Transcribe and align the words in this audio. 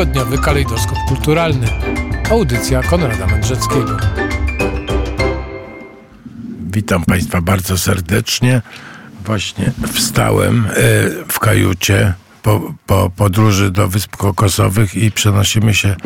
Tygodniowy 0.00 0.38
kalejdoskop 0.38 0.98
kulturalny. 1.08 1.66
Audycja 2.30 2.82
Konrada 2.82 3.26
Mędrzeckiego. 3.26 3.96
Witam 6.72 7.04
Państwa 7.04 7.40
bardzo 7.40 7.78
serdecznie. 7.78 8.62
Właśnie 9.24 9.72
wstałem 9.92 10.66
e, 10.66 10.72
w 11.28 11.38
kajucie 11.38 12.14
po, 12.42 12.74
po 12.86 13.10
podróży 13.16 13.70
do 13.70 13.88
Wysp 13.88 14.16
Kokosowych 14.16 14.94
i 14.94 15.12
przenosimy 15.12 15.74
się 15.74 15.96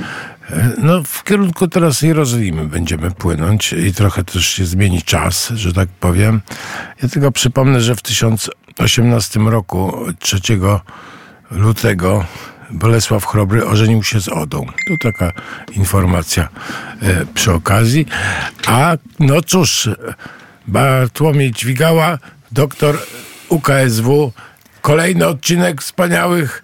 e, 0.50 0.70
no, 0.78 1.02
w 1.02 1.24
kierunku 1.24 1.68
teraz 1.68 2.02
Jerozolimy 2.02 2.64
będziemy 2.64 3.10
płynąć 3.10 3.72
i 3.72 3.92
trochę 3.92 4.24
też 4.24 4.46
się 4.48 4.64
zmieni 4.64 5.02
czas, 5.02 5.48
że 5.48 5.72
tak 5.72 5.88
powiem. 5.88 6.40
Ja 7.02 7.08
tylko 7.08 7.32
przypomnę, 7.32 7.80
że 7.80 7.96
w 7.96 8.02
1018 8.02 9.40
roku, 9.40 10.06
3 10.18 10.40
lutego, 11.50 12.24
Bolesław 12.74 13.26
Chrobry 13.26 13.66
ożenił 13.66 14.02
się 14.02 14.20
z 14.20 14.28
Odą. 14.28 14.66
To 14.88 15.12
taka 15.12 15.32
informacja 15.72 16.48
e, 17.02 17.26
przy 17.34 17.52
okazji. 17.52 18.06
A 18.66 18.96
no 19.20 19.42
cóż, 19.42 19.88
Bartłomiej 20.66 21.52
Dźwigała, 21.52 22.18
doktor 22.52 22.98
UKSW. 23.48 24.32
Kolejny 24.80 25.26
odcinek 25.26 25.82
wspaniałych 25.82 26.62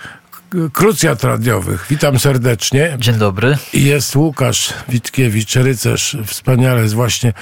krucjat 0.72 1.24
radiowych. 1.24 1.86
Witam 1.90 2.18
serdecznie. 2.18 2.96
Dzień 2.98 3.14
dobry. 3.14 3.58
Jest 3.72 4.16
Łukasz 4.16 4.74
Witkiewicz, 4.88 5.56
rycerz. 5.56 6.16
Wspaniale, 6.26 6.82
jest 6.82 6.94
właśnie 6.94 7.32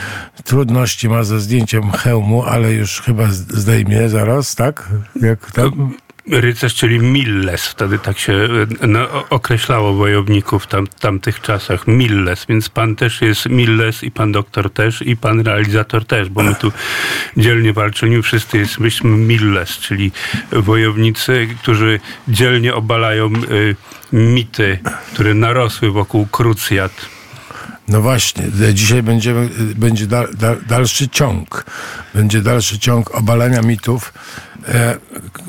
trudności 0.44 1.08
ma 1.08 1.24
ze 1.24 1.40
zdjęciem 1.40 1.90
hełmu, 1.90 2.42
ale 2.42 2.72
już 2.72 3.00
chyba 3.00 3.26
zdejmie 3.30 4.08
zaraz, 4.08 4.54
tak? 4.54 4.88
Jak 5.22 5.50
tam? 5.50 5.94
Rycerz, 6.30 6.74
czyli 6.74 6.98
Milles, 6.98 7.66
wtedy 7.66 7.98
tak 7.98 8.18
się 8.18 8.32
e, 8.32 8.86
no, 8.86 9.28
określało 9.30 9.94
wojowników 9.94 10.66
tam, 10.66 10.86
tamtych 10.86 11.40
czasach, 11.40 11.86
Milles, 11.86 12.46
więc 12.48 12.68
pan 12.68 12.96
też 12.96 13.22
jest 13.22 13.46
Milles 13.46 14.04
i 14.04 14.10
pan 14.10 14.32
doktor 14.32 14.70
też 14.70 15.02
i 15.02 15.16
pan 15.16 15.40
realizator 15.40 16.04
też, 16.04 16.28
bo 16.28 16.42
my 16.42 16.54
tu 16.54 16.72
dzielnie 17.36 17.72
walczymy, 17.72 18.22
wszyscy 18.22 18.58
jesteśmy 18.58 19.10
Milles, 19.10 19.78
czyli 19.78 20.12
wojownicy, 20.52 21.48
którzy 21.62 22.00
dzielnie 22.28 22.74
obalają 22.74 23.32
y, 23.50 23.76
mity, 24.12 24.78
które 25.12 25.34
narosły 25.34 25.90
wokół 25.90 26.26
krucjat. 26.26 27.18
No 27.88 28.00
właśnie, 28.00 28.44
dzisiaj 28.74 29.02
będziemy, 29.02 29.48
będzie 29.76 30.06
da, 30.06 30.24
da, 30.32 30.56
dalszy 30.56 31.08
ciąg. 31.08 31.64
Będzie 32.14 32.42
dalszy 32.42 32.78
ciąg 32.78 33.14
obalania 33.14 33.62
mitów, 33.62 34.12
e, 34.56 34.57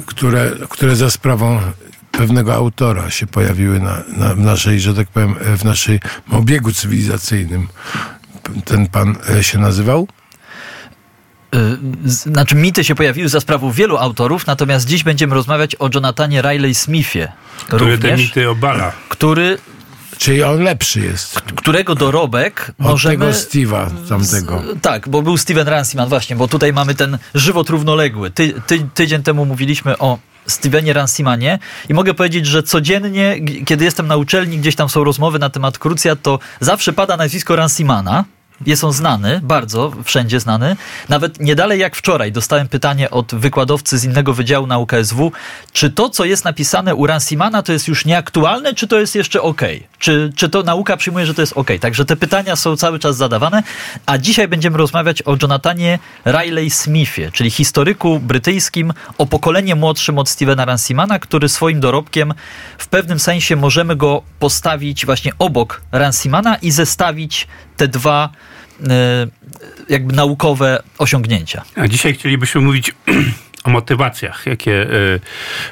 które, 0.05 0.52
które 0.69 0.95
za 0.95 1.09
sprawą 1.09 1.59
pewnego 2.11 2.53
autora 2.53 3.09
się 3.09 3.27
pojawiły 3.27 3.79
na, 3.79 4.03
na, 4.17 4.35
w 4.35 4.39
naszej, 4.39 4.79
że 4.79 4.93
tak 4.93 5.07
powiem, 5.07 5.35
w 5.57 5.63
naszym 5.63 5.99
obiegu 6.31 6.71
cywilizacyjnym. 6.71 7.67
Ten 8.66 8.88
pan 8.88 9.16
e, 9.29 9.43
się 9.43 9.57
nazywał? 9.57 10.07
Znaczy, 12.05 12.55
mity 12.55 12.83
się 12.83 12.95
pojawiły 12.95 13.29
za 13.29 13.39
sprawą 13.39 13.71
wielu 13.71 13.97
autorów, 13.97 14.47
natomiast 14.47 14.88
dziś 14.88 15.03
będziemy 15.03 15.35
rozmawiać 15.35 15.75
o 15.75 15.89
Jonathanie 15.94 16.41
Riley 16.41 16.75
Smithie. 16.75 17.31
Który 17.67 17.91
również, 17.91 18.01
te 18.01 18.17
mity 18.17 18.49
obala. 18.49 18.91
Który 19.09 19.57
Czyli 20.20 20.44
on 20.44 20.64
lepszy 20.64 21.00
jest. 21.00 21.42
Którego 21.42 21.95
dorobek 21.95 22.72
Od 22.80 22.86
możemy... 22.86 23.17
tego 23.17 23.31
Steve'a 23.31 24.08
tamtego. 24.09 24.64
Tak, 24.81 25.09
bo 25.09 25.22
był 25.22 25.38
Steven 25.38 25.67
Ranciman 25.67 26.09
właśnie, 26.09 26.36
bo 26.36 26.48
tutaj 26.48 26.73
mamy 26.73 26.95
ten 26.95 27.17
żywot 27.36 27.70
równoległy. 27.70 28.31
Ty, 28.31 28.53
ty, 28.68 28.88
tydzień 28.94 29.24
temu 29.24 29.46
mówiliśmy 29.46 29.97
o 29.97 30.19
Stevenie 30.47 30.94
Rancimanie 30.94 31.59
i 31.90 31.94
mogę 31.94 32.13
powiedzieć, 32.13 32.46
że 32.46 32.63
codziennie, 32.63 33.40
kiedy 33.66 33.85
jestem 33.85 34.08
na 34.08 34.18
uczelni, 34.18 34.58
gdzieś 34.58 34.75
tam 34.75 34.90
są 34.90 35.03
rozmowy 35.03 35.40
na 35.40 35.50
temat 35.50 35.78
krucjat, 35.78 36.22
to 36.22 36.40
zawsze 36.59 36.94
pada 36.94 37.18
nazwisko 37.18 37.56
Rancimana 37.56 38.25
jest 38.66 38.84
on 38.84 38.94
znany, 38.94 39.42
bardzo, 39.44 39.92
wszędzie 40.03 40.40
znany. 40.40 40.75
Nawet 41.09 41.40
nie 41.40 41.56
dalej 41.56 41.80
jak 41.80 41.96
wczoraj 41.96 42.31
dostałem 42.31 42.68
pytanie 42.68 43.09
od 43.09 43.36
wykładowcy 43.36 43.97
z 43.97 44.03
innego 44.03 44.34
wydziału 44.34 44.68
na 44.68 44.78
UKSW, 44.78 45.31
czy 45.74 45.90
to, 45.90 46.09
co 46.09 46.25
jest 46.25 46.46
napisane 46.46 46.96
u 46.96 47.08
Rancimana, 47.08 47.64
to 47.64 47.74
jest 47.74 47.88
już 47.88 48.06
nieaktualne, 48.06 48.74
czy 48.74 48.88
to 48.88 49.00
jest 49.00 49.16
jeszcze 49.16 49.42
ok? 49.42 49.62
Czy, 50.00 50.34
czy 50.36 50.50
to 50.50 50.64
nauka 50.64 50.97
przyjmuje, 50.97 51.25
że 51.25 51.34
to 51.34 51.42
jest 51.42 51.53
ok? 51.56 51.70
Także 51.81 52.06
te 52.06 52.16
pytania 52.16 52.56
są 52.56 52.75
cały 52.75 53.00
czas 53.00 53.18
zadawane. 53.18 53.64
A 54.06 54.18
dzisiaj 54.18 54.47
będziemy 54.47 54.78
rozmawiać 54.78 55.22
o 55.22 55.38
Jonathanie 55.41 56.00
Riley 56.26 56.70
Smithie, 56.70 57.31
czyli 57.31 57.52
historyku 57.52 58.20
brytyjskim 58.20 58.94
o 59.18 59.26
pokolenie 59.26 59.76
młodszym 59.76 60.18
od 60.18 60.30
Stevena 60.30 60.66
Rancimana, 60.66 61.20
który 61.20 61.50
swoim 61.50 61.80
dorobkiem 61.80 62.34
w 62.78 62.88
pewnym 62.88 63.20
sensie 63.20 63.56
możemy 63.56 63.96
go 63.96 64.22
postawić 64.40 65.06
właśnie 65.06 65.31
obok 65.40 65.81
Rancimana 65.91 66.56
i 66.56 66.72
zestawić 66.72 67.47
te 67.79 67.88
dwa 67.88 68.29
e, 68.90 69.28
jakby 69.90 70.16
naukowe 70.16 70.84
osiągnięcia. 70.97 71.63
A 71.75 71.88
dzisiaj 71.88 72.13
chcielibyśmy 72.13 72.62
mówić 72.62 72.91
o 73.63 73.69
motywacjach, 73.69 74.45
jakie 74.45 74.72
y, 74.72 75.19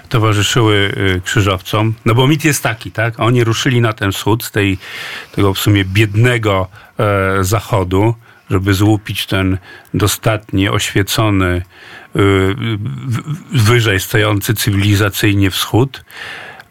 towarzyszyły 0.09 0.93
y, 1.15 1.21
krzyżowcom. 1.21 1.93
No 2.05 2.15
bo 2.15 2.27
mit 2.27 2.45
jest 2.45 2.63
taki, 2.63 2.91
tak? 2.91 3.19
Oni 3.19 3.43
ruszyli 3.43 3.81
na 3.81 3.93
ten 3.93 4.11
wschód 4.11 4.43
z 4.43 4.51
tej, 4.51 4.77
tego 5.31 5.53
w 5.53 5.59
sumie 5.59 5.85
biednego 5.85 6.67
zachodu, 7.41 8.15
żeby 8.49 8.73
złupić 8.73 9.25
ten 9.25 9.57
dostatni, 9.93 10.69
oświecony, 10.69 11.61
wyżej 13.51 13.99
stojący 13.99 14.53
cywilizacyjnie 14.53 15.51
wschód. 15.51 16.05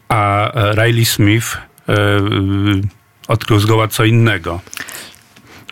A 0.09 0.51
Riley 0.75 1.05
Smith 1.05 1.59
odkrył 3.29 3.61
zgoła 3.61 3.89
co 3.89 4.05
innego. 4.05 4.61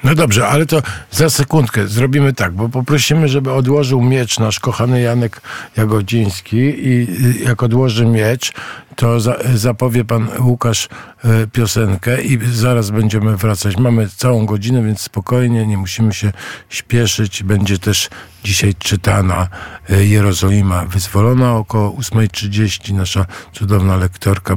No 0.04 0.14
dobrze, 0.14 0.48
ale 0.48 0.66
to 0.66 0.82
za 1.10 1.30
sekundkę 1.30 1.88
zrobimy 1.88 2.32
tak, 2.32 2.52
bo 2.52 2.68
poprosimy, 2.68 3.28
żeby 3.28 3.52
odłożył 3.52 4.02
miecz 4.02 4.38
nasz 4.38 4.60
kochany 4.60 5.00
Janek 5.00 5.40
Jagodziński 5.76 6.56
i 6.56 7.06
jak 7.44 7.62
odłoży 7.62 8.06
miecz, 8.06 8.52
to 8.96 9.20
za, 9.20 9.36
zapowie 9.54 10.04
pan 10.04 10.28
Łukasz 10.40 10.88
e, 11.24 11.46
piosenkę 11.46 12.22
i 12.22 12.38
zaraz 12.52 12.90
będziemy 12.90 13.36
wracać. 13.36 13.76
Mamy 13.76 14.08
całą 14.16 14.46
godzinę, 14.46 14.82
więc 14.82 15.00
spokojnie, 15.00 15.66
nie 15.66 15.76
musimy 15.76 16.12
się 16.12 16.32
śpieszyć. 16.68 17.42
Będzie 17.42 17.78
też 17.78 18.10
dzisiaj 18.44 18.74
czytana 18.74 19.48
e, 19.90 20.04
Jerozolima 20.04 20.84
wyzwolona 20.84 21.56
około 21.56 21.90
8.30. 21.90 22.94
Nasza 22.94 23.26
cudowna 23.52 23.96
lektorka 23.96 24.56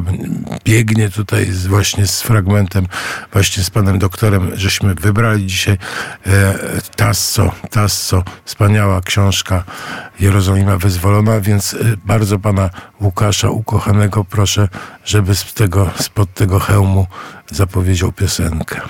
biegnie 0.65 1.09
tutaj 1.09 1.45
z, 1.51 1.67
właśnie 1.67 2.07
z 2.07 2.21
fragmentem, 2.21 2.87
właśnie 3.33 3.63
z 3.63 3.69
panem 3.69 3.99
doktorem, 3.99 4.51
żeśmy 4.53 4.95
wybrali 4.95 5.45
dzisiaj 5.45 5.77
e, 6.25 6.53
Tasso, 6.95 7.51
Tasso, 7.69 8.23
wspaniała 8.45 9.01
książka 9.01 9.63
Jerozolima 10.19 10.77
wyzwolona, 10.77 11.41
więc 11.41 11.73
e, 11.73 11.77
bardzo 12.05 12.39
pana 12.39 12.69
Łukasza 13.01 13.49
ukochanego 13.49 14.23
proszę, 14.23 14.69
żeby 15.05 15.35
z 15.35 15.53
tego, 15.53 15.91
spod 15.99 16.33
tego 16.33 16.59
hełmu 16.59 17.07
zapowiedział 17.51 18.11
piosenkę. 18.11 18.81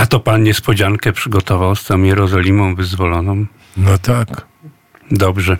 A 0.00 0.06
to 0.06 0.20
pan 0.20 0.42
niespodziankę 0.42 1.12
przygotował 1.12 1.76
z 1.76 1.84
tą 1.84 2.02
Jerozolimą 2.02 2.74
wyzwoloną? 2.74 3.46
No 3.76 3.98
tak. 3.98 4.46
Dobrze. 5.10 5.56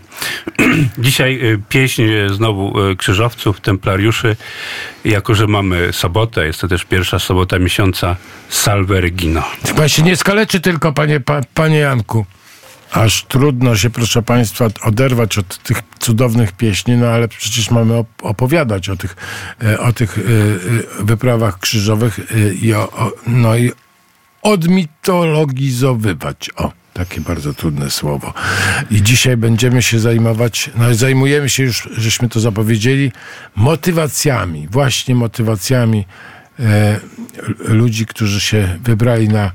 Dzisiaj 0.99 1.41
y, 1.43 1.63
pieśń 1.69 2.03
y, 2.03 2.35
znowu 2.35 2.91
y, 2.91 2.97
krzyżowców, 2.97 3.61
templariuszy. 3.61 4.37
Jako, 5.05 5.35
że 5.35 5.47
mamy 5.47 5.93
sobotę, 5.93 6.47
jest 6.47 6.61
to 6.61 6.69
też 6.69 6.85
pierwsza 6.85 7.19
sobota 7.19 7.59
miesiąca 7.59 8.17
Salve 8.49 8.91
Regino. 8.91 9.43
Chyba 9.67 9.89
się 9.89 10.03
nie 10.03 10.17
skaleczy 10.17 10.61
tylko, 10.61 10.93
panie, 10.93 11.21
pa, 11.21 11.41
panie 11.55 11.79
Janku. 11.79 12.27
Aż 12.93 13.25
trudno 13.25 13.77
się, 13.77 13.91
proszę 13.91 14.23
Państwa, 14.23 14.67
oderwać 14.83 15.39
od 15.39 15.59
tych 15.59 15.83
cudownych 15.99 16.53
pieśni, 16.53 16.97
no 16.97 17.07
ale 17.07 17.29
przecież 17.29 17.71
mamy 17.71 18.05
opowiadać 18.23 18.89
o 18.89 18.97
tych, 18.97 19.17
o 19.79 19.93
tych 19.93 20.19
wyprawach 21.01 21.59
krzyżowych 21.59 22.21
i, 22.63 22.75
o, 22.75 23.13
no 23.27 23.57
i 23.57 23.73
odmitologizowywać. 24.43 26.51
O, 26.57 26.73
takie 26.95 27.21
bardzo 27.21 27.55
trudne 27.55 27.91
słowo. 27.91 28.35
I 28.91 29.03
dzisiaj 29.03 29.37
będziemy 29.37 29.83
się 29.83 30.01
zajmować, 30.01 30.71
no 30.77 30.95
zajmujemy 30.95 31.49
się 31.49 31.63
już, 31.63 31.89
żeśmy 31.97 32.29
to 32.29 32.41
zapowiedzieli, 32.41 33.13
motywacjami, 33.57 34.69
właśnie 34.71 35.15
motywacjami 35.15 36.07
e, 36.59 37.01
ludzi, 37.59 38.07
którzy 38.07 38.41
się 38.41 38.79
wybrali 38.83 39.29
na, 39.29 39.53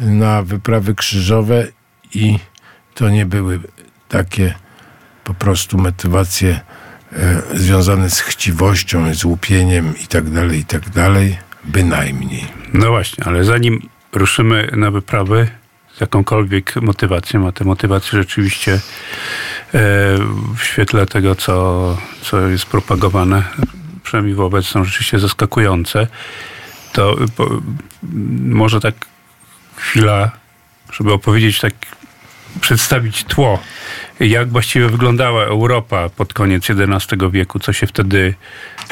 na 0.00 0.42
wyprawy 0.42 0.94
krzyżowe 0.94 1.66
i 2.14 2.38
to 2.94 3.08
nie 3.08 3.26
były 3.26 3.60
takie 4.08 4.54
po 5.24 5.34
prostu 5.34 5.78
motywacje 5.78 6.60
e, 7.12 7.42
związane 7.54 8.10
z 8.10 8.20
chciwością, 8.20 9.14
z 9.14 9.24
łupieniem 9.24 9.94
i 10.04 10.06
tak 10.06 10.30
dalej, 10.30 10.60
i 10.60 10.64
tak 10.64 10.90
dalej, 10.90 11.38
bynajmniej. 11.64 12.44
No 12.72 12.88
właśnie, 12.88 13.24
ale 13.24 13.44
zanim 13.44 13.88
ruszymy 14.16 14.68
na 14.76 14.90
wyprawy 14.90 15.48
z 15.96 16.00
jakąkolwiek 16.00 16.76
motywacją, 16.76 17.48
a 17.48 17.52
te 17.52 17.64
motywacje 17.64 18.18
rzeczywiście 18.18 18.72
e, 18.72 18.80
w 20.56 20.62
świetle 20.62 21.06
tego, 21.06 21.34
co, 21.34 21.98
co 22.22 22.48
jest 22.48 22.66
propagowane 22.66 23.42
przynajmniej 24.02 24.34
wobec, 24.34 24.66
są 24.66 24.84
rzeczywiście 24.84 25.18
zaskakujące. 25.18 26.06
To 26.92 27.16
po, 27.36 27.60
może 28.40 28.80
tak 28.80 28.94
chwila, 29.76 30.30
żeby 30.92 31.12
opowiedzieć 31.12 31.60
tak, 31.60 31.72
przedstawić 32.60 33.24
tło, 33.24 33.58
jak 34.20 34.48
właściwie 34.48 34.88
wyglądała 34.88 35.44
Europa 35.44 36.08
pod 36.08 36.34
koniec 36.34 36.64
XI 36.70 37.16
wieku, 37.30 37.58
co 37.58 37.72
się 37.72 37.86
wtedy, 37.86 38.34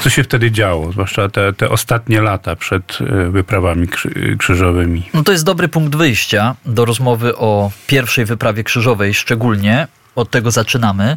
co 0.00 0.10
się 0.10 0.24
wtedy 0.24 0.50
działo, 0.50 0.92
zwłaszcza 0.92 1.28
te, 1.28 1.52
te 1.52 1.70
ostatnie 1.70 2.20
lata 2.20 2.56
przed 2.56 2.98
e, 3.00 3.30
wyprawami 3.30 3.88
krzy, 3.88 4.36
krzyżowymi. 4.38 5.08
No 5.14 5.22
to 5.22 5.32
jest 5.32 5.44
dobry 5.44 5.68
punkt 5.68 5.96
wyjścia 5.96 6.56
do 6.66 6.84
rozmowy 6.84 7.36
o 7.36 7.70
pierwszej 7.86 8.24
wyprawie 8.24 8.64
krzyżowej, 8.64 9.14
szczególnie 9.14 9.88
od 10.14 10.30
tego 10.30 10.50
zaczynamy, 10.50 11.16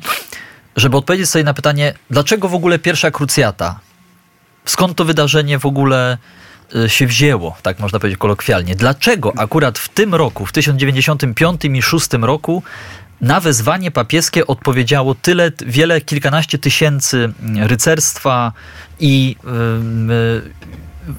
żeby 0.75 0.97
odpowiedzieć 0.97 1.29
sobie 1.29 1.44
na 1.44 1.53
pytanie, 1.53 1.94
dlaczego 2.09 2.49
w 2.49 2.53
ogóle 2.53 2.79
pierwsza 2.79 3.11
krucjata? 3.11 3.79
Skąd 4.65 4.97
to 4.97 5.05
wydarzenie 5.05 5.59
w 5.59 5.65
ogóle 5.65 6.17
się 6.88 7.08
wzięło, 7.08 7.58
tak 7.64 7.80
można 7.80 8.00
powiedzieć 8.00 8.19
kolokwialnie. 8.19 8.75
Dlaczego 8.75 9.34
akurat 9.38 9.80
w 9.80 9.90
tym 9.90 10.16
roku, 10.16 10.46
w 10.46 10.52
1095 10.52 11.66
i 11.66 11.81
6 11.81 12.08
roku 12.22 12.64
na 13.22 13.40
wezwanie 13.40 13.92
papieskie 13.92 14.48
odpowiedziało 14.48 15.16
tyle, 15.16 15.52
wiele, 15.66 16.02
kilkanaście 16.02 16.58
tysięcy 16.58 17.34
rycerstwa 17.56 18.54
i 19.00 19.36
y, 19.44 19.50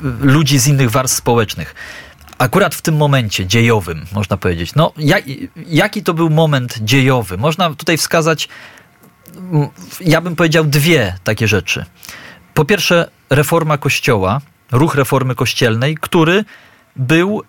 y, 0.07 0.27
ludzi 0.27 0.59
z 0.59 0.67
innych 0.67 0.91
warstw 0.91 1.19
społecznych. 1.19 1.75
Akurat 2.39 2.75
w 2.75 2.83
tym 2.83 2.97
momencie 2.97 3.47
dziejowym, 3.47 4.07
można 4.13 4.37
powiedzieć. 4.37 4.75
No, 4.75 4.93
jak, 4.97 5.25
jaki 5.67 6.03
to 6.03 6.15
był 6.15 6.31
moment 6.31 6.79
dziejowy? 6.81 7.37
Można 7.37 7.75
tutaj 7.75 7.97
wskazać, 7.97 8.49
ja 10.01 10.21
bym 10.21 10.37
powiedział, 10.37 10.65
dwie 10.65 11.15
takie 11.25 11.49
rzeczy. 11.49 11.85
Po 12.55 12.65
pierwsze, 12.65 13.11
reforma 13.31 13.79
Kościoła, 13.79 14.41
ruch 14.73 14.95
reformy 14.95 15.35
kościelnej, 15.35 15.97
który 16.01 16.45
był 16.97 17.43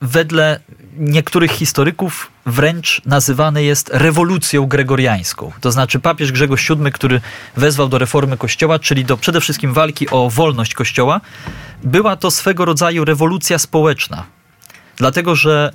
wedle 0.00 0.60
niektórych 0.96 1.50
historyków 1.50 2.30
wręcz 2.46 3.02
nazywany 3.06 3.64
jest 3.64 3.90
rewolucją 3.92 4.66
gregoriańską. 4.66 5.52
To 5.60 5.72
znaczy 5.72 6.00
papież 6.00 6.32
Grzegorz 6.32 6.68
VII, 6.68 6.92
który 6.92 7.20
wezwał 7.56 7.88
do 7.88 7.98
reformy 7.98 8.36
Kościoła, 8.36 8.78
czyli 8.78 9.04
do 9.04 9.16
przede 9.16 9.40
wszystkim 9.40 9.72
walki 9.72 10.10
o 10.10 10.30
wolność 10.30 10.74
Kościoła, 10.74 11.20
była 11.84 12.16
to 12.16 12.30
swego 12.30 12.64
rodzaju 12.64 13.04
rewolucja 13.04 13.58
społeczna. 13.58 14.24
Dlatego, 14.96 15.34
że 15.36 15.72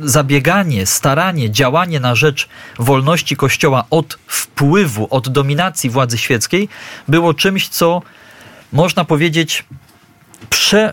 zabieganie, 0.00 0.86
staranie, 0.86 1.50
działanie 1.50 2.00
na 2.00 2.14
rzecz 2.14 2.48
wolności 2.78 3.36
Kościoła 3.36 3.84
od 3.90 4.18
wpływu, 4.26 5.06
od 5.10 5.28
dominacji 5.28 5.90
władzy 5.90 6.18
świeckiej 6.18 6.68
było 7.08 7.34
czymś, 7.34 7.68
co 7.68 8.02
można 8.72 9.04
powiedzieć 9.04 9.64
prze, 10.50 10.92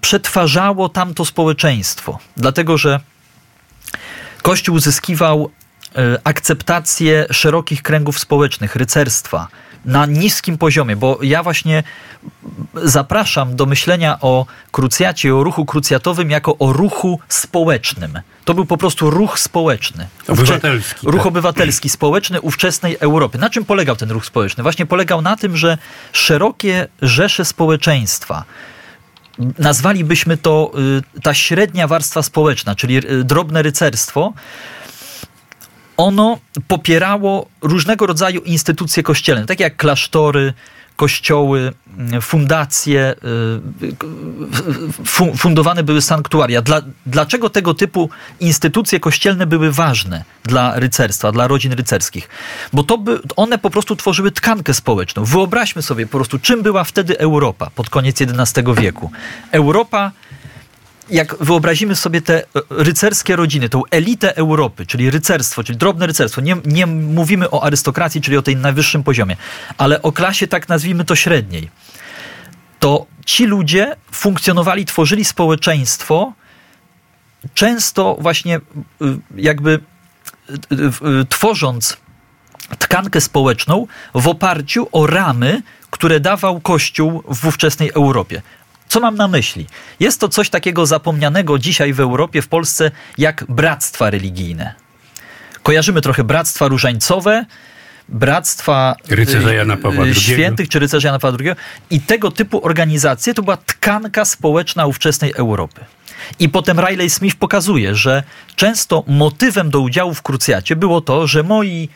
przetwarzało 0.00 0.88
tamto 0.88 1.24
społeczeństwo. 1.24 2.18
Dlatego, 2.36 2.78
że 2.78 3.00
Kościół 4.42 4.76
uzyskiwał 4.76 5.50
e, 5.96 6.18
akceptację 6.24 7.26
szerokich 7.30 7.82
kręgów 7.82 8.18
społecznych, 8.18 8.76
rycerstwa, 8.76 9.48
na 9.86 10.06
niskim 10.06 10.58
poziomie, 10.58 10.96
bo 10.96 11.18
ja 11.22 11.42
właśnie 11.42 11.82
zapraszam 12.74 13.56
do 13.56 13.66
myślenia 13.66 14.18
o 14.20 14.46
krucjacie, 14.72 15.34
o 15.34 15.44
ruchu 15.44 15.64
krucjatowym 15.64 16.30
jako 16.30 16.58
o 16.58 16.72
ruchu 16.72 17.20
społecznym. 17.28 18.20
To 18.44 18.54
był 18.54 18.66
po 18.66 18.76
prostu 18.76 19.10
ruch 19.10 19.38
społeczny. 19.38 20.08
Obywatelski. 20.28 21.06
Ruch 21.06 21.16
tak. 21.16 21.26
obywatelski, 21.26 21.88
społeczny 21.88 22.40
ówczesnej 22.40 22.96
Europy. 23.00 23.38
Na 23.38 23.50
czym 23.50 23.64
polegał 23.64 23.96
ten 23.96 24.10
ruch 24.10 24.26
społeczny? 24.26 24.62
Właśnie 24.62 24.86
polegał 24.86 25.22
na 25.22 25.36
tym, 25.36 25.56
że 25.56 25.78
szerokie 26.12 26.88
rzesze 27.02 27.44
społeczeństwa, 27.44 28.44
nazwalibyśmy 29.58 30.36
to 30.36 30.72
y, 31.16 31.20
ta 31.20 31.34
średnia 31.34 31.86
warstwa 31.88 32.22
społeczna, 32.22 32.74
czyli 32.74 32.96
y, 32.96 33.24
drobne 33.24 33.62
rycerstwo, 33.62 34.32
ono 35.96 36.38
popierało 36.68 37.46
różnego 37.62 38.06
rodzaju 38.06 38.40
instytucje 38.40 39.02
kościelne, 39.02 39.46
takie 39.46 39.64
jak 39.64 39.76
klasztory, 39.76 40.52
kościoły, 40.96 41.72
fundacje, 42.20 43.14
y, 45.04 45.36
fundowane 45.36 45.82
były 45.82 46.02
sanktuaria. 46.02 46.62
Dla, 46.62 46.82
dlaczego 47.06 47.50
tego 47.50 47.74
typu 47.74 48.10
instytucje 48.40 49.00
kościelne 49.00 49.46
były 49.46 49.72
ważne 49.72 50.24
dla 50.44 50.80
rycerstwa, 50.80 51.32
dla 51.32 51.48
rodzin 51.48 51.72
rycerskich? 51.72 52.28
Bo 52.72 52.82
to 52.82 52.98
by, 52.98 53.20
one 53.36 53.58
po 53.58 53.70
prostu 53.70 53.96
tworzyły 53.96 54.30
tkankę 54.30 54.74
społeczną. 54.74 55.24
Wyobraźmy 55.24 55.82
sobie 55.82 56.06
po 56.06 56.18
prostu, 56.18 56.38
czym 56.38 56.62
była 56.62 56.84
wtedy 56.84 57.18
Europa 57.18 57.70
pod 57.74 57.90
koniec 57.90 58.22
XI 58.22 58.60
wieku. 58.76 59.10
Europa 59.52 60.12
jak 61.10 61.36
wyobrazimy 61.44 61.96
sobie 61.96 62.22
te 62.22 62.42
e, 62.42 62.44
rycerskie 62.70 63.36
rodziny, 63.36 63.68
tą 63.68 63.82
elitę 63.90 64.36
Europy, 64.36 64.86
czyli 64.86 65.10
rycerstwo, 65.10 65.64
czyli 65.64 65.78
drobne 65.78 66.06
rycerstwo, 66.06 66.40
nie, 66.40 66.56
nie 66.64 66.86
mówimy 66.86 67.50
o 67.50 67.64
arystokracji, 67.64 68.20
czyli 68.20 68.36
o 68.36 68.42
tej 68.42 68.56
najwyższym 68.56 69.02
poziomie, 69.02 69.36
ale 69.78 70.02
o 70.02 70.12
klasie, 70.12 70.46
tak 70.46 70.68
nazwijmy 70.68 71.04
to 71.04 71.16
średniej, 71.16 71.70
to 72.78 73.06
ci 73.26 73.46
ludzie 73.46 73.96
funkcjonowali, 74.12 74.84
tworzyli 74.84 75.24
społeczeństwo, 75.24 76.32
często 77.54 78.16
właśnie 78.20 78.56
y, 78.56 78.60
jakby 79.36 79.80
y, 80.50 80.54
y, 81.20 81.26
tworząc 81.28 81.96
tkankę 82.78 83.20
społeczną 83.20 83.86
w 84.14 84.28
oparciu 84.28 84.88
o 84.92 85.06
ramy, 85.06 85.62
które 85.90 86.20
dawał 86.20 86.60
Kościół 86.60 87.22
w 87.28 87.46
ówczesnej 87.46 87.90
Europie. 87.94 88.42
Co 88.88 89.00
mam 89.00 89.14
na 89.16 89.28
myśli? 89.28 89.66
Jest 90.00 90.20
to 90.20 90.28
coś 90.28 90.50
takiego 90.50 90.86
zapomnianego 90.86 91.58
dzisiaj 91.58 91.92
w 91.92 92.00
Europie, 92.00 92.42
w 92.42 92.48
Polsce, 92.48 92.90
jak 93.18 93.44
bractwa 93.48 94.10
religijne. 94.10 94.74
Kojarzymy 95.62 96.00
trochę 96.00 96.24
bractwa 96.24 96.68
różańcowe, 96.68 97.46
bractwa 98.08 98.96
Rycerza 99.08 99.52
Jana 99.52 99.76
Pawła 99.76 100.04
II. 100.04 100.14
świętych 100.14 100.68
czy 100.68 100.78
rycerza 100.78 101.08
Jana 101.08 101.18
Pawła 101.18 101.38
II 101.40 101.50
i 101.90 102.00
tego 102.00 102.30
typu 102.30 102.66
organizacje 102.66 103.34
to 103.34 103.42
była 103.42 103.56
tkanka 103.56 104.24
społeczna 104.24 104.86
ówczesnej 104.86 105.32
Europy. 105.36 105.80
I 106.38 106.48
potem 106.48 106.80
Riley 106.80 107.10
Smith 107.10 107.36
pokazuje, 107.36 107.94
że 107.94 108.22
często 108.56 109.04
motywem 109.06 109.70
do 109.70 109.80
udziału 109.80 110.14
w 110.14 110.22
krucjacie 110.22 110.76
było 110.76 111.00
to, 111.00 111.26
że 111.26 111.42
moi 111.42 111.88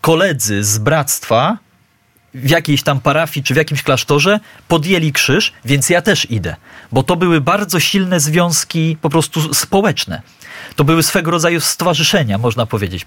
koledzy 0.00 0.64
z 0.64 0.78
bractwa 0.78 1.58
w 2.34 2.50
jakiejś 2.50 2.82
tam 2.82 3.00
parafii 3.00 3.44
czy 3.44 3.54
w 3.54 3.56
jakimś 3.56 3.82
klasztorze 3.82 4.40
podjęli 4.68 5.12
krzyż, 5.12 5.52
więc 5.64 5.90
ja 5.90 6.02
też 6.02 6.30
idę. 6.30 6.56
Bo 6.92 7.02
to 7.02 7.16
były 7.16 7.40
bardzo 7.40 7.80
silne 7.80 8.20
związki 8.20 8.96
po 9.00 9.10
prostu 9.10 9.54
społeczne. 9.54 10.22
To 10.76 10.84
były 10.84 11.02
swego 11.02 11.30
rodzaju 11.30 11.60
stowarzyszenia, 11.60 12.38
można 12.38 12.66
powiedzieć. 12.66 13.06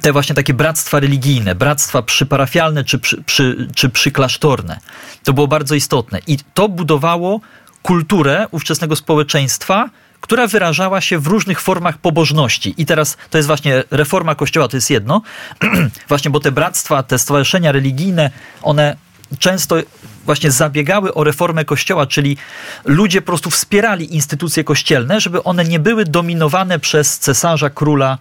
Te 0.00 0.12
właśnie 0.12 0.34
takie 0.34 0.54
bractwa 0.54 1.00
religijne, 1.00 1.54
bractwa 1.54 2.02
przyparafialne 2.02 2.84
czy, 2.84 2.98
przy, 2.98 3.22
przy, 3.22 3.68
czy 3.74 3.88
przyklasztorne. 3.88 4.80
To 5.24 5.32
było 5.32 5.48
bardzo 5.48 5.74
istotne. 5.74 6.20
I 6.26 6.38
to 6.54 6.68
budowało 6.68 7.40
kulturę 7.82 8.46
ówczesnego 8.50 8.96
społeczeństwa, 8.96 9.90
która 10.20 10.46
wyrażała 10.46 11.00
się 11.00 11.18
w 11.18 11.26
różnych 11.26 11.60
formach 11.60 11.98
pobożności. 11.98 12.74
I 12.76 12.86
teraz 12.86 13.16
to 13.30 13.38
jest 13.38 13.46
właśnie 13.46 13.84
reforma 13.90 14.34
Kościoła, 14.34 14.68
to 14.68 14.76
jest 14.76 14.90
jedno, 14.90 15.22
właśnie, 16.08 16.30
bo 16.30 16.40
te 16.40 16.52
bractwa, 16.52 17.02
te 17.02 17.18
stowarzyszenia 17.18 17.72
religijne, 17.72 18.30
one 18.62 18.96
często 19.38 19.76
właśnie 20.24 20.50
zabiegały 20.50 21.14
o 21.14 21.24
reformę 21.24 21.64
Kościoła, 21.64 22.06
czyli 22.06 22.36
ludzie 22.84 23.20
po 23.20 23.26
prostu 23.26 23.50
wspierali 23.50 24.14
instytucje 24.14 24.64
kościelne, 24.64 25.20
żeby 25.20 25.42
one 25.42 25.64
nie 25.64 25.78
były 25.78 26.04
dominowane 26.04 26.78
przez 26.78 27.18
cesarza, 27.18 27.70
króla 27.70 28.18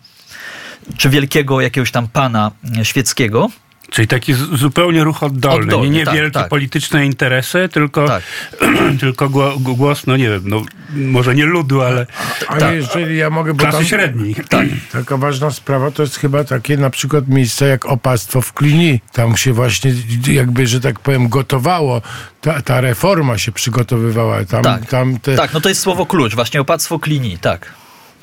czy 0.97 1.09
wielkiego 1.09 1.61
jakiegoś 1.61 1.91
tam 1.91 2.07
pana 2.07 2.51
świeckiego, 2.83 3.49
Czyli 3.89 4.07
taki 4.07 4.33
zupełnie 4.33 5.03
ruch 5.03 5.23
oddolny. 5.23 5.65
Oddolny, 5.65 5.89
nie 5.89 6.05
tak, 6.05 6.15
wielkie 6.15 6.31
tak. 6.31 6.49
polityczne 6.49 7.05
interesy, 7.05 7.69
tylko, 7.71 8.07
Tak. 8.07 8.23
tylko 8.99 9.29
gło- 9.29 9.59
głos, 9.59 10.07
no 10.07 10.17
nie 10.17 10.29
wiem, 10.29 10.41
no, 10.45 10.61
może 10.89 11.35
nie 11.35 11.45
ludu, 11.45 11.81
ale 11.81 12.05
Ale 12.47 12.59
Tak. 12.59 12.73
jeżeli 12.75 13.17
ja 13.17 13.29
mogę... 13.29 13.53
Bo 13.53 13.59
klasy 13.59 13.77
tam, 13.77 13.85
średniej. 13.85 14.35
Taka 14.91 15.17
ważna 15.17 15.51
sprawa 15.51 15.91
to 15.91 16.03
jest 16.03 16.15
chyba 16.15 16.43
takie 16.43 16.77
na 16.77 16.89
przykład 16.89 17.27
miejsce 17.27 17.67
jak 17.67 17.85
opactwo 17.85 18.41
w 18.41 18.53
Klini. 18.53 19.01
Tam 19.13 19.37
się 19.37 19.53
właśnie 19.53 19.93
jakby, 20.27 20.67
że 20.67 20.79
tak 20.79 20.99
powiem, 20.99 21.29
gotowało. 21.29 22.01
Ta, 22.41 22.61
ta 22.61 22.81
reforma 22.81 23.37
się 23.37 23.51
przygotowywała. 23.51 24.45
Tam, 24.45 24.63
Tak. 24.63 24.85
tam 24.85 25.19
te, 25.19 25.35
Tak, 25.35 25.53
no 25.53 25.61
to 25.61 25.69
jest 25.69 25.81
słowo 25.81 26.05
klucz, 26.05 26.35
właśnie 26.35 26.61
opactwo 26.61 26.99
klini, 26.99 27.37
tak. 27.37 27.71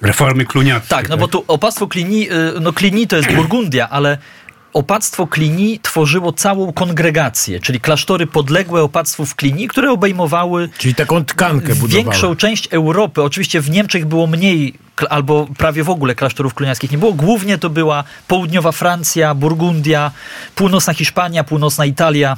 Reformy 0.02 0.44
kluniackie. 0.44 0.88
Tak, 0.88 1.08
no 1.08 1.16
bo 1.16 1.28
tu 1.28 1.44
opactwo 1.48 1.86
Klini, 1.86 2.30
y, 2.32 2.60
no 2.60 2.72
Klini 2.72 3.06
to 3.06 3.16
jest 3.16 3.32
Burgundia, 3.32 3.88
ale 3.90 4.18
opactwo 4.74 5.26
Klini 5.26 5.78
tworzyło 5.82 6.32
całą 6.32 6.72
kongregację, 6.72 7.60
czyli 7.60 7.80
klasztory 7.80 8.26
podległe 8.26 8.82
opactwu 8.82 9.26
w 9.26 9.34
Klini, 9.34 9.68
które 9.68 9.90
obejmowały 9.92 10.68
Czyli 10.78 10.94
taką 10.94 11.24
tkankę 11.24 11.74
budowały. 11.74 11.88
większą 12.04 12.36
część 12.36 12.68
Europy. 12.70 13.22
Oczywiście 13.22 13.60
w 13.60 13.70
Niemczech 13.70 14.06
było 14.06 14.26
mniej 14.26 14.74
albo 15.10 15.46
prawie 15.58 15.84
w 15.84 15.90
ogóle 15.90 16.14
klasztorów 16.14 16.54
kloniackich 16.54 16.92
nie 16.92 16.98
było. 16.98 17.12
Głównie 17.12 17.58
to 17.58 17.70
była 17.70 18.04
południowa 18.28 18.72
Francja, 18.72 19.34
Burgundia, 19.34 20.10
północna 20.54 20.94
Hiszpania, 20.94 21.44
północna 21.44 21.86
Italia. 21.86 22.36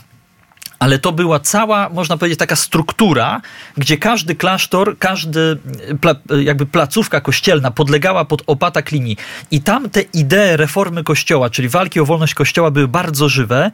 Ale 0.78 0.98
to 0.98 1.12
była 1.12 1.40
cała, 1.40 1.88
można 1.88 2.16
powiedzieć, 2.16 2.38
taka 2.38 2.56
struktura, 2.56 3.40
gdzie 3.76 3.98
każdy 3.98 4.34
klasztor, 4.34 4.98
każdy 4.98 5.58
pla, 6.00 6.14
jakby 6.42 6.66
placówka 6.66 7.20
kościelna 7.20 7.70
podlegała 7.70 8.24
pod 8.24 8.42
opata 8.46 8.82
klini. 8.82 9.16
I 9.50 9.60
tam 9.60 9.90
te 9.90 10.00
idee 10.00 10.56
reformy 10.56 11.04
kościoła, 11.04 11.50
czyli 11.50 11.68
walki 11.68 12.00
o 12.00 12.04
wolność 12.04 12.34
kościoła 12.34 12.70
były 12.70 12.88
bardzo 12.88 13.28
żywe. 13.28 13.70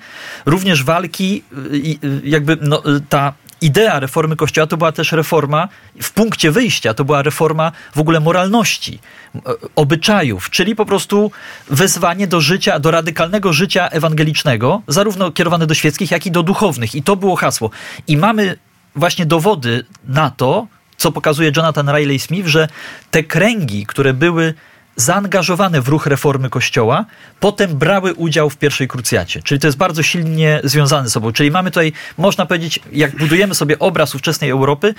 Również 0.47 0.85
walki, 0.85 1.43
y, 1.75 1.99
jakby 2.25 2.57
no, 2.61 2.83
ta 3.09 3.33
idea 3.63 4.01
reformy 4.01 4.37
Kościoła 4.37 4.67
to 4.67 4.77
była 4.77 4.93
też 4.93 5.13
reforma, 5.13 5.69
w 6.03 6.11
punkcie 6.11 6.51
wyjścia 6.51 6.95
to 6.95 7.05
była 7.05 7.23
reforma 7.23 7.73
w 7.95 8.01
ogóle 8.01 8.21
moralności, 8.21 8.99
e, 9.35 9.41
obyczajów, 9.77 10.51
czyli 10.51 10.77
po 10.77 10.87
prostu 10.87 11.31
wezwanie 11.71 12.27
do 12.27 12.41
życia, 12.41 12.79
do 12.79 12.91
radykalnego 12.91 13.53
życia 13.53 13.89
ewangelicznego, 13.89 14.83
zarówno 14.89 15.33
kierowane 15.33 15.67
do 15.67 15.75
świeckich, 15.75 16.11
jak 16.11 16.27
i 16.27 16.31
do 16.31 16.43
duchownych. 16.43 16.95
I 16.95 17.03
to 17.03 17.17
było 17.17 17.37
hasło. 17.37 17.71
I 18.09 18.17
mamy 18.17 18.57
właśnie 18.97 19.27
dowody 19.27 19.85
na 20.05 20.31
to, 20.31 20.67
co 20.97 21.13
pokazuje 21.13 21.53
Jonathan 21.57 21.89
Riley 21.97 22.19
Smith, 22.19 22.49
że 22.49 22.69
te 23.11 23.25
kręgi, 23.25 23.87
które 23.87 24.15
były 24.15 24.55
zaangażowane 24.97 25.81
w 25.81 25.89
ruch 25.89 26.07
reformy 26.07 26.51
Kościoła, 26.51 27.05
potem 27.41 27.77
brały 27.77 28.15
udział 28.15 28.51
w 28.51 28.57
pierwszej 28.57 28.89
krucjacie. 28.89 29.43
Czyli 29.43 29.61
to 29.61 29.67
jest 29.67 29.79
bardzo 29.79 30.03
silnie 30.03 30.61
związane 30.65 31.05
ze 31.05 31.11
sobą. 31.11 31.33
Czyli 31.33 31.51
mamy 31.51 31.71
tutaj, 31.71 31.93
można 32.19 32.47
powiedzieć, 32.47 32.81
jak 32.93 33.17
budujemy 33.17 33.55
sobie 33.55 33.79
obraz 33.79 34.15
ówczesnej 34.15 34.51
Europy, 34.51 34.95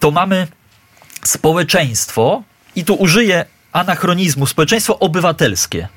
to 0.00 0.10
mamy 0.10 0.46
społeczeństwo, 1.24 2.42
i 2.76 2.84
tu 2.84 2.94
użyję 2.94 3.44
anachronizmu, 3.72 4.46
społeczeństwo 4.46 4.98
obywatelskie. 4.98 5.88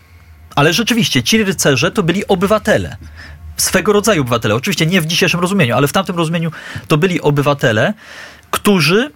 Ale 0.55 0.73
rzeczywiście, 0.73 1.23
ci 1.23 1.43
rycerze 1.43 1.91
to 1.91 2.03
byli 2.03 2.27
obywatele. 2.27 2.97
Swego 3.57 3.93
rodzaju 3.93 4.21
obywatele. 4.21 4.55
Oczywiście 4.55 4.85
nie 4.85 5.01
w 5.01 5.05
dzisiejszym 5.05 5.39
rozumieniu, 5.39 5.75
ale 5.75 5.87
w 5.87 5.93
tamtym 5.93 6.15
rozumieniu 6.15 6.51
to 6.87 6.97
byli 6.97 7.21
obywatele, 7.21 7.93
którzy 8.51 9.11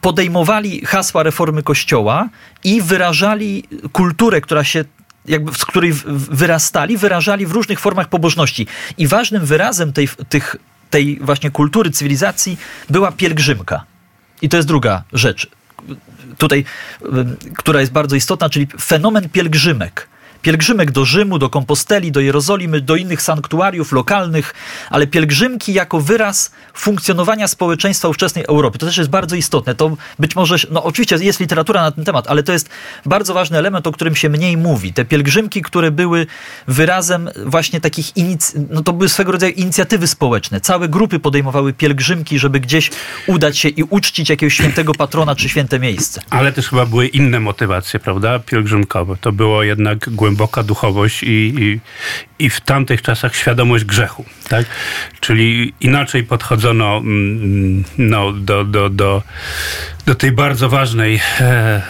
podejmowali 0.00 0.86
hasła 0.86 1.22
reformy 1.22 1.62
Kościoła 1.62 2.28
i 2.64 2.82
wyrażali 2.82 3.64
kulturę, 3.92 4.40
która 4.40 4.64
się 4.64 4.84
jakby 5.28 5.52
z 5.54 5.64
której 5.64 5.92
wyrastali, 6.14 6.96
wyrażali 6.96 7.46
w 7.46 7.52
różnych 7.52 7.80
formach 7.80 8.08
pobożności. 8.08 8.66
I 8.98 9.06
ważnym 9.06 9.46
wyrazem 9.46 9.92
tej, 9.92 10.08
tych, 10.28 10.56
tej 10.90 11.18
właśnie 11.20 11.50
kultury, 11.50 11.90
cywilizacji 11.90 12.58
była 12.90 13.12
pielgrzymka. 13.12 13.84
I 14.42 14.48
to 14.48 14.56
jest 14.56 14.68
druga 14.68 15.02
rzecz, 15.12 15.50
tutaj, 16.38 16.64
która 17.56 17.80
jest 17.80 17.92
bardzo 17.92 18.16
istotna, 18.16 18.50
czyli 18.50 18.66
fenomen 18.80 19.28
pielgrzymek 19.28 20.08
pielgrzymek 20.42 20.90
do 20.90 21.04
Rzymu, 21.04 21.38
do 21.38 21.50
Komposteli, 21.50 22.12
do 22.12 22.20
Jerozolimy, 22.20 22.80
do 22.80 22.96
innych 22.96 23.22
sanktuariów 23.22 23.92
lokalnych, 23.92 24.54
ale 24.90 25.06
pielgrzymki 25.06 25.72
jako 25.72 26.00
wyraz 26.00 26.52
funkcjonowania 26.74 27.48
społeczeństwa 27.48 28.08
ówczesnej 28.08 28.44
Europy. 28.48 28.78
To 28.78 28.86
też 28.86 28.96
jest 28.96 29.10
bardzo 29.10 29.36
istotne. 29.36 29.74
To 29.74 29.96
być 30.18 30.36
może, 30.36 30.56
no 30.70 30.84
oczywiście 30.84 31.16
jest 31.20 31.40
literatura 31.40 31.82
na 31.82 31.90
ten 31.90 32.04
temat, 32.04 32.26
ale 32.26 32.42
to 32.42 32.52
jest 32.52 32.68
bardzo 33.06 33.34
ważny 33.34 33.58
element, 33.58 33.86
o 33.86 33.92
którym 33.92 34.16
się 34.16 34.28
mniej 34.28 34.56
mówi. 34.56 34.92
Te 34.92 35.04
pielgrzymki, 35.04 35.62
które 35.62 35.90
były 35.90 36.26
wyrazem 36.68 37.30
właśnie 37.46 37.80
takich, 37.80 38.06
inic- 38.16 38.66
no 38.70 38.82
to 38.82 38.92
były 38.92 39.08
swego 39.08 39.32
rodzaju 39.32 39.52
inicjatywy 39.52 40.06
społeczne. 40.06 40.60
Całe 40.60 40.88
grupy 40.88 41.18
podejmowały 41.18 41.72
pielgrzymki, 41.72 42.38
żeby 42.38 42.60
gdzieś 42.60 42.90
udać 43.26 43.58
się 43.58 43.68
i 43.68 43.82
uczcić 43.82 44.30
jakiegoś 44.30 44.54
świętego 44.54 44.94
patrona 44.94 45.36
czy 45.36 45.48
święte 45.48 45.78
miejsce. 45.78 46.20
Ale 46.30 46.52
też 46.52 46.68
chyba 46.68 46.86
były 46.86 47.06
inne 47.06 47.40
motywacje, 47.40 48.00
prawda? 48.00 48.38
Pielgrzymkowe. 48.38 49.16
To 49.20 49.32
było 49.32 49.62
jednak 49.62 49.98
głębokie 50.10 50.27
głęboka 50.28 50.62
duchowość 50.62 51.22
i, 51.22 51.54
i, 51.58 51.80
i 52.38 52.50
w 52.50 52.60
tamtych 52.60 53.02
czasach 53.02 53.36
świadomość 53.36 53.84
grzechu. 53.84 54.24
Tak? 54.48 54.66
Czyli 55.20 55.74
inaczej 55.80 56.24
podchodzono 56.24 56.96
mm, 56.96 57.84
no, 57.98 58.32
do, 58.32 58.64
do, 58.64 58.90
do, 58.90 59.22
do 60.06 60.14
tej 60.14 60.32
bardzo 60.32 60.68
ważnej 60.68 61.20
e, 61.40 61.44
e, 61.44 61.82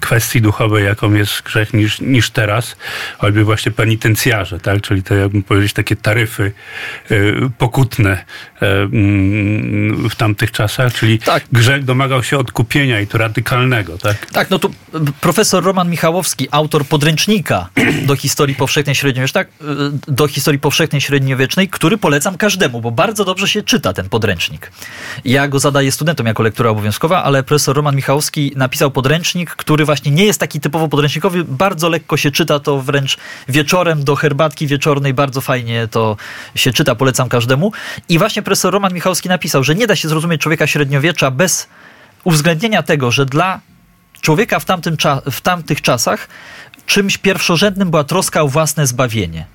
kwestii 0.00 0.40
duchowej, 0.40 0.84
jaką 0.84 1.14
jest 1.14 1.42
grzech, 1.42 1.74
niż, 1.74 2.00
niż 2.00 2.30
teraz, 2.30 2.76
choćby 3.18 3.44
właśnie 3.44 3.72
penitencjarze, 3.72 4.60
tak? 4.60 4.80
czyli 4.80 5.02
to 5.02 5.14
jakbym 5.14 5.42
powiedzieć 5.42 5.72
takie 5.72 5.96
taryfy 5.96 6.52
e, 7.10 7.16
pokutne 7.58 8.24
e, 8.62 8.82
mm, 8.82 10.08
w 10.10 10.16
tamtych 10.16 10.52
czasach, 10.52 10.94
czyli 10.94 11.18
tak. 11.18 11.44
grzech 11.52 11.84
domagał 11.84 12.22
się 12.22 12.38
odkupienia 12.38 13.00
i 13.00 13.06
to 13.06 13.18
radykalnego. 13.18 13.98
Tak, 13.98 14.26
tak 14.26 14.50
no 14.50 14.58
tu 14.58 14.70
profesor 15.20 15.64
Roman 15.64 15.90
Michałowski, 15.90 16.48
autor 16.50 16.86
podręcznika 16.86 17.68
do 18.06 18.16
historii 18.16 18.54
powszechnej 18.54 18.94
średniowiecznej, 18.94 19.44
tak, 19.44 19.68
e, 20.08 20.12
do 20.12 20.28
historii 20.28 20.60
powszechnej 20.60 21.00
średniowiecznej, 21.00 21.68
który 21.68 21.98
polecam 21.98 22.36
każdemu, 22.36 22.80
bo 22.80 22.90
bardzo 22.90 23.24
dobrze 23.24 23.48
się 23.48 23.62
czyta 23.62 23.92
ten 23.92 24.08
podręcznik. 24.08 24.72
Ja 25.24 25.48
go 25.48 25.58
zadaję 25.58 25.92
studentom 25.92 26.26
jako 26.26 26.42
lektura 26.42 26.70
obowiązkowa 26.70 26.87
obowiązkowa, 26.88 27.24
ale 27.24 27.42
profesor 27.42 27.76
Roman 27.76 27.96
Michałowski 27.96 28.52
napisał 28.56 28.90
podręcznik, 28.90 29.50
który 29.50 29.84
właśnie 29.84 30.12
nie 30.12 30.24
jest 30.24 30.40
taki 30.40 30.60
typowo 30.60 30.88
podręcznikowy, 30.88 31.44
bardzo 31.44 31.88
lekko 31.88 32.16
się 32.16 32.30
czyta 32.30 32.60
to 32.60 32.80
wręcz 32.80 33.16
wieczorem 33.48 34.04
do 34.04 34.16
herbatki 34.16 34.66
wieczornej, 34.66 35.14
bardzo 35.14 35.40
fajnie 35.40 35.88
to 35.90 36.16
się 36.54 36.72
czyta, 36.72 36.94
polecam 36.94 37.28
każdemu. 37.28 37.72
I 38.08 38.18
właśnie 38.18 38.42
profesor 38.42 38.72
Roman 38.72 38.94
Michałowski 38.94 39.28
napisał, 39.28 39.64
że 39.64 39.74
nie 39.74 39.86
da 39.86 39.96
się 39.96 40.08
zrozumieć 40.08 40.40
człowieka 40.40 40.66
średniowiecza 40.66 41.30
bez 41.30 41.68
uwzględnienia 42.24 42.82
tego, 42.82 43.10
że 43.10 43.26
dla 43.26 43.60
człowieka 44.20 44.58
w, 44.58 44.64
tamtym 44.64 44.96
w 45.30 45.40
tamtych 45.40 45.82
czasach 45.82 46.28
czymś 46.86 47.18
pierwszorzędnym 47.18 47.90
była 47.90 48.04
troska 48.04 48.42
o 48.42 48.48
własne 48.48 48.86
zbawienie. 48.86 49.46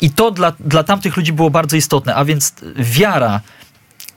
I 0.00 0.10
to 0.10 0.30
dla, 0.30 0.52
dla 0.60 0.82
tamtych 0.82 1.16
ludzi 1.16 1.32
było 1.32 1.50
bardzo 1.50 1.76
istotne, 1.76 2.14
a 2.14 2.24
więc 2.24 2.54
wiara 2.76 3.40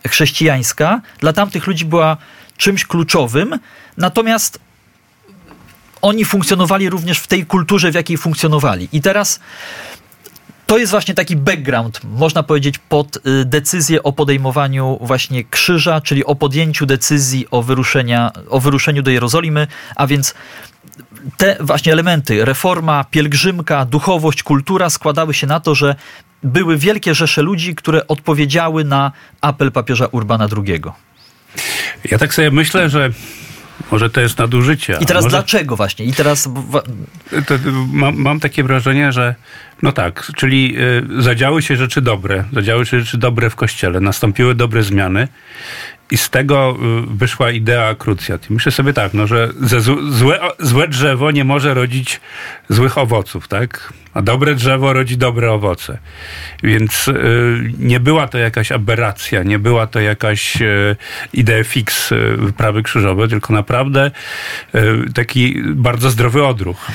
chrześcijańska. 0.07 1.01
Dla 1.19 1.33
tamtych 1.33 1.67
ludzi 1.67 1.86
była 1.86 2.17
czymś 2.57 2.86
kluczowym, 2.86 3.60
natomiast 3.98 4.60
oni 6.01 6.25
funkcjonowali 6.25 6.89
również 6.89 7.19
w 7.19 7.27
tej 7.27 7.45
kulturze, 7.45 7.91
w 7.91 7.95
jakiej 7.95 8.17
funkcjonowali. 8.17 8.89
I 8.91 9.01
teraz 9.01 9.39
to 10.65 10.77
jest 10.77 10.91
właśnie 10.91 11.13
taki 11.13 11.36
background, 11.36 12.00
można 12.03 12.43
powiedzieć, 12.43 12.77
pod 12.77 13.15
y, 13.15 13.45
decyzję 13.45 14.03
o 14.03 14.13
podejmowaniu 14.13 14.98
właśnie 15.01 15.43
krzyża, 15.43 16.01
czyli 16.01 16.25
o 16.25 16.36
podjęciu 16.36 16.86
decyzji 16.86 17.48
o, 17.51 17.62
wyruszenia, 17.62 18.31
o 18.50 18.60
wyruszeniu 18.60 19.03
do 19.03 19.12
Jerozolimy, 19.12 19.67
a 19.95 20.07
więc 20.07 20.33
te 21.38 21.57
właśnie 21.60 21.93
elementy, 21.93 22.45
reforma, 22.45 23.05
pielgrzymka, 23.12 23.86
duchowość, 23.86 24.43
kultura 24.43 24.89
składały 24.89 25.33
się 25.33 25.48
na 25.48 25.60
to, 25.60 25.75
że 25.75 25.95
były 26.44 26.78
wielkie 26.78 27.16
rzesze 27.16 27.42
ludzi, 27.42 27.76
które 27.76 28.08
odpowiedziały 28.08 28.84
na 28.84 29.12
apel 29.42 29.72
papieża 29.72 30.06
Urbana 30.12 30.48
II. 30.58 30.82
Ja 32.12 32.18
tak 32.18 32.34
sobie 32.34 32.52
myślę, 32.52 32.90
że 32.90 33.10
może 33.92 34.10
to 34.10 34.22
jest 34.22 34.38
nadużycie. 34.38 34.98
I 35.02 35.06
teraz 35.06 35.24
może... 35.24 35.38
dlaczego 35.38 35.76
właśnie? 35.76 36.06
I 36.06 36.14
teraz... 36.14 36.50
Mam, 37.92 38.18
mam, 38.18 38.40
takie 38.40 38.64
wrażenie, 38.64 39.12
że 39.12 39.36
no 39.82 39.92
tak, 39.92 40.32
czyli 40.36 40.76
y, 41.20 41.22
zadziały 41.22 41.62
się 41.62 41.76
rzeczy 41.76 42.02
dobre, 42.02 42.44
zadziały 42.54 42.86
się 42.86 43.00
rzeczy 43.00 43.18
dobre 43.18 43.50
w 43.50 43.56
Kościele, 43.56 44.00
nastąpiły 44.00 44.56
dobre 44.56 44.84
zmiany 44.84 45.28
i 46.13 46.17
z 46.17 46.29
tego 46.29 46.77
y, 47.03 47.17
wyszła 47.17 47.51
idea 47.51 47.96
krucjat. 47.96 48.50
I 48.50 48.53
myślę 48.53 48.72
sobie 48.72 48.93
tak, 48.93 49.13
no, 49.13 49.27
że 49.27 49.50
złe, 50.10 50.39
złe 50.60 50.88
drzewo 50.88 51.32
nie 51.32 51.43
może 51.43 51.74
rodzić 51.74 52.22
złych 52.70 52.98
owoców, 52.98 53.48
tak? 53.48 53.93
A 54.13 54.22
dobre 54.22 54.55
drzewo 54.55 54.93
rodzi 54.93 55.17
dobre 55.17 55.51
owoce. 55.51 55.98
Więc 56.63 57.08
y, 57.08 57.74
nie 57.79 58.00
była 58.00 58.27
to 58.27 58.38
jakaś 58.38 58.72
aberracja, 58.72 59.43
nie 59.43 59.60
była 59.60 59.88
to 59.88 60.00
jakaś 60.00 60.62
y, 60.62 60.96
idea 61.34 61.63
fix 61.63 62.12
y, 62.12 62.38
wyprawy 62.38 62.84
krzyżowe, 62.84 63.27
tylko 63.27 63.53
naprawdę 63.53 64.12
y, 64.75 65.13
taki 65.13 65.62
bardzo 65.65 66.10
zdrowy 66.10 66.46
odruch. 66.46 66.88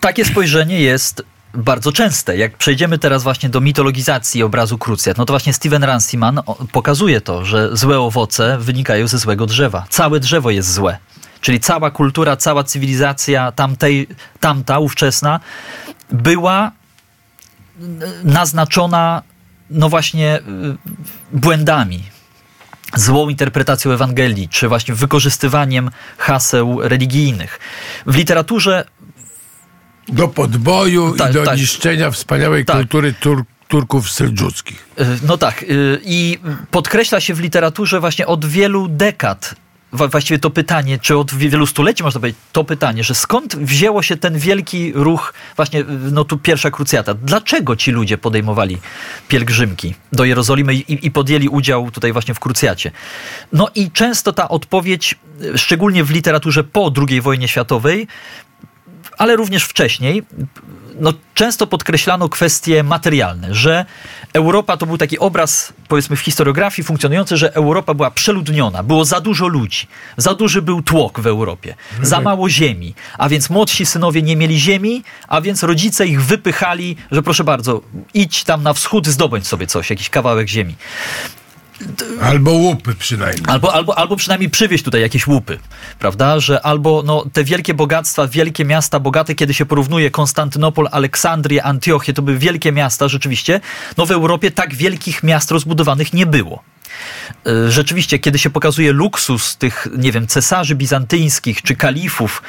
Takie 0.00 0.24
spojrzenie 0.24 0.80
jest 0.80 1.33
bardzo 1.54 1.92
częste. 1.92 2.36
Jak 2.36 2.56
przejdziemy 2.56 2.98
teraz 2.98 3.22
właśnie 3.22 3.48
do 3.48 3.60
mitologizacji 3.60 4.42
obrazu 4.42 4.78
krucjat, 4.78 5.18
no 5.18 5.24
to 5.24 5.32
właśnie 5.32 5.52
Steven 5.52 5.84
Ranciman 5.84 6.40
pokazuje 6.72 7.20
to, 7.20 7.44
że 7.44 7.76
złe 7.76 8.00
owoce 8.00 8.58
wynikają 8.58 9.08
ze 9.08 9.18
złego 9.18 9.46
drzewa. 9.46 9.86
Całe 9.90 10.20
drzewo 10.20 10.50
jest 10.50 10.72
złe. 10.72 10.98
Czyli 11.40 11.60
cała 11.60 11.90
kultura, 11.90 12.36
cała 12.36 12.64
cywilizacja 12.64 13.52
tamtej, 13.52 14.08
tamta, 14.40 14.78
ówczesna, 14.78 15.40
była 16.10 16.72
naznaczona 18.24 19.22
no 19.70 19.88
właśnie 19.88 20.38
y, 20.38 20.42
błędami, 21.32 22.02
złą 22.96 23.28
interpretacją 23.28 23.92
Ewangelii, 23.92 24.48
czy 24.48 24.68
właśnie 24.68 24.94
wykorzystywaniem 24.94 25.90
haseł 26.18 26.80
religijnych. 26.82 27.60
W 28.06 28.16
literaturze 28.16 28.84
do 30.08 30.28
podboju 30.28 31.14
tak, 31.16 31.30
i 31.30 31.34
do 31.34 31.44
tak. 31.44 31.58
niszczenia 31.58 32.10
wspaniałej 32.10 32.64
tak. 32.64 32.76
kultury 32.76 33.14
Tur 33.20 33.44
Turków 33.68 34.10
seldżuckich. 34.10 34.88
Y, 35.00 35.04
no 35.26 35.38
tak. 35.38 35.62
Y, 35.62 36.00
I 36.04 36.38
podkreśla 36.70 37.20
się 37.20 37.34
w 37.34 37.40
literaturze 37.40 38.00
właśnie 38.00 38.26
od 38.26 38.44
wielu 38.44 38.88
dekad 38.88 39.54
właściwie 39.94 40.38
to 40.38 40.50
pytanie, 40.50 40.98
czy 40.98 41.16
od 41.16 41.34
wielu 41.34 41.66
stuleci 41.66 42.02
można 42.02 42.20
powiedzieć, 42.20 42.40
to 42.52 42.64
pytanie, 42.64 43.04
że 43.04 43.14
skąd 43.14 43.56
wzięło 43.56 44.02
się 44.02 44.16
ten 44.16 44.38
wielki 44.38 44.92
ruch, 44.94 45.34
właśnie 45.56 45.84
no 46.12 46.24
tu 46.24 46.38
pierwsza 46.38 46.70
krucjata. 46.70 47.14
Dlaczego 47.14 47.76
ci 47.76 47.90
ludzie 47.90 48.18
podejmowali 48.18 48.78
pielgrzymki 49.28 49.94
do 50.12 50.24
Jerozolimy 50.24 50.74
i, 50.74 51.06
i 51.06 51.10
podjęli 51.10 51.48
udział 51.48 51.90
tutaj 51.90 52.12
właśnie 52.12 52.34
w 52.34 52.40
krucjacie? 52.40 52.90
No 53.52 53.68
i 53.74 53.90
często 53.90 54.32
ta 54.32 54.48
odpowiedź, 54.48 55.14
szczególnie 55.56 56.04
w 56.04 56.10
literaturze 56.10 56.64
po 56.64 56.92
II 57.08 57.20
wojnie 57.20 57.48
światowej, 57.48 58.06
ale 59.18 59.36
również 59.36 59.64
wcześniej, 59.64 60.22
no, 61.00 61.12
często 61.34 61.66
podkreślano 61.66 62.28
kwestie 62.28 62.82
materialne, 62.82 63.54
że 63.54 63.84
Europa 64.32 64.76
to 64.76 64.86
był 64.86 64.98
taki 64.98 65.18
obraz, 65.18 65.72
powiedzmy 65.88 66.16
w 66.16 66.20
historiografii 66.20 66.86
funkcjonujący, 66.86 67.36
że 67.36 67.54
Europa 67.54 67.94
była 67.94 68.10
przeludniona, 68.10 68.82
było 68.82 69.04
za 69.04 69.20
dużo 69.20 69.48
ludzi, 69.48 69.86
za 70.16 70.34
duży 70.34 70.62
był 70.62 70.82
tłok 70.82 71.20
w 71.20 71.26
Europie, 71.26 71.74
za 72.02 72.20
mało 72.20 72.48
ziemi, 72.48 72.94
a 73.18 73.28
więc 73.28 73.50
młodsi 73.50 73.86
synowie 73.86 74.22
nie 74.22 74.36
mieli 74.36 74.60
ziemi, 74.60 75.02
a 75.28 75.40
więc 75.40 75.62
rodzice 75.62 76.06
ich 76.06 76.22
wypychali, 76.22 76.96
że 77.10 77.22
proszę 77.22 77.44
bardzo, 77.44 77.80
idź 78.14 78.44
tam 78.44 78.62
na 78.62 78.72
wschód, 78.72 79.06
zdobądź 79.06 79.46
sobie 79.46 79.66
coś, 79.66 79.90
jakiś 79.90 80.10
kawałek 80.10 80.48
ziemi. 80.48 80.76
Albo 82.22 82.50
łupy 82.50 82.94
przynajmniej. 82.94 83.44
Albo, 83.48 83.74
albo, 83.74 83.98
albo 83.98 84.16
przynajmniej 84.16 84.50
przywieźć 84.50 84.84
tutaj 84.84 85.00
jakieś 85.00 85.26
łupy, 85.26 85.58
prawda? 85.98 86.40
Że 86.40 86.66
albo 86.66 87.02
no, 87.06 87.24
te 87.32 87.44
wielkie 87.44 87.74
bogactwa, 87.74 88.28
wielkie 88.28 88.64
miasta 88.64 89.00
bogate, 89.00 89.34
kiedy 89.34 89.54
się 89.54 89.66
porównuje 89.66 90.10
Konstantynopol, 90.10 90.88
Aleksandrię, 90.92 91.62
Antiochię, 91.62 92.12
to 92.12 92.22
były 92.22 92.38
wielkie 92.38 92.72
miasta 92.72 93.08
rzeczywiście. 93.08 93.60
No 93.96 94.06
w 94.06 94.10
Europie 94.10 94.50
tak 94.50 94.74
wielkich 94.74 95.22
miast 95.22 95.50
rozbudowanych 95.50 96.12
nie 96.12 96.26
było. 96.26 96.62
Y, 97.46 97.72
Rzeczywiście, 97.72 98.18
kiedy 98.18 98.38
się 98.38 98.50
pokazuje 98.50 98.92
luksus 98.92 99.56
tych, 99.56 99.88
nie 99.98 100.12
wiem, 100.12 100.26
cesarzy 100.26 100.74
bizantyjskich 100.74 101.62
czy 101.62 101.76
kalifów 101.76 102.42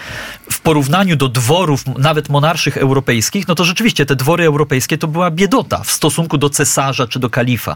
w 0.52 0.62
porównaniu 0.62 1.16
do 1.16 1.30
dworów, 1.30 1.84
nawet 1.98 2.30
monarszych 2.30 2.78
europejskich, 2.78 3.48
no 3.48 3.56
to 3.56 3.64
rzeczywiście 3.64 4.06
te 4.06 4.16
dwory 4.16 4.46
europejskie 4.46 4.98
to 4.98 5.08
była 5.08 5.32
biedota 5.32 5.84
w 5.84 5.92
stosunku 5.92 6.38
do 6.38 6.50
cesarza 6.50 7.08
czy 7.08 7.20
do 7.20 7.30
kalifa. 7.30 7.76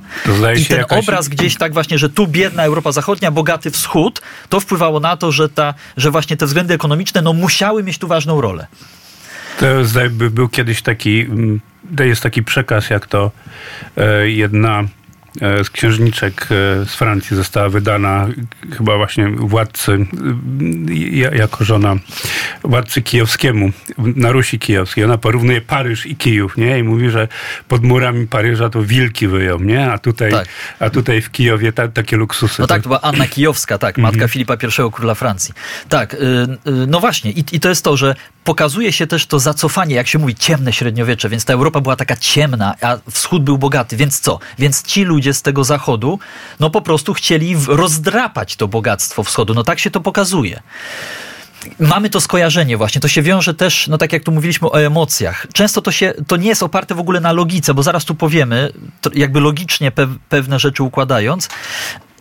I 0.58 0.66
ten 0.66 0.78
jakaś- 0.78 1.04
obraz 1.04 1.28
gdzieś 1.28 1.58
tak 1.58 1.74
właśnie, 1.74 1.98
że 1.98 2.10
tu 2.10 2.28
biedna 2.28 2.64
Europa 2.64 2.92
Zachodnia, 2.92 3.32
bogaty 3.32 3.72
wschód, 3.72 4.22
to 4.50 4.60
wpływało 4.60 5.00
na 5.00 5.18
to, 5.18 5.32
że, 5.32 5.50
ta, 5.50 5.74
że 5.98 6.12
właśnie 6.12 6.38
te 6.38 6.46
względy 6.46 6.74
ekonomiczne 6.74 7.22
no, 7.22 7.34
musiały 7.34 7.84
mieć 7.84 7.98
tu 7.98 8.08
ważną 8.08 8.42
rolę. 8.42 8.68
To 9.60 9.86
zdaje, 9.86 10.10
by 10.10 10.30
był 10.30 10.50
kiedyś 10.50 10.82
taki, 10.82 11.22
mm, 11.22 11.60
jest 12.00 12.22
taki 12.24 12.44
przekaz, 12.44 12.90
jak 12.90 13.08
to 13.08 13.32
e, 13.98 14.30
jedna 14.30 14.84
z 15.64 15.70
księżniczek 15.70 16.44
e, 16.44 16.86
z 16.86 16.96
Francji 16.96 17.36
została 17.36 17.70
wydana 17.70 18.28
chyba 18.78 18.98
właśnie 18.98 19.30
władcy, 19.30 20.06
ja- 21.12 21.32
jako 21.36 21.64
żona 21.66 21.96
władcy 22.64 23.02
kijowskiemu 23.02 23.72
na 23.98 24.32
Rusi 24.32 24.60
Kijowskiej. 24.60 25.04
Ona 25.04 25.18
porównuje 25.18 25.62
Paryż 25.62 26.06
i 26.06 26.16
Kijów, 26.16 26.58
nie? 26.58 26.80
I 26.80 26.84
mówi, 26.84 27.10
że 27.10 27.28
pod 27.68 27.84
murami 27.84 28.28
Paryża 28.28 28.70
to 28.70 28.84
wilki 28.84 29.28
wyją, 29.28 29.60
nie? 29.60 29.92
A 29.92 29.98
tutaj, 29.98 30.32
Tak. 30.32 30.48
a 30.80 30.90
tutaj 30.90 31.22
w 31.22 31.32
Kijowie 31.32 31.74
ta, 31.74 31.88
takie 31.88 32.18
luksusy. 32.18 32.62
No 32.62 32.68
tak, 32.68 32.82
to 32.82 32.90
była 32.90 33.02
Anna 33.02 33.28
Kijowska, 33.28 33.78
tak, 33.78 33.98
matka 33.98 34.28
Filipa 34.28 34.54
I, 34.54 34.92
króla 34.92 35.16
Francji. 35.16 35.54
Tak, 35.90 36.14
y, 36.14 36.18
y, 36.18 36.48
no 36.88 37.00
właśnie, 37.00 37.32
i, 37.32 37.44
i 37.52 37.60
to 37.60 37.70
jest 37.70 37.84
to, 37.84 37.98
że 37.98 38.16
pokazuje 38.44 38.92
się 38.92 39.08
też 39.08 39.26
to 39.26 39.40
zacofanie, 39.40 39.96
jak 39.96 40.08
się 40.08 40.20
mówi, 40.20 40.36
ciemne 40.36 40.74
średniowiecze, 40.74 41.30
więc 41.30 41.46
ta 41.46 41.54
Europa 41.54 41.82
była 41.82 41.96
taka 41.96 42.16
ciemna, 42.16 42.76
a 42.82 42.98
wschód 43.12 43.44
był 43.44 43.58
bogaty, 43.58 43.98
więc 43.98 44.20
co? 44.20 44.40
Więc 44.60 44.84
ci 44.84 45.04
ludzie 45.04 45.29
z 45.34 45.42
tego 45.42 45.64
zachodu, 45.64 46.20
no 46.60 46.70
po 46.70 46.82
prostu 46.82 47.14
chcieli 47.14 47.56
rozdrapać 47.68 48.56
to 48.56 48.68
bogactwo 48.68 49.24
wschodu, 49.24 49.54
no 49.54 49.64
tak 49.64 49.80
się 49.80 49.92
to 49.92 50.02
pokazuje. 50.02 50.62
Mamy 51.80 52.10
to 52.10 52.22
skojarzenie 52.22 52.78
właśnie, 52.78 53.02
to 53.02 53.08
się 53.08 53.22
wiąże 53.22 53.54
też, 53.54 53.88
no 53.88 53.98
tak 53.98 54.14
jak 54.14 54.24
tu 54.24 54.32
mówiliśmy 54.32 54.72
o 54.72 54.82
emocjach. 54.82 55.48
Często 55.54 55.82
to 55.82 55.92
się, 55.92 56.14
to 56.28 56.36
nie 56.36 56.48
jest 56.48 56.64
oparte 56.64 56.96
w 56.96 57.00
ogóle 57.00 57.20
na 57.20 57.32
logice, 57.32 57.74
bo 57.74 57.84
zaraz 57.84 58.06
tu 58.06 58.16
powiemy, 58.16 58.74
jakby 59.14 59.40
logicznie 59.40 59.92
pe 59.92 60.08
pewne 60.30 60.60
rzeczy 60.60 60.84
układając, 60.84 61.50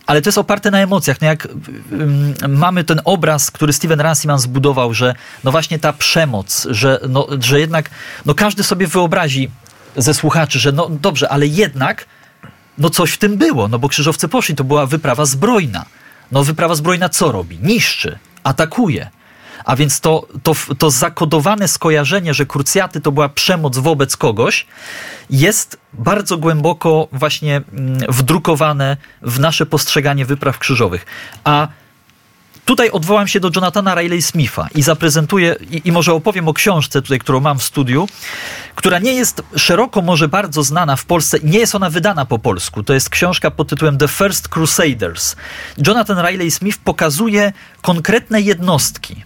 ale 0.06 0.22
to 0.22 0.28
jest 0.28 0.38
oparte 0.38 0.70
na 0.70 0.78
emocjach. 0.78 1.20
No 1.20 1.26
jak 1.26 1.48
ym, 1.92 2.34
mamy 2.48 2.84
ten 2.84 3.00
obraz, 3.04 3.50
który 3.50 3.72
Steven 3.72 4.00
Ranciman 4.00 4.38
zbudował, 4.38 4.94
że 4.94 5.14
no 5.44 5.50
właśnie 5.50 5.78
ta 5.78 5.92
przemoc, 5.92 6.66
że, 6.70 7.00
no, 7.08 7.26
że 7.40 7.60
jednak 7.60 7.90
no 8.26 8.34
każdy 8.34 8.62
sobie 8.62 8.86
wyobrazi 8.86 9.50
ze 9.96 10.14
słuchaczy, 10.14 10.58
że 10.58 10.72
no 10.72 10.88
dobrze, 10.88 11.28
ale 11.28 11.46
jednak 11.46 12.06
no 12.78 12.90
coś 12.90 13.12
w 13.12 13.18
tym 13.18 13.36
było, 13.36 13.68
no 13.68 13.78
bo 13.78 13.88
krzyżowcy 13.88 14.28
poszli, 14.28 14.54
to 14.54 14.64
była 14.64 14.86
wyprawa 14.86 15.24
zbrojna. 15.24 15.84
No 16.32 16.44
wyprawa 16.44 16.74
zbrojna 16.74 17.08
co 17.08 17.32
robi? 17.32 17.58
Niszczy, 17.62 18.18
atakuje. 18.44 19.10
A 19.64 19.76
więc 19.76 20.00
to, 20.00 20.26
to, 20.42 20.54
to 20.78 20.90
zakodowane 20.90 21.68
skojarzenie, 21.68 22.34
że 22.34 22.46
krucjaty 22.46 23.00
to 23.00 23.12
była 23.12 23.28
przemoc 23.28 23.78
wobec 23.78 24.16
kogoś, 24.16 24.66
jest 25.30 25.78
bardzo 25.92 26.38
głęboko 26.38 27.08
właśnie 27.12 27.56
mm, 27.56 27.98
wdrukowane 28.08 28.96
w 29.22 29.40
nasze 29.40 29.66
postrzeganie 29.66 30.24
wypraw 30.24 30.58
krzyżowych. 30.58 31.06
A 31.44 31.68
Tutaj 32.68 32.90
odwołam 32.90 33.28
się 33.28 33.40
do 33.40 33.50
Jonathana 33.54 33.94
Riley 33.94 34.22
Smitha 34.22 34.68
i 34.74 34.82
zaprezentuję, 34.82 35.56
i, 35.70 35.82
i 35.84 35.92
może 35.92 36.12
opowiem 36.12 36.48
o 36.48 36.52
książce 36.54 37.02
tutaj, 37.02 37.18
którą 37.18 37.40
mam 37.40 37.58
w 37.58 37.62
studiu, 37.62 38.08
która 38.74 38.98
nie 38.98 39.12
jest 39.12 39.42
szeroko, 39.56 40.02
może 40.02 40.28
bardzo 40.28 40.62
znana 40.62 40.96
w 40.96 41.04
Polsce, 41.04 41.38
nie 41.42 41.58
jest 41.58 41.74
ona 41.74 41.90
wydana 41.90 42.24
po 42.24 42.38
polsku. 42.38 42.82
To 42.82 42.94
jest 42.94 43.10
książka 43.10 43.50
pod 43.50 43.68
tytułem 43.68 43.98
The 43.98 44.08
First 44.08 44.48
Crusaders. 44.48 45.36
Jonathan 45.86 46.26
Riley 46.26 46.50
Smith 46.50 46.78
pokazuje 46.78 47.52
konkretne 47.82 48.40
jednostki, 48.40 49.24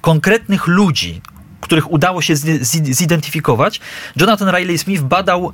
konkretnych 0.00 0.66
ludzi, 0.66 1.20
których 1.60 1.90
udało 1.92 2.22
się 2.22 2.36
zi- 2.36 2.64
zi- 2.64 2.94
zidentyfikować. 2.94 3.80
Jonathan 4.16 4.56
Riley 4.56 4.78
Smith 4.78 5.02
badał 5.02 5.52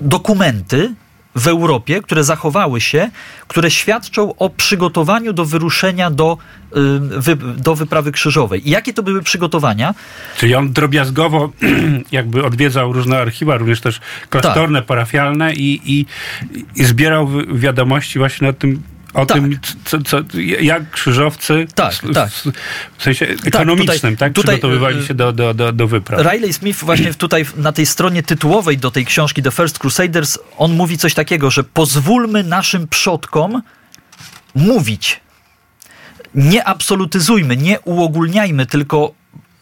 dokumenty 0.00 0.94
w 1.36 1.46
Europie, 1.48 2.02
które 2.02 2.24
zachowały 2.24 2.80
się, 2.80 3.10
które 3.48 3.70
świadczą 3.70 4.34
o 4.36 4.50
przygotowaniu 4.50 5.32
do 5.32 5.44
wyruszenia 5.44 6.10
do, 6.10 6.38
y, 6.66 6.78
wy, 7.20 7.36
do 7.36 7.74
wyprawy 7.74 8.12
krzyżowej. 8.12 8.68
I 8.68 8.70
jakie 8.70 8.92
to 8.92 9.02
były 9.02 9.22
przygotowania? 9.22 9.94
Czyli 10.38 10.54
on 10.54 10.72
drobiazgowo 10.72 11.52
jakby 12.12 12.44
odwiedzał 12.44 12.92
różne 12.92 13.18
archiwa, 13.18 13.56
również 13.56 13.80
też 13.80 14.00
klasztorne, 14.30 14.78
Tak. 14.78 14.86
parafialne 14.86 15.54
i, 15.54 15.80
i, 15.84 16.06
i 16.76 16.84
zbierał 16.84 17.28
wi- 17.28 17.46
wiadomości 17.58 18.18
właśnie 18.18 18.48
o 18.48 18.52
tym, 18.52 18.82
o 19.16 19.26
Tak. 19.26 19.36
tym 19.36 19.58
co, 19.84 20.02
co, 20.02 20.18
jak 20.60 20.90
krzyżowcy 20.90 21.66
Tak, 21.74 21.94
w, 21.94 22.14
tak. 22.14 22.30
w, 22.98 23.02
sensie 23.02 23.26
ekonomicznym 23.44 24.16
tak, 24.16 24.32
tutaj, 24.32 24.54
przygotowywali 24.54 24.98
y, 25.00 25.06
się 25.06 25.14
do, 25.14 25.32
do, 25.32 25.54
do, 25.54 25.72
do 25.72 25.86
wypraw. 25.86 26.32
Riley 26.32 26.52
Smith 26.52 26.84
właśnie 26.84 27.14
tutaj 27.14 27.44
na 27.56 27.72
tej 27.72 27.86
stronie 27.86 28.22
tytułowej 28.22 28.78
do 28.78 28.90
tej 28.90 29.04
książki 29.04 29.42
The 29.42 29.50
First 29.50 29.78
Crusaders, 29.78 30.38
on 30.56 30.72
mówi 30.76 30.98
coś 30.98 31.14
takiego, 31.14 31.50
że 31.50 31.64
pozwólmy 31.64 32.44
naszym 32.44 32.88
przodkom 32.88 33.62
mówić. 34.54 35.20
Nie 36.34 36.64
absolutyzujmy, 36.64 37.56
nie 37.56 37.80
uogólniajmy, 37.80 38.66
tylko 38.66 39.12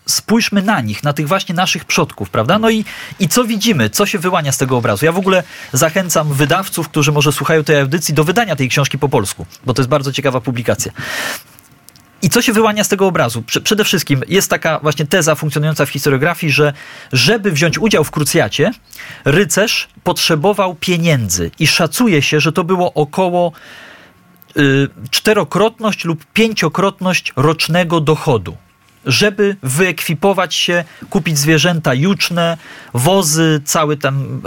spójrzmy 0.07 0.63
na 0.63 0.81
nich, 0.81 1.03
na 1.03 1.13
tych 1.13 1.29
właśnie 1.29 1.55
naszych 1.55 1.85
przodków, 1.85 2.31
prawda? 2.31 2.59
No 2.59 2.71
i, 2.71 2.85
i 3.21 3.29
co 3.29 3.45
widzimy, 3.45 3.91
co 3.91 4.07
się 4.07 4.19
wyłania 4.19 4.53
z 4.53 4.59
tego 4.59 4.77
obrazu? 4.77 5.05
Ja 5.07 5.13
w 5.13 5.19
ogóle 5.19 5.43
zachęcam 5.73 6.33
wydawców, 6.33 6.89
którzy 6.89 7.13
może 7.13 7.33
słuchają 7.33 7.65
tej 7.65 7.81
audycji, 7.81 8.15
do 8.15 8.25
wydania 8.25 8.57
tej 8.57 8.69
książki 8.69 8.99
po 8.99 9.09
polsku, 9.09 9.47
bo 9.67 9.75
to 9.75 9.83
jest 9.83 9.91
bardzo 9.91 10.13
ciekawa 10.13 10.41
publikacja. 10.41 10.93
I 12.23 12.31
co 12.31 12.43
się 12.43 12.53
wyłania 12.53 12.85
z 12.85 12.89
tego 12.89 13.07
obrazu? 13.07 13.43
Prze- 13.43 13.61
Przede 13.61 13.85
wszystkim 13.85 14.23
jest 14.29 14.51
taka 14.51 14.79
właśnie 14.79 15.07
teza 15.07 15.35
funkcjonująca 15.35 15.87
w 15.87 15.91
historiografii, 15.91 16.53
że 16.53 16.73
żeby 17.13 17.53
wziąć 17.53 17.79
udział 17.79 18.05
w 18.05 18.11
krucjacie, 18.11 18.71
rycerz 19.25 19.89
potrzebował 20.05 20.75
pieniędzy 20.75 21.51
i 21.59 21.67
szacuje 21.67 22.23
się, 22.23 22.41
że 22.41 22.53
to 22.53 22.65
było 22.65 22.95
około 22.95 23.53
y, 24.57 24.89
czterokrotność 25.11 26.05
lub 26.05 26.25
pięciokrotność 26.33 27.33
rocznego 27.37 28.01
dochodu. 28.01 28.57
Żeby 29.07 29.57
wyekwipować 29.63 30.55
się, 30.55 30.85
kupić 31.11 31.39
zwierzęta 31.39 31.95
juczne, 31.95 32.57
wozy, 32.95 33.61
cały 33.65 33.99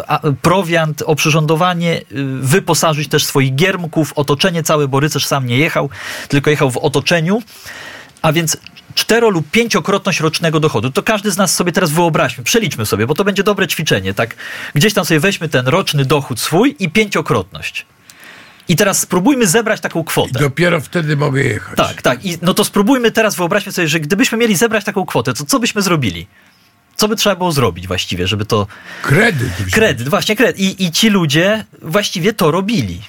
a, 0.08 0.20
prowiant, 0.42 1.02
oprzyrządowanie, 1.06 1.98
y, 1.98 2.04
wyposażyć 2.42 3.08
też 3.08 3.26
swoich 3.26 3.56
giermków, 3.56 4.14
otoczenie 4.16 4.64
całe, 4.64 4.88
bo 4.88 5.00
rycerz 5.00 5.26
sam 5.26 5.48
nie 5.48 5.58
jechał, 5.58 5.90
tylko 6.28 6.50
jechał 6.50 6.72
w 6.72 6.78
otoczeniu. 6.78 7.42
A 8.22 8.34
więc 8.34 8.58
cztero 8.96 9.30
lub 9.30 9.52
pięciokrotność 9.52 10.20
rocznego 10.20 10.60
dochodu. 10.60 10.92
To 10.92 11.04
każdy 11.04 11.32
z 11.32 11.38
nas 11.38 11.56
sobie 11.56 11.72
teraz 11.72 11.92
wyobraźmy, 11.92 12.44
przeliczmy 12.44 12.86
sobie, 12.86 13.08
bo 13.08 13.14
to 13.14 13.24
będzie 13.24 13.44
dobre 13.44 13.68
ćwiczenie, 13.68 14.14
tak? 14.14 14.36
Gdzieś 14.76 14.94
tam 14.94 15.06
sobie 15.06 15.20
weźmy 15.20 15.50
ten 15.50 15.68
roczny 15.68 16.06
dochód 16.06 16.40
swój 16.40 16.76
i 16.80 16.90
pięciokrotność. 16.90 17.86
I 18.68 18.76
teraz 18.76 19.00
spróbujmy 19.00 19.48
zebrać 19.48 19.82
taką 19.82 20.02
I 20.02 20.06
kwotę. 20.06 20.40
dopiero 20.40 20.82
wtedy 20.82 21.18
mogę 21.18 21.44
jechać. 21.44 21.78
Tak, 21.78 22.02
tak. 22.02 22.26
I 22.26 22.38
no 22.42 22.54
to 22.54 22.64
spróbujmy 22.64 23.12
teraz, 23.12 23.36
wyobraźmy 23.36 23.72
sobie, 23.72 23.88
że 23.88 24.00
gdybyśmy 24.00 24.38
mieli 24.38 24.56
zebrać 24.56 24.84
taką 24.84 25.06
kwotę, 25.06 25.34
to 25.34 25.46
co 25.46 25.60
byśmy 25.60 25.82
zrobili? 25.82 26.28
Co 26.96 27.08
by 27.08 27.16
trzeba 27.16 27.36
było 27.36 27.52
zrobić 27.52 27.88
właściwie, 27.88 28.28
żeby 28.28 28.46
to... 28.46 28.68
Kredyt. 29.02 29.52
Kredyt, 29.74 30.10
właśnie 30.10 30.36
kredyt. 30.36 30.60
I, 30.60 30.84
i 30.86 30.92
ci 30.92 31.10
ludzie 31.10 31.66
właściwie 31.82 32.34
to 32.34 32.52
robili. 32.52 33.02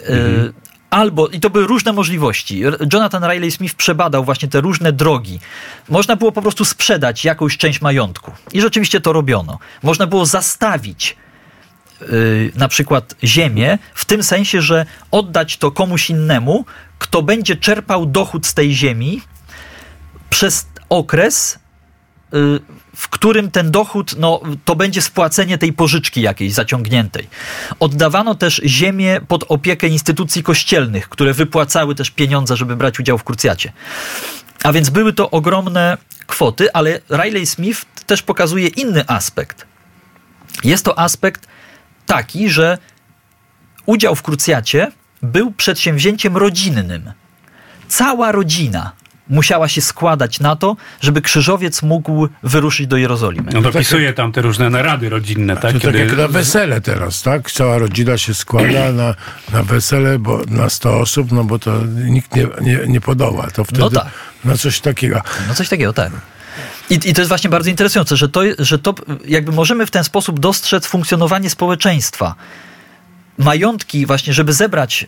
Y, 0.00 0.52
albo, 0.90 1.28
i 1.28 1.40
to 1.40 1.50
były 1.50 1.66
różne 1.66 1.92
możliwości, 1.92 2.62
Jonathan 2.92 3.24
Riley 3.30 3.50
Smith 3.50 3.74
przebadał 3.74 4.24
właśnie 4.24 4.48
te 4.48 4.60
różne 4.60 4.92
drogi. 4.92 5.40
Można 5.88 6.16
było 6.16 6.32
po 6.32 6.42
prostu 6.42 6.64
sprzedać 6.64 7.24
jakąś 7.24 7.56
część 7.56 7.80
majątku. 7.80 8.32
I 8.52 8.60
rzeczywiście 8.60 9.00
to 9.00 9.12
robiono. 9.12 9.58
Można 9.82 10.06
było 10.06 10.26
zastawić 10.26 11.16
na 12.54 12.68
przykład 12.68 13.14
ziemię, 13.24 13.78
w 13.94 14.04
tym 14.04 14.22
sensie, 14.22 14.62
że 14.62 14.86
oddać 15.10 15.56
to 15.56 15.70
komuś 15.70 16.10
innemu, 16.10 16.64
kto 16.98 17.22
będzie 17.22 17.56
czerpał 17.56 18.06
dochód 18.06 18.46
z 18.46 18.54
tej 18.54 18.74
ziemi 18.74 19.22
przez 20.30 20.66
okres, 20.88 21.58
y, 22.34 22.60
w 22.96 23.08
którym 23.08 23.50
ten 23.50 23.70
dochód, 23.70 24.14
no, 24.18 24.40
to 24.64 24.76
będzie 24.76 25.02
spłacenie 25.02 25.58
tej 25.58 25.72
pożyczki 25.72 26.20
jakiejś 26.20 26.52
zaciągniętej. 26.52 27.28
Oddawano 27.80 28.34
też 28.34 28.60
ziemię 28.64 29.20
pod 29.28 29.44
opiekę 29.48 29.88
instytucji 29.88 30.42
kościelnych, 30.42 31.08
które 31.08 31.32
wypłacały 31.32 31.94
też 31.94 32.10
pieniądze, 32.10 32.56
żeby 32.56 32.76
brać 32.76 33.00
udział 33.00 33.18
w 33.18 33.24
krucjacie. 33.24 33.72
A 34.62 34.72
więc 34.72 34.90
były 34.90 35.12
to 35.12 35.30
ogromne 35.30 35.98
kwoty, 36.26 36.72
ale 36.72 37.00
Riley 37.10 37.46
Smith 37.46 37.84
też 38.06 38.22
pokazuje 38.22 38.68
inny 38.68 39.04
aspekt. 39.08 39.66
Jest 40.64 40.84
to 40.84 40.98
aspekt 40.98 41.46
taki, 42.06 42.50
że 42.50 42.78
udział 43.86 44.14
w 44.14 44.22
krucjacie 44.22 44.92
był 45.22 45.50
przedsięwzięciem 45.52 46.36
rodzinnym. 46.36 47.12
Cała 47.88 48.32
rodzina 48.32 48.92
musiała 49.28 49.68
się 49.68 49.80
składać 49.82 50.40
na 50.40 50.56
to, 50.56 50.76
żeby 51.00 51.22
krzyżowiec 51.22 51.82
mógł 51.82 52.28
wyruszyć 52.42 52.86
do 52.86 52.96
Jerozolimy. 52.96 53.50
No 53.54 53.60
dopisuje 53.60 54.12
tam 54.12 54.32
te 54.32 54.42
różne 54.42 54.70
narady 54.70 55.08
rodzinne, 55.08 55.56
tak? 55.56 55.72
To 55.72 55.80
tak 55.80 55.94
jak 55.94 56.16
na 56.16 56.28
wesele 56.28 56.80
teraz, 56.80 57.22
tak? 57.22 57.50
Cała 57.50 57.78
rodzina 57.78 58.18
się 58.18 58.34
składa 58.34 58.92
na, 59.02 59.14
na 59.52 59.62
wesele, 59.62 60.18
bo 60.18 60.40
na 60.48 60.68
100 60.70 61.00
osób, 61.00 61.32
no 61.32 61.44
bo 61.44 61.58
to 61.58 61.80
nikt 62.04 62.36
nie, 62.36 62.46
nie, 62.60 62.80
nie 62.86 63.00
podoła. 63.00 63.50
To 63.50 63.64
wtedy 63.64 63.80
No 63.80 63.90
tak. 63.90 64.06
na 64.44 64.56
coś 64.56 64.80
takiego. 64.80 65.20
No 65.48 65.54
coś 65.54 65.68
takiego, 65.68 65.92
tak. 65.92 66.12
I, 66.90 66.94
I 66.94 67.14
to 67.14 67.20
jest 67.20 67.28
właśnie 67.28 67.50
bardzo 67.50 67.70
interesujące, 67.70 68.16
że 68.16 68.28
to, 68.28 68.40
że 68.58 68.78
to 68.78 68.94
jakby 69.24 69.52
możemy 69.52 69.86
w 69.86 69.90
ten 69.90 70.04
sposób 70.04 70.40
dostrzec 70.40 70.86
funkcjonowanie 70.86 71.50
społeczeństwa. 71.50 72.34
Majątki 73.38 74.06
właśnie, 74.06 74.32
żeby 74.32 74.52
zebrać 74.52 75.02
y, 75.02 75.06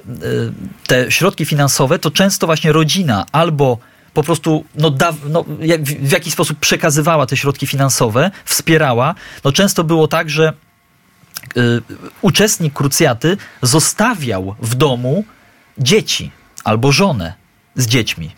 te 0.87 1.13
środki 1.13 1.45
finansowe, 1.45 1.99
to 1.99 2.11
często 2.11 2.47
właśnie 2.47 2.73
rodzina 2.73 3.27
albo 3.33 3.79
po 4.15 4.23
prostu 4.23 4.65
no, 4.75 4.91
da, 4.91 5.13
no, 5.29 5.45
w 5.81 6.13
jakiś 6.13 6.33
sposób 6.33 6.59
przekazywała 6.59 7.27
te 7.27 7.37
środki 7.37 7.67
finansowe, 7.67 8.31
wspierała. 8.45 9.15
No 9.45 9.53
często 9.53 9.85
było 9.85 10.09
tak, 10.09 10.31
że 10.31 10.53
y, 11.57 11.83
uczestnik 12.23 12.75
krucjaty 12.75 13.37
zostawiał 13.63 14.55
w 14.63 14.75
domu 14.75 15.25
dzieci 15.79 16.31
albo 16.65 16.93
żonę 16.93 17.35
z 17.75 17.87
dziećmi. 17.87 18.31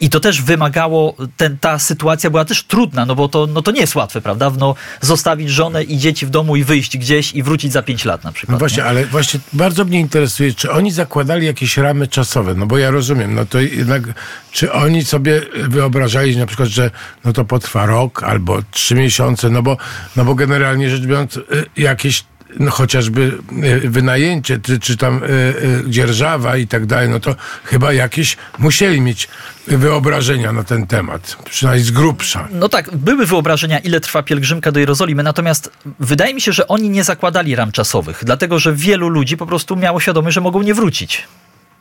I 0.00 0.10
to 0.10 0.20
też 0.20 0.42
wymagało, 0.42 1.16
ten, 1.36 1.58
ta 1.58 1.78
sytuacja 1.78 2.30
była 2.30 2.44
też 2.44 2.64
trudna, 2.64 3.06
no 3.06 3.14
bo 3.14 3.28
to, 3.28 3.46
no 3.46 3.62
to 3.62 3.70
nie 3.70 3.80
jest 3.80 3.94
łatwe, 3.94 4.20
prawda? 4.20 4.52
No, 4.58 4.74
zostawić 5.00 5.50
żonę 5.50 5.84
i 5.84 5.98
dzieci 5.98 6.26
w 6.26 6.30
domu 6.30 6.56
i 6.56 6.64
wyjść 6.64 6.98
gdzieś 6.98 7.32
i 7.32 7.42
wrócić 7.42 7.72
za 7.72 7.82
pięć 7.82 8.04
lat 8.04 8.24
na 8.24 8.32
przykład. 8.32 8.52
No 8.52 8.58
właśnie, 8.58 8.82
nie? 8.82 8.88
ale 8.88 9.06
właśnie 9.06 9.40
bardzo 9.52 9.84
mnie 9.84 10.00
interesuje, 10.00 10.54
czy 10.54 10.70
oni 10.70 10.90
zakładali 10.90 11.46
jakieś 11.46 11.76
ramy 11.76 12.08
czasowe, 12.08 12.54
no 12.54 12.66
bo 12.66 12.78
ja 12.78 12.90
rozumiem, 12.90 13.34
no 13.34 13.46
to 13.46 13.60
jednak, 13.60 14.02
czy 14.50 14.72
oni 14.72 15.04
sobie 15.04 15.42
wyobrażali 15.68 16.36
na 16.36 16.46
przykład, 16.46 16.68
że 16.68 16.90
no 17.24 17.32
to 17.32 17.44
potrwa 17.44 17.86
rok 17.86 18.22
albo 18.22 18.62
trzy 18.70 18.94
miesiące, 18.94 19.50
no 19.50 19.62
bo, 19.62 19.76
no 20.16 20.24
bo 20.24 20.34
generalnie 20.34 20.90
rzecz 20.90 21.02
biorąc, 21.02 21.36
y, 21.36 21.42
jakieś 21.76 22.24
no 22.60 22.70
chociażby 22.70 23.38
y, 23.84 23.90
wynajęcie, 23.90 24.58
czy, 24.58 24.80
czy 24.80 24.96
tam 24.96 25.22
y, 25.22 25.26
y, 25.26 25.90
dzierżawa 25.90 26.56
i 26.56 26.66
tak 26.66 26.86
dalej, 26.86 27.08
no 27.08 27.20
to 27.20 27.36
chyba 27.64 27.92
jakieś 27.92 28.36
musieli 28.58 29.00
mieć 29.00 29.28
wyobrażenia 29.66 30.52
na 30.52 30.64
ten 30.64 30.86
temat, 30.86 31.36
przynajmniej 31.50 31.84
z 31.84 31.90
grubsza. 31.90 32.48
No 32.52 32.68
tak, 32.68 32.96
były 32.96 33.26
wyobrażenia, 33.26 33.78
ile 33.78 34.00
trwa 34.00 34.22
pielgrzymka 34.22 34.72
do 34.72 34.80
Jerozolimy, 34.80 35.22
natomiast 35.22 35.70
wydaje 36.00 36.34
mi 36.34 36.40
się, 36.40 36.52
że 36.52 36.68
oni 36.68 36.90
nie 36.90 37.04
zakładali 37.04 37.56
ram 37.56 37.72
czasowych, 37.72 38.22
dlatego 38.24 38.58
że 38.58 38.72
wielu 38.74 39.08
ludzi 39.08 39.36
po 39.36 39.46
prostu 39.46 39.76
miało 39.76 40.00
świadomość, 40.00 40.34
że 40.34 40.40
mogą 40.40 40.62
nie 40.62 40.74
wrócić 40.74 41.26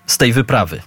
z 0.06 0.18
tej 0.18 0.34
wyprawy. 0.34 0.82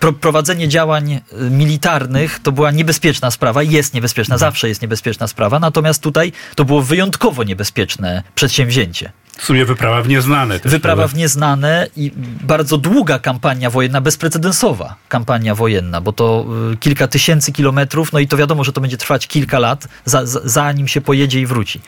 Pro, 0.00 0.12
prowadzenie 0.12 0.68
działań 0.68 1.20
militarnych 1.50 2.38
to 2.42 2.52
była 2.52 2.70
niebezpieczna 2.70 3.30
sprawa, 3.30 3.62
i 3.62 3.70
jest 3.70 3.94
niebezpieczna, 3.94 4.38
zawsze 4.38 4.68
jest 4.68 4.82
niebezpieczna 4.82 5.26
sprawa, 5.26 5.58
natomiast 5.58 6.02
tutaj 6.02 6.32
to 6.54 6.64
było 6.64 6.82
wyjątkowo 6.82 7.44
niebezpieczne 7.44 8.22
przedsięwzięcie. 8.34 9.12
W 9.38 9.44
sumie 9.44 9.64
wyprawa 9.64 10.02
w 10.02 10.08
nieznane. 10.08 10.60
Też 10.60 10.72
Wyprawa 10.72 11.08
w 11.08 11.14
nieznane 11.14 11.86
i 11.96 12.12
bardzo 12.42 12.78
długa 12.78 13.18
kampania 13.18 13.70
wojenna, 13.70 14.00
bezprecedensowa 14.00 14.96
kampania 15.08 15.54
wojenna, 15.54 16.00
bo 16.00 16.12
to 16.12 16.46
y, 16.72 16.76
kilka 16.76 17.08
tysięcy 17.08 17.52
kilometrów, 17.52 18.12
no 18.12 18.18
i 18.18 18.28
to 18.28 18.36
wiadomo, 18.36 18.64
że 18.64 18.72
to 18.72 18.80
będzie 18.80 18.96
trwać 18.96 19.26
kilka 19.26 19.58
lat, 19.58 19.88
za, 20.04 20.26
za, 20.26 20.40
zanim 20.44 20.88
się 20.88 21.00
pojedzie 21.00 21.40
i 21.40 21.46
wróci. 21.46 21.80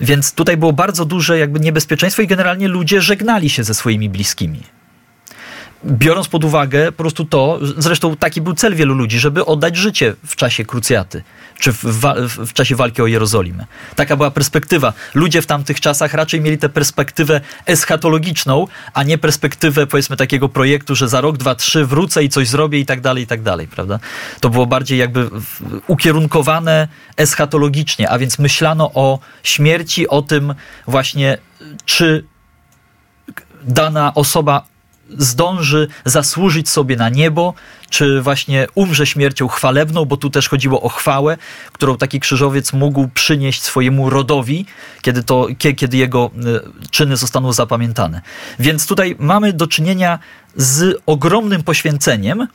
Więc 0.00 0.32
tutaj 0.32 0.56
było 0.56 0.72
bardzo 0.72 1.04
duże 1.04 1.38
jakby 1.38 1.60
niebezpieczeństwo 1.60 2.22
i 2.22 2.26
generalnie 2.26 2.68
ludzie 2.68 3.00
żegnali 3.00 3.50
się 3.50 3.64
ze 3.64 3.74
swoimi 3.74 4.08
bliskimi. 4.10 4.77
Biorąc 5.84 6.28
pod 6.28 6.44
uwagę 6.44 6.92
po 6.92 6.98
prostu 6.98 7.24
to, 7.24 7.58
zresztą 7.62 8.16
taki 8.16 8.40
był 8.40 8.54
cel 8.54 8.74
wielu 8.74 8.94
ludzi, 8.94 9.18
żeby 9.18 9.44
oddać 9.44 9.76
życie 9.76 10.14
w 10.26 10.36
czasie 10.36 10.64
krucjaty, 10.64 11.22
czy 11.58 11.72
w, 11.72 11.84
w, 12.28 12.52
czasie 12.52 12.76
walki 12.76 13.02
o 13.02 13.06
Jerozolimę. 13.06 13.66
Taka 13.96 14.16
była 14.16 14.30
perspektywa. 14.30 14.92
Ludzie 15.14 15.42
w 15.42 15.46
tamtych 15.46 15.80
czasach 15.80 16.14
raczej 16.14 16.40
mieli 16.40 16.58
tę 16.58 16.68
perspektywę 16.68 17.40
eschatologiczną, 17.66 18.66
a 18.94 19.02
nie 19.02 19.18
perspektywę 19.18 19.86
powiedzmy 19.86 20.16
takiego 20.16 20.48
projektu, 20.48 20.94
że 20.94 21.08
za 21.08 21.20
rok, 21.20 21.36
dwa, 21.36 21.54
trzy 21.54 21.86
wrócę 21.86 22.24
i 22.24 22.28
coś 22.28 22.48
zrobię 22.48 22.78
i 22.78 22.86
tak 22.86 23.00
dalej, 23.00 23.24
i 23.24 23.26
tak 23.26 23.42
dalej, 23.42 23.68
prawda? 23.68 23.98
To 24.40 24.50
było 24.50 24.66
bardziej 24.66 24.98
jakby 24.98 25.30
ukierunkowane 25.86 26.88
eschatologicznie, 27.16 28.10
a 28.10 28.18
więc 28.18 28.38
myślano 28.38 28.90
o 28.94 29.18
śmierci, 29.42 30.08
o 30.08 30.22
tym 30.22 30.54
właśnie, 30.86 31.38
czy 31.84 32.24
dana 33.64 34.14
osoba 34.14 34.62
zdąży 35.18 35.88
zasłużyć 36.04 36.68
sobie 36.68 36.96
na 36.96 37.08
niebo, 37.08 37.54
czy 37.90 38.20
właśnie 38.22 38.66
umrze 38.74 39.06
śmiercią 39.06 39.48
chwalebną, 39.48 40.04
bo 40.04 40.16
tu 40.16 40.30
też 40.30 40.48
chodziło 40.48 40.82
o 40.82 40.88
chwałę, 40.88 41.36
którą 41.72 41.96
taki 41.96 42.20
krzyżowiec 42.20 42.72
mógł 42.72 43.08
przynieść 43.08 43.62
swojemu 43.62 44.10
rodowi, 44.10 44.66
kiedy, 45.02 45.22
to, 45.22 45.46
kie- 45.58 45.74
kiedy 45.74 45.96
jego 45.96 46.30
y, 46.86 46.90
czyny 46.90 47.16
zostaną 47.16 47.52
zapamiętane. 47.52 48.20
Więc 48.58 48.86
tutaj 48.86 49.16
mamy 49.18 49.52
do 49.52 49.66
czynienia 49.66 50.18
z 50.56 51.02
ogromnym 51.06 51.62
poświęceniem, 51.62 52.48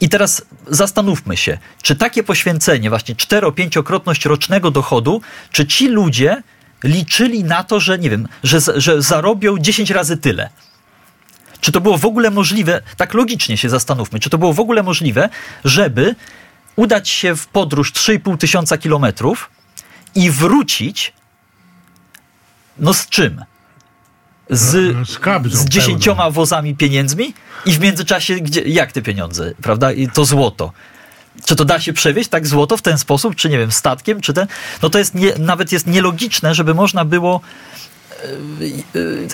i 0.00 0.08
teraz 0.08 0.42
zastanówmy 0.66 1.36
się, 1.36 1.58
czy 1.82 1.96
takie 1.96 2.22
poświęcenie, 2.22 2.88
właśnie 2.88 3.14
cztero-pięciokrotność 3.16 4.24
rocznego 4.24 4.70
dochodu, 4.70 5.20
czy 5.52 5.66
ci 5.66 5.88
ludzie 5.88 6.42
liczyli 6.84 7.44
na 7.44 7.64
to, 7.64 7.80
że 7.80 7.98
nie 7.98 8.10
wiem, 8.10 8.28
że, 8.42 8.58
że 8.76 9.02
zarobią 9.02 9.58
10 9.58 9.90
razy 9.90 10.16
tyle. 10.16 10.48
Czy 11.60 11.72
to 11.72 11.80
było 11.80 11.98
w 11.98 12.04
ogóle 12.04 12.30
możliwe, 12.30 12.80
tak 12.96 13.14
logicznie 13.14 13.56
się 13.56 13.68
zastanówmy, 13.68 14.20
czy 14.20 14.30
to 14.30 14.38
było 14.38 14.52
w 14.52 14.60
ogóle 14.60 14.82
możliwe, 14.82 15.28
żeby 15.64 16.14
udać 16.76 17.08
się 17.08 17.36
w 17.36 17.46
podróż 17.46 17.92
3,5 17.92 18.36
tysiąca 18.38 18.78
kilometrów 18.78 19.50
i 20.14 20.30
wrócić, 20.30 21.12
no 22.78 22.94
z 22.94 23.08
czym? 23.08 23.44
Z, 24.50 24.96
No, 24.96 25.04
z 25.04 25.18
kabzą 25.18 25.58
z 25.58 25.64
dziesięcioma 25.64 26.30
wozami 26.30 26.74
pieniędzmi 26.76 27.34
i 27.66 27.72
w 27.72 27.80
międzyczasie, 27.80 28.34
gdzie, 28.36 28.60
jak 28.60 28.92
te 28.92 29.02
pieniądze, 29.02 29.54
prawda? 29.62 29.92
I 29.92 30.08
to 30.08 30.24
złoto. 30.24 30.72
Czy 31.44 31.56
to 31.56 31.64
da 31.64 31.80
się 31.80 31.92
przewieźć 31.92 32.28
tak 32.30 32.46
złoto 32.46 32.76
w 32.76 32.82
ten 32.82 32.98
sposób, 32.98 33.34
czy 33.34 33.48
nie 33.48 33.58
wiem, 33.58 33.72
statkiem, 33.72 34.20
czy 34.20 34.32
ten? 34.32 34.46
No 34.82 34.90
to 34.90 34.98
jest 34.98 35.14
nie, 35.14 35.32
nawet 35.38 35.72
jest 35.72 35.86
nielogiczne, 35.86 36.54
żeby 36.54 36.74
można 36.74 37.04
było 37.04 37.40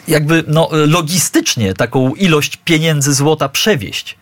jakby 0.08 0.44
no, 0.46 0.68
logistycznie 0.72 1.74
taką 1.74 2.14
ilość 2.14 2.56
pieniędzy 2.64 3.14
złota 3.14 3.48
przewieźć. 3.48 4.16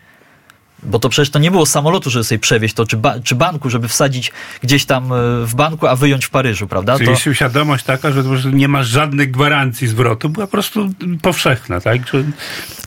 Bo 0.85 0.99
to 0.99 1.09
przecież 1.09 1.29
to 1.29 1.39
nie 1.39 1.51
było 1.51 1.65
samolotu, 1.65 2.09
żeby 2.09 2.23
sobie 2.23 2.39
przewieźć 2.39 2.75
to, 2.75 2.85
czy, 2.85 2.97
ba, 2.97 3.19
czy 3.19 3.35
banku, 3.35 3.69
żeby 3.69 3.87
wsadzić 3.87 4.31
gdzieś 4.61 4.85
tam 4.85 5.13
e, 5.13 5.45
w 5.45 5.55
banku, 5.55 5.87
a 5.87 5.95
wyjąć 5.95 6.25
w 6.25 6.29
Paryżu, 6.29 6.67
prawda? 6.67 6.97
Czyli 6.97 7.15
To, 7.23 7.33
świadomość 7.33 7.85
taka, 7.85 8.11
że 8.11 8.23
nie 8.53 8.67
masz 8.67 8.87
żadnych 8.87 9.31
gwarancji 9.31 9.87
zwrotu, 9.87 10.29
była 10.29 10.47
po 10.47 10.51
prostu 10.51 10.89
powszechna, 11.21 11.81
tak? 11.81 12.07
Że 12.07 12.23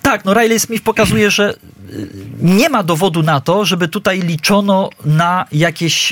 Tak, 0.02 0.24
no 0.24 0.34
Riley 0.34 0.60
Smith 0.60 0.84
pokazuje, 0.84 1.30
że 1.30 1.54
y, 1.90 2.08
nie 2.42 2.68
ma 2.68 2.82
dowodu 2.82 3.22
na 3.22 3.40
to, 3.40 3.64
żeby 3.64 3.88
tutaj 3.88 4.20
liczono 4.20 4.90
na 5.04 5.46
jakieś 5.52 6.10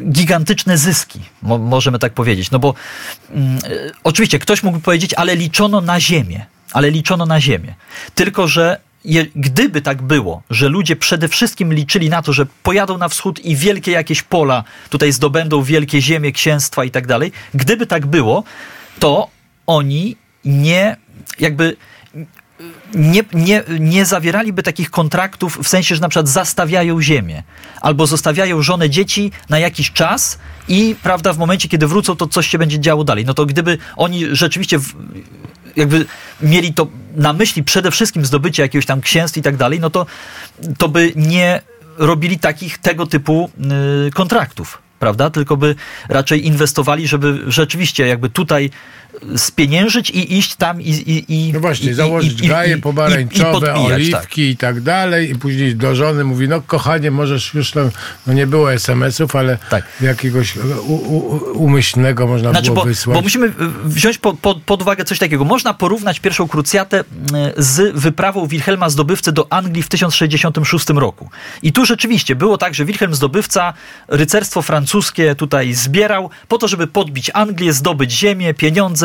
y, 0.00 0.04
gigantyczne 0.10 0.78
zyski, 0.78 1.20
mo 1.42 1.58
możemy 1.58 1.98
tak 1.98 2.12
powiedzieć. 2.12 2.50
No 2.50 2.58
bo 2.58 2.74
mm, 3.30 3.58
oczywiście 4.04 4.38
ktoś 4.38 4.62
mógłby 4.62 4.82
powiedzieć, 4.82 5.14
ale 5.14 5.36
liczono 5.36 5.80
na 5.80 6.00
ziemię, 6.00 6.46
ale 6.72 6.90
liczono 6.90 7.26
na 7.26 7.40
ziemię. 7.40 7.74
Tylko, 8.14 8.48
że 8.48 8.80
gdyby 9.36 9.82
tak 9.82 10.02
było, 10.02 10.42
że 10.50 10.68
ludzie 10.68 10.96
przede 10.96 11.28
wszystkim 11.28 11.72
liczyli 11.72 12.10
na 12.10 12.22
to, 12.22 12.32
że 12.32 12.46
pojadą 12.62 12.98
na 12.98 13.08
wschód 13.08 13.44
i 13.44 13.56
wielkie 13.56 13.92
jakieś 13.92 14.22
pola 14.22 14.64
tutaj 14.90 15.12
zdobędą, 15.12 15.62
wielkie 15.62 16.02
ziemie, 16.02 16.32
księstwa 16.32 16.84
i 16.84 16.90
tak 16.90 17.06
dalej, 17.06 17.32
gdyby 17.54 17.86
tak 17.86 18.06
było, 18.06 18.44
to 18.98 19.28
oni 19.66 20.16
nie 20.44 20.96
jakby 21.38 21.76
nie, 22.94 23.22
nie, 23.32 23.62
nie 23.80 24.04
zawieraliby 24.04 24.62
takich 24.62 24.90
kontraktów 24.90 25.58
w 25.62 25.68
sensie, 25.68 25.94
że 25.94 26.00
na 26.00 26.08
przykład 26.08 26.28
zastawiają 26.28 27.02
ziemię 27.02 27.42
albo 27.80 28.06
zostawiają 28.06 28.62
żonę 28.62 28.90
dzieci 28.90 29.32
na 29.48 29.58
jakiś 29.58 29.92
czas 29.92 30.38
i 30.68 30.96
prawda, 31.02 31.32
w 31.32 31.38
momencie, 31.38 31.68
kiedy 31.68 31.86
wrócą, 31.86 32.16
to 32.16 32.26
coś 32.26 32.48
się 32.48 32.58
będzie 32.58 32.80
działo 32.80 33.04
dalej. 33.04 33.24
No 33.24 33.34
to 33.34 33.46
gdyby 33.46 33.78
oni 33.96 34.26
rzeczywiście 34.32 34.78
w, 34.78 34.94
jakby 35.76 36.06
mieli 36.40 36.74
to 36.74 36.86
na 37.16 37.32
myśli 37.32 37.62
przede 37.62 37.90
wszystkim 37.90 38.24
zdobycie 38.24 38.62
jakiegoś 38.62 38.86
tam 38.86 39.00
księstw 39.00 39.38
i 39.38 39.42
tak 39.42 39.56
dalej, 39.56 39.80
no 39.80 39.90
to, 39.90 40.06
to 40.78 40.88
by 40.88 41.12
nie 41.16 41.60
robili 41.98 42.38
takich 42.38 42.78
tego 42.78 43.06
typu 43.06 43.50
y, 44.06 44.10
kontraktów 44.10 44.84
prawda? 44.98 45.30
Tylko 45.30 45.56
by 45.56 45.74
raczej 46.08 46.46
inwestowali, 46.46 47.08
żeby 47.08 47.40
rzeczywiście 47.46 48.06
jakby 48.06 48.30
tutaj 48.30 48.70
spieniężyć 49.36 50.10
i 50.10 50.38
iść 50.38 50.54
tam 50.54 50.82
i... 50.82 50.88
i, 50.90 51.24
i 51.48 51.52
No 51.52 51.60
właśnie, 51.60 51.90
i, 51.90 51.94
założyć 51.94 52.40
i, 52.40 52.48
gaje 52.48 52.78
pomarańczowe, 52.78 53.74
oliwki 53.74 54.12
tak. 54.12 54.38
i 54.38 54.56
tak 54.56 54.80
dalej 54.80 55.30
i 55.30 55.34
później 55.34 55.76
do 55.76 55.94
żony 55.94 56.24
mówi, 56.24 56.48
no 56.48 56.60
kochanie, 56.60 57.10
możesz 57.10 57.54
już 57.54 57.70
tam, 57.70 57.90
no 58.26 58.32
nie 58.32 58.46
było 58.46 58.72
SMS-ów, 58.72 59.36
ale 59.36 59.58
Tak. 59.70 59.84
jakiegoś 60.00 60.56
u, 60.86 60.94
u, 60.94 61.40
umyślnego 61.64 62.26
można 62.26 62.50
Znaczy, 62.50 62.64
było 62.70 62.76
bo, 62.76 62.84
wysłać. 62.84 63.14
bo 63.14 63.22
musimy 63.22 63.46
y, 63.46 63.52
wziąć 63.84 64.18
pod, 64.18 64.38
pod, 64.38 64.62
pod 64.62 64.82
uwagę 64.82 65.04
coś 65.04 65.18
takiego. 65.18 65.44
Można 65.44 65.74
porównać 65.74 66.20
pierwszą 66.20 66.48
krucjatę 66.48 67.00
y, 67.00 67.04
z 67.56 67.96
wyprawą 67.96 68.46
Wilhelma 68.46 68.90
Zdobywcy 68.90 69.32
do 69.32 69.52
Anglii 69.52 69.82
w 69.82 69.88
1066 69.88 70.88
roku. 70.88 71.30
I 71.62 71.72
tu 71.72 71.86
rzeczywiście 71.86 72.36
było 72.36 72.58
tak, 72.58 72.74
że 72.74 72.84
Wilhelm 72.84 73.14
Zdobywca 73.14 73.74
rycerstwo 74.08 74.62
francuskie 74.62 75.34
tutaj 75.34 75.74
zbierał 75.74 76.30
po 76.48 76.58
to, 76.58 76.68
żeby 76.68 76.86
podbić 76.86 77.30
Anglię, 77.34 77.72
zdobyć 77.72 78.12
ziemię, 78.12 78.54
pieniądze 78.54 79.03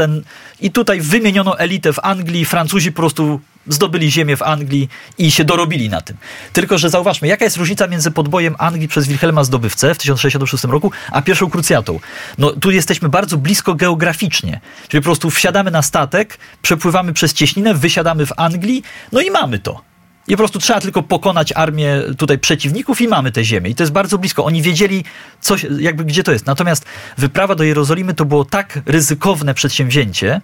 i 0.59 0.71
tutaj 0.71 1.01
wymieniono 1.01 1.59
elitę 1.59 1.93
w 1.93 1.99
Anglii. 1.99 2.45
Francuzi 2.45 2.91
po 2.91 2.95
prostu 2.95 3.39
zdobyli 3.67 4.11
ziemię 4.11 4.37
w 4.37 4.41
Anglii 4.41 4.89
i 5.17 5.31
się 5.31 5.43
dorobili 5.43 5.89
na 5.89 6.01
tym. 6.01 6.17
Tylko, 6.53 6.77
że 6.77 6.89
zauważmy, 6.89 7.27
jaka 7.27 7.45
jest 7.45 7.57
różnica 7.57 7.87
między 7.87 8.11
podbojem 8.11 8.55
Anglii 8.57 8.87
przez 8.87 9.07
Wilhelma 9.07 9.43
Zdobywcę 9.43 9.95
w 9.95 9.97
1066 9.97 10.63
roku, 10.63 10.91
a 11.11 11.21
pierwszą 11.21 11.49
krucjatą. 11.49 11.99
No 12.37 12.51
tu 12.51 12.71
jesteśmy 12.71 13.09
bardzo 13.09 13.37
blisko 13.37 13.75
geograficznie. 13.75 14.59
Czyli 14.87 15.01
po 15.01 15.05
prostu 15.05 15.29
wsiadamy 15.29 15.71
na 15.71 15.81
statek, 15.81 16.37
przepływamy 16.61 17.13
przez 17.13 17.33
cieśninę, 17.33 17.73
wysiadamy 17.73 18.25
w 18.25 18.31
Anglii, 18.37 18.83
no 19.11 19.21
i 19.21 19.31
mamy 19.31 19.59
to. 19.59 19.88
I 20.27 20.31
po 20.31 20.37
prostu 20.37 20.59
trzeba 20.59 20.81
tylko 20.81 21.03
pokonać 21.03 21.51
armię 21.51 22.01
tutaj 22.17 22.37
przeciwników 22.37 23.01
i 23.01 23.07
mamy 23.07 23.31
tę 23.31 23.43
ziemię. 23.43 23.69
I 23.69 23.75
to 23.75 23.83
jest 23.83 23.93
bardzo 23.93 24.17
blisko. 24.17 24.45
Oni 24.45 24.61
wiedzieli, 24.61 25.03
coś, 25.41 25.65
jakby 25.79 26.05
gdzie 26.05 26.23
to 26.23 26.31
jest. 26.31 26.45
Natomiast 26.45 26.85
wyprawa 27.17 27.55
do 27.55 27.63
Jerozolimy 27.63 28.13
to 28.13 28.25
było 28.25 28.45
tak 28.45 28.79
ryzykowne 28.85 29.53
przedsięwzięcie, 29.53 30.41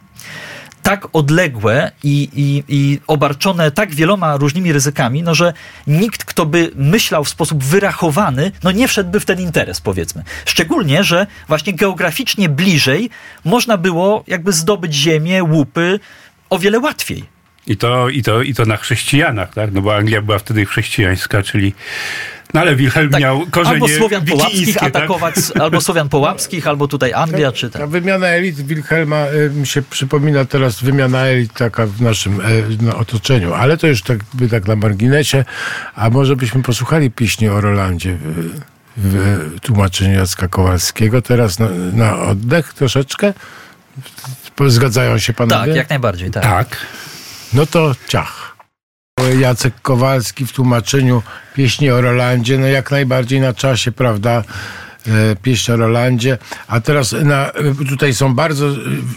tak 0.86 1.08
odległe 1.14 1.92
i, 2.04 2.30
i, 2.34 2.64
i 2.68 3.00
obarczone 3.08 3.72
tak 3.72 3.96
wieloma 3.96 4.38
różnymi 4.38 4.74
ryzykami, 4.74 5.24
no 5.24 5.36
że 5.36 5.54
nikt, 5.88 6.26
kto 6.26 6.46
by 6.46 6.72
myślał 6.76 7.24
w 7.24 7.30
sposób 7.30 7.64
wyrachowany, 7.64 8.52
no 8.64 8.72
nie 8.72 8.88
wszedłby 8.88 9.20
w 9.20 9.26
ten 9.26 9.42
interes, 9.42 9.82
powiedzmy. 9.82 10.24
Szczególnie, 10.46 11.04
że 11.04 11.28
właśnie 11.48 11.74
geograficznie 11.74 12.50
bliżej 12.50 13.10
można 13.46 13.78
było 13.78 14.24
jakby 14.28 14.54
zdobyć 14.54 14.94
ziemię, 14.94 15.44
łupy 15.44 16.00
o 16.50 16.60
wiele 16.60 16.80
łatwiej. 16.80 17.35
I 17.68 17.78
to, 17.78 18.10
i, 18.10 18.24
to, 18.24 18.42
I 18.42 18.54
to 18.54 18.66
na 18.66 18.78
chrześcijanach, 18.78 19.54
tak? 19.54 19.72
No 19.72 19.82
bo 19.82 19.96
Anglia 19.96 20.22
była 20.22 20.40
wtedy 20.40 20.66
chrześcijańska, 20.66 21.44
czyli... 21.44 21.74
No 22.54 22.62
ale 22.62 22.76
Wilhelm 22.76 23.10
Tak, 23.10 23.22
miał 23.22 23.46
korzenie 23.52 23.74
albo 23.74 23.88
Słowian 23.88 24.26
Połapskich 24.26 24.76
tak? 24.76 24.84
atakować, 24.84 25.36
albo 25.60 25.82
Słowian 25.82 26.10
Połapskich, 26.10 26.68
albo 26.68 26.88
tutaj 26.88 27.14
Anglia, 27.14 27.52
czy 27.52 27.70
Ta 27.70 27.80
ten. 27.80 27.90
wymiana 27.90 28.28
elit 28.28 28.62
Wilhelma 28.62 29.26
y, 29.28 29.50
mi 29.50 29.68
się 29.68 29.82
przypomina 29.82 30.46
teraz 30.46 30.84
wymiana 30.84 31.20
elit 31.20 31.54
taka 31.54 31.86
w 31.86 32.02
naszym 32.02 32.42
no, 32.82 32.98
otoczeniu, 32.98 33.54
ale 33.54 33.78
to 33.78 33.88
już 33.88 34.02
tak, 34.02 34.20
by 34.34 34.50
tak 34.50 34.68
na 34.68 34.76
marginesie. 34.76 35.46
A 35.96 36.10
może 36.10 36.36
byśmy 36.36 36.64
posłuchali 36.64 37.12
pieśni 37.12 37.50
o 37.50 37.62
Rolandzie 37.62 38.18
w, 38.98 39.16
w 39.56 39.60
tłumaczeniu 39.60 40.14
Jacka 40.14 40.48
Kowalskiego. 40.48 41.22
Teraz 41.22 41.60
na, 41.60 41.70
na 41.94 42.20
oddech 42.20 42.74
troszeczkę. 42.74 43.34
Zgadzają 44.68 45.18
się 45.18 45.34
panowie? 45.34 45.68
Tak, 45.68 45.76
jak 45.76 45.90
najbardziej, 45.90 46.32
tak. 46.32 46.44
Tak. 46.44 46.78
No 47.56 47.66
to 47.66 47.96
ciach. 48.08 48.56
Jacek 49.40 49.82
Kowalski 49.82 50.46
w 50.46 50.52
tłumaczeniu 50.52 51.22
pieśni 51.54 51.92
o 51.92 52.02
Rolandzie, 52.02 52.58
no 52.58 52.68
jak 52.68 52.92
najbardziej 52.92 53.40
na 53.40 53.54
czasie, 53.54 53.92
prawda? 53.92 54.44
E, 55.08 55.36
Pieśń 55.36 55.72
o 55.72 55.78
Rolandzie. 55.78 56.38
A 56.68 56.82
teraz 56.82 57.12
na, 57.12 57.52
tutaj 57.90 58.14
są 58.14 58.36
bardzo 58.36 58.66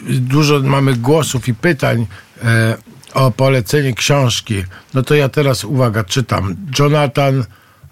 dużo 0.08 0.60
mamy 0.60 0.94
głosów 0.94 1.48
i 1.48 1.54
pytań 1.54 2.06
e, 2.44 2.76
o 3.14 3.30
polecenie 3.30 3.94
książki. 3.94 4.64
No 4.94 5.02
to 5.02 5.14
ja 5.14 5.28
teraz, 5.28 5.64
uwaga, 5.64 6.04
czytam. 6.04 6.56
Jonathan 6.78 7.44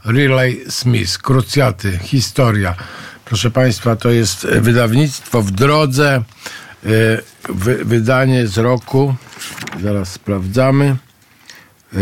Riley 0.04 0.64
Smith, 0.68 1.18
Krucjaty, 1.18 1.98
Historia. 2.02 2.74
Proszę 3.24 3.50
Państwa, 3.50 3.96
to 3.96 4.10
jest 4.10 4.46
wydawnictwo 4.46 5.42
w 5.42 5.50
drodze. 5.50 6.22
E, 6.84 6.88
Wy, 7.48 7.84
wydanie 7.84 8.46
z 8.46 8.58
roku. 8.58 9.14
Zaraz 9.82 10.12
sprawdzamy. 10.12 10.96
E, 11.94 11.96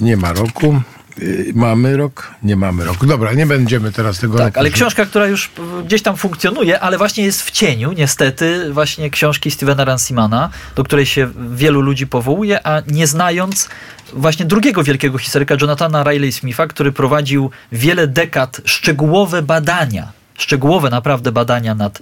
Nie 0.00 0.16
ma 0.16 0.32
roku. 0.32 0.80
E, 1.18 1.24
Mamy 1.54 1.96
rok? 1.96 2.30
Nie 2.42 2.56
mamy 2.56 2.84
roku. 2.84 3.06
Dobra, 3.06 3.32
nie 3.32 3.46
będziemy 3.46 3.92
teraz 3.92 4.18
tego 4.18 4.38
Tak, 4.38 4.46
roku. 4.46 4.58
ale 4.58 4.70
książka, 4.70 5.06
która 5.06 5.26
już 5.26 5.50
gdzieś 5.86 6.02
tam 6.02 6.16
funkcjonuje, 6.16 6.80
ale 6.80 6.98
właśnie 6.98 7.24
jest 7.24 7.42
w 7.42 7.50
cieniu, 7.50 7.92
niestety, 7.92 8.72
właśnie 8.72 9.10
książki 9.10 9.50
Stevena 9.50 9.84
Ransimana, 9.84 10.50
do 10.76 10.84
której 10.84 11.06
się 11.06 11.30
wielu 11.50 11.80
ludzi 11.80 12.06
powołuje, 12.06 12.66
a 12.66 12.82
nie 12.86 13.06
znając 13.06 13.68
właśnie 14.12 14.44
drugiego 14.44 14.82
wielkiego 14.84 15.18
historyka, 15.18 15.56
Jonathana 15.60 16.04
Riley 16.04 16.32
Smitha, 16.32 16.66
który 16.66 16.92
prowadził 16.92 17.50
wiele 17.72 18.06
dekad 18.06 18.60
szczegółowe 18.64 19.42
badania 19.42 20.12
szczegółowe 20.38 20.90
naprawdę 20.90 21.32
badania 21.32 21.74
nad, 21.74 21.98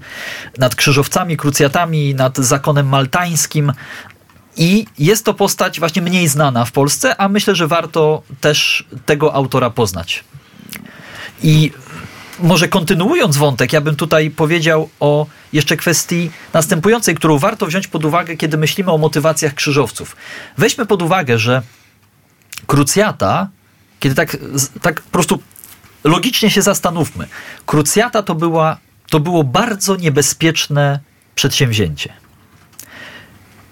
nad 0.58 0.74
krzyżowcami, 0.74 1.36
krucjatami, 1.36 2.14
nad 2.14 2.38
zakonem 2.38 2.88
maltańskim. 2.88 3.72
I 4.56 4.86
jest 4.98 5.24
to 5.24 5.34
postać 5.34 5.78
właśnie 5.78 6.02
mniej 6.02 6.28
znana 6.28 6.64
w 6.64 6.72
Polsce, 6.72 7.20
a 7.20 7.28
myślę, 7.28 7.54
że 7.54 7.66
warto 7.66 8.22
też 8.40 8.86
tego 9.06 9.34
autora 9.34 9.70
poznać. 9.70 10.24
I 11.42 11.70
może 12.38 12.68
kontynuując 12.68 13.36
wątek, 13.36 13.72
ja 13.72 13.80
bym 13.80 13.96
tutaj 13.96 14.30
powiedział 14.30 14.88
o 15.00 15.26
jeszcze 15.52 15.76
kwestii 15.76 16.30
następującej, 16.52 17.14
którą 17.14 17.38
warto 17.38 17.66
wziąć 17.66 17.86
pod 17.88 18.04
uwagę, 18.04 18.36
kiedy 18.36 18.56
myślimy 18.56 18.90
o 18.90 18.98
motywacjach 18.98 19.54
krzyżowców. 19.54 20.16
Weźmy 20.58 20.86
pod 20.86 21.02
uwagę, 21.02 21.38
że 21.38 21.62
krucjata, 22.66 23.48
kiedy 24.00 24.14
tak, 24.14 24.36
tak 24.82 25.00
po 25.00 25.10
prostu 25.10 25.42
logicznie 26.04 26.50
się 26.50 26.62
zastanówmy, 26.62 27.26
krucjata 27.66 28.22
to, 28.22 28.34
była, 28.34 28.76
to 29.10 29.20
było 29.20 29.44
bardzo 29.44 29.96
niebezpieczne 29.96 31.00
przedsięwzięcie. 31.34 32.12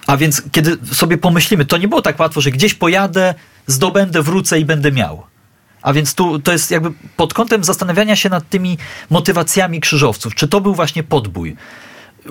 A 0.07 0.17
więc, 0.17 0.43
kiedy 0.53 0.95
sobie 0.95 1.19
pomyślimy, 1.19 1.65
to 1.65 1.77
nie 1.77 1.89
było 1.89 2.03
tak 2.03 2.21
łatwo, 2.21 2.41
że 2.41 2.51
gdzieś 2.51 2.75
pojadę, 2.75 3.35
zdobędę, 3.67 4.23
wrócę 4.23 4.61
i 4.61 4.65
będę 4.65 4.93
miał. 4.93 5.23
A 5.83 5.93
więc 5.93 6.15
tu 6.15 6.39
to 6.39 6.53
jest 6.53 6.71
jakby 6.71 6.93
pod 7.17 7.35
kątem 7.35 7.65
zastanawiania 7.65 8.17
się 8.17 8.29
nad 8.29 8.49
tymi 8.49 8.79
motywacjami 9.11 9.81
krzyżowców. 9.81 10.35
Czy 10.35 10.49
to 10.49 10.61
był 10.61 10.75
właśnie 10.75 11.03
podbój, 11.03 11.57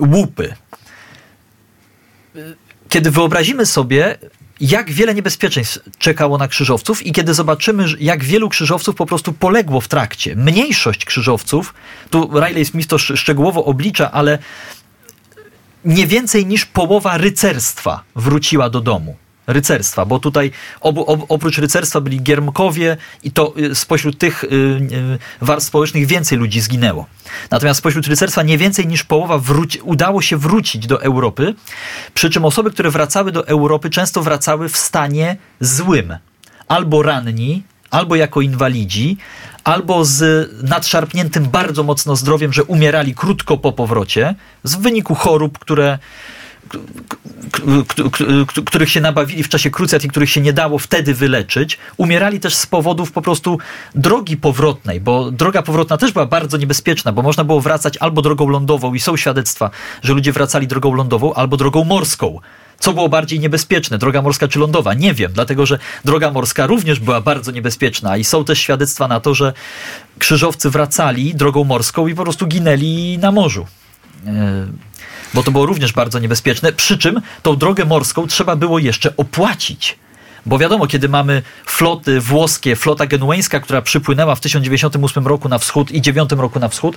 łupy? 0.00 0.54
Kiedy 2.88 3.10
wyobrazimy 3.10 3.66
sobie, 3.66 4.18
jak 4.60 4.90
wiele 4.90 5.14
niebezpieczeństw 5.14 5.78
czekało 5.98 6.38
na 6.38 6.48
krzyżowców 6.48 7.06
i 7.06 7.12
kiedy 7.12 7.34
zobaczymy, 7.34 7.84
jak 7.98 8.24
wielu 8.24 8.48
krzyżowców 8.48 8.94
po 8.94 9.06
prostu 9.06 9.32
poległo 9.32 9.80
w 9.80 9.88
trakcie. 9.88 10.36
Mniejszość 10.36 11.04
krzyżowców, 11.04 11.74
tu 12.10 12.30
Riley 12.40 12.64
Smith 12.64 12.88
to 12.88 12.98
szczegółowo 12.98 13.64
oblicza, 13.64 14.10
ale 14.10 14.38
nie 15.84 16.06
więcej 16.06 16.46
niż 16.46 16.64
połowa 16.64 17.18
rycerstwa 17.18 18.02
wróciła 18.16 18.70
do 18.70 18.80
domu. 18.80 19.16
Rycerstwa, 19.52 20.04
bo 20.04 20.18
tutaj 20.18 20.50
obu, 20.80 21.04
ob, 21.04 21.20
oprócz 21.28 21.58
rycerstwa 21.58 22.00
byli 22.00 22.22
giermkowie 22.22 22.96
i 23.22 23.30
to 23.30 23.54
y, 23.58 23.74
spośród 23.74 24.18
tych 24.18 24.44
y, 24.44 24.46
y, 24.46 25.18
warstw 25.40 25.68
społecznych 25.68 26.06
więcej 26.06 26.38
ludzi 26.38 26.60
zginęło. 26.60 27.06
Natomiast 27.50 27.78
spośród 27.78 28.06
rycerstwa 28.06 28.42
nie 28.42 28.58
więcej 28.58 28.86
niż 28.86 29.04
połowa 29.04 29.38
wróci, 29.38 29.80
udało 29.80 30.22
się 30.22 30.36
wrócić 30.36 30.86
do 30.86 31.02
Europy, 31.02 31.54
przy 32.14 32.30
czym 32.30 32.44
osoby, 32.44 32.70
które 32.70 32.90
wracały 32.90 33.32
do 33.32 33.48
Europy 33.48 33.90
często 33.90 34.22
wracały 34.22 34.68
w 34.68 34.76
stanie 34.76 35.36
złym. 35.60 36.16
Albo 36.68 37.02
ranni, 37.02 37.62
albo 37.90 38.16
jako 38.16 38.40
inwalidzi, 38.40 39.16
albo 39.64 40.04
z 40.04 40.50
nadszarpniętym 40.62 41.44
bardzo 41.44 41.82
mocno 41.82 42.16
zdrowiem, 42.16 42.52
że 42.52 42.64
umierali 42.64 43.14
krótko 43.14 43.56
po 43.56 43.72
powrocie, 43.72 44.34
z 44.64 44.74
wyniku 44.74 45.14
chorób, 45.14 45.58
które 45.58 45.98
których 48.64 48.90
się 48.90 49.00
nabawili 49.00 49.42
w 49.42 49.48
czasie 49.48 49.70
krucjat 49.70 50.04
i 50.04 50.08
których 50.08 50.30
się 50.30 50.40
nie 50.40 50.52
dało 50.52 50.78
wtedy 50.78 51.14
wyleczyć, 51.14 51.78
umierali 51.96 52.40
też 52.40 52.54
z 52.54 52.66
powodów 52.66 53.12
po 53.12 53.22
prostu 53.22 53.58
drogi 53.94 54.36
powrotnej, 54.36 55.00
bo 55.00 55.30
droga 55.30 55.62
powrotna 55.62 55.96
też 55.96 56.12
była 56.12 56.26
bardzo 56.26 56.56
niebezpieczna, 56.56 57.12
bo 57.12 57.22
można 57.22 57.44
było 57.44 57.60
wracać 57.60 57.96
albo 57.96 58.22
drogą 58.22 58.48
lądową 58.48 58.94
i 58.94 59.00
są 59.00 59.16
świadectwa, 59.16 59.70
że 60.02 60.12
ludzie 60.12 60.32
wracali 60.32 60.66
drogą 60.66 60.94
lądową, 60.94 61.34
albo 61.34 61.56
drogą 61.56 61.84
morską. 61.84 62.40
Co 62.78 62.92
było 62.92 63.08
bardziej 63.08 63.40
niebezpieczne, 63.40 63.98
droga 63.98 64.22
morska 64.22 64.48
czy 64.48 64.58
lądowa? 64.58 64.94
Nie 64.94 65.14
wiem, 65.14 65.32
dlatego 65.34 65.66
że 65.66 65.78
droga 66.04 66.30
morska 66.30 66.66
również 66.66 67.00
była 67.00 67.20
bardzo 67.20 67.52
niebezpieczna 67.52 68.16
i 68.16 68.24
są 68.24 68.44
też 68.44 68.58
świadectwa 68.58 69.08
na 69.08 69.20
to, 69.20 69.34
że 69.34 69.52
krzyżowcy 70.18 70.70
wracali 70.70 71.34
drogą 71.34 71.64
morską 71.64 72.06
i 72.06 72.14
po 72.14 72.22
prostu 72.22 72.46
ginęli 72.46 73.18
na 73.18 73.32
morzu. 73.32 73.66
Bo 75.34 75.42
to 75.42 75.50
było 75.50 75.66
również 75.66 75.92
bardzo 75.92 76.18
niebezpieczne. 76.18 76.72
Przy 76.72 76.98
czym 76.98 77.20
tą 77.42 77.56
drogę 77.56 77.84
morską 77.84 78.26
trzeba 78.26 78.56
było 78.56 78.78
jeszcze 78.78 79.16
opłacić. 79.16 79.98
Bo 80.46 80.58
wiadomo, 80.58 80.86
kiedy 80.86 81.08
mamy 81.08 81.42
floty 81.66 82.20
włoskie, 82.20 82.76
flota 82.76 83.06
genueńska, 83.06 83.60
która 83.60 83.82
przypłynęła 83.82 84.34
w 84.34 84.40
1098 84.40 85.26
roku 85.26 85.48
na 85.48 85.58
wschód 85.58 85.90
i 85.90 86.02
9 86.02 86.30
roku 86.32 86.58
na 86.58 86.68
wschód, 86.68 86.96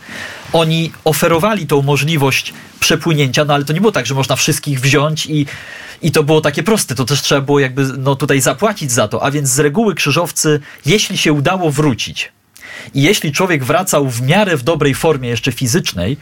oni 0.54 0.92
oferowali 1.04 1.68
tą 1.68 1.82
możliwość 1.82 2.54
przepłynięcia, 2.80 3.46
no 3.46 3.54
ale 3.54 3.66
to 3.66 3.74
nie 3.74 3.82
było 3.82 3.92
tak, 3.92 4.06
że 4.06 4.16
można 4.16 4.36
wszystkich 4.36 4.80
wziąć 4.82 5.26
i, 5.26 5.46
i 6.02 6.12
to 6.12 6.24
było 6.24 6.42
takie 6.42 6.64
proste. 6.64 6.96
To 6.96 7.06
też 7.06 7.22
trzeba 7.22 7.42
było 7.42 7.60
jakby 7.60 7.86
no, 7.98 8.16
tutaj 8.16 8.42
zapłacić 8.42 8.92
za 8.92 9.08
to. 9.08 9.24
A 9.24 9.32
więc 9.32 9.50
z 9.50 9.60
reguły 9.60 9.96
krzyżowcy, 9.96 10.60
jeśli 10.86 11.18
się 11.18 11.34
udało 11.34 11.72
wrócić 11.72 12.32
i 12.94 13.02
jeśli 13.02 13.32
człowiek 13.32 13.64
wracał 13.64 14.10
w 14.10 14.22
miarę 14.22 14.58
w 14.58 14.64
dobrej 14.64 14.96
formie 14.96 15.30
jeszcze 15.30 15.52
fizycznej, 15.52 16.18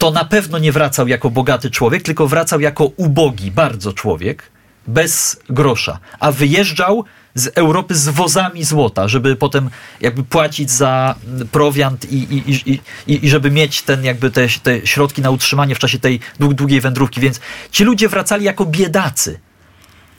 to 0.00 0.10
na 0.10 0.24
pewno 0.24 0.58
nie 0.58 0.72
wracał 0.72 1.08
jako 1.08 1.30
bogaty 1.30 1.70
człowiek, 1.70 2.02
tylko 2.02 2.28
wracał 2.28 2.60
jako 2.60 2.84
ubogi 2.84 3.50
bardzo 3.50 3.92
człowiek, 3.92 4.50
bez 4.86 5.40
grosza, 5.48 5.98
a 6.20 6.32
wyjeżdżał 6.32 7.04
z 7.34 7.46
Europy 7.46 7.94
z 7.94 8.08
wozami 8.08 8.64
złota, 8.64 9.08
żeby 9.08 9.36
potem 9.36 9.70
jakby 10.00 10.24
płacić 10.24 10.70
za 10.70 11.14
prowiant 11.52 12.12
i, 12.12 12.16
i, 12.16 12.72
i, 12.72 12.80
i, 13.06 13.28
żeby 13.28 13.50
mieć 13.50 13.82
ten 13.82 14.04
jakby 14.04 14.30
te, 14.30 14.48
te 14.62 14.86
środki 14.86 15.22
na 15.22 15.30
utrzymanie 15.30 15.74
w 15.74 15.78
czasie 15.78 15.98
tej 15.98 16.20
długiej 16.38 16.80
wędrówki. 16.80 17.20
Więc 17.20 17.40
ci 17.70 17.84
ludzie 17.84 18.08
wracali 18.08 18.44
jako 18.44 18.66
biedacy 18.66 19.40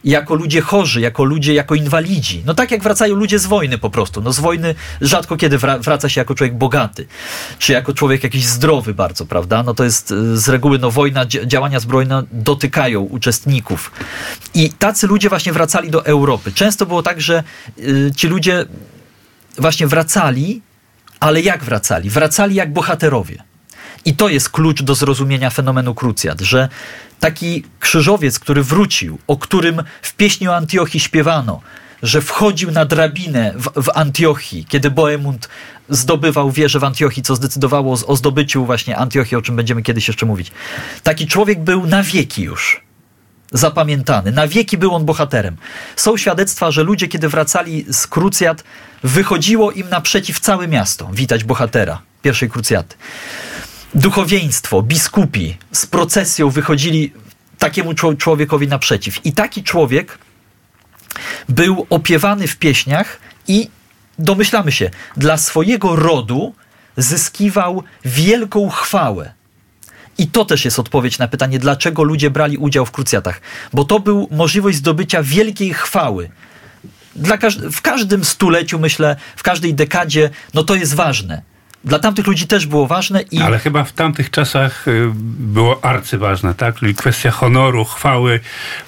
jako 0.04 0.36
ludzie 0.36 0.62
chorzy, 0.62 1.02
jako 1.02 1.24
ludzie, 1.24 1.54
jako 1.54 1.76
inwalidzi. 1.76 2.44
No 2.46 2.54
tak 2.54 2.72
jak 2.72 2.84
wracają 2.84 3.16
ludzie 3.16 3.40
z 3.40 3.46
wojny 3.46 3.78
po 3.78 3.90
prostu. 3.90 4.22
No 4.22 4.34
z 4.34 4.40
wojny 4.40 4.76
rzadko 5.02 5.38
kiedy 5.38 5.58
wraca 5.58 6.10
się 6.10 6.22
jako 6.22 6.36
człowiek 6.36 6.58
bogaty, 6.58 7.08
czy 7.60 7.74
jako 7.74 7.94
człowiek 7.94 8.24
jakiś 8.24 8.46
zdrowy 8.46 8.94
bardzo, 8.94 9.26
prawda? 9.26 9.64
No 9.64 9.74
to 9.74 9.84
jest 9.84 10.12
y, 10.12 10.38
z 10.38 10.50
reguły, 10.50 10.80
no 10.80 10.92
wojna, 10.92 11.26
działania 11.26 11.80
zbrojne 11.80 12.24
dotykają 12.32 13.02
uczestników. 13.02 13.92
I 14.54 14.70
tacy 14.70 15.08
ludzie 15.08 15.30
właśnie 15.30 15.54
wracali 15.54 15.90
do 15.90 16.06
Europy. 16.06 16.52
Często 16.52 16.86
było 16.86 17.04
tak, 17.04 17.22
że 17.22 17.44
y, 17.80 18.12
ci 18.16 18.28
ludzie 18.28 18.66
właśnie 19.58 19.88
wracali, 19.88 20.62
ale 21.20 21.42
jak 21.42 21.64
wracali? 21.64 22.10
Wracali 22.10 22.56
jak 22.56 22.74
bohaterowie. 22.74 23.51
I 24.06 24.16
to 24.16 24.30
jest 24.30 24.50
klucz 24.50 24.84
do 24.84 24.96
zrozumienia 24.96 25.50
fenomenu 25.50 25.96
krucjat, 25.96 26.42
że 26.42 26.70
taki 27.20 27.64
krzyżowiec, 27.80 28.40
który 28.40 28.64
wrócił, 28.64 29.20
o 29.28 29.38
którym 29.38 29.84
w 30.02 30.14
pieśni 30.14 30.48
o 30.48 30.56
Antiochii 30.56 31.00
śpiewano, 31.00 31.62
że 32.04 32.22
wchodził 32.22 32.72
na 32.72 32.86
drabinę 32.86 33.54
w, 33.56 33.84
w 33.84 33.90
Antiochii, 33.94 34.66
kiedy 34.66 34.92
Boemund 34.92 35.50
zdobywał 35.90 36.52
wieżę 36.52 36.80
w 36.80 36.84
Antiochii, 36.84 37.24
co 37.24 37.36
zdecydowało 37.36 37.98
o 38.08 38.16
zdobyciu 38.16 38.66
właśnie 38.66 38.98
Antiochii, 38.98 39.38
o 39.38 39.42
czym 39.42 39.56
będziemy 39.56 39.82
kiedyś 39.82 40.08
jeszcze 40.08 40.26
mówić. 40.26 40.52
Taki 41.04 41.28
człowiek 41.28 41.60
był 41.60 41.86
na 41.86 42.04
wieki 42.04 42.44
już 42.44 42.82
zapamiętany. 43.52 44.32
Na 44.32 44.48
wieki 44.48 44.78
był 44.78 44.96
on 44.96 45.06
bohaterem. 45.06 45.58
Są 45.96 46.18
świadectwa, 46.18 46.72
że 46.72 46.84
ludzie, 46.84 47.08
kiedy 47.08 47.30
wracali 47.30 47.86
z 47.90 48.08
krucjat, 48.08 48.64
wychodziło 49.04 49.72
im 49.72 49.90
naprzeciw 49.90 50.40
całe 50.40 50.68
miasto 50.68 51.10
witać 51.14 51.44
bohatera 51.44 52.02
pierwszej 52.22 52.50
krucjaty 52.50 52.96
duchowieństwo, 53.96 54.82
biskupi 54.82 55.58
z 55.72 55.86
procesją 55.86 56.50
wychodzili 56.50 57.14
takiemu 57.58 57.94
człowiekowi 58.18 58.68
naprzeciw. 58.68 59.26
I 59.26 59.34
taki 59.34 59.64
człowiek 59.64 60.18
był 61.50 61.88
opiewany 61.90 62.48
w 62.48 62.58
pieśniach 62.58 63.20
i 63.48 63.70
domyślamy 64.20 64.72
się, 64.72 64.90
dla 65.18 65.38
swojego 65.38 65.96
rodu 65.96 66.56
zyskiwał 66.98 67.84
wielką 68.06 68.70
chwałę. 68.70 69.34
I 70.18 70.28
to 70.28 70.46
też 70.46 70.66
jest 70.66 70.80
odpowiedź 70.80 71.20
na 71.20 71.28
pytanie, 71.28 71.60
dlaczego 71.60 72.04
ludzie 72.04 72.30
brali 72.30 72.58
udział 72.58 72.86
w 72.86 72.92
krucjatach. 72.92 73.42
Bo 73.74 73.84
to 73.84 74.00
był 74.00 74.28
możliwość 74.32 74.78
zdobycia 74.78 75.24
wielkiej 75.24 75.74
chwały. 75.74 76.30
Dla 77.16 77.38
w 77.72 77.82
każdym 77.82 78.26
stuleciu, 78.26 78.80
myślę, 78.80 79.16
w 79.36 79.44
każdej 79.44 79.74
dekadzie, 79.74 80.30
no 80.54 80.64
to 80.64 80.76
jest 80.76 80.94
ważne 80.94 81.51
dla 81.84 82.00
tamtych 82.00 82.28
ludzi 82.28 82.48
też 82.48 82.65
było 82.65 82.88
ważne. 82.88 83.22
I... 83.22 83.41
Ale 83.41 83.60
chyba 83.60 83.84
w 83.84 83.91
tamtych 83.91 84.30
czasach 84.30 84.88
y, 84.88 85.12
było 85.39 85.86
arcyważne, 85.86 86.56
tak? 86.56 86.76
Czyli 86.76 86.96
kwestia 86.96 87.32
honoru, 87.32 87.86
chwały 87.86 88.39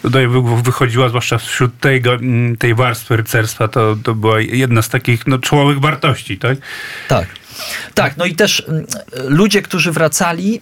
tutaj 0.02 0.28
wychodziła, 0.64 1.10
zwłaszcza 1.10 1.38
wśród 1.38 1.80
tego, 1.80 2.14
mm, 2.14 2.58
tej 2.58 2.76
warstwy 2.76 3.18
rycerstwa, 3.18 3.68
to, 3.68 3.96
to 4.04 4.16
była 4.16 4.40
jedna 4.40 4.82
z 4.82 4.90
takich 4.90 5.28
no, 5.28 5.40
czołowych 5.40 5.80
wartości, 5.80 6.38
tak? 6.38 6.58
Tak. 7.08 7.28
Tak, 7.94 8.18
no 8.18 8.26
i 8.26 8.36
też 8.36 8.64
mm, 8.68 8.86
ludzie, 9.28 9.62
którzy 9.62 9.92
wracali, 9.92 10.62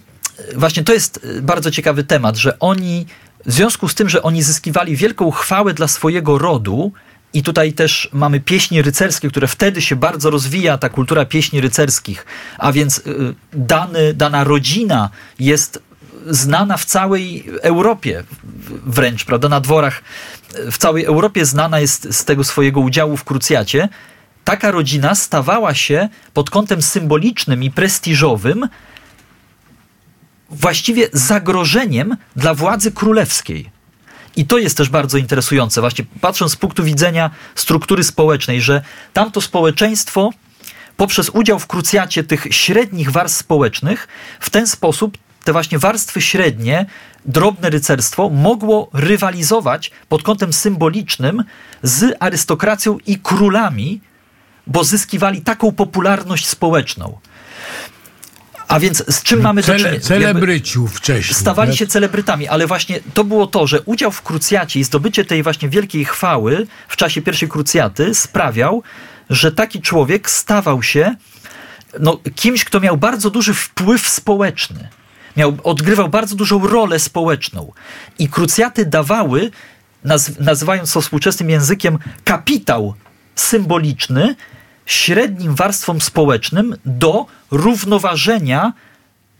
właśnie 0.56 0.84
to 0.84 0.92
jest 0.92 1.24
y, 1.24 1.42
bardzo 1.42 1.70
ciekawy 1.70 2.04
temat, 2.04 2.36
że 2.36 2.58
oni, 2.58 3.06
w 3.46 3.52
związku 3.52 3.88
z 3.88 3.94
tym, 3.94 4.08
że 4.08 4.22
oni 4.22 4.42
zyskiwali 4.42 4.96
wielką 4.96 5.30
chwałę 5.30 5.74
dla 5.74 5.88
swojego 5.88 6.38
rodu, 6.38 6.92
i 7.34 7.42
tutaj 7.42 7.72
też 7.72 8.08
mamy 8.12 8.40
pieśni 8.40 8.82
rycerskie, 8.82 9.28
które 9.28 9.46
wtedy 9.46 9.82
się 9.82 9.96
bardzo 9.96 10.30
rozwija, 10.30 10.78
ta 10.78 10.88
kultura 10.88 11.24
pieśni 11.24 11.60
rycerskich, 11.60 12.26
a 12.58 12.72
więc 12.72 12.98
y, 12.98 13.34
dany, 13.52 14.14
dana 14.14 14.44
rodzina 14.44 15.10
jest 15.38 15.82
znana 16.26 16.76
w 16.76 16.84
całej 16.84 17.44
Europie 17.62 18.24
wręcz, 18.86 19.24
prawda, 19.24 19.48
na 19.48 19.60
dworach 19.60 20.02
w 20.70 20.78
całej 20.78 21.04
Europie 21.04 21.44
znana 21.44 21.80
jest 21.80 22.14
z 22.14 22.24
tego 22.24 22.44
swojego 22.44 22.80
udziału 22.80 23.16
w 23.16 23.24
krucjacie. 23.24 23.88
Taka 24.44 24.70
rodzina 24.70 25.14
stawała 25.14 25.74
się 25.74 26.08
pod 26.34 26.50
kątem 26.50 26.82
symbolicznym 26.82 27.62
i 27.62 27.70
prestiżowym 27.70 28.68
właściwie 30.50 31.08
zagrożeniem 31.12 32.16
dla 32.36 32.54
władzy 32.54 32.92
królewskiej. 32.92 33.70
I 34.36 34.46
to 34.46 34.58
jest 34.58 34.76
też 34.76 34.88
bardzo 34.88 35.18
interesujące, 35.18 35.80
właśnie 35.80 36.04
patrząc 36.20 36.52
z 36.52 36.56
punktu 36.56 36.84
widzenia 36.84 37.30
struktury 37.54 38.04
społecznej, 38.04 38.60
że 38.60 38.82
tamto 39.12 39.40
społeczeństwo 39.40 40.30
poprzez 40.96 41.30
udział 41.30 41.58
w 41.58 41.66
krucjacie 41.66 42.24
tych 42.24 42.46
średnich 42.50 43.10
warstw 43.10 43.38
społecznych 43.38 44.08
w 44.40 44.50
ten 44.50 44.66
sposób 44.66 45.18
te 45.44 45.52
właśnie 45.52 45.78
warstwy 45.78 46.20
średnie, 46.20 46.86
drobne 47.26 47.70
rycerstwo 47.70 48.28
mogło 48.28 48.90
rywalizować 48.92 49.90
pod 50.08 50.22
kątem 50.22 50.52
symbolicznym 50.52 51.44
z 51.82 52.16
arystokracją 52.20 52.98
i 53.06 53.18
królami, 53.18 54.00
bo 54.66 54.84
zyskiwali 54.84 55.40
taką 55.40 55.72
popularność 55.72 56.48
społeczną. 56.48 57.18
A 58.72 58.80
więc 58.80 59.04
z 59.08 59.22
czym 59.22 59.40
mamy 59.40 59.62
Cele, 59.62 59.78
do 59.78 59.84
czynienia? 59.84 60.00
Celebryciów 60.00 60.94
wcześniej. 60.94 61.34
Stawali 61.34 61.70
tak? 61.70 61.78
się 61.78 61.86
celebrytami, 61.86 62.48
ale 62.48 62.66
właśnie 62.66 63.00
to 63.14 63.24
było 63.24 63.46
to, 63.46 63.66
że 63.66 63.80
udział 63.80 64.10
w 64.10 64.22
krucjacie 64.22 64.80
i 64.80 64.84
zdobycie 64.84 65.24
tej 65.24 65.42
właśnie 65.42 65.68
wielkiej 65.68 66.04
chwały 66.04 66.66
w 66.88 66.96
czasie 66.96 67.22
pierwszej 67.22 67.48
krucjaty 67.48 68.14
sprawiał, 68.14 68.82
że 69.30 69.52
taki 69.52 69.80
człowiek 69.80 70.30
stawał 70.30 70.82
się 70.82 71.14
no, 72.00 72.20
kimś, 72.34 72.64
kto 72.64 72.80
miał 72.80 72.96
bardzo 72.96 73.30
duży 73.30 73.54
wpływ 73.54 74.08
społeczny. 74.08 74.88
Miał, 75.36 75.56
odgrywał 75.64 76.08
bardzo 76.08 76.36
dużą 76.36 76.66
rolę 76.66 76.98
społeczną. 76.98 77.72
I 78.18 78.28
krucjaty 78.28 78.86
dawały, 78.86 79.50
naz, 80.04 80.38
nazywając 80.38 80.92
to 80.92 81.00
współczesnym 81.00 81.50
językiem, 81.50 81.98
kapitał 82.24 82.94
symboliczny, 83.34 84.34
średnim 84.86 85.54
warstwom 85.54 86.00
społecznym 86.00 86.76
do 86.84 87.26
równoważenia 87.50 88.72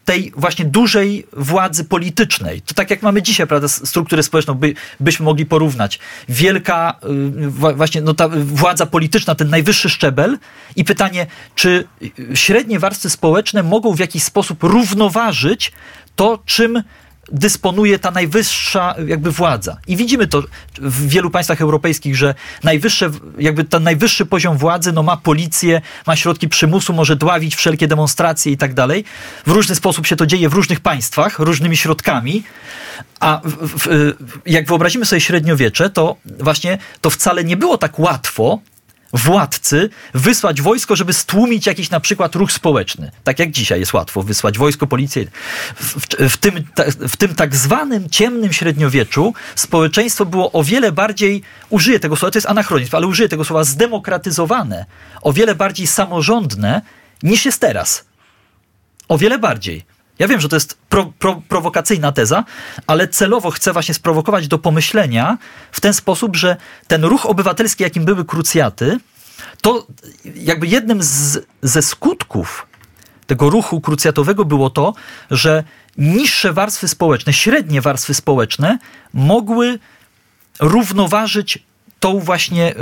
tej 0.05 0.33
właśnie 0.37 0.65
dużej 0.65 1.27
władzy 1.33 1.85
politycznej. 1.85 2.63
To 2.63 2.75
tak 2.75 2.91
jak 2.91 3.03
mamy 3.03 3.23
dzisiaj, 3.23 3.47
prawda, 3.47 3.69
strukturę 3.69 4.23
społeczną, 4.23 4.55
by, 4.55 4.75
byśmy 5.01 5.25
mogli 5.25 5.47
porównać. 5.47 5.99
Wielka 6.29 6.99
y, 7.69 7.75
właśnie 7.75 8.01
no, 8.01 8.15
ta 8.15 8.29
władza 8.29 8.87
polityczna, 8.87 9.35
ten 9.35 9.51
najwyższy 9.51 9.91
szczebel 9.91 10.39
i 10.77 10.85
pytanie, 10.85 11.27
czy 11.55 11.85
średnie 12.35 12.79
warstwy 12.79 13.11
społeczne 13.11 13.63
mogą 13.63 13.95
w 13.95 13.99
jakiś 13.99 14.23
sposób 14.23 14.63
równoważyć 14.63 15.73
to, 16.17 16.43
czym 16.47 16.83
dysponuje 17.33 17.99
ta 17.99 18.11
najwyższa 18.11 18.95
jakby 19.07 19.31
władza. 19.31 19.77
I 19.87 19.97
widzimy 19.97 20.27
to 20.27 20.43
w 20.79 21.09
wielu 21.09 21.31
państwach 21.31 21.61
europejskich, 21.61 22.17
że 22.17 22.35
najwyższe, 22.65 23.11
jakby 23.39 23.65
ten 23.65 23.83
najwyższy 23.83 24.27
poziom 24.27 24.59
władzy 24.59 24.93
no, 24.93 25.03
ma 25.03 25.17
policję, 25.17 25.81
ma 26.07 26.17
środki 26.17 26.49
przymusu, 26.49 26.93
może 26.93 27.17
dławić 27.17 27.57
wszelkie 27.57 27.89
demonstracje 27.89 28.53
i 28.53 28.57
tak 28.57 28.75
dalej. 28.75 29.05
W 29.47 29.51
różny 29.51 29.75
sposób 29.75 30.07
się 30.07 30.17
to 30.17 30.27
dzieje 30.27 30.49
w 30.49 30.55
różnych 30.55 30.81
państwach, 30.81 31.39
różnymi 31.39 31.77
środkami. 31.77 32.43
A 33.21 33.41
w, 33.45 33.79
w, 33.79 34.17
jak 34.47 34.67
wyobrazimy 34.67 35.07
sobie 35.07 35.21
średniowiecze, 35.21 35.91
to 35.91 36.17
właśnie 36.25 36.79
to 37.01 37.11
wcale 37.11 37.45
nie 37.45 37.57
było 37.57 37.79
tak 37.79 37.99
łatwo 37.99 38.61
władcy 39.13 39.91
wysłać 40.15 40.63
wojsko, 40.63 40.97
żeby 40.97 41.13
stłumić 41.13 41.67
jakiś 41.67 41.91
na 41.91 42.01
przykład 42.01 42.35
ruch 42.35 42.53
społeczny. 42.53 43.11
Tak 43.25 43.39
jak 43.39 43.51
dzisiaj 43.51 43.81
jest 43.81 43.93
łatwo 43.93 44.23
wysłać 44.23 44.59
wojsko, 44.59 44.87
policję. 44.87 45.27
W, 45.77 45.97
w, 45.97 46.33
w, 46.33 46.37
tym, 46.37 46.65
w 47.09 47.17
tym 47.17 47.35
tak 47.35 47.57
zwanym 47.57 48.11
ciemnym 48.11 48.53
średniowieczu 48.53 49.35
społeczeństwo 49.55 50.27
było 50.27 50.53
o 50.53 50.65
wiele 50.65 50.93
bardziej, 50.93 51.43
użyję 51.71 52.01
tego 52.01 52.17
słowa, 52.17 52.33
to 52.33 52.39
jest 52.39 52.49
anachronizm, 52.49 52.97
ale 52.97 53.07
użyję 53.07 53.29
tego 53.29 53.45
słowa 53.45 53.65
zdemokratyzowane, 53.65 54.87
o 55.23 55.33
wiele 55.33 55.55
bardziej 55.55 55.87
samorządne 55.87 56.83
niż 57.23 57.45
jest 57.45 57.61
teraz. 57.61 58.05
O 59.09 59.19
wiele 59.19 59.39
bardziej. 59.39 59.85
Ja 60.23 60.29
wiem, 60.29 60.41
że 60.41 60.49
to 60.49 60.57
jest 60.57 60.79
pro, 60.89 61.13
pro, 61.19 61.43
prowokacyjna 61.49 62.13
teza, 62.13 62.45
ale 62.87 63.09
celowo 63.09 63.51
chcę 63.51 63.73
właśnie 63.73 63.95
sprowokować 63.95 64.49
do 64.49 64.59
pomyślenia 64.59 65.39
w 65.73 65.81
ten 65.81 65.95
sposób, 65.95 66.37
że 66.37 66.57
ten 66.87 67.05
ruch 67.05 67.27
obywatelski, 67.27 67.83
jakim 67.83 68.05
były 68.05 68.25
krucjaty, 68.25 68.99
to 69.61 69.87
jakby 70.35 70.67
jednym 70.67 71.03
z, 71.03 71.47
ze 71.63 71.83
skutków 71.83 72.67
tego 73.27 73.51
ruchu 73.51 73.81
krucjatowego 73.81 74.45
było 74.45 74.71
to, 74.71 74.95
że 75.31 75.65
niższe 75.99 76.53
warstwy 76.53 76.89
społeczne, 76.89 77.33
średnie 77.33 77.81
warstwy 77.81 78.15
społeczne 78.15 78.79
mogły 79.13 79.79
równoważyć 80.61 81.59
tą 82.03 82.19
właśnie 82.19 82.75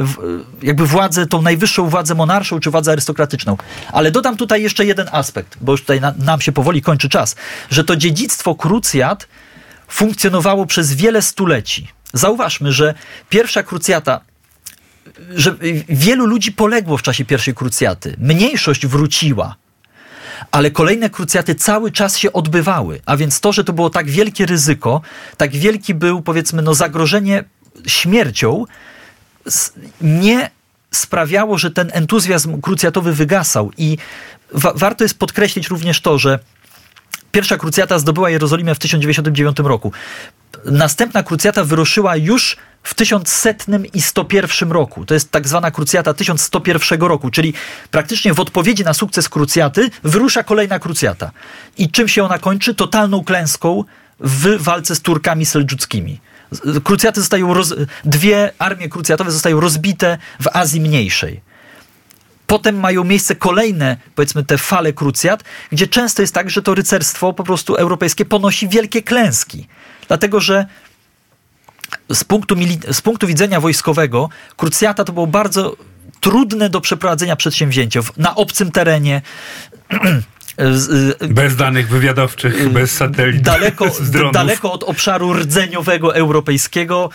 jakby 0.62 0.86
władzę, 0.86 1.26
tą 1.26 1.42
najwyższą 1.42 1.88
władzę 1.88 2.14
monarszą 2.14 2.60
czy 2.60 2.70
władzę 2.70 2.92
arystokratyczną. 2.92 3.56
Ale 3.92 4.10
dodam 4.10 4.36
tutaj 4.36 4.62
jeszcze 4.62 4.84
jeden 4.84 5.08
aspekt, 5.12 5.56
bo 5.60 5.72
już 5.72 5.80
tutaj 5.80 6.00
na, 6.00 6.14
nam 6.18 6.40
się 6.40 6.52
powoli 6.52 6.82
kończy 6.82 7.08
czas, 7.08 7.36
że 7.70 7.84
to 7.84 7.96
dziedzictwo 7.96 8.54
krucjat 8.54 9.28
funkcjonowało 9.88 10.66
przez 10.66 10.94
wiele 10.94 11.22
stuleci. 11.22 11.88
Zauważmy, 12.12 12.72
że 12.72 12.94
pierwsza 13.28 13.62
krucjata 13.62 14.20
że 15.34 15.56
wielu 15.88 16.26
ludzi 16.26 16.52
poległo 16.52 16.96
w 16.96 17.02
czasie 17.02 17.24
pierwszej 17.24 17.54
krucjaty. 17.54 18.16
Mniejszość 18.18 18.86
wróciła, 18.86 19.56
ale 20.50 20.70
kolejne 20.70 21.10
krucjaty 21.10 21.54
cały 21.54 21.92
czas 21.92 22.18
się 22.18 22.32
odbywały. 22.32 23.00
A 23.06 23.16
więc 23.16 23.40
to, 23.40 23.52
że 23.52 23.64
to 23.64 23.72
było 23.72 23.90
tak 23.90 24.10
wielkie 24.10 24.46
ryzyko, 24.46 25.00
tak 25.36 25.50
wielki 25.50 25.94
był, 25.94 26.22
powiedzmy, 26.22 26.62
no, 26.62 26.74
zagrożenie 26.74 27.44
śmiercią, 27.86 28.64
nie 30.00 30.50
sprawiało, 30.90 31.58
że 31.58 31.70
ten 31.70 31.90
entuzjazm 31.92 32.60
krucjatowy 32.60 33.12
wygasał. 33.12 33.70
I 33.78 33.98
wa 34.52 34.72
warto 34.74 35.04
jest 35.04 35.18
podkreślić 35.18 35.68
również 35.68 36.00
to, 36.00 36.18
że 36.18 36.38
pierwsza 37.32 37.56
krucjata 37.56 37.98
zdobyła 37.98 38.30
Jerozolimę 38.30 38.74
w 38.74 38.78
1099 38.78 39.58
roku. 39.58 39.92
Następna 40.64 41.22
krucjata 41.22 41.64
wyruszyła 41.64 42.16
już 42.16 42.56
w 42.82 42.94
1100 42.94 43.64
i 43.94 44.02
101 44.02 44.72
roku. 44.72 45.04
To 45.04 45.14
jest 45.14 45.30
tak 45.30 45.48
zwana 45.48 45.70
krucjata 45.70 46.14
1101 46.14 47.00
roku, 47.00 47.30
czyli 47.30 47.54
praktycznie 47.90 48.34
w 48.34 48.40
odpowiedzi 48.40 48.84
na 48.84 48.94
sukces 48.94 49.28
krucjaty 49.28 49.90
wyrusza 50.02 50.42
kolejna 50.42 50.78
krucjata. 50.78 51.30
I 51.78 51.90
czym 51.90 52.08
się 52.08 52.24
ona 52.24 52.38
kończy? 52.38 52.74
Totalną 52.74 53.24
klęską 53.24 53.84
w 54.20 54.62
walce 54.62 54.96
z 54.96 55.00
Turkami 55.00 55.46
seldżuckimi. 55.46 56.20
Krucjaty 56.84 57.20
zostają 57.20 57.54
roz... 57.54 57.74
dwie 58.04 58.52
armie 58.58 58.88
krucjatowe 58.88 59.30
zostają 59.30 59.60
rozbite 59.60 60.18
w 60.40 60.48
Azji 60.52 60.80
Mniejszej. 60.80 61.40
Potem 62.46 62.80
mają 62.80 63.04
miejsce 63.04 63.36
kolejne, 63.36 63.96
powiedzmy, 64.14 64.44
te 64.44 64.58
fale 64.58 64.92
krucjat, 64.92 65.44
gdzie 65.72 65.86
często 65.86 66.22
jest 66.22 66.34
tak, 66.34 66.50
że 66.50 66.62
to 66.62 66.74
rycerstwo 66.74 67.32
po 67.32 67.44
prostu 67.44 67.74
europejskie 67.74 68.24
ponosi 68.24 68.68
wielkie 68.68 69.02
klęski. 69.02 69.66
Dlatego, 70.08 70.40
że 70.40 70.66
z 72.12 72.24
punktu, 72.24 72.56
z 72.90 73.00
punktu 73.00 73.26
widzenia 73.26 73.60
wojskowego 73.60 74.28
krucjata 74.56 75.04
to 75.04 75.12
było 75.12 75.26
bardzo 75.26 75.76
trudne 76.20 76.70
do 76.70 76.80
przeprowadzenia 76.80 77.36
przedsięwzięcie 77.36 78.00
na 78.16 78.34
obcym 78.34 78.72
terenie. 78.72 79.22
Bez 81.28 81.56
danych 81.56 81.88
wywiadowczych, 81.88 82.60
y, 82.60 82.70
bez 82.70 82.92
satelitów. 82.92 83.42
Daleko, 83.42 83.86
daleko 84.32 84.72
od 84.72 84.82
obszaru 84.82 85.32
rdzeniowego 85.32 86.16
europejskiego, 86.16 87.10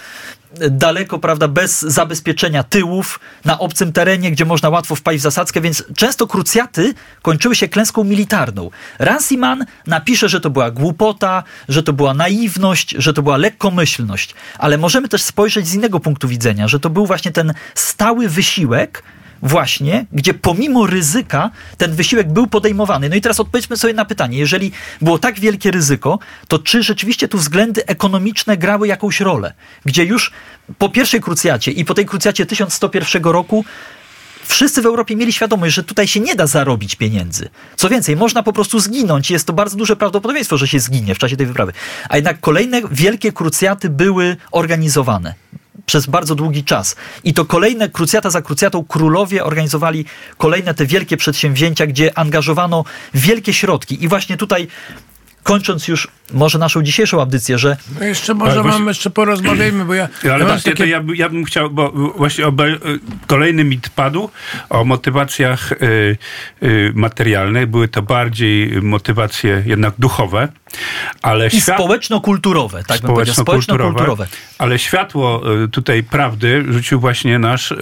daleko, 0.71 1.19
prawda, 1.19 1.47
bez 1.47 1.81
zabezpieczenia 1.81 2.63
tyłów, 2.63 3.19
na 3.45 3.59
obcym 3.59 3.93
terenie, 3.93 4.31
gdzie 4.31 4.45
można 4.45 4.69
łatwo 4.69 4.95
wpaść 4.95 5.19
w 5.19 5.21
zasadzkę, 5.21 5.61
więc 5.61 5.83
często 5.95 6.27
krucjaty 6.27 6.93
kończyły 7.21 7.55
się 7.55 7.67
klęską 7.67 8.03
militarną. 8.03 8.69
Ranciman 8.99 9.65
napisze, 9.87 10.29
że 10.29 10.41
to 10.41 10.49
była 10.49 10.71
głupota, 10.71 11.43
że 11.69 11.83
to 11.83 11.93
była 11.93 12.13
naiwność, 12.13 12.95
że 12.97 13.13
to 13.13 13.21
była 13.21 13.37
lekkomyślność, 13.37 14.35
ale 14.57 14.77
możemy 14.77 15.07
też 15.07 15.21
spojrzeć 15.21 15.67
z 15.67 15.73
innego 15.73 15.99
punktu 15.99 16.27
widzenia, 16.27 16.67
że 16.67 16.79
to 16.79 16.89
był 16.89 17.05
właśnie 17.05 17.31
ten 17.31 17.53
stały 17.75 18.29
wysiłek, 18.29 19.03
właśnie, 19.41 20.05
gdzie 20.11 20.33
pomimo 20.33 20.87
ryzyka 20.87 21.51
ten 21.77 21.95
wysiłek 21.95 22.33
był 22.33 22.47
podejmowany. 22.47 23.09
No 23.09 23.15
i 23.15 23.21
teraz 23.21 23.39
odpowiedzmy 23.39 23.77
sobie 23.77 23.93
na 23.93 24.05
pytanie, 24.05 24.37
jeżeli 24.37 24.71
było 25.01 25.19
tak 25.19 25.39
wielkie 25.39 25.71
ryzyko, 25.71 26.19
to 26.47 26.59
czy 26.59 26.83
rzeczywiście 26.83 27.27
tu 27.27 27.37
względy 27.37 27.85
ekonomiczne 27.85 28.57
grały 28.57 28.87
jakąś 28.87 29.19
rolę? 29.19 29.53
Gdzie 29.85 30.03
już 30.03 30.31
po 30.77 30.89
pierwszej 30.89 31.21
krucjacie 31.21 31.71
i 31.71 31.85
po 31.85 31.93
tej 31.93 32.05
krucjacie 32.05 32.45
1101 32.45 33.23
roku 33.23 33.65
wszyscy 34.47 34.81
w 34.81 34.85
Europie 34.85 35.15
mieli 35.15 35.33
świadomość, 35.33 35.75
że 35.75 35.83
tutaj 35.83 36.07
się 36.07 36.19
nie 36.19 36.35
da 36.35 36.47
zarobić 36.47 36.95
pieniędzy. 36.95 37.49
Co 37.75 37.89
więcej, 37.89 38.15
można 38.15 38.43
po 38.43 38.53
prostu 38.53 38.79
zginąć. 38.79 39.31
Jest 39.31 39.47
to 39.47 39.53
bardzo 39.53 39.77
duże 39.77 39.95
prawdopodobieństwo, 39.95 40.57
że 40.57 40.67
się 40.67 40.79
zginie 40.79 41.15
w 41.15 41.17
czasie 41.17 41.37
tej 41.37 41.45
wyprawy. 41.45 41.73
A 42.09 42.15
jednak 42.15 42.39
kolejne 42.39 42.81
wielkie 42.91 43.31
krucjaty 43.31 43.89
były 43.89 44.37
organizowane 44.51 45.33
przez 45.85 46.05
bardzo 46.05 46.35
długi 46.35 46.63
czas. 46.63 46.95
I 47.23 47.33
to 47.33 47.45
kolejne, 47.45 47.89
krucjata 47.89 48.29
za 48.29 48.41
krucjatą, 48.41 48.85
królowie 48.85 49.43
organizowali 49.43 50.05
kolejne 50.37 50.73
te 50.73 50.85
wielkie 50.85 51.17
przedsięwzięcia, 51.17 51.87
gdzie 51.87 52.17
angażowano 52.17 52.83
wielkie 53.13 53.53
środki. 53.53 54.03
I 54.03 54.07
właśnie 54.07 54.37
tutaj 54.37 54.67
kończąc 55.45 55.87
już 55.87 56.07
może 56.33 56.59
naszą 56.59 56.83
dzisiejszą 56.83 57.19
audycję, 57.21 57.57
że... 57.57 57.77
No 57.99 58.05
jeszcze 58.05 58.33
może 58.33 58.61
właśnie... 58.61 58.79
mam, 58.79 58.87
jeszcze 58.87 59.09
porozmawiajmy, 59.09 59.85
bo 59.85 59.93
ja... 59.93 60.07
Ale 60.23 60.39
ja 60.39 60.45
właśnie 60.45 60.71
takie... 60.71 60.87
ja, 60.87 61.03
ja, 61.15 61.29
bym 61.29 61.45
chciał, 61.45 61.69
bo 61.69 61.91
właśnie 61.91 62.47
obe, 62.47 62.67
y, 62.67 62.79
kolejny 63.27 63.63
mit 63.63 63.89
padł 63.89 64.29
o 64.69 64.85
motywacjach 64.85 65.71
y, 65.71 66.17
y, 66.63 66.91
materialnych. 66.95 67.67
Były 67.67 67.87
to 67.87 68.01
bardziej 68.01 68.81
motywacje 68.81 69.63
jednak 69.65 69.93
duchowe, 69.99 70.47
ale... 71.21 71.47
I 71.47 71.61
świat... 71.61 71.77
społeczno-kulturowe, 71.77 72.83
tak 72.83 72.97
społeczno-kulturowe, 72.97 73.63
społeczno-kulturowe. 73.63 74.27
Ale 74.57 74.79
światło 74.79 75.53
y, 75.63 75.67
tutaj 75.67 76.03
prawdy 76.03 76.65
rzucił 76.69 76.99
właśnie 76.99 77.39
nasz 77.39 77.71
y, 77.71 77.77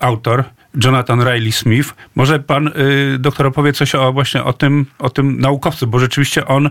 autor, 0.00 0.44
Jonathan 0.84 1.20
Riley 1.20 1.52
Smith. 1.52 1.94
Może 2.14 2.40
pan 2.40 2.68
y, 2.68 3.18
doktor 3.18 3.46
opowie 3.46 3.72
coś 3.72 3.94
o, 3.94 4.12
właśnie 4.12 4.44
o 4.44 4.52
tym, 4.52 4.86
o 4.98 5.10
tym 5.10 5.40
naukowcu, 5.40 5.86
bo 5.86 5.98
rzeczywiście 5.98 6.46
on 6.46 6.70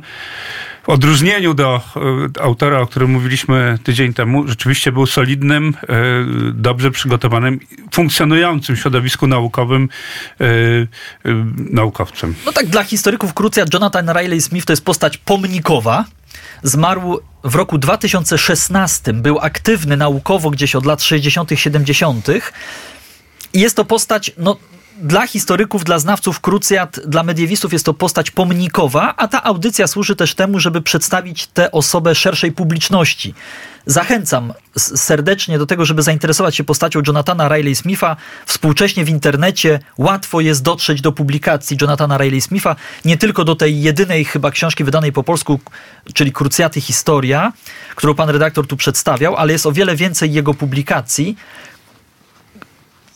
w 0.84 0.90
odróżnieniu 0.90 1.54
do 1.54 1.82
y, 2.38 2.42
autora, 2.42 2.80
o 2.80 2.88
którym 2.88 3.12
mówiliśmy 3.12 3.80
tydzień 3.84 4.14
temu, 4.14 4.48
rzeczywiście 4.48 4.92
był 4.92 5.06
solidnym, 5.06 5.70
y, 5.70 6.54
dobrze 6.54 6.92
przygotowanym, 6.92 7.60
funkcjonującym 7.92 8.76
w 8.76 8.80
środowisku 8.80 9.28
naukowym 9.28 9.90
y, 10.42 10.46
y, 10.46 10.88
naukowcem. 11.56 12.36
No 12.46 12.52
tak, 12.52 12.66
dla 12.66 12.84
historyków 12.84 13.34
krucjat 13.34 13.74
Jonathan 13.74 14.10
Riley 14.10 14.42
Smith 14.42 14.66
to 14.66 14.74
jest 14.74 14.86
postać 14.86 15.18
pomnikowa, 15.18 16.06
Zmarł 16.64 17.20
w 17.44 17.56
roku 17.56 17.78
2016, 17.78 19.14
był 19.14 19.40
aktywny 19.40 19.98
naukowo 19.98 20.50
gdzieś 20.50 20.76
od 20.76 20.86
lat 20.86 21.02
60., 21.02 21.50
70. 21.56 22.28
Jest 23.54 23.76
to 23.76 23.86
postać, 23.86 24.32
no, 24.38 24.58
dla 25.02 25.28
historyków, 25.28 25.84
dla 25.84 26.00
znawców 26.00 26.40
krucjat, 26.40 27.00
dla 27.06 27.24
mediewistów 27.24 27.74
jest 27.74 27.86
to 27.86 27.94
postać 27.94 28.32
pomnikowa, 28.32 29.14
a 29.18 29.28
ta 29.28 29.44
audycja 29.44 29.88
służy 29.88 30.16
też 30.16 30.36
temu, 30.36 30.60
żeby 30.60 30.82
przedstawić 30.82 31.48
tę 31.48 31.72
osobę 31.72 32.16
szerszej 32.16 32.52
publiczności. 32.52 33.34
Zachęcam 33.86 34.54
serdecznie 34.78 35.58
do 35.58 35.66
tego, 35.66 35.86
żeby 35.86 36.04
zainteresować 36.04 36.56
się 36.56 36.64
postacią 36.64 37.02
Jonathana 37.08 37.48
Riley 37.48 37.76
Smitha. 37.76 38.16
Współcześnie 38.46 39.06
w 39.06 39.10
internecie 39.10 39.80
łatwo 39.98 40.42
jest 40.42 40.64
dotrzeć 40.64 41.02
do 41.02 41.12
publikacji 41.12 41.78
Jonathana 41.82 42.18
Riley 42.18 42.42
Smitha, 42.42 42.76
nie 43.06 43.18
tylko 43.18 43.44
do 43.44 43.56
tej 43.56 43.82
jedynej 43.82 44.26
chyba 44.26 44.52
książki 44.52 44.84
wydanej 44.84 45.12
po 45.12 45.24
polsku, 45.24 45.60
czyli 46.14 46.32
Krucjaty 46.32 46.82
Historia, 46.82 47.54
którą 47.96 48.16
pan 48.16 48.30
redaktor 48.30 48.68
tu 48.68 48.78
przedstawiał, 48.78 49.36
ale 49.36 49.54
jest 49.54 49.66
o 49.66 49.72
wiele 49.72 49.96
więcej 49.96 50.34
jego 50.34 50.54
publikacji, 50.54 51.38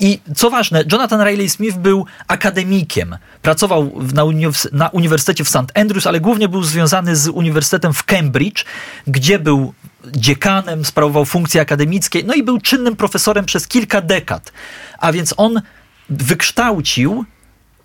I 0.02 0.20
co 0.36 0.50
ważne, 0.50 0.84
Jonathan 0.92 1.22
Riley 1.22 1.50
Smith 1.50 1.78
był 1.78 2.06
akademikiem. 2.28 3.18
Pracował 3.42 3.92
na, 4.14 4.24
uniwers- 4.24 4.74
na 4.74 4.90
Uniwersytecie 4.90 5.44
w 5.44 5.50
St. 5.50 5.72
Andrews, 5.76 6.08
ale 6.08 6.20
głównie 6.20 6.50
był 6.50 6.64
związany 6.64 7.16
z 7.16 7.28
Uniwersytetem 7.28 7.94
w 7.94 8.04
Cambridge, 8.04 8.66
gdzie 9.08 9.40
był 9.40 9.74
dziekanem, 10.06 10.86
sprawował 10.86 11.26
funkcje 11.26 11.62
akademickie, 11.62 12.24
no 12.26 12.34
i 12.34 12.44
był 12.44 12.62
czynnym 12.62 12.96
profesorem 12.96 13.46
przez 13.46 13.68
kilka 13.68 14.02
dekad. 14.02 14.52
A 14.98 15.12
więc 15.12 15.34
on 15.38 15.62
wykształcił 16.10 17.26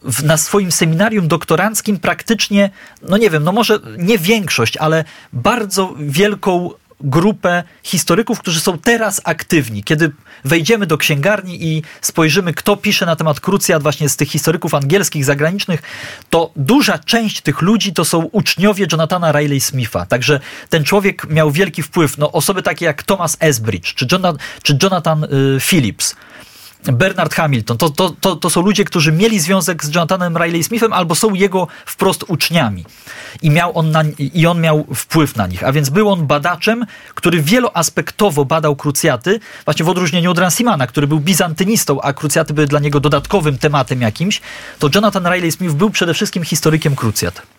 w, 0.03 0.25
na 0.25 0.37
swoim 0.37 0.73
seminarium 0.73 1.29
doktoranckim 1.29 1.99
praktycznie, 1.99 2.71
no 3.03 3.17
nie 3.17 3.31
wiem, 3.31 3.45
no 3.45 3.53
może 3.53 3.79
nie 3.99 4.19
większość, 4.19 4.77
ale 4.77 5.05
bardzo 5.33 5.95
wielką 5.99 6.71
grupę 7.01 7.63
historyków, 7.83 8.41
którzy 8.41 8.61
są 8.61 8.79
teraz 8.79 9.21
aktywni. 9.25 9.85
Kiedy 9.85 10.13
wejdziemy 10.45 10.87
do 10.87 10.99
księgarni 10.99 11.65
i 11.65 11.83
spojrzymy, 12.01 12.55
kto 12.55 12.77
pisze 12.77 13.07
na 13.07 13.17
temat 13.17 13.41
krucjat 13.41 13.83
właśnie 13.83 14.09
z 14.09 14.17
tych 14.17 14.29
historyków 14.29 14.75
angielskich, 14.75 15.25
zagranicznych, 15.25 15.83
to 16.31 16.51
duża 16.57 16.99
część 16.99 17.41
tych 17.41 17.63
ludzi 17.63 17.93
to 17.93 18.05
są 18.05 18.23
uczniowie 18.23 18.87
Jonathana 18.93 19.33
Riley 19.33 19.61
Smitha. 19.61 20.07
Także 20.07 20.41
ten 20.69 20.85
człowiek 20.85 21.31
miał 21.31 21.51
wielki 21.51 21.83
wpływ. 21.83 22.19
No, 22.19 22.33
osoby 22.33 22.63
takie 22.63 22.85
jak 22.85 23.03
Thomas 23.03 23.37
Esbridge 23.41 23.95
czy, 23.95 24.07
Jonathan, 24.13 24.39
czy 24.63 24.79
Jonathan 24.83 25.25
y, 25.25 25.29
Phillips. 25.61 26.17
Bernard 26.93 27.35
Hamilton, 27.35 27.79
to, 27.79 27.91
to, 27.91 28.11
to, 28.21 28.37
to 28.37 28.51
są 28.51 28.63
ludzie, 28.63 28.85
którzy 28.85 29.13
mieli 29.13 29.41
związek 29.41 29.85
z 29.85 29.95
Jonathanem 29.95 30.37
Riley 30.37 30.65
Smithem 30.65 30.93
albo 30.93 31.15
są 31.15 31.35
jego 31.35 31.69
wprost 31.87 32.25
uczniami. 32.29 32.85
I, 33.43 33.51
miał 33.51 33.79
on 33.79 33.91
na, 33.91 34.03
I 34.19 34.47
on 34.47 34.61
miał 34.61 34.87
wpływ 34.95 35.37
na 35.37 35.47
nich. 35.47 35.65
A 35.65 35.73
więc 35.73 35.91
był 35.91 36.09
on 36.09 36.27
badaczem, 36.27 36.87
który 37.15 37.43
wieloaspektowo 37.43 38.45
badał 38.45 38.77
krucjaty, 38.77 39.41
właśnie 39.65 39.85
w 39.85 39.89
odróżnieniu 39.89 40.31
od 40.31 40.39
Ransimana, 40.39 40.87
który 40.87 41.07
był 41.07 41.21
bizantynistą, 41.21 42.01
a 42.01 42.13
krucjaty 42.13 42.55
były 42.55 42.67
dla 42.67 42.81
niego 42.81 43.01
dodatkowym 43.01 43.59
tematem 43.59 44.01
jakimś, 44.01 44.41
to 44.79 44.89
Jonathan 44.95 45.27
Riley 45.27 45.53
Smith 45.53 45.75
był 45.75 45.91
przede 45.91 46.15
wszystkim 46.15 46.45
historykiem 46.45 46.97
krucjat. 46.97 47.56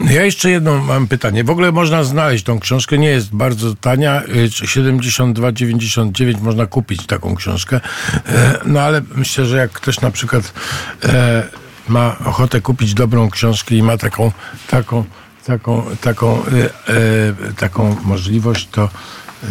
Ja 0.00 0.24
jeszcze 0.24 0.50
jedno 0.50 0.78
mam 0.78 1.08
pytanie. 1.08 1.44
W 1.44 1.50
ogóle 1.50 1.72
można 1.72 2.04
znaleźć 2.04 2.44
tą 2.44 2.60
książkę, 2.60 2.98
nie 2.98 3.08
jest 3.08 3.34
bardzo 3.34 3.74
tania, 3.74 4.22
y, 4.22 4.66
72,99 4.66 6.40
można 6.40 6.66
kupić 6.66 7.06
taką 7.06 7.34
książkę. 7.34 7.80
E, 8.26 8.58
No 8.66 8.80
ale 8.80 9.02
myślę, 9.14 9.46
że 9.46 9.56
jak 9.56 9.72
ktoś 9.72 10.00
na 10.00 10.10
przykład 10.10 10.52
e, 11.04 11.42
ma 11.88 12.16
ochotę 12.24 12.60
kupić 12.60 12.94
dobrą 12.94 13.30
książkę 13.30 13.74
i 13.74 13.82
ma 13.82 13.96
taką, 13.98 14.32
taką, 14.68 15.04
taką, 15.46 15.84
taką, 16.00 16.42
e, 16.46 17.54
taką 17.56 17.96
możliwość, 18.04 18.68
to 18.70 18.88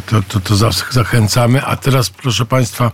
to, 0.05 0.21
to, 0.21 0.39
to 0.39 0.55
zachęcamy. 0.91 1.63
A 1.63 1.75
teraz, 1.75 2.09
proszę 2.09 2.45
Państwa, 2.45 2.91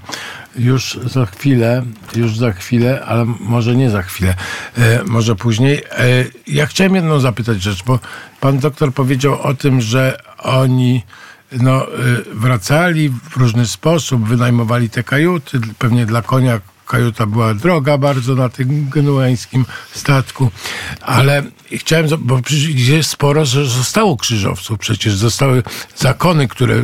już 0.56 1.00
za 1.06 1.26
chwilę, 1.26 1.84
już 2.16 2.38
za 2.38 2.52
chwilę, 2.52 3.06
ale 3.06 3.26
może 3.40 3.76
nie 3.76 3.90
za 3.90 4.02
chwilę, 4.02 4.36
e, 4.78 5.04
może 5.04 5.36
później. 5.36 5.84
E, 5.92 6.26
ja 6.48 6.66
chciałem 6.66 6.96
jedną 6.96 7.20
zapytać 7.20 7.62
rzecz, 7.62 7.84
bo 7.84 8.00
pan 8.40 8.60
doktor 8.60 8.94
powiedział 8.94 9.42
o 9.42 9.54
tym, 9.54 9.82
że 9.82 10.18
oni 10.38 11.04
no, 11.52 11.84
e, 11.84 11.88
wracali 12.34 13.10
w 13.10 13.38
różny 13.38 13.68
sposób, 13.68 14.28
wynajmowali 14.28 14.90
te 14.90 15.04
kajuty, 15.04 15.60
pewnie 15.80 16.06
dla 16.06 16.22
konia 16.22 16.60
kajuta 16.90 17.26
była 17.26 17.54
droga 17.54 17.98
bardzo 17.98 18.36
na 18.36 18.50
tym 18.50 18.90
genueńskim 18.90 19.66
statku, 19.96 20.52
ale 21.02 21.44
chciałem, 21.72 22.08
bo 22.20 22.42
przecież 22.42 22.70
jest 22.70 23.10
sporo, 23.10 23.46
że 23.46 23.66
zostało 23.66 24.18
krzyżowców, 24.18 24.80
przecież 24.80 25.14
zostały 25.14 25.64
zakony, 25.96 26.48
które 26.48 26.84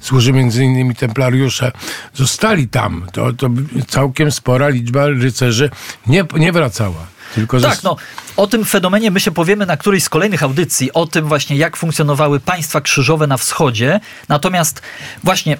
służy 0.00 0.32
między 0.32 0.64
innymi 0.64 0.94
templariusze, 0.94 1.72
zostali 2.14 2.68
tam. 2.68 3.06
To, 3.12 3.32
to 3.32 3.48
całkiem 3.88 4.32
spora 4.32 4.68
liczba 4.68 5.06
rycerzy 5.06 5.70
nie, 6.06 6.24
nie 6.36 6.52
wracała. 6.52 7.06
Tylko 7.34 7.60
Tak, 7.60 7.82
no 7.82 7.96
o 8.36 8.46
tym 8.46 8.64
fenomenie 8.64 9.10
my 9.10 9.20
się 9.20 9.30
powiemy 9.30 9.66
na 9.66 9.76
którejś 9.76 10.04
z 10.04 10.08
kolejnych 10.08 10.42
audycji, 10.42 10.92
o 10.92 11.06
tym 11.06 11.28
właśnie 11.28 11.56
jak 11.56 11.76
funkcjonowały 11.76 12.40
państwa 12.40 12.80
krzyżowe 12.80 13.26
na 13.26 13.36
wschodzie. 13.36 14.00
Natomiast 14.28 14.82
właśnie 15.24 15.58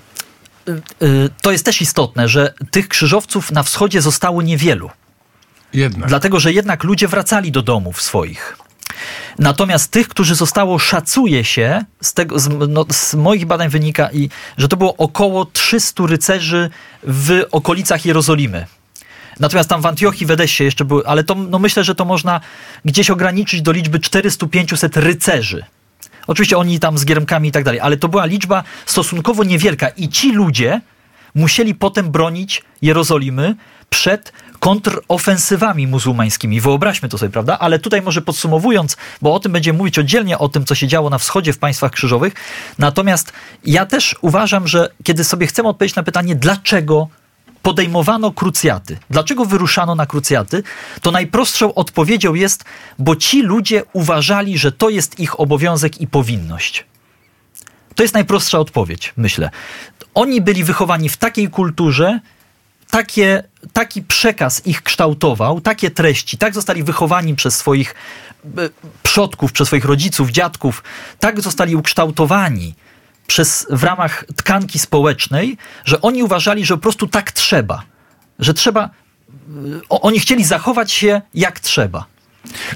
to 1.42 1.52
jest 1.52 1.64
też 1.64 1.82
istotne, 1.82 2.28
że 2.28 2.54
tych 2.70 2.88
krzyżowców 2.88 3.52
na 3.52 3.62
wschodzie 3.62 4.02
zostało 4.02 4.42
niewielu. 4.42 4.90
jednak. 5.72 6.08
Dlatego, 6.08 6.40
że 6.40 6.52
jednak 6.52 6.84
ludzie 6.84 7.08
wracali 7.08 7.52
do 7.52 7.62
domów 7.62 8.02
swoich. 8.02 8.56
Natomiast 9.38 9.90
tych, 9.90 10.08
którzy 10.08 10.34
zostało, 10.34 10.78
szacuje 10.78 11.44
się, 11.44 11.84
z, 12.02 12.14
tego, 12.14 12.38
z, 12.38 12.48
no, 12.68 12.86
z 12.90 13.14
moich 13.14 13.46
badań 13.46 13.68
wynika, 13.68 14.10
i, 14.12 14.28
że 14.58 14.68
to 14.68 14.76
było 14.76 14.96
około 14.96 15.44
300 15.44 16.06
rycerzy 16.06 16.70
w 17.02 17.42
okolicach 17.50 18.06
Jerozolimy. 18.06 18.66
Natomiast 19.40 19.68
tam 19.68 19.80
w 19.80 19.86
Antiochii, 19.86 20.26
w 20.26 20.30
Edessie 20.30 20.64
jeszcze 20.64 20.84
były, 20.84 21.06
ale 21.06 21.24
to 21.24 21.34
no 21.34 21.58
myślę, 21.58 21.84
że 21.84 21.94
to 21.94 22.04
można 22.04 22.40
gdzieś 22.84 23.10
ograniczyć 23.10 23.62
do 23.62 23.72
liczby 23.72 23.98
400-500 23.98 25.00
rycerzy. 25.00 25.64
Oczywiście 26.26 26.58
oni 26.58 26.80
tam 26.80 26.98
z 26.98 27.04
giermkami 27.04 27.48
i 27.48 27.52
tak 27.52 27.64
dalej, 27.64 27.80
ale 27.80 27.96
to 27.96 28.08
była 28.08 28.24
liczba 28.26 28.64
stosunkowo 28.86 29.44
niewielka 29.44 29.88
i 29.88 30.08
ci 30.08 30.32
ludzie 30.32 30.80
musieli 31.34 31.74
potem 31.74 32.10
bronić 32.10 32.62
Jerozolimy 32.82 33.54
przed 33.90 34.32
kontrofensywami 34.58 35.86
muzułmańskimi. 35.86 36.60
Wyobraźmy 36.60 37.08
to 37.08 37.18
sobie, 37.18 37.32
prawda? 37.32 37.58
Ale 37.58 37.78
tutaj 37.78 38.02
może 38.02 38.22
podsumowując, 38.22 38.96
bo 39.22 39.34
o 39.34 39.40
tym 39.40 39.52
będziemy 39.52 39.78
mówić 39.78 39.98
oddzielnie, 39.98 40.38
o 40.38 40.48
tym, 40.48 40.64
co 40.64 40.74
się 40.74 40.88
działo 40.88 41.10
na 41.10 41.18
wschodzie 41.18 41.52
w 41.52 41.58
państwach 41.58 41.92
krzyżowych. 41.92 42.34
Natomiast 42.78 43.32
ja 43.64 43.86
też 43.86 44.16
uważam, 44.20 44.68
że 44.68 44.88
kiedy 45.04 45.24
sobie 45.24 45.46
chcemy 45.46 45.68
odpowiedzieć 45.68 45.96
na 45.96 46.02
pytanie, 46.02 46.36
dlaczego 46.36 47.08
podejmowano 47.66 48.32
krucjaty. 48.32 48.98
Dlaczego 49.10 49.44
wyruszano 49.44 49.94
na 49.94 50.06
krucjaty? 50.06 50.62
To 51.00 51.10
najprostszą 51.10 51.74
odpowiedzią 51.74 52.34
jest, 52.34 52.64
bo 52.98 53.16
ci 53.16 53.42
ludzie 53.42 53.82
uważali, 53.92 54.58
że 54.58 54.72
to 54.72 54.88
jest 54.88 55.20
ich 55.20 55.40
obowiązek 55.40 56.00
i 56.00 56.06
powinność. 56.06 56.84
To 57.94 58.02
jest 58.02 58.14
najprostsza 58.14 58.58
odpowiedź, 58.58 59.12
myślę. 59.16 59.50
Oni 60.14 60.40
byli 60.40 60.64
wychowani 60.64 61.08
w 61.08 61.16
takiej 61.16 61.48
kulturze, 61.48 62.20
takie, 62.90 63.42
taki 63.72 64.02
przekaz 64.02 64.66
ich 64.66 64.82
kształtował, 64.82 65.60
takie 65.60 65.90
treści, 65.90 66.38
tak 66.38 66.54
zostali 66.54 66.82
wychowani 66.82 67.34
przez 67.34 67.56
swoich 67.56 67.94
e, 68.44 68.48
przodków, 69.02 69.52
przez 69.52 69.68
swoich 69.68 69.84
rodziców, 69.84 70.30
dziadków, 70.30 70.82
tak 71.18 71.40
zostali 71.40 71.76
ukształtowani 71.76 72.74
przez, 73.26 73.66
w 73.70 73.84
ramach 73.84 74.24
tkanki 74.36 74.78
społecznej, 74.78 75.56
że 75.84 76.00
oni 76.00 76.22
uważali, 76.22 76.64
że 76.64 76.74
po 76.74 76.80
prostu 76.80 77.06
tak 77.06 77.32
trzeba. 77.32 77.82
Że 78.38 78.54
trzeba. 78.54 78.90
y, 79.66 79.80
O, 79.88 80.00
oni 80.00 80.20
chcieli 80.20 80.44
zachować 80.44 80.92
się 80.92 81.22
jak 81.34 81.60
trzeba. 81.60 82.04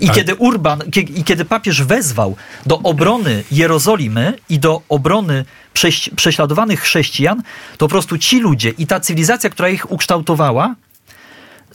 I 0.01 0.11
kiedy 0.11 0.35
Urban, 0.35 0.83
i 1.15 1.25
kiedy 1.25 1.45
papież 1.45 1.83
wezwał 1.83 2.37
do 2.67 2.79
obrony 2.79 3.45
Jerozolimy 3.51 4.39
i 4.49 4.59
do 4.59 4.83
obrony 4.89 5.45
prześ, 5.73 6.11
prześladowanych 6.17 6.81
chrześcijan, 6.81 7.43
to 7.73 7.87
po 7.87 7.89
prostu 7.89 8.19
ci 8.19 8.41
ludzie 8.41 8.71
i 8.71 8.87
ta 8.87 9.01
cywilizacja, 9.01 9.51
która 9.51 9.69
ich 9.69 9.91
ukształtowała, 9.91 10.75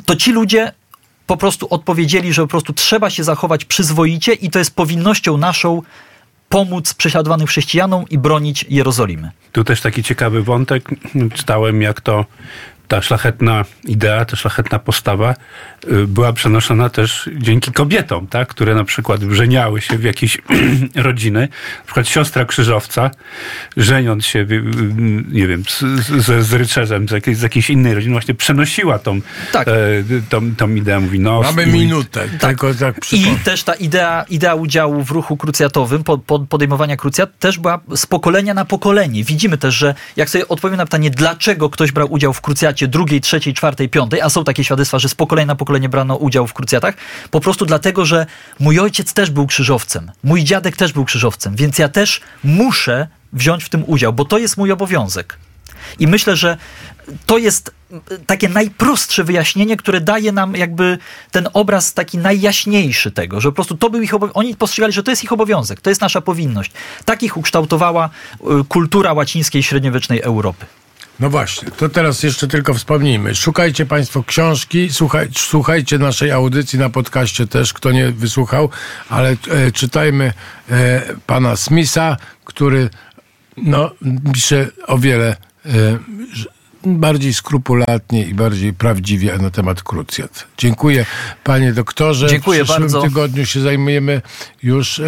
to 0.05 0.15
ci 0.15 0.31
ludzie 0.31 0.71
po 1.27 1.37
prostu 1.37 1.67
odpowiedzieli, 1.69 2.33
że 2.33 2.41
po 2.41 2.47
prostu 2.47 2.73
trzeba 2.73 3.09
się 3.09 3.23
zachować 3.23 3.65
przyzwoicie 3.65 4.33
i 4.33 4.49
to 4.49 4.59
jest 4.59 4.75
powinnością 4.75 5.37
naszą 5.37 5.81
pomóc 6.55 6.93
prześladowanym 6.93 7.47
chrześcijanom 7.47 8.05
i 8.09 8.17
bronić 8.17 8.65
Jerozolimy. 8.69 9.31
Tu 9.51 9.63
też 9.63 9.81
taki 9.81 10.03
ciekawy 10.03 10.43
wątek. 10.43 10.89
Czytałem, 11.33 11.81
jak 11.81 12.01
to 12.01 12.25
ta 12.87 13.01
szlachetna 13.01 13.65
idea, 13.83 14.25
ta 14.25 14.35
szlachetna 14.35 14.79
postawa 14.79 15.35
y, 15.91 16.07
była 16.07 16.33
przenoszona 16.33 16.89
też 16.89 17.29
dzięki 17.37 17.71
kobietom, 17.71 18.27
tak? 18.27 18.47
które 18.47 18.75
na 18.75 18.83
przykład 18.83 19.21
żeniały 19.21 19.81
się 19.81 19.97
w 19.97 20.03
jakieś 20.03 20.37
rodziny. 20.95 21.39
Na 21.79 21.85
przykład 21.85 22.07
siostra 22.07 22.45
krzyżowca, 22.45 23.11
żeniąc 23.77 24.25
się, 24.25 24.45
w- 24.45 24.49
w- 24.49 25.33
nie 25.33 25.47
wiem, 25.47 25.63
z, 25.67 25.79
z, 26.25 26.45
z 26.45 26.53
rycerzem 26.53 27.07
z 27.07 27.11
jakiejś, 27.11 27.37
z 27.37 27.41
jakiejś 27.41 27.69
innej 27.69 27.93
rodziny, 27.93 28.11
właśnie 28.13 28.33
przenosiła 28.33 28.99
tą, 28.99 29.19
Tak. 29.51 29.67
e, 29.67 29.71
tą, 30.29 30.55
tą 30.55 30.75
ideę. 30.75 30.99
Mówi, 30.99 31.19
no, 31.19 31.41
Mamy 31.41 31.65
minutę, 31.67 32.27
tylko 32.39 32.73
tak 32.73 33.13
I 33.13 33.25
też 33.43 33.63
ta 33.63 33.73
idea, 33.73 34.25
idea 34.29 34.55
udziału 34.55 35.03
w 35.03 35.11
ruchu 35.11 35.37
krucjatowym, 35.37 36.03
po, 36.03 36.17
po, 36.17 36.39
podejmowania 36.39 36.97
krucjat, 36.97 37.39
też 37.39 37.59
była 37.59 37.79
z 37.95 38.05
pokolenia 38.05 38.53
na 38.53 38.65
pokolenie. 38.65 39.23
Widzimy 39.23 39.57
też, 39.57 39.75
że 39.75 39.95
jak 40.15 40.29
sobie 40.29 40.47
odpowiem 40.47 40.77
na 40.77 40.85
pytanie, 40.85 41.09
dlaczego 41.09 41.69
ktoś 41.69 41.91
brał 41.91 42.11
udział 42.13 42.33
w 42.33 42.41
krucjacie 42.41 42.74
drugiej, 42.81 43.21
trzeciej, 43.21 43.53
czwartej, 43.53 43.89
piątej, 43.89 44.21
a 44.21 44.29
są 44.29 44.43
takie 44.43 44.63
świadectwa, 44.63 44.99
że 44.99 45.09
z 45.09 45.15
pokolenia 45.15 45.45
na 45.45 45.55
pokolenie 45.55 45.89
brano 45.89 46.15
udział 46.15 46.47
w 46.47 46.53
krucjatach, 46.53 46.95
po 47.31 47.39
prostu 47.39 47.65
dlatego, 47.65 48.05
że 48.05 48.25
mój 48.59 48.79
ojciec 48.79 49.13
też 49.13 49.29
był 49.29 49.47
krzyżowcem, 49.47 50.11
mój 50.23 50.43
dziadek 50.43 50.77
też 50.77 50.93
był 50.93 51.05
krzyżowcem, 51.05 51.55
więc 51.55 51.79
ja 51.79 51.89
też 51.89 52.21
muszę 52.43 53.07
wziąć 53.33 53.63
w 53.63 53.69
tym 53.69 53.83
udział, 53.87 54.13
bo 54.13 54.25
to 54.25 54.37
jest 54.37 54.57
mój 54.57 54.71
obowiązek. 54.71 55.37
I 55.99 56.07
myślę, 56.07 56.35
że 56.35 56.57
to 57.25 57.37
jest 57.37 57.71
takie 58.27 58.49
najprostsze 58.49 59.23
wyjaśnienie, 59.23 59.77
które 59.77 60.01
daje 60.01 60.31
nam 60.31 60.55
jakby 60.55 60.97
ten 61.31 61.47
obraz 61.53 61.93
taki 61.93 62.17
najjaśniejszy 62.17 63.11
tego, 63.11 63.41
że 63.41 63.49
po 63.49 63.55
prostu 63.55 63.77
to 63.77 63.89
był 63.89 64.01
ich 64.01 64.13
obowiązek. 64.13 64.37
Oni 64.37 64.55
postrzegali, 64.55 64.93
że 64.93 65.03
to 65.03 65.11
jest 65.11 65.23
ich 65.23 65.31
obowiązek, 65.31 65.81
to 65.81 65.89
jest 65.89 66.01
nasza 66.01 66.21
powinność. 66.21 66.71
Takich 67.05 67.37
ukształtowała 67.37 68.09
y, 68.35 68.63
kultura 68.69 69.13
łacińskiej 69.13 69.63
średniowiecznej 69.63 70.21
Europy. 70.21 70.65
No 71.19 71.29
właśnie, 71.29 71.71
to 71.71 71.89
teraz 71.89 72.23
jeszcze 72.23 72.47
tylko 72.47 72.73
wspomnijmy. 72.73 73.35
Szukajcie 73.35 73.85
Państwo 73.85 74.23
książki, 74.23 74.89
słuchaj, 74.91 75.27
słuchajcie 75.35 75.97
naszej 75.97 76.31
audycji 76.31 76.79
na 76.79 76.89
podcaście 76.89 77.47
też, 77.47 77.73
kto 77.73 77.91
nie 77.91 78.11
wysłuchał, 78.11 78.69
ale 79.09 79.29
e, 79.29 79.71
czytajmy 79.71 80.33
e, 80.69 81.01
pana 81.27 81.55
Smitha, 81.55 82.17
który 82.45 82.89
no, 83.57 83.91
pisze 84.33 84.67
o 84.87 84.97
wiele 84.97 85.37
e, 85.65 85.69
bardziej 86.85 87.33
skrupulatnie 87.33 88.25
i 88.25 88.33
bardziej 88.33 88.73
prawdziwie 88.73 89.37
na 89.37 89.49
temat 89.49 89.83
krucjat. 89.83 90.47
Dziękuję 90.57 91.05
panie 91.43 91.73
doktorze. 91.73 92.27
Dziękuję 92.27 92.59
w 92.63 92.63
przyszłym 92.63 92.81
bardzo. 92.81 93.01
tygodniu 93.01 93.45
się 93.45 93.61
zajmujemy 93.61 94.21
już... 94.63 94.99
E, 94.99 95.03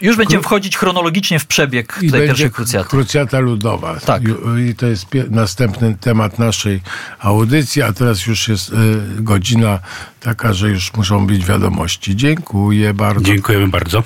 Już 0.00 0.16
będziemy 0.16 0.42
Kru- 0.42 0.46
wchodzić 0.46 0.76
chronologicznie 0.76 1.38
w 1.38 1.46
przebieg 1.46 1.98
i 2.02 2.10
tej 2.10 2.26
pierwszej 2.26 2.50
krucjaty. 2.50 2.88
krucjata 2.88 3.38
ludowa. 3.40 4.00
Tak. 4.00 4.22
I, 4.70 4.74
to 4.74 4.86
jest 4.86 5.06
następny 5.30 5.96
temat 6.00 6.38
naszej 6.38 6.80
audycji, 7.18 7.82
a 7.82 7.92
teraz 7.92 8.26
już 8.26 8.48
jest 8.48 8.72
e, 8.72 8.74
godzina 9.22 9.78
taka, 10.20 10.52
że 10.52 10.68
już 10.70 10.94
muszą 10.94 11.26
być 11.26 11.44
wiadomości. 11.46 12.16
Dziękuję 12.16 12.94
bardzo. 12.94 13.24
Dziękujemy 13.24 13.68
bardzo. 13.68 14.02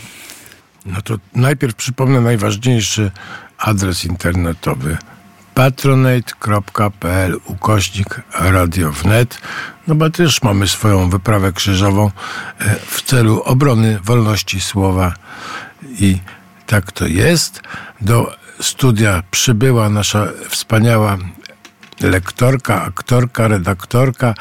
No 0.86 1.02
to 1.02 1.16
najpierw 1.34 1.74
przypomnę 1.74 2.20
najważniejszy 2.20 3.10
adres 3.58 4.04
internetowy 4.04 4.96
patronate.pl 5.58 7.40
ukośnik 7.44 8.20
radio 8.34 8.92
wnet. 8.92 9.40
No 9.86 9.94
bo 9.94 10.10
też 10.10 10.42
mamy 10.42 10.68
swoją 10.68 11.10
wyprawę 11.10 11.52
krzyżową 11.52 12.10
e, 12.58 12.74
w 12.86 13.02
celu 13.02 13.42
obrony 13.42 13.98
wolności 14.04 14.60
słowa 14.60 15.14
i 15.82 16.18
tak 16.66 16.92
to 16.92 17.06
jest. 17.06 17.62
Do 18.00 18.36
studia 18.60 19.22
przybyła 19.30 19.88
nasza 19.88 20.28
wspaniała 20.48 21.18
lektorka, 22.00 22.82
aktorka, 22.82 23.48
redaktorka, 23.48 24.34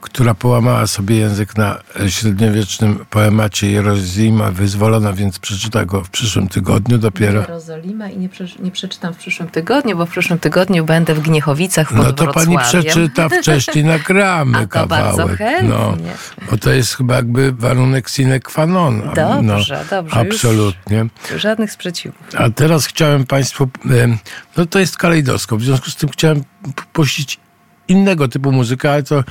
która 0.00 0.34
połamała 0.34 0.86
sobie 0.86 1.16
język 1.16 1.56
na 1.56 1.78
średniowiecznym 2.08 3.04
poemacie 3.10 3.70
Jerozima 3.70 4.50
wyzwolona, 4.50 5.12
więc 5.12 5.38
przeczyta 5.38 5.84
go 5.84 6.04
w 6.04 6.10
przyszłym 6.10 6.48
tygodniu 6.48 6.98
dopiero. 6.98 7.40
Jerozolima 7.40 8.08
i 8.08 8.18
nie, 8.18 8.28
prze, 8.28 8.44
nie 8.62 8.70
przeczytam 8.70 9.14
w 9.14 9.16
przyszłym 9.16 9.48
tygodniu, 9.48 9.96
bo 9.96 10.06
w 10.06 10.10
przyszłym 10.10 10.38
tygodniu 10.38 10.84
będę 10.84 11.14
w 11.14 11.20
Gniechowicach 11.20 11.88
pod 11.88 11.96
No 11.96 12.12
to 12.12 12.32
pani 12.32 12.46
Wrocławiem. 12.56 12.82
przeczyta 12.82 13.28
wcześniej, 13.28 13.84
nagramy 13.84 14.58
A 14.62 14.66
to 14.66 14.86
bardzo 14.86 15.16
kawałek. 15.16 15.38
chętnie. 15.38 15.68
No, 15.68 15.96
bo 16.50 16.56
to 16.56 16.70
jest 16.70 16.94
chyba 16.96 17.14
jakby 17.16 17.52
warunek 17.52 18.08
sine 18.08 18.40
qua 18.40 18.66
non. 18.66 19.02
Dobrze, 19.14 19.84
dobrze, 19.90 20.24
już- 20.24 20.34
Absolutnie. 20.34 21.06
Żadnych 21.36 21.72
sprzeciwów. 21.72 22.18
A 22.38 22.50
teraz 22.50 22.86
chciałem 22.86 23.26
Państwu, 23.26 23.68
no 24.56 24.66
to 24.66 24.78
jest 24.78 24.96
kalejdoskop, 24.98 25.60
w 25.60 25.64
związku 25.64 25.90
z 25.90 25.96
tym 25.96 26.08
chciałem 26.10 26.42
puścić 26.92 27.38
innego 27.90 28.28
typu 28.28 28.52
muzykę, 28.52 28.92
ale 28.92 29.02
to 29.02 29.24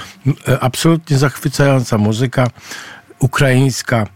e, 0.47 0.60
absolutnie 0.60 1.18
zachwycająca 1.18 1.97
muzyka 1.97 2.47
ukraińska. 3.20 4.07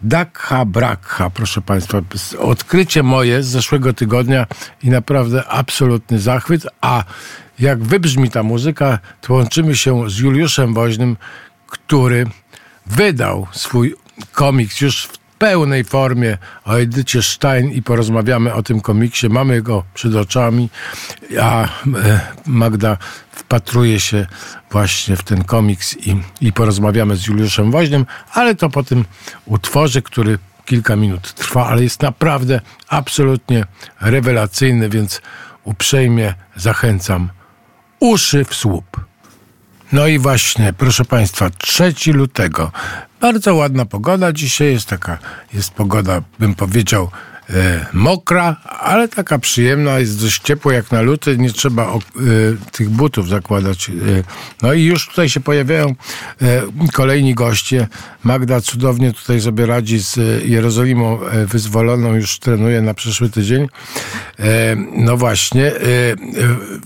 Dakha 0.00 0.64
Brakha, 0.64 1.30
proszę 1.30 1.60
Państwa, 1.60 1.98
odkrycie 2.38 3.02
moje 3.02 3.42
z 3.42 3.46
zeszłego 3.46 3.92
tygodnia 3.92 4.46
i 4.82 4.90
naprawdę 4.90 5.48
absolutny 5.48 6.18
zachwyt, 6.18 6.66
a 6.80 7.04
jak 7.58 7.82
wybrzmi 7.82 8.30
ta 8.30 8.42
muzyka, 8.42 8.98
to 9.20 9.34
łączymy 9.34 9.76
się 9.76 10.10
z 10.10 10.18
Juliuszem 10.18 10.74
Woźnym, 10.74 11.16
który 11.66 12.26
wydał 12.86 13.46
swój 13.52 13.94
komiks 14.32 14.80
już 14.80 15.04
w 15.04 15.18
pełnej 15.38 15.84
formie 15.84 16.38
o 16.64 16.74
Edycie 16.74 17.22
Stein 17.22 17.70
i 17.70 17.82
porozmawiamy 17.82 18.54
o 18.54 18.62
tym 18.62 18.80
komiksie. 18.80 19.28
Mamy 19.28 19.62
go 19.62 19.84
przed 19.94 20.14
oczami, 20.14 20.70
a 21.40 21.64
e, 21.64 21.68
Magda 22.46 22.96
wpatruje 23.38 24.00
się 24.00 24.26
właśnie 24.70 25.16
w 25.16 25.22
ten 25.22 25.44
komiks 25.44 25.96
i, 25.96 26.16
i 26.40 26.52
porozmawiamy 26.52 27.16
z 27.16 27.26
Juliuszem 27.26 27.70
Woźnym, 27.70 28.06
ale 28.32 28.54
to 28.54 28.70
po 28.70 28.82
tym 28.82 29.04
utworze, 29.46 30.02
który 30.02 30.38
kilka 30.64 30.96
minut 30.96 31.34
trwa, 31.34 31.66
ale 31.66 31.82
jest 31.82 32.02
naprawdę 32.02 32.60
absolutnie 32.88 33.64
rewelacyjny, 34.00 34.88
więc 34.88 35.22
uprzejmie 35.64 36.34
zachęcam. 36.56 37.30
Uszy 38.00 38.44
w 38.44 38.54
słup. 38.54 39.00
No 39.92 40.06
i 40.06 40.18
właśnie, 40.18 40.72
proszę 40.72 41.04
Państwa, 41.04 41.50
3 41.50 42.12
lutego. 42.12 42.72
Bardzo 43.20 43.54
ładna 43.54 43.84
pogoda. 43.84 44.32
Dzisiaj 44.32 44.72
jest 44.72 44.88
taka, 44.88 45.18
jest 45.54 45.70
pogoda, 45.70 46.22
bym 46.38 46.54
powiedział, 46.54 47.10
mokra, 47.92 48.56
ale 48.80 49.08
taka 49.08 49.38
przyjemna, 49.38 49.98
jest 49.98 50.22
dość 50.22 50.42
ciepło 50.42 50.72
jak 50.72 50.92
na 50.92 51.00
luty, 51.00 51.38
nie 51.38 51.50
trzeba 51.50 51.82
e, 51.82 51.98
tych 52.72 52.90
butów 52.90 53.28
zakładać. 53.28 53.90
E, 53.90 53.92
no 54.62 54.72
i 54.72 54.84
już 54.84 55.08
tutaj 55.08 55.28
się 55.28 55.40
pojawiają 55.40 55.94
e, 56.42 56.62
kolejni 56.92 57.34
goście. 57.34 57.88
Magda 58.24 58.60
cudownie 58.60 59.12
tutaj 59.12 59.40
sobie 59.40 59.66
radzi 59.66 59.98
z 59.98 60.18
e, 60.18 60.22
Jerozolimą 60.46 61.20
e, 61.22 61.46
wyzwoloną, 61.46 62.14
już 62.14 62.38
trenuje 62.38 62.80
na 62.82 62.94
przyszły 62.94 63.30
tydzień. 63.30 63.68
E, 64.38 64.76
no 64.92 65.16
właśnie, 65.16 65.66
e, 65.66 65.72
e, 65.72 66.16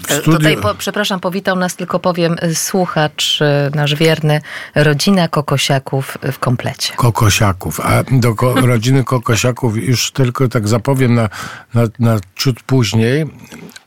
w 0.08 0.12
studiu... 0.12 0.38
Tutaj, 0.38 0.56
po, 0.56 0.74
przepraszam, 0.74 1.20
powitał 1.20 1.56
nas, 1.56 1.76
tylko 1.76 1.98
powiem, 1.98 2.36
słuchacz 2.54 3.40
nasz 3.74 3.94
wierny, 3.94 4.40
rodzina 4.74 5.28
Kokosiaków 5.28 6.18
w 6.32 6.38
komplecie. 6.38 6.92
Kokosiaków. 6.96 7.80
A 7.80 8.04
do 8.10 8.34
ko- 8.34 8.54
rodziny 8.54 9.04
Kokosiaków 9.04 9.76
już 9.76 10.10
tylko 10.10 10.48
tak 10.52 10.68
zapowiem 10.68 11.14
na, 11.14 11.28
na, 11.74 11.82
na 11.98 12.20
ciut 12.36 12.62
później. 12.62 13.26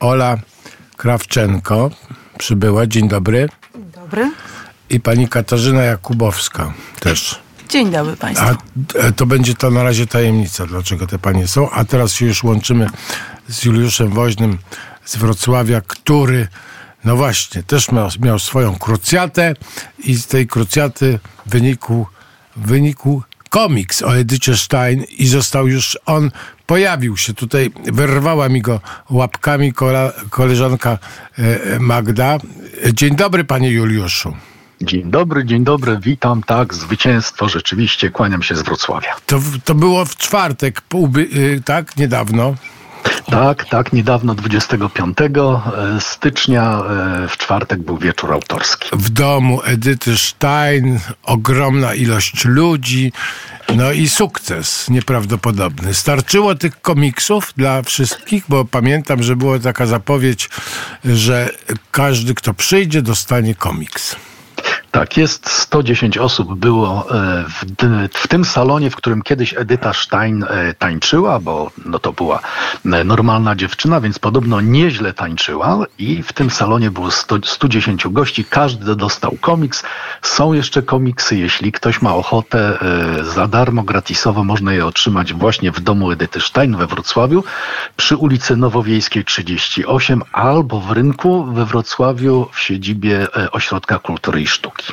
Ola 0.00 0.38
Krawczenko 0.96 1.90
przybyła. 2.38 2.86
Dzień 2.86 3.08
dobry. 3.08 3.48
Dobry. 3.94 4.32
I 4.90 5.00
pani 5.00 5.28
Katarzyna 5.28 5.82
Jakubowska 5.82 6.72
też. 7.00 7.40
Dzień 7.68 7.90
dobry 7.90 8.16
Państwu. 8.16 8.46
A 8.46 8.98
e, 8.98 9.12
to 9.12 9.26
będzie 9.26 9.54
to 9.54 9.70
na 9.70 9.82
razie 9.82 10.06
tajemnica, 10.06 10.66
dlaczego 10.66 11.06
te 11.06 11.18
panie 11.18 11.48
są. 11.48 11.70
A 11.70 11.84
teraz 11.84 12.12
się 12.12 12.26
już 12.26 12.42
łączymy 12.44 12.86
z 13.48 13.64
Juliuszem 13.64 14.08
Woźnym 14.10 14.58
z 15.04 15.16
Wrocławia, 15.16 15.80
który, 15.80 16.48
no 17.04 17.16
właśnie, 17.16 17.62
też 17.62 17.92
miał, 17.92 18.08
miał 18.20 18.38
swoją 18.38 18.78
krucjatę 18.78 19.54
i 19.98 20.14
z 20.14 20.26
tej 20.26 20.46
krucjaty 20.46 21.18
wynikł, 21.46 22.06
wynikł 22.56 23.22
komiks 23.50 24.02
o 24.02 24.16
Edycie 24.16 24.56
Stein 24.56 25.04
i 25.18 25.26
został 25.26 25.68
już 25.68 25.98
on, 26.06 26.30
pojawił 26.66 27.16
się 27.16 27.34
tutaj, 27.34 27.70
wyrwała 27.84 28.48
mi 28.48 28.62
go 28.62 28.80
łapkami 29.10 29.72
koleżanka 30.30 30.98
e, 31.38 31.78
Magda. 31.78 32.38
Dzień 32.92 33.16
dobry, 33.16 33.44
panie 33.44 33.70
Juliuszu. 33.70 34.36
Dzień 34.80 35.10
dobry, 35.10 35.44
dzień 35.44 35.64
dobry, 35.64 35.98
witam, 36.02 36.42
tak, 36.42 36.74
zwycięstwo, 36.74 37.48
rzeczywiście, 37.48 38.10
kłaniam 38.10 38.42
się 38.42 38.56
z 38.56 38.62
Wrocławia. 38.62 39.16
To, 39.26 39.40
to 39.64 39.74
było 39.74 40.04
w 40.04 40.16
czwartek, 40.16 40.80
półby, 40.80 41.20
y, 41.20 41.62
tak, 41.64 41.96
niedawno. 41.96 42.54
Tak, 43.30 43.64
tak, 43.64 43.92
niedawno 43.92 44.34
25 44.34 45.18
e, 45.20 46.00
stycznia 46.00 46.82
e, 47.24 47.28
w 47.28 47.36
czwartek 47.36 47.82
był 47.82 47.98
wieczór 47.98 48.32
autorski. 48.32 48.88
w 48.92 49.10
domu 49.10 49.60
Edyty 49.64 50.18
Stein, 50.18 51.00
ogromna 51.22 51.94
ilość 51.94 52.44
ludzi, 52.44 53.12
no 53.74 53.92
i 53.92 54.08
sukces 54.08 54.90
nieprawdopodobny. 54.90 55.94
Starczyło 55.94 56.54
tych 56.54 56.80
komiksów 56.80 57.52
dla 57.56 57.82
wszystkich, 57.82 58.44
bo 58.48 58.64
pamiętam, 58.64 59.22
że 59.22 59.36
była 59.36 59.58
taka 59.58 59.86
zapowiedź, 59.86 60.48
że 61.04 61.50
każdy, 61.90 62.34
kto 62.34 62.54
przyjdzie, 62.54 63.02
dostanie 63.02 63.54
komiks. 63.54 64.16
Tak, 64.96 65.16
jest 65.16 65.50
110 65.50 66.18
osób 66.18 66.54
było 66.54 67.06
e, 67.10 67.44
w, 67.48 67.64
w 68.12 68.28
tym 68.28 68.44
salonie, 68.44 68.90
w 68.90 68.96
którym 68.96 69.22
kiedyś 69.22 69.54
Edyta 69.58 69.92
Stein 69.92 70.44
e, 70.48 70.74
tańczyła, 70.74 71.40
bo 71.40 71.70
no 71.84 71.98
to 71.98 72.12
była 72.12 72.40
e, 72.84 73.04
normalna 73.04 73.56
dziewczyna, 73.56 74.00
więc 74.00 74.18
podobno 74.18 74.60
nieźle 74.60 75.12
tańczyła 75.12 75.86
i 75.98 76.22
w 76.22 76.32
tym 76.32 76.50
salonie 76.50 76.90
było 76.90 77.10
100, 77.10 77.38
110 77.44 78.08
gości, 78.08 78.44
każdy 78.44 78.96
dostał 78.96 79.36
komiks. 79.40 79.82
Są 80.22 80.52
jeszcze 80.52 80.82
komiksy, 80.82 81.36
jeśli 81.36 81.72
ktoś 81.72 82.02
ma 82.02 82.14
ochotę 82.14 82.78
za 83.22 83.48
darmo, 83.48 83.82
gratisowo 83.82 84.44
można 84.44 84.72
je 84.72 84.86
otrzymać 84.86 85.32
właśnie 85.32 85.72
w 85.72 85.80
domu 85.80 86.10
Edyty 86.10 86.40
Stein 86.40 86.76
we 86.76 86.86
Wrocławiu 86.86 87.44
przy 87.96 88.16
ulicy 88.16 88.56
Nowowiejskiej 88.56 89.24
38 89.24 90.22
albo 90.32 90.80
w 90.80 90.90
rynku 90.90 91.44
we 91.44 91.64
Wrocławiu 91.64 92.48
w 92.52 92.60
siedzibie 92.60 93.26
Ośrodka 93.52 93.98
Kultury 93.98 94.42
i 94.42 94.46
Sztuki. 94.46 94.85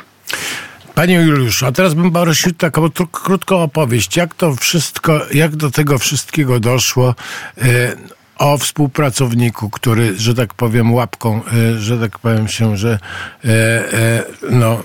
Panie 0.94 1.14
Juliuszu, 1.14 1.66
a 1.66 1.72
teraz 1.72 1.94
bym 1.94 2.12
prosił 2.12 2.52
taką 2.52 2.90
krótką 3.12 3.62
opowieść. 3.62 4.16
Jak 4.16 4.34
to 4.34 4.54
wszystko, 4.54 5.20
jak 5.32 5.56
do 5.56 5.70
tego 5.70 5.98
wszystkiego 5.98 6.60
doszło? 6.60 7.14
E, 7.58 7.96
o 8.38 8.58
współpracowniku, 8.58 9.70
który, 9.70 10.18
że 10.18 10.34
tak 10.34 10.54
powiem, 10.54 10.94
łapką, 10.94 11.40
e, 11.44 11.78
że 11.78 11.98
tak 11.98 12.18
powiem 12.18 12.48
się, 12.48 12.76
że 12.76 12.98
e, 13.44 14.24
no, 14.50 14.82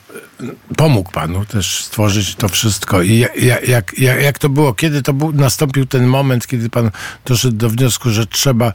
pomógł 0.77 1.11
panu 1.11 1.45
też 1.45 1.83
stworzyć 1.85 2.35
to 2.35 2.49
wszystko. 2.49 3.01
I 3.01 3.17
jak, 3.17 3.67
jak, 3.67 3.99
jak, 3.99 4.21
jak 4.21 4.39
to 4.39 4.49
było? 4.49 4.73
Kiedy 4.73 5.01
to 5.01 5.13
był, 5.13 5.31
nastąpił 5.33 5.85
ten 5.85 6.07
moment, 6.07 6.47
kiedy 6.47 6.69
pan 6.69 6.91
doszedł 7.25 7.57
do 7.57 7.69
wniosku, 7.69 8.09
że 8.09 8.27
trzeba 8.27 8.73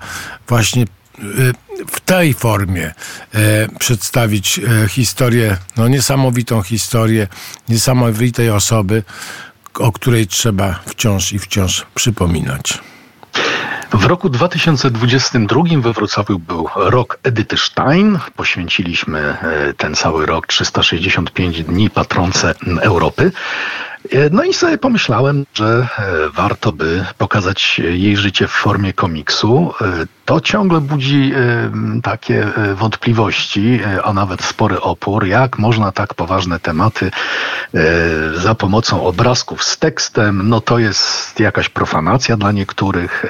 właśnie 0.49 0.85
w 1.89 2.01
tej 2.01 2.35
formie 2.35 2.87
e, 3.35 3.69
przedstawić 3.79 4.59
e, 4.59 4.89
historię, 4.89 5.57
no 5.77 5.89
niesamowitą 5.89 6.63
historię 6.63 7.29
niesamowitej 7.69 8.51
osoby, 8.51 9.03
o 9.75 9.93
której 9.93 10.27
trzeba 10.27 10.81
wciąż 10.87 11.33
i 11.33 11.39
wciąż 11.39 11.87
przypominać. 11.95 12.79
W 13.93 14.05
roku 14.05 14.29
2022 14.29 15.63
we 15.81 15.93
Wrocławiu 15.93 16.39
był 16.39 16.69
rok 16.77 17.19
Edyty 17.23 17.57
Stein. 17.57 18.19
Poświęciliśmy 18.37 19.19
e, 19.19 19.75
ten 19.77 19.95
cały 19.95 20.27
rok 20.27 20.47
365 20.47 21.65
dni 21.65 21.91
patronce 21.91 22.55
Europy. 22.81 23.33
E, 24.13 24.31
no 24.31 24.45
i 24.45 24.55
sobie 24.55 24.79
pomyślałem, 24.79 25.47
że 25.55 25.89
e, 25.99 26.31
warto 26.31 26.73
by 26.73 27.05
pokazać 27.19 27.79
jej 27.79 28.17
życie 28.17 28.49
w 28.49 28.51
formie 28.51 28.93
komiksu. 28.93 29.75
To 30.25 30.41
ciągle 30.41 30.81
budzi 30.81 31.33
takie 32.03 32.47
wątpliwości, 32.75 33.81
a 34.05 34.13
nawet 34.13 34.43
spory 34.43 34.81
opór, 34.81 35.27
jak 35.27 35.59
można 35.59 35.93
tak 35.93 36.15
poważne 36.15 36.61
tematy 36.61 37.11
za 38.35 38.55
pomocą 38.55 39.07
obrazków 39.07 39.65
z 39.65 39.79
tekstem, 39.79 40.49
no 40.49 40.61
to 40.61 40.79
jest 40.79 41.41
jakaś 41.41 41.69
profanacja 41.69 42.37
dla 42.37 42.53
niektórych, 42.53 43.27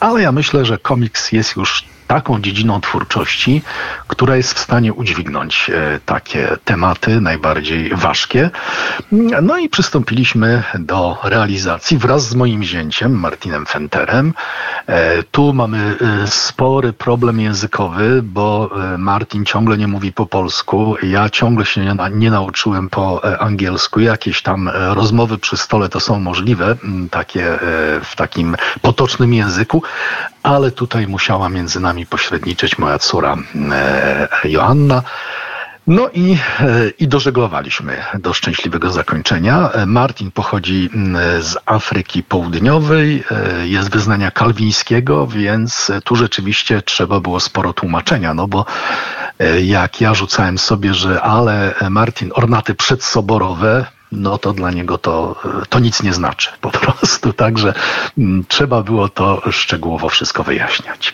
ale 0.00 0.22
ja 0.22 0.32
myślę, 0.32 0.64
że 0.64 0.78
komiks 0.78 1.32
jest 1.32 1.56
już 1.56 1.84
taką 2.06 2.40
dziedziną 2.40 2.80
twórczości, 2.80 3.62
która 4.08 4.36
jest 4.36 4.54
w 4.54 4.58
stanie 4.58 4.92
udźwignąć 4.92 5.70
e, 5.70 6.00
takie 6.06 6.56
tematy 6.64 7.20
najbardziej 7.20 7.90
ważkie. 7.94 8.50
No 9.42 9.58
i 9.58 9.68
przystąpiliśmy 9.68 10.62
do 10.78 11.18
realizacji 11.22 11.98
wraz 11.98 12.28
z 12.28 12.34
moim 12.34 12.62
zięciem, 12.62 13.20
Martinem 13.20 13.66
Fenterem. 13.66 14.34
E, 14.86 15.22
tu 15.22 15.52
mamy 15.52 15.96
e, 16.22 16.26
spory 16.26 16.92
problem 16.92 17.40
językowy, 17.40 18.22
bo 18.22 18.70
Martin 18.98 19.44
ciągle 19.44 19.78
nie 19.78 19.88
mówi 19.88 20.12
po 20.12 20.26
polsku, 20.26 20.96
ja 21.02 21.30
ciągle 21.30 21.66
się 21.66 21.96
nie 22.12 22.30
nauczyłem 22.30 22.88
po 22.88 23.24
angielsku. 23.40 24.00
Jakieś 24.00 24.42
tam 24.42 24.70
rozmowy 24.74 25.38
przy 25.38 25.56
stole 25.56 25.88
to 25.88 26.00
są 26.00 26.20
możliwe, 26.20 26.76
takie 27.10 27.58
w 28.04 28.16
takim 28.16 28.56
potocznym 28.82 29.34
języku, 29.34 29.82
ale 30.44 30.70
tutaj 30.70 31.06
musiała 31.06 31.48
między 31.48 31.80
nami 31.80 32.06
pośredniczyć 32.06 32.78
moja 32.78 32.98
córa 32.98 33.36
e, 33.72 34.28
Joanna. 34.44 35.02
No 35.86 36.08
i, 36.14 36.38
e, 36.60 36.88
i 36.98 37.08
dożeglowaliśmy 37.08 37.96
do 38.18 38.34
szczęśliwego 38.34 38.90
zakończenia. 38.90 39.70
E, 39.70 39.86
Martin 39.86 40.30
pochodzi 40.30 40.90
z 41.40 41.56
Afryki 41.66 42.22
Południowej, 42.22 43.24
jest 43.64 43.90
wyznania 43.90 44.30
kalwińskiego, 44.30 45.26
więc 45.26 45.92
tu 46.04 46.16
rzeczywiście 46.16 46.82
trzeba 46.82 47.20
było 47.20 47.40
sporo 47.40 47.72
tłumaczenia, 47.72 48.34
no 48.34 48.48
bo 48.48 48.64
jak 49.62 50.00
ja 50.00 50.14
rzucałem 50.14 50.58
sobie, 50.58 50.94
że 50.94 51.22
ale 51.22 51.74
Martin, 51.90 52.30
ornaty 52.34 52.74
przedsoborowe, 52.74 53.86
no 54.14 54.38
to 54.38 54.52
dla 54.52 54.70
niego 54.70 54.98
to, 54.98 55.42
to 55.68 55.78
nic 55.78 56.02
nie 56.02 56.12
znaczy 56.12 56.50
po 56.60 56.70
prostu. 56.70 57.32
Także 57.44 57.74
mm, 58.18 58.44
trzeba 58.48 58.82
było 58.82 59.08
to 59.08 59.42
szczegółowo 59.50 60.08
wszystko 60.08 60.44
wyjaśniać. 60.44 61.12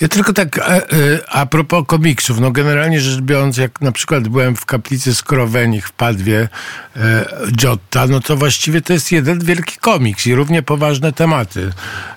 Ja 0.00 0.08
tylko 0.08 0.32
tak 0.32 0.58
a, 0.58 0.62
e, 0.62 0.76
e, 0.76 1.30
a 1.30 1.46
propos 1.46 1.84
komiksów, 1.86 2.40
no 2.40 2.50
generalnie 2.50 3.00
rzecz 3.00 3.20
biorąc, 3.20 3.56
jak 3.56 3.80
na 3.80 3.92
przykład 3.92 4.28
byłem 4.28 4.56
w 4.56 4.66
kaplicy 4.66 5.14
Skrowenich 5.14 5.88
w 5.88 5.92
Padwie 5.92 6.48
e, 6.96 7.26
Giotta, 7.52 8.06
no 8.06 8.20
to 8.20 8.36
właściwie 8.36 8.80
to 8.80 8.92
jest 8.92 9.12
jeden 9.12 9.38
wielki 9.38 9.76
komiks 9.76 10.26
i 10.26 10.34
równie 10.34 10.62
poważne 10.62 11.12
tematy. 11.12 11.72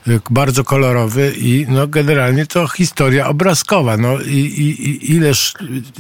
E, 0.08 0.12
bardzo 0.30 0.64
kolorowy 0.64 1.34
i 1.38 1.66
no 1.70 1.88
generalnie 1.88 2.46
to 2.46 2.68
historia 2.68 3.28
obrazkowa. 3.28 3.98
No 3.98 4.20
i, 4.20 4.38
i, 4.38 4.90
i 4.90 5.12
ileż 5.12 5.54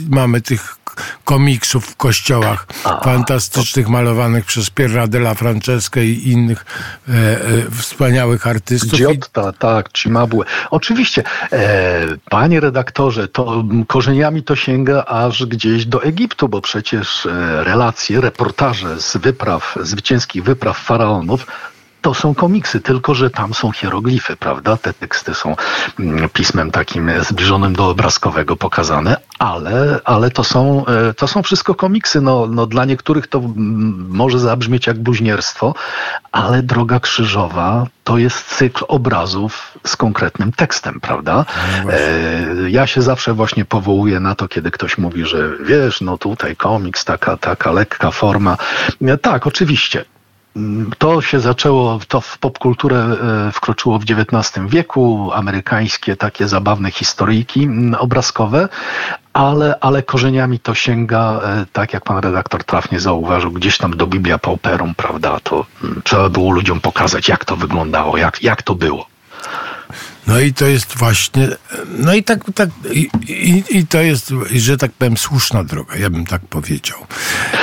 mamy 0.10 0.42
tych 0.42 0.80
komiksów 1.24 1.86
w 1.86 1.96
kościołach 1.96 2.68
a, 2.84 3.04
fantastycznych, 3.04 3.86
to... 3.86 3.92
przez 4.46 4.70
Pierra 4.70 5.08
della 5.08 5.34
Francesca 5.34 6.02
i 6.02 6.22
innych 6.26 6.66
e, 7.10 7.12
e, 7.12 7.72
wspaniałych 7.72 8.48
artystów. 8.48 9.00
Giotta, 9.00 9.52
tak, 9.52 9.90
Cimabue. 9.94 10.44
Oczywiście, 10.72 11.24
e, 11.52 12.06
panie 12.30 12.60
redaktorze, 12.60 13.28
to 13.28 13.64
korzeniami 13.88 14.44
to 14.44 14.56
sięga 14.56 15.06
aż 15.06 15.46
gdzieś 15.46 15.86
do 15.86 16.04
Egiptu, 16.04 16.50
bo 16.50 16.62
przecież 16.62 17.26
e, 17.26 17.64
relacje, 17.64 18.22
reportaże 18.22 19.02
z 19.02 19.18
wypraw, 19.18 19.76
zwycięskich 19.82 20.44
wypraw 20.44 20.78
faraonów 20.78 21.46
to 22.02 22.14
są 22.14 22.36
komiksy, 22.36 22.80
tylko 22.80 23.16
że 23.16 23.30
tam 23.30 23.54
są 23.54 23.72
hieroglify, 23.72 24.36
prawda? 24.36 24.78
Te 24.78 24.94
teksty 24.94 25.34
są 25.34 25.56
mm, 26.00 26.30
pismem 26.30 26.72
takim 26.72 27.12
zbliżonym 27.22 27.76
do 27.76 27.90
obrazkowego 27.90 28.56
pokazane, 28.56 29.18
ale, 29.40 30.00
ale 30.06 30.32
to, 30.32 30.44
są, 30.44 30.86
e, 30.86 31.14
to 31.14 31.28
są 31.28 31.44
wszystko 31.44 31.76
komiksy. 31.76 32.22
No, 32.22 32.48
no 32.48 32.66
dla 32.66 32.86
niektórych 32.86 33.28
to 33.28 33.40
mm, 33.40 34.08
może 34.10 34.40
zabrzmieć 34.40 34.88
jak 34.88 35.00
bluźnierstwo, 35.00 35.74
ale 36.32 36.64
Droga 36.64 37.00
Krzyżowa 37.00 37.88
to 38.04 38.18
jest 38.18 38.46
cykl 38.46 38.86
obrazów 38.88 39.78
z 39.86 39.96
konkretnym 39.96 40.52
tekstem, 40.52 41.00
prawda? 41.00 41.46
No 41.86 41.94
e, 41.94 42.70
ja 42.70 42.88
się 42.88 43.02
zawsze 43.02 43.34
właśnie 43.34 43.66
powołuję 43.66 44.20
na 44.20 44.36
to, 44.36 44.48
kiedy 44.48 44.72
ktoś 44.72 44.98
mówi, 44.98 45.26
że 45.26 45.50
wiesz, 45.64 46.02
no 46.02 46.18
tutaj 46.18 46.56
komiks, 46.56 47.06
taka, 47.06 47.38
taka 47.38 47.72
lekka 47.72 48.12
forma. 48.12 48.58
E, 49.02 49.18
tak, 49.18 49.48
oczywiście 49.48 50.06
to 50.98 51.22
się 51.22 51.40
zaczęło, 51.40 52.00
to 52.08 52.22
w 52.22 52.38
popkulturę 52.38 52.98
e, 52.98 53.52
wkroczyło 53.52 54.00
w 54.00 54.04
XIX 54.04 54.66
wieku, 54.68 55.32
amerykańskie 55.34 56.16
takie 56.16 56.48
zabawne 56.48 56.92
historyjki 56.92 57.70
obrazkowe, 58.00 58.70
ale, 59.34 59.76
ale 59.82 60.04
korzeniami 60.04 60.60
to 60.60 60.76
sięga, 60.76 61.42
e, 61.44 61.66
tak 61.74 61.94
jak 61.94 62.04
pan 62.04 62.18
redaktor 62.18 62.64
trafnie 62.64 63.00
zauważył, 63.00 63.52
gdzieś 63.52 63.78
tam 63.78 63.98
do 63.98 64.08
Biblia 64.08 64.38
Pauperum, 64.38 64.96
prawda, 64.96 65.40
to 65.44 65.66
trzeba 66.04 66.30
było 66.30 66.52
ludziom 66.52 66.82
pokazać, 66.82 67.30
jak 67.30 67.46
to 67.46 67.56
wyglądało, 67.56 68.18
jak, 68.18 68.44
jak 68.44 68.64
to 68.64 68.76
było. 68.76 69.06
No 70.28 70.40
i 70.40 70.54
to 70.54 70.66
jest 70.66 70.98
właśnie, 70.98 71.48
no 71.98 72.14
i 72.14 72.24
tak, 72.24 72.40
tak 72.56 72.70
i, 72.92 73.10
i, 73.28 73.64
i, 73.70 73.88
to 73.88 74.02
jest, 74.02 74.34
że 74.56 74.78
tak 74.78 74.92
powiem, 74.92 75.18
słuszna 75.18 75.64
droga, 75.64 75.96
ja 75.96 76.10
bym 76.10 76.26
tak 76.26 76.42
powiedział. 76.42 76.98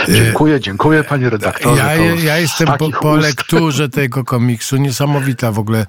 Dziękuję, 0.09 0.61
dziękuję 0.61 1.05
panie 1.05 1.31
redaktorze. 1.31 1.83
Ja, 1.83 1.95
ja 2.14 2.39
jestem 2.39 2.68
po, 2.79 2.91
po 2.91 3.16
lekturze 3.16 3.89
tego 3.89 4.24
komiksu, 4.24 4.77
niesamowita 4.77 5.53
w 5.53 5.59
ogóle 5.59 5.87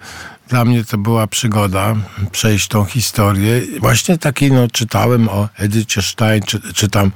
dla 0.47 0.65
mnie 0.65 0.83
to 0.83 0.97
była 0.97 1.27
przygoda 1.27 1.95
przejść 2.31 2.67
tą 2.67 2.85
historię. 2.85 3.61
Właśnie 3.79 4.17
taki, 4.17 4.51
no, 4.51 4.67
czytałem 4.67 5.29
o 5.29 5.49
Edycie 5.57 6.01
Stein, 6.01 6.41
czy, 6.41 6.73
czytam 6.73 7.11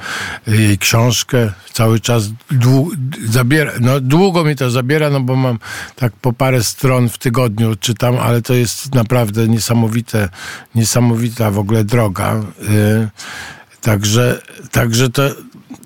jej 0.47 0.78
książkę. 0.78 1.51
Cały 1.74 1.99
czas 1.99 2.30
dłu, 2.51 2.91
zabiera, 3.26 3.72
no, 3.80 3.99
długo 3.99 4.43
mi 4.43 4.55
to 4.55 4.69
zabiera, 4.69 5.09
no 5.09 5.19
bo 5.19 5.36
mam 5.36 5.59
tak 5.95 6.13
po 6.13 6.34
parę 6.34 6.63
stron 6.63 7.09
w 7.09 7.17
tygodniu 7.17 7.76
czytam, 7.76 8.17
ale 8.17 8.41
to 8.41 8.53
jest 8.53 8.95
naprawdę 8.95 9.11
niesamowite, 9.47 10.30
niesamowita 10.76 11.51
w 11.51 11.59
ogóle 11.59 11.84
droga. 11.84 12.36
Yy, 12.62 13.09
także, 13.82 14.41
także 14.72 15.09
to, 15.09 15.30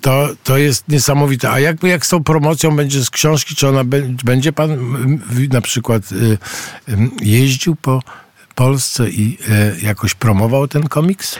to, 0.00 0.28
to 0.44 0.58
jest 0.58 0.88
niesamowite. 0.88 1.50
A 1.50 1.60
jakby 1.60 1.88
jak 1.88 2.06
z 2.06 2.08
tą 2.08 2.24
promocją 2.24 2.76
będzie 2.76 3.04
z 3.04 3.10
książki, 3.10 3.54
czy 3.54 3.68
ona 3.68 3.84
będzie 4.24 4.52
pan 4.52 4.70
na 5.52 5.60
przykład 5.60 6.12
y, 6.12 6.38
jeździł 7.20 7.76
po 7.76 8.02
Polsce 8.54 9.10
i 9.10 9.38
y, 9.80 9.86
jakoś 9.86 10.14
promował 10.14 10.68
ten 10.68 10.88
komiks? 10.88 11.38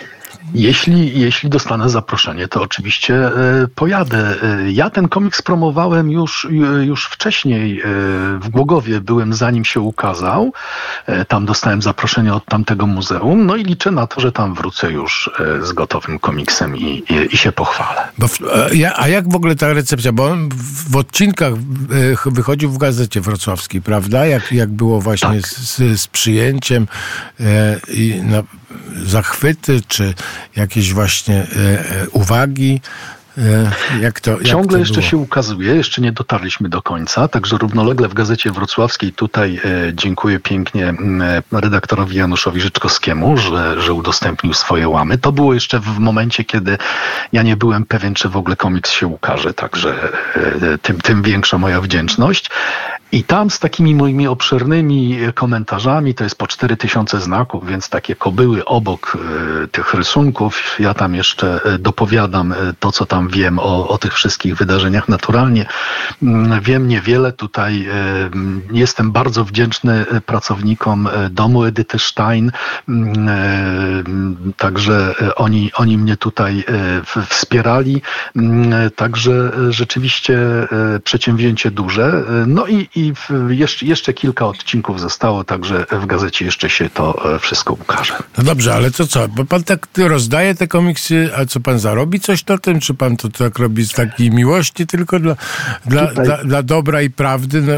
Jeśli, 0.55 1.21
jeśli 1.21 1.51
dostanę 1.51 1.91
zaproszenie, 1.91 2.49
to 2.49 2.63
oczywiście 2.63 3.15
e, 3.15 3.33
pojadę. 3.75 4.35
E, 4.43 4.71
ja 4.71 4.91
ten 4.91 5.09
komiks 5.09 5.43
promowałem 5.43 6.11
już, 6.11 6.49
już 6.85 7.07
wcześniej 7.07 7.81
e, 7.81 7.85
w 8.39 8.49
Głogowie, 8.49 9.01
byłem 9.01 9.35
zanim 9.35 9.65
się 9.65 9.81
ukazał. 9.81 10.53
Tam 11.29 11.47
dostałem 11.47 11.83
zaproszenie 11.83 12.35
od 12.35 12.45
tamtego 12.45 12.87
muzeum, 12.87 13.47
no 13.47 13.57
i 13.57 13.65
liczę 13.65 13.91
na 13.91 14.07
to, 14.07 14.21
że 14.21 14.33
tam 14.33 14.55
wrócę 14.55 14.93
już 14.93 15.31
z 15.63 15.73
gotowym 15.73 16.19
komiksem 16.19 16.77
i, 16.77 16.83
i, 16.83 17.35
i 17.35 17.37
się 17.37 17.53
pochwalę. 17.53 18.09
Bo, 18.19 18.27
a 18.97 19.09
jak 19.09 19.33
w 19.33 19.37
ogóle 19.37 19.57
ta 19.57 19.73
recepcja? 19.73 20.13
Bo 20.13 20.25
on 20.25 20.49
w 20.91 20.97
odcinkach 20.97 21.55
wychodził 22.27 22.71
w 22.71 22.79
gazecie 22.79 23.21
wrocławskiej, 23.21 23.83
prawda? 23.83 24.27
Jak, 24.27 24.53
jak 24.53 24.69
było 24.69 25.01
właśnie 25.01 25.29
tak. 25.29 25.49
z, 25.49 26.01
z, 26.01 26.07
przyjęciem 26.07 26.89
i 27.89 28.21
na 28.25 28.43
zachwyty, 29.05 29.81
czy 29.89 30.15
jakieś 30.57 30.93
właśnie 30.93 31.35
e, 31.35 31.47
e, 32.03 32.09
uwagi? 32.09 32.81
E, 33.39 33.71
jak 34.01 34.21
to, 34.21 34.31
jak 34.31 34.43
Ciągle 34.43 34.79
jeszcze 34.79 34.95
było? 34.95 35.07
się 35.07 35.17
ukazuje, 35.17 35.75
jeszcze 35.75 36.03
nie 36.03 36.13
dotarliśmy 36.13 36.69
do 36.69 36.83
końca, 36.83 37.29
także 37.29 37.59
równolegle 37.59 38.09
w 38.09 38.15
Gazecie 38.15 38.51
Wrocławskiej 38.51 39.13
tutaj 39.13 39.61
dziękuję 39.93 40.41
pięknie 40.41 40.95
redaktorowi 41.53 42.17
Januszowi 42.17 42.61
Życzkowskiemu, 42.61 43.37
że, 43.37 43.81
że 43.81 43.93
udostępnił 43.93 44.55
swoje 44.55 44.89
łamy. 44.89 45.19
To 45.19 45.33
było 45.33 45.55
jeszcze 45.55 45.81
w 45.81 45.99
momencie, 45.99 46.45
kiedy 46.45 46.79
ja 47.33 47.43
nie 47.43 47.57
byłem 47.57 47.87
pewien, 47.87 48.15
czy 48.15 48.29
w 48.29 48.37
ogóle 48.37 48.57
komiks 48.57 48.91
się 48.91 49.07
ukaże, 49.07 49.55
także 49.55 49.95
tym, 50.83 51.01
tym 51.01 51.23
większa 51.23 51.59
moja 51.59 51.81
wdzięczność. 51.81 52.51
I 53.13 53.25
tam 53.25 53.51
z 53.51 53.59
takimi 53.59 53.95
moimi 53.95 54.27
obszernymi 54.29 55.19
komentarzami, 55.35 56.15
to 56.15 56.25
jest 56.25 56.39
po 56.39 56.47
4000 56.47 57.21
znaków, 57.21 57.67
więc 57.67 57.89
takie 57.89 58.17
kobyły 58.17 58.65
obok 58.65 59.19
e, 59.65 59.69
tych 59.69 59.95
rysunków. 59.95 60.77
Ja 60.79 60.95
tam 60.95 61.15
jeszcze 61.15 61.61
e, 61.65 61.79
dopowiadam 61.79 62.53
e, 62.53 62.57
to, 62.81 62.93
co 62.93 63.07
tam 63.07 63.29
wiem 63.29 63.59
o, 63.59 63.89
o 63.89 63.99
tych 63.99 64.15
wszystkich 64.15 64.57
wydarzeniach. 64.57 65.09
Naturalnie 65.09 65.67
mm, 66.23 66.61
wiem 66.61 66.89
niewiele. 66.89 67.33
Tutaj 67.33 67.87
mm, 67.89 68.63
jestem 68.73 69.13
bardzo 69.13 69.45
wdzięczny 69.45 70.05
pracownikom 70.27 71.09
domu 71.31 71.65
Edyty 71.65 71.99
Stein. 71.99 72.53
Mm, 72.89 74.53
także 74.57 75.15
oni, 75.37 75.71
oni 75.75 75.99
mnie 75.99 76.17
tutaj 76.17 76.65
wspierali. 77.29 78.03
Także 78.97 79.53
rzeczywiście 79.71 80.39
przedsięwzięcie 81.05 81.71
duże. 81.71 82.25
No 82.47 82.67
i, 82.67 82.89
i 82.97 83.13
jeszcze, 83.49 83.87
jeszcze 83.87 84.13
kilka 84.15 84.47
odcinków 84.47 85.01
zostało, 85.01 85.45
także 85.45 85.87
w 85.93 86.07
gazecie 86.07 86.45
jeszcze 86.45 86.71
się 86.71 86.91
to 86.91 87.35
e, 87.35 87.39
wszystko 87.39 87.75
ukaże. 87.75 88.15
No 88.39 88.45
dobrze, 88.45 88.75
ale 88.75 88.91
to 88.91 89.07
co? 89.07 89.29
Bo 89.29 89.45
pan 89.45 89.65
tak 89.65 89.87
rozdaje 89.99 90.55
te 90.55 90.67
komiksy, 90.67 91.31
a 91.37 91.45
co 91.45 91.61
pan 91.61 91.79
zarobi 91.79 92.21
coś 92.21 92.47
na 92.47 92.59
tym? 92.59 92.81
Czy 92.81 92.95
pan 92.95 93.17
to 93.17 93.29
tak 93.29 93.59
robi 93.59 93.85
z 93.85 93.93
takiej 93.93 94.31
miłości 94.31 94.87
tylko 94.87 95.21
dla, 95.21 95.37
dla, 95.87 96.07
dla, 96.07 96.45
dla 96.45 96.63
dobra 96.63 97.03
i 97.03 97.11
prawdy? 97.11 97.63
No, 97.63 97.73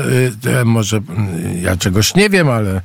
e, 0.61 0.65
może 0.65 0.97
mm, 0.97 1.63
ja 1.63 1.77
czegoś 1.77 2.15
nie 2.15 2.31
wiem, 2.31 2.49
ale, 2.49 2.81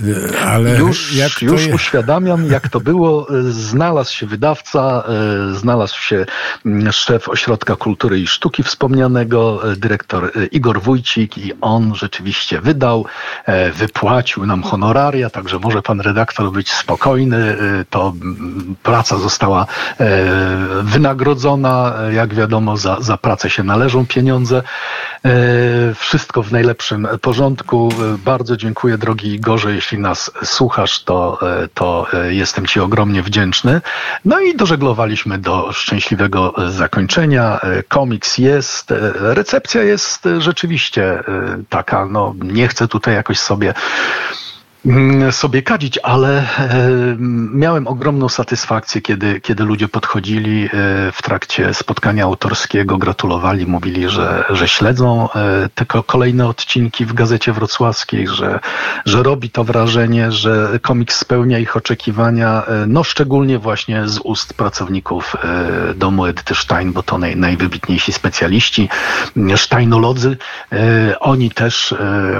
e, 0.00 0.40
ale 0.40 0.78
już, 0.78 1.14
jak 1.14 1.42
już 1.42 1.66
uświadamiam, 1.66 2.50
jak 2.50 2.68
to 2.68 2.80
było. 2.80 3.26
Znalazł 3.50 4.12
się 4.14 4.26
wydawca, 4.26 5.04
znalazł 5.52 6.00
się 6.00 6.26
mm, 6.66 6.92
szef 6.92 7.28
Ośrodka 7.28 7.76
Kultury 7.76 8.20
i 8.20 8.26
Sztuki 8.26 8.62
wspomnianego, 8.62 9.62
dyrektor 9.76 10.32
Igor 10.52 10.82
Wójcik 10.82 11.38
i 11.38 11.52
on 11.60 11.75
on 11.76 11.94
rzeczywiście 11.94 12.60
wydał, 12.60 13.04
e, 13.46 13.70
wypłacił 13.70 14.46
nam 14.46 14.62
honoraria, 14.62 15.30
także 15.30 15.58
może 15.58 15.82
pan 15.82 16.00
redaktor 16.00 16.52
być 16.52 16.72
spokojny. 16.72 17.36
E, 17.36 17.84
to 17.90 18.12
praca 18.82 19.18
została 19.18 19.66
e, 20.00 20.06
wynagrodzona. 20.82 21.94
Jak 22.12 22.34
wiadomo, 22.34 22.76
za, 22.76 22.96
za 23.00 23.16
pracę 23.16 23.50
się 23.50 23.62
należą 23.62 24.06
pieniądze. 24.06 24.62
Wszystko 25.94 26.42
w 26.42 26.52
najlepszym 26.52 27.08
porządku. 27.22 27.88
Bardzo 28.24 28.56
dziękuję, 28.56 28.98
drogi 28.98 29.34
Igorze. 29.34 29.74
Jeśli 29.74 29.98
nas 29.98 30.30
słuchasz, 30.44 31.04
to, 31.04 31.38
to 31.74 32.06
jestem 32.28 32.66
Ci 32.66 32.80
ogromnie 32.80 33.22
wdzięczny. 33.22 33.80
No 34.24 34.40
i 34.40 34.56
dożeglowaliśmy 34.56 35.38
do 35.38 35.72
szczęśliwego 35.72 36.54
zakończenia. 36.70 37.60
Komiks 37.88 38.38
jest, 38.38 38.92
recepcja 39.20 39.82
jest 39.82 40.28
rzeczywiście 40.38 41.22
taka, 41.68 42.06
no 42.06 42.34
nie 42.42 42.68
chcę 42.68 42.88
tutaj 42.88 43.14
jakoś 43.14 43.38
sobie 43.38 43.74
sobie 45.30 45.62
kadzić, 45.62 45.98
ale 46.02 46.38
e, 46.38 46.44
miałem 47.52 47.86
ogromną 47.86 48.28
satysfakcję, 48.28 49.00
kiedy, 49.00 49.40
kiedy 49.40 49.64
ludzie 49.64 49.88
podchodzili 49.88 50.64
e, 50.64 50.68
w 51.12 51.22
trakcie 51.22 51.74
spotkania 51.74 52.24
autorskiego, 52.24 52.98
gratulowali, 52.98 53.66
mówili, 53.66 54.08
że, 54.08 54.44
że 54.50 54.68
śledzą 54.68 55.28
e, 55.32 55.68
te 55.74 55.86
kolejne 56.06 56.46
odcinki 56.46 57.06
w 57.06 57.12
Gazecie 57.12 57.52
Wrocławskiej, 57.52 58.26
że, 58.28 58.60
że 59.04 59.22
robi 59.22 59.50
to 59.50 59.64
wrażenie, 59.64 60.32
że 60.32 60.78
komiks 60.82 61.18
spełnia 61.18 61.58
ich 61.58 61.76
oczekiwania, 61.76 62.62
no 62.86 63.04
szczególnie 63.04 63.58
właśnie 63.58 64.08
z 64.08 64.18
ust 64.18 64.54
pracowników 64.54 65.36
domu 65.94 66.26
Edyty 66.26 66.54
Stein, 66.54 66.92
bo 66.92 67.02
to 67.02 67.18
naj, 67.18 67.36
najwybitniejsi 67.36 68.12
specjaliści, 68.12 68.88
steinolodzy. 69.56 70.36
Oni 71.20 71.50
też 71.50 71.94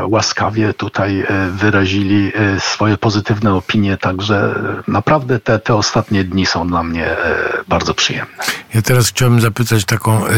łaskawie 0.08 0.74
tutaj 0.74 1.26
wyrazili 1.50 2.32
swoje 2.58 2.98
pozytywne 2.98 3.54
opinie, 3.54 3.96
także 3.96 4.54
naprawdę 4.88 5.40
te, 5.40 5.58
te 5.58 5.74
ostatnie 5.74 6.24
dni 6.24 6.46
są 6.46 6.68
dla 6.68 6.82
mnie 6.82 7.06
e, 7.06 7.18
bardzo 7.68 7.94
przyjemne. 7.94 8.36
Ja 8.76 8.82
teraz 8.82 9.08
chciałbym 9.08 9.40
zapytać 9.40 9.84
taką, 9.84 10.26
e, 10.26 10.30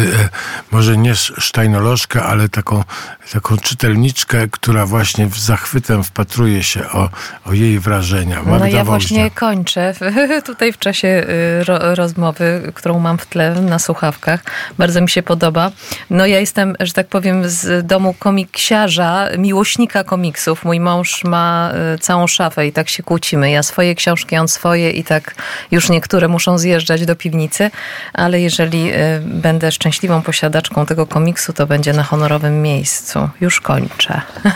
może 0.70 0.96
nie 0.96 1.14
sztajnolożkę, 1.16 2.22
ale 2.22 2.48
taką, 2.48 2.84
taką 3.32 3.56
czytelniczkę, 3.56 4.48
która 4.50 4.86
właśnie 4.86 5.28
z 5.28 5.38
zachwytem 5.38 6.04
wpatruje 6.04 6.62
się 6.62 6.90
o, 6.90 7.08
o 7.44 7.52
jej 7.52 7.78
wrażenia. 7.78 8.36
Magda 8.42 8.58
no 8.58 8.66
ja 8.66 8.84
właśnie 8.84 9.30
kończę 9.30 9.94
tutaj 10.46 10.72
w 10.72 10.78
czasie 10.78 11.26
ro, 11.66 11.94
rozmowy, 11.94 12.72
którą 12.74 12.98
mam 12.98 13.18
w 13.18 13.26
tle 13.26 13.54
na 13.54 13.78
słuchawkach. 13.78 14.40
Bardzo 14.78 15.00
mi 15.00 15.08
się 15.10 15.22
podoba. 15.22 15.70
No 16.10 16.26
ja 16.26 16.40
jestem, 16.40 16.76
że 16.80 16.92
tak 16.92 17.08
powiem, 17.08 17.48
z 17.48 17.86
domu 17.86 18.14
komiksiarza, 18.18 19.28
miłośnika 19.38 20.04
komiksów. 20.04 20.64
Mój 20.64 20.80
mąż 20.80 21.24
ma 21.24 21.72
całą 22.00 22.26
szafę 22.26 22.66
i 22.66 22.72
tak 22.72 22.88
się 22.88 23.02
kłócimy. 23.02 23.50
Ja 23.50 23.62
swoje 23.62 23.94
książki, 23.94 24.36
on 24.36 24.48
swoje 24.48 24.90
i 24.90 25.04
tak 25.04 25.34
już 25.70 25.88
niektóre 25.88 26.28
muszą 26.28 26.58
zjeżdżać 26.58 27.06
do 27.06 27.16
piwnicy, 27.16 27.70
ale 28.12 28.27
jeżeli 28.36 28.92
y, 28.92 29.20
będę 29.24 29.72
szczęśliwą 29.72 30.22
posiadaczką 30.22 30.86
tego 30.86 31.06
komiksu, 31.06 31.52
to 31.52 31.66
będzie 31.66 31.92
na 31.92 32.02
honorowym 32.02 32.62
miejscu. 32.62 33.28
Już 33.40 33.60
kończę. 33.60 34.20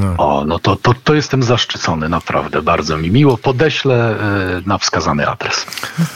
No. 0.00 0.14
O, 0.18 0.44
no 0.44 0.58
to, 0.58 0.76
to, 0.76 0.94
to 1.04 1.14
jestem 1.14 1.42
zaszczycony, 1.42 2.08
naprawdę. 2.08 2.62
Bardzo 2.62 2.96
mi 2.96 3.10
miło. 3.10 3.36
Podeślę 3.36 4.14
y, 4.58 4.68
na 4.68 4.78
wskazany 4.78 5.28
adres. 5.28 5.66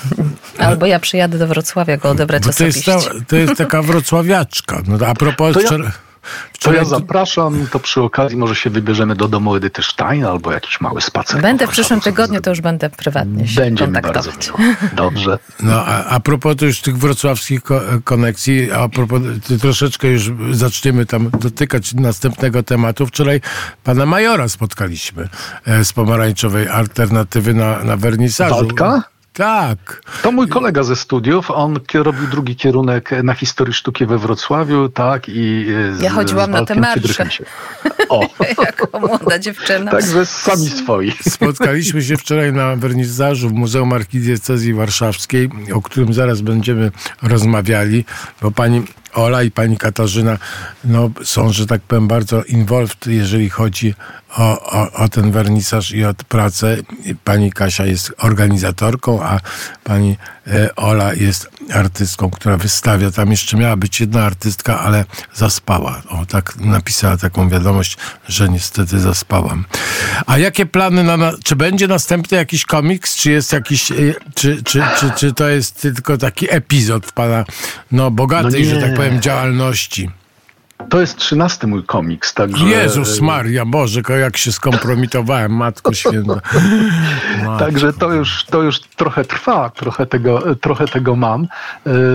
Albo 0.58 0.86
ja 0.86 1.00
przyjadę 1.00 1.38
do 1.38 1.46
Wrocławia 1.46 1.96
go 1.96 2.10
odebrać 2.10 2.42
Bo 2.42 2.44
to 2.44 2.50
osobiście. 2.50 2.92
Jest 2.92 3.08
ta, 3.08 3.14
to 3.26 3.36
jest 3.36 3.56
taka 3.56 3.82
wrocławiaczka. 3.82 4.82
No, 4.86 5.06
a 5.06 5.14
propos... 5.14 5.54
To 5.54 5.60
ja... 5.60 5.90
To 6.60 6.72
ja 6.72 6.84
zapraszam, 6.84 7.66
to 7.70 7.78
przy 7.78 8.02
okazji 8.02 8.36
może 8.36 8.54
się 8.54 8.70
wybierzemy 8.70 9.16
do 9.16 9.28
domu 9.28 9.54
Edyty 9.54 9.82
Stein 9.82 10.24
albo 10.24 10.52
jakiś 10.52 10.80
mały 10.80 11.00
spacer. 11.00 11.42
Będę 11.42 11.66
w 11.66 11.70
przyszłym 11.70 12.00
tygodniu, 12.00 12.40
to 12.40 12.50
już 12.50 12.60
będę 12.60 12.90
prywatnie 12.90 13.48
się 13.48 13.60
Będzie 13.60 13.84
kontaktować. 13.84 14.52
Dobrze. 14.92 15.38
No 15.62 15.84
a, 15.86 16.04
a 16.04 16.20
propos 16.20 16.56
to 16.56 16.64
już 16.64 16.80
tych 16.80 16.98
wrocławskich 16.98 17.62
ko 17.62 17.80
konekcji, 18.04 18.72
a 18.72 18.88
propos, 18.88 19.22
troszeczkę 19.60 20.08
już 20.08 20.30
zaczniemy 20.50 21.06
tam 21.06 21.30
dotykać 21.30 21.94
następnego 21.94 22.62
tematu. 22.62 23.06
Wczoraj 23.06 23.40
pana 23.84 24.06
Majora 24.06 24.48
spotkaliśmy 24.48 25.28
e, 25.66 25.84
z 25.84 25.92
pomarańczowej 25.92 26.68
alternatywy 26.68 27.54
na, 27.54 27.84
na 27.84 27.96
wernisażu. 27.96 28.54
Waldka? 28.54 29.02
Tak. 29.38 30.02
To 30.22 30.32
mój 30.32 30.48
kolega 30.48 30.82
ze 30.82 30.96
studiów, 30.96 31.50
on 31.50 31.80
robił 31.94 32.26
drugi 32.26 32.56
kierunek 32.56 33.10
na 33.24 33.34
historii 33.34 33.74
sztuki 33.74 34.06
we 34.06 34.18
Wrocławiu, 34.18 34.88
tak, 34.88 35.28
i 35.28 35.66
z, 35.92 36.02
Ja 36.02 36.10
chodziłam 36.10 36.50
na 36.50 36.64
te 36.64 36.74
marsze. 36.74 37.24
O. 38.08 38.26
jako 38.58 39.00
młoda 39.00 39.38
dziewczyna. 39.38 39.90
Także 39.90 40.26
sami 40.26 40.68
swoi. 40.68 41.12
Spotkaliśmy 41.28 42.02
się 42.02 42.16
wczoraj 42.16 42.52
na 42.52 42.76
wernisażu 42.76 43.48
w 43.48 43.52
Muzeum 43.52 43.92
Archidiecezji 43.92 44.74
Warszawskiej, 44.74 45.50
o 45.74 45.82
którym 45.82 46.12
zaraz 46.12 46.40
będziemy 46.40 46.90
rozmawiali, 47.22 48.04
bo 48.42 48.50
pani 48.50 48.82
Ola 49.14 49.42
i 49.42 49.50
pani 49.50 49.76
Katarzyna 49.76 50.38
no, 50.84 51.10
są, 51.24 51.52
że 51.52 51.66
tak 51.66 51.82
powiem, 51.82 52.08
bardzo 52.08 52.44
involved, 52.44 53.06
jeżeli 53.06 53.50
chodzi 53.50 53.94
o, 54.36 54.72
o, 54.72 54.92
o 54.92 55.08
ten 55.08 55.32
wernisaż 55.32 55.90
i 55.90 56.04
o 56.04 56.14
pracę. 56.28 56.76
Pani 57.24 57.52
Kasia 57.52 57.86
jest 57.86 58.14
organizatorką, 58.18 59.22
a 59.22 59.40
pani 59.84 60.16
Ola 60.76 61.14
jest 61.14 61.48
artystką, 61.74 62.30
która 62.30 62.56
wystawia. 62.56 63.10
Tam 63.10 63.30
jeszcze 63.30 63.56
miała 63.56 63.76
być 63.76 64.00
jedna 64.00 64.24
artystka, 64.24 64.80
ale 64.80 65.04
zaspała. 65.34 66.02
O, 66.08 66.26
tak 66.26 66.56
napisała 66.56 67.16
taką 67.16 67.48
wiadomość, 67.48 67.96
że 68.28 68.48
niestety 68.48 69.00
zaspałam. 69.00 69.64
A 70.26 70.38
jakie 70.38 70.66
plany 70.66 71.04
na, 71.04 71.16
na 71.16 71.32
czy 71.44 71.56
będzie 71.56 71.88
następny 71.88 72.36
jakiś 72.36 72.64
komiks, 72.64 73.16
czy 73.16 73.30
jest 73.30 73.52
jakiś, 73.52 73.92
e, 73.92 73.94
czy, 74.34 74.62
czy, 74.62 74.82
czy, 75.00 75.10
czy 75.16 75.32
to 75.32 75.48
jest 75.48 75.82
tylko 75.82 76.18
taki 76.18 76.46
epizod 76.54 77.06
w 77.06 77.12
pana, 77.12 77.44
no, 77.92 78.10
bogatej, 78.10 78.64
no 78.64 78.74
że 78.74 78.80
tak 78.80 78.94
powiem, 78.94 79.22
działalności? 79.22 80.10
To 80.88 81.00
jest 81.00 81.16
trzynasty 81.16 81.66
mój 81.66 81.84
komiks, 81.84 82.34
także... 82.34 82.64
Jezus 82.64 83.20
Maria, 83.20 83.64
Boże, 83.64 84.00
jak 84.20 84.36
się 84.36 84.52
skompromitowałem, 84.52 85.52
Matko 85.52 85.92
Święta. 85.92 86.34
Matko. 87.44 87.58
Także 87.58 87.92
to 87.92 88.12
już, 88.12 88.44
to 88.44 88.62
już 88.62 88.80
trochę 88.80 89.24
trwa, 89.24 89.70
trochę 89.70 90.06
tego, 90.06 90.54
trochę 90.56 90.88
tego 90.88 91.16
mam 91.16 91.42
e, 91.42 91.46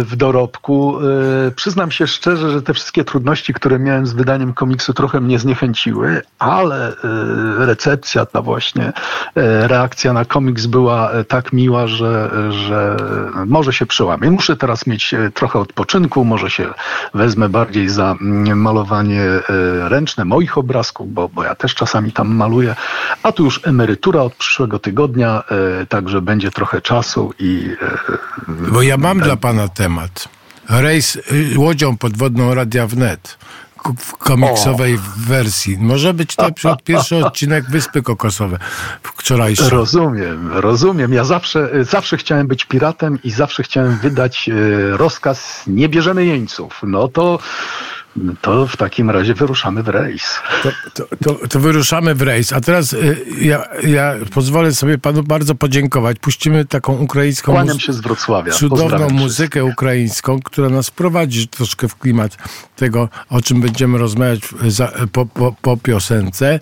w 0.02 0.16
dorobku. 0.16 1.00
E, 1.48 1.52
przyznam 1.52 1.92
się 1.92 2.08
szczerze, 2.08 2.52
że 2.52 2.62
te 2.62 2.74
wszystkie 2.74 3.04
trudności, 3.04 3.54
które 3.54 3.80
miałem 3.80 4.08
z 4.08 4.14
wydaniem 4.14 4.54
komiksu 4.54 4.94
trochę 4.94 5.22
mnie 5.22 5.40
zniechęciły, 5.40 6.22
ale 6.40 6.88
e, 6.88 6.96
recepcja, 7.66 8.26
ta 8.26 8.42
właśnie 8.42 8.94
reakcja 9.36 10.14
na 10.14 10.26
komiks 10.26 10.66
była 10.66 11.12
tak 11.28 11.54
miła, 11.54 11.88
że, 11.88 12.32
że 12.50 12.98
może 13.46 13.74
się 13.74 13.86
przełamię. 13.86 14.32
Muszę 14.32 14.56
teraz 14.56 14.88
mieć 14.88 15.16
trochę 15.34 15.60
odpoczynku, 15.60 16.26
może 16.26 16.50
się 16.50 16.66
wezmę 17.14 17.50
bardziej 17.50 17.90
za 17.90 18.16
malowanie 18.56 19.22
e, 19.22 19.42
ręczne 19.90 20.26
moich 20.26 20.58
obrazków, 20.58 21.14
bo, 21.14 21.30
bo 21.30 21.44
ja 21.44 21.56
też 21.56 21.76
czasami 21.76 22.12
tam 22.12 22.36
maluję, 22.36 22.76
a 23.24 23.32
tu 23.32 23.44
już 23.44 23.62
emerytura 23.64 24.22
od 24.22 24.36
przyszłego 24.36 24.80
tygodnia, 24.80 25.44
e, 25.82 25.86
także 25.86 26.22
będzie 26.22 26.52
trochę 26.52 26.82
czasu 26.82 27.34
i... 27.40 27.76
E, 27.82 28.72
bo 28.72 28.82
ja 28.82 28.98
mam 28.98 29.20
dla 29.20 29.36
pana 29.36 29.68
temat. 29.68 30.30
Rejs 30.70 31.18
łodzią 31.56 31.98
podwodną 31.98 32.54
Radia 32.54 32.88
Wnet 32.88 33.38
w 33.98 34.12
komiksowej 34.18 35.00
wersji. 35.18 35.78
Może 35.80 36.14
być 36.14 36.36
przykład 36.56 36.84
pierwszy 36.90 37.26
odcinek 37.26 37.66
Wyspy 37.70 38.02
Kokosowe 38.02 38.58
wczorajszy. 39.04 39.70
Rozumiem, 39.70 40.52
rozumiem. 40.52 41.14
Ja 41.14 41.24
zawsze, 41.24 41.70
zawsze 41.82 42.18
chciałem 42.18 42.48
być 42.48 42.66
piratem 42.66 43.20
i 43.24 43.32
zawsze 43.32 43.64
chciałem 43.64 43.98
wydać 43.98 44.50
rozkaz 44.92 45.64
nie 45.68 45.90
bierzemy 45.90 46.26
jeńców. 46.26 46.82
No 46.84 47.08
to, 47.08 47.40
to 48.42 48.68
w 48.68 48.78
takim 48.78 49.10
razie 49.10 49.34
wyruszamy 49.34 49.84
w 49.84 49.88
rejs. 49.88 50.40
To, 50.64 50.70
to, 50.94 51.16
to, 51.24 51.48
to 51.48 51.60
wyruszamy 51.60 52.16
w 52.16 52.22
rejs. 52.22 52.54
A 52.54 52.62
teraz 52.62 52.94
y, 52.94 53.26
ja, 53.42 53.64
ja 53.88 54.14
pozwolę 54.34 54.74
sobie 54.74 54.98
panu 54.98 55.24
bardzo 55.24 55.56
podziękować. 55.56 56.20
Puścimy 56.20 56.66
taką 56.66 56.94
ukraińską 56.94 57.52
Kłaniam 57.52 57.80
się 57.80 57.94
z 57.94 58.02
Wrocławia. 58.02 58.54
cudowną 58.54 58.84
Pozdrawiam 58.84 59.14
muzykę 59.18 59.66
ukraińską, 59.66 60.40
która 60.40 60.70
nas 60.70 60.92
prowadzi 60.92 61.48
troszkę 61.48 61.88
w 61.88 61.96
klimat 61.96 62.38
tego, 62.76 63.10
o 63.30 63.42
czym 63.42 63.62
będziemy 63.62 63.98
rozmawiać 63.98 64.42
za, 64.68 64.92
po, 65.12 65.26
po, 65.26 65.56
po 65.62 65.78
piosence 65.78 66.60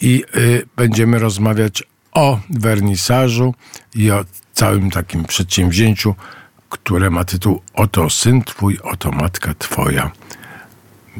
i 0.00 0.24
y, 0.36 0.66
będziemy 0.76 1.18
rozmawiać 1.18 1.82
o 2.12 2.40
wernisażu 2.50 3.54
i 3.94 4.10
o 4.10 4.24
całym 4.52 4.90
takim 4.90 5.24
przedsięwzięciu, 5.24 6.14
które 6.68 7.10
ma 7.10 7.24
tytuł 7.24 7.62
Oto 7.74 8.10
syn 8.10 8.42
twój, 8.42 8.78
oto 8.82 9.10
matka 9.10 9.54
twoja. 9.58 10.10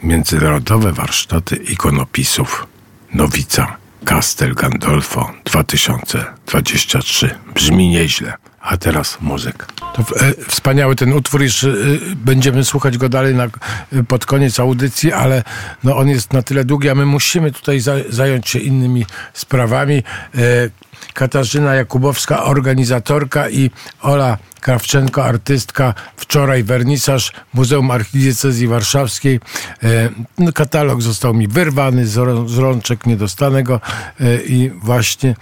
Międzynarodowe 0.03 0.93
warsztaty 0.93 1.57
ikonopisów. 1.57 2.67
Nowica. 3.15 3.77
Castel 4.05 4.55
Gandolfo 4.55 5.33
2023. 5.45 7.39
Brzmi 7.55 7.89
nieźle. 7.89 8.33
A 8.61 8.77
teraz 8.77 9.19
muzyk. 9.21 9.67
To 9.95 10.03
e, 10.21 10.33
wspaniały 10.49 10.97
ten 10.97 11.13
utwór, 11.13 11.43
jeszcze 11.43 11.69
e, 11.69 11.75
będziemy 12.17 12.65
słuchać 12.65 12.99
go 12.99 13.09
dalej 13.09 13.35
na, 13.35 13.45
e, 13.45 13.51
pod 14.09 14.27
koniec 14.27 14.61
audycji, 14.61 15.13
ale 15.13 15.45
no, 15.85 15.97
on 15.97 16.09
jest 16.09 16.33
na 16.33 16.43
tyle 16.43 16.65
długi, 16.65 16.89
a 16.89 16.95
my 16.95 17.07
musimy 17.07 17.53
tutaj 17.53 17.81
za, 17.81 17.95
zająć 18.09 18.49
się 18.49 18.59
innymi 18.59 19.07
sprawami. 19.33 20.03
Katarzyna 21.15 21.75
Jakubowska, 21.75 22.45
organizatorka 22.45 23.51
i 23.51 23.71
Ola 24.03 24.39
Krawczenko, 24.61 25.25
artystka. 25.25 25.95
Wczoraj 26.17 26.65
wernisaż 26.65 27.33
Muzeum 27.55 27.91
Archidiecezji 27.91 28.69
Warszawskiej. 28.69 29.41
E, 29.83 30.09
no, 30.39 30.53
katalog 30.53 31.03
został 31.03 31.35
mi 31.35 31.49
wyrwany 31.49 32.07
z, 32.07 32.17
rą- 32.17 32.49
z 32.49 32.59
rączek, 32.59 33.07
nie 33.07 33.17
dostanę 33.17 33.63
go 33.63 33.81
e, 34.21 34.37
i 34.37 34.71
właśnie 34.71 35.35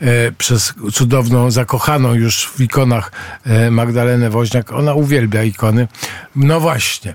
e, 0.00 0.32
przez 0.32 0.74
cudowną, 0.92 1.50
zakochaną 1.50 2.14
już 2.14 2.46
w 2.46 2.60
ikonach 2.60 3.12
Magdalenę 3.70 4.30
Woźniak. 4.30 4.72
Ona 4.72 4.94
uwielbia 4.94 5.42
ikony. 5.42 5.88
No 6.36 6.60
właśnie. 6.60 7.14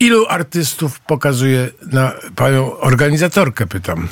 Ilu 0.00 0.26
artystów 0.28 1.00
pokazuje 1.00 1.68
na 1.92 2.12
panią 2.36 2.76
organizatorkę, 2.76 3.66
pytam. 3.66 4.08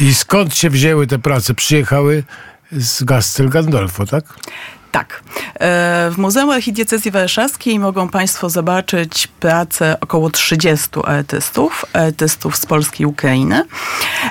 I 0.00 0.14
skąd 0.14 0.54
się 0.54 0.70
wzięły 0.70 1.06
te 1.06 1.18
prace? 1.18 1.54
Przyjechały 1.54 2.24
z 2.72 3.04
Gastel 3.04 3.48
Gandolfo, 3.48 4.06
tak? 4.06 4.24
Tak. 4.92 5.22
E, 5.54 6.10
W 6.12 6.18
Muzeum 6.18 6.50
Archidiecezji 6.50 7.10
Warszawskiej 7.10 7.78
mogą 7.78 8.08
Państwo 8.08 8.50
zobaczyć 8.50 9.26
pracę 9.26 9.96
około 10.00 10.30
30 10.30 10.88
artystów, 11.04 11.84
artystów 11.92 12.56
z 12.56 12.66
Polski 12.66 13.02
i 13.02 13.06
Ukrainy. 13.06 13.64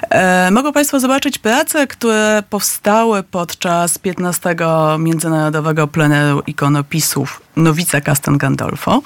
E, 0.10 0.52
Mogą 0.52 0.74
Państwo 0.74 1.00
zobaczyć 1.00 1.38
prace, 1.38 1.88
które 1.88 2.44
powstały 2.50 3.24
podczas 3.24 3.98
15 3.98 4.56
Międzynarodowego 5.00 5.88
Pleneru 5.88 6.42
Ikonopisów 6.48 7.42
Nowica 7.56 8.02
Castan 8.02 8.38
Gandolfo. 8.38 9.02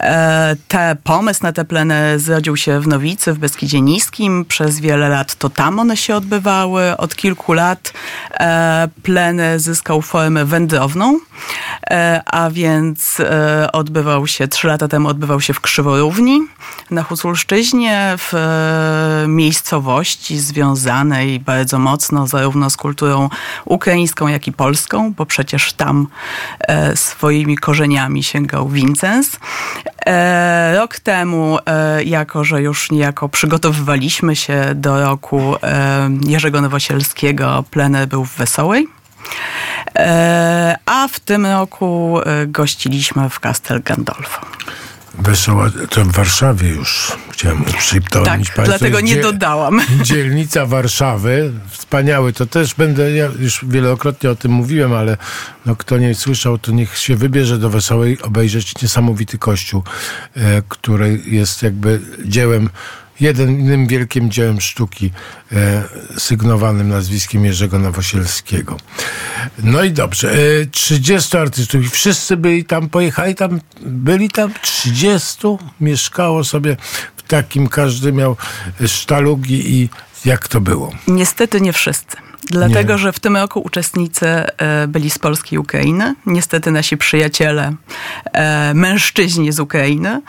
E, 0.00 0.56
Te, 0.68 0.96
pomysł 1.04 1.40
na 1.42 1.52
te 1.52 1.64
pleny 1.64 2.18
zrodził 2.18 2.56
się 2.56 2.80
w 2.80 2.88
Nowicy, 2.88 3.32
w 3.32 3.38
Beskidzie 3.38 3.80
Niskim. 3.80 4.44
Przez 4.44 4.80
wiele 4.80 5.08
lat 5.08 5.34
to 5.34 5.50
tam 5.50 5.78
one 5.78 5.96
się 5.96 6.16
odbywały. 6.16 6.96
Od 6.96 7.16
kilku 7.16 7.52
lat 7.52 7.92
e, 8.40 8.88
pleny 9.02 9.60
zyskał 9.60 10.02
formę 10.02 10.44
wędrowną, 10.44 11.18
e, 11.90 12.22
a 12.26 12.50
więc 12.50 13.18
odbywał 13.72 14.26
się, 14.26 14.48
trzy 14.48 14.68
lata 14.68 14.88
temu 14.88 15.08
odbywał 15.08 15.40
się 15.40 15.54
w 15.54 15.60
Krzyworówni 15.60 16.40
na 16.90 17.02
Husulszczyźnie, 17.02 18.14
w 18.18 18.32
miejscowości 19.28 20.38
związanej 20.38 21.40
bardzo 21.40 21.78
mocno 21.78 22.26
zarówno 22.26 22.70
z 22.70 22.76
kulturą 22.76 23.28
ukraińską, 23.64 24.28
jak 24.28 24.46
i 24.46 24.52
polską, 24.52 25.12
bo 25.12 25.26
przecież 25.26 25.72
tam 25.72 26.06
swoimi 26.94 27.56
korzeniami 27.56 27.79
sięgał 28.20 28.68
Wincens. 28.68 29.36
E, 30.06 30.74
rok 30.76 30.98
temu, 30.98 31.58
e, 31.66 32.04
jako 32.04 32.44
że 32.44 32.62
już 32.62 32.90
niejako 32.90 33.28
przygotowywaliśmy 33.28 34.36
się 34.36 34.64
do 34.74 35.00
roku 35.00 35.56
e, 35.62 36.10
Jerzego 36.26 36.60
Nowosielskiego, 36.60 37.64
plener 37.70 38.08
był 38.08 38.24
w 38.24 38.36
Wesołej. 38.36 38.88
A 40.86 41.08
w 41.08 41.20
tym 41.20 41.46
roku 41.46 42.20
gościliśmy 42.46 43.28
w 43.28 43.40
Castel 43.40 43.82
Gandolfo. 43.82 44.46
Wesoła, 45.20 45.70
to 45.90 46.04
w 46.04 46.12
Warszawie 46.12 46.68
już 46.68 47.12
chciałem 47.32 47.64
przypomnieć 47.64 48.46
Tak, 48.46 48.56
Państwu. 48.56 48.62
dlatego 48.64 49.00
nie 49.00 49.16
dodałam. 49.16 49.80
Dzielnica 50.02 50.66
Warszawy, 50.66 51.52
wspaniały, 51.70 52.32
to 52.32 52.46
też 52.46 52.74
będę, 52.74 53.12
ja 53.12 53.28
już 53.38 53.64
wielokrotnie 53.68 54.30
o 54.30 54.34
tym 54.34 54.52
mówiłem, 54.52 54.92
ale 54.92 55.16
no, 55.66 55.76
kto 55.76 55.98
nie 55.98 56.14
słyszał, 56.14 56.58
to 56.58 56.72
niech 56.72 56.98
się 56.98 57.16
wybierze 57.16 57.58
do 57.58 57.70
Wesołej 57.70 58.22
obejrzeć 58.22 58.82
niesamowity 58.82 59.38
kościół, 59.38 59.82
e, 60.36 60.62
który 60.68 61.20
jest 61.26 61.62
jakby 61.62 62.00
dziełem, 62.24 62.70
jednym 63.20 63.86
wielkim 63.86 64.30
dziełem 64.30 64.60
sztuki, 64.60 65.10
e, 65.52 65.82
sygnowanym 66.18 66.88
nazwiskiem 66.88 67.44
Jerzego 67.44 67.78
Nowosielskiego. 67.78 68.76
No 69.62 69.84
i 69.84 69.92
dobrze, 69.92 70.32
e, 70.32 70.66
30 70.66 71.38
artystów 71.38 71.84
i 71.84 71.88
wszyscy 71.88 72.36
byli 72.36 72.64
tam, 72.64 72.88
pojechali 72.88 73.34
tam, 73.34 73.60
byli 73.80 74.28
tam 74.28 74.52
30, 74.62 75.58
mieszkało 75.80 76.44
sobie 76.44 76.76
w 77.16 77.22
takim, 77.22 77.68
każdy 77.68 78.12
miał 78.12 78.36
sztalugi 78.86 79.74
i 79.74 79.88
jak 80.24 80.48
to 80.48 80.60
było? 80.60 80.92
Niestety 81.08 81.60
nie 81.60 81.72
wszyscy. 81.72 82.16
Dlatego, 82.50 82.92
Nie. 82.92 82.98
że 82.98 83.12
w 83.12 83.20
tym 83.20 83.36
roku 83.36 83.60
uczestnicy 83.60 84.26
e, 84.26 84.88
byli 84.88 85.10
z 85.10 85.18
Polski 85.18 85.54
i 85.54 85.58
Ukrainy. 85.58 86.14
Niestety 86.26 86.70
nasi 86.70 86.96
przyjaciele, 86.96 87.74
e, 88.32 88.74
mężczyźni 88.74 89.52
z 89.52 89.60
Ukrainy, 89.60 90.22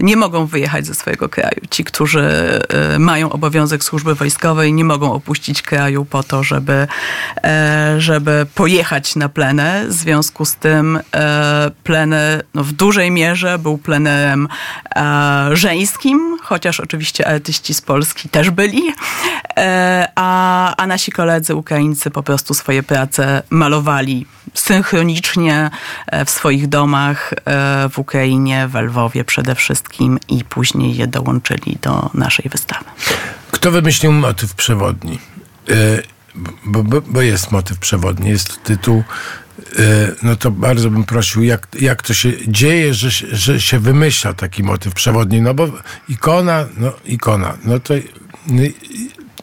nie 0.00 0.16
mogą 0.16 0.46
wyjechać 0.46 0.86
ze 0.86 0.94
swojego 0.94 1.28
kraju. 1.28 1.60
Ci, 1.70 1.84
którzy 1.84 2.20
e, 2.68 2.98
mają 2.98 3.30
obowiązek 3.30 3.84
służby 3.84 4.14
wojskowej, 4.14 4.72
nie 4.72 4.84
mogą 4.84 5.12
opuścić 5.12 5.62
kraju 5.62 6.04
po 6.04 6.22
to, 6.22 6.42
żeby, 6.42 6.86
e, 7.44 7.94
żeby 7.98 8.46
pojechać 8.54 9.16
na 9.16 9.28
plenę. 9.28 9.84
W 9.88 9.92
związku 9.92 10.44
z 10.44 10.54
tym 10.54 11.00
e, 11.14 11.70
plenę 11.84 12.42
no, 12.54 12.64
w 12.64 12.72
dużej 12.72 13.10
mierze 13.10 13.58
był 13.58 13.78
plenerem 13.78 14.48
żeńskim, 15.52 16.38
chociaż 16.42 16.80
oczywiście 16.80 17.28
artyści 17.28 17.74
z 17.74 17.80
Polski 17.80 18.28
też 18.28 18.50
byli, 18.50 18.82
a, 20.14 20.76
a 20.76 20.86
nasi 20.86 21.12
koledzy 21.12 21.54
Ukraińcy 21.54 22.10
po 22.10 22.22
prostu 22.22 22.54
swoje 22.54 22.82
prace 22.82 23.42
malowali 23.50 24.26
synchronicznie 24.54 25.70
w 26.26 26.30
swoich 26.30 26.68
domach 26.68 27.34
w 27.90 27.98
Ukrainie, 27.98 28.68
w 28.68 28.74
Lwowie 28.74 29.24
przede 29.24 29.54
wszystkim 29.54 29.77
i 30.28 30.44
później 30.44 30.96
je 30.96 31.06
dołączyli 31.06 31.78
do 31.82 32.10
naszej 32.14 32.50
wystawy. 32.50 32.84
Kto 33.50 33.70
wymyślił 33.70 34.12
motyw 34.12 34.54
przewodni? 34.54 35.18
E, 35.68 35.74
Bo, 36.64 36.82
bo, 36.84 37.00
bo 37.00 37.22
jest 37.22 37.50
motyw 37.52 37.78
przewodni, 37.78 38.30
jest 38.30 38.62
tytuł. 38.62 39.02
e, 39.78 39.82
No 40.22 40.36
to 40.36 40.50
bardzo 40.50 40.90
bym 40.90 41.04
prosił, 41.04 41.42
jak, 41.42 41.66
jak 41.80 42.02
to 42.02 42.14
się 42.14 42.32
dzieje, 42.48 42.94
że, 42.94 43.10
że 43.36 43.60
się 43.60 43.78
wymyśla 43.78 44.34
taki 44.34 44.62
motyw 44.62 44.94
przewodni? 44.94 45.40
No 45.42 45.54
bo 45.54 45.68
ikona, 46.08 46.66
no 46.76 46.92
ikona, 47.04 47.56
no 47.64 47.80
to, 47.80 47.94
no 48.46 48.62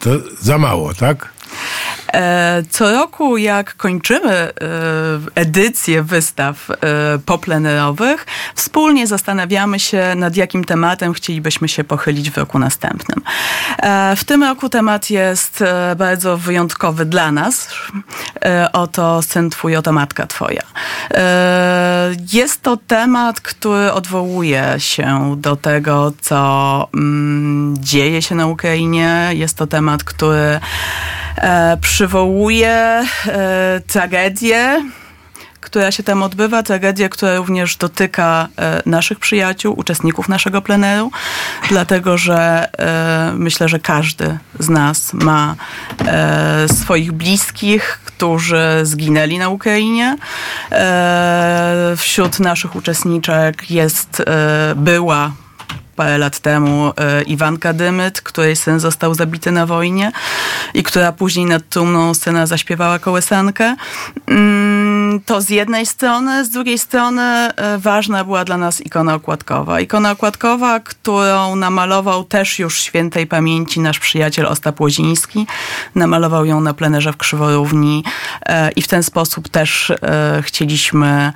to 0.00 0.10
za 0.40 0.58
mało, 0.58 0.94
tak? 0.94 1.32
E, 2.16 2.62
Co 2.70 2.92
roku, 2.92 3.36
jak 3.36 3.76
kończymy 3.76 4.32
e, 4.32 4.52
edycję 5.34 6.02
wystaw 6.02 6.70
e, 6.70 6.74
poplenerowych, 7.26 8.26
wspólnie 8.54 9.06
zastanawiamy 9.06 9.80
się, 9.80 10.14
nad 10.16 10.36
jakim 10.36 10.64
tematem 10.64 11.12
chcielibyśmy 11.12 11.68
się 11.68 11.84
pochylić 11.84 12.30
w 12.30 12.36
roku 12.36 12.58
następnym. 12.58 13.22
W 14.16 14.24
tym 14.24 14.42
roku 14.42 14.68
temat 14.68 15.10
jest 15.10 15.64
bardzo 15.96 16.36
wyjątkowy 16.36 17.04
dla 17.04 17.32
nas. 17.32 17.68
Oto 18.72 19.22
syn 19.22 19.50
twój, 19.50 19.76
oto 19.76 19.92
matka 19.92 20.26
twoja. 20.26 20.62
Jest 22.32 22.62
to 22.62 22.76
temat, 22.76 23.40
który 23.40 23.92
odwołuje 23.92 24.74
się 24.78 25.34
do 25.36 25.56
tego, 25.56 26.12
co 26.20 26.88
mm, 26.94 27.74
dzieje 27.78 28.22
się 28.22 28.34
na 28.34 28.46
Ukrainie. 28.46 29.28
Jest 29.32 29.56
to 29.56 29.66
temat, 29.66 30.04
który 30.04 30.60
e, 31.36 31.76
przywołuje 32.06 33.04
e, 33.26 33.80
tragedię, 33.86 34.82
która 35.60 35.92
się 35.92 36.02
tam 36.02 36.22
odbywa, 36.22 36.62
tragedia, 36.62 37.08
która 37.08 37.36
również 37.36 37.76
dotyka 37.76 38.48
e, 38.58 38.82
naszych 38.86 39.18
przyjaciół, 39.18 39.74
uczestników 39.78 40.28
naszego 40.28 40.62
pleneru, 40.62 41.10
dlatego 41.68 42.18
że 42.18 42.68
e, 42.78 43.32
myślę, 43.34 43.68
że 43.68 43.78
każdy 43.78 44.38
z 44.58 44.68
nas 44.68 45.12
ma 45.12 45.54
e, 46.06 46.66
swoich 46.68 47.12
bliskich, 47.12 48.00
którzy 48.04 48.80
zginęli 48.82 49.38
na 49.38 49.48
Ukrainie. 49.48 50.16
Wśród 51.96 52.40
naszych 52.40 52.76
uczestniczek 52.76 53.70
jest, 53.70 54.22
była 54.76 55.32
parę 55.96 56.18
lat 56.18 56.38
temu 56.38 56.92
e, 56.96 57.22
Iwanka 57.22 57.72
Dymyt, 57.72 58.20
której 58.20 58.56
syn 58.56 58.80
został 58.80 59.14
zabity 59.14 59.50
na 59.50 59.66
wojnie 59.66 60.12
i 60.74 60.82
która 60.82 61.12
później 61.12 61.46
nad 61.46 61.68
trumną 61.68 62.14
syna 62.14 62.46
zaśpiewała 62.46 62.98
kołysankę. 62.98 63.76
Mm, 64.26 65.05
to 65.20 65.40
z 65.40 65.50
jednej 65.50 65.86
strony, 65.86 66.44
z 66.44 66.50
drugiej 66.50 66.78
strony 66.78 67.22
e, 67.22 67.78
ważna 67.78 68.24
była 68.24 68.44
dla 68.44 68.56
nas 68.56 68.80
ikona 68.80 69.14
okładkowa. 69.14 69.80
Ikona 69.80 70.10
okładkowa, 70.10 70.80
którą 70.80 71.56
namalował 71.56 72.24
też 72.24 72.58
już 72.58 72.80
świętej 72.80 73.26
pamięci 73.26 73.80
nasz 73.80 73.98
przyjaciel 73.98 74.46
Ostap 74.46 74.80
Łoziński. 74.80 75.46
Namalował 75.94 76.44
ją 76.44 76.60
na 76.60 76.74
plenerze 76.74 77.12
w 77.12 77.16
Krzyworówni 77.16 78.04
e, 78.46 78.70
i 78.70 78.82
w 78.82 78.88
ten 78.88 79.02
sposób 79.02 79.48
też 79.48 79.92
chcieliśmy 80.42 81.32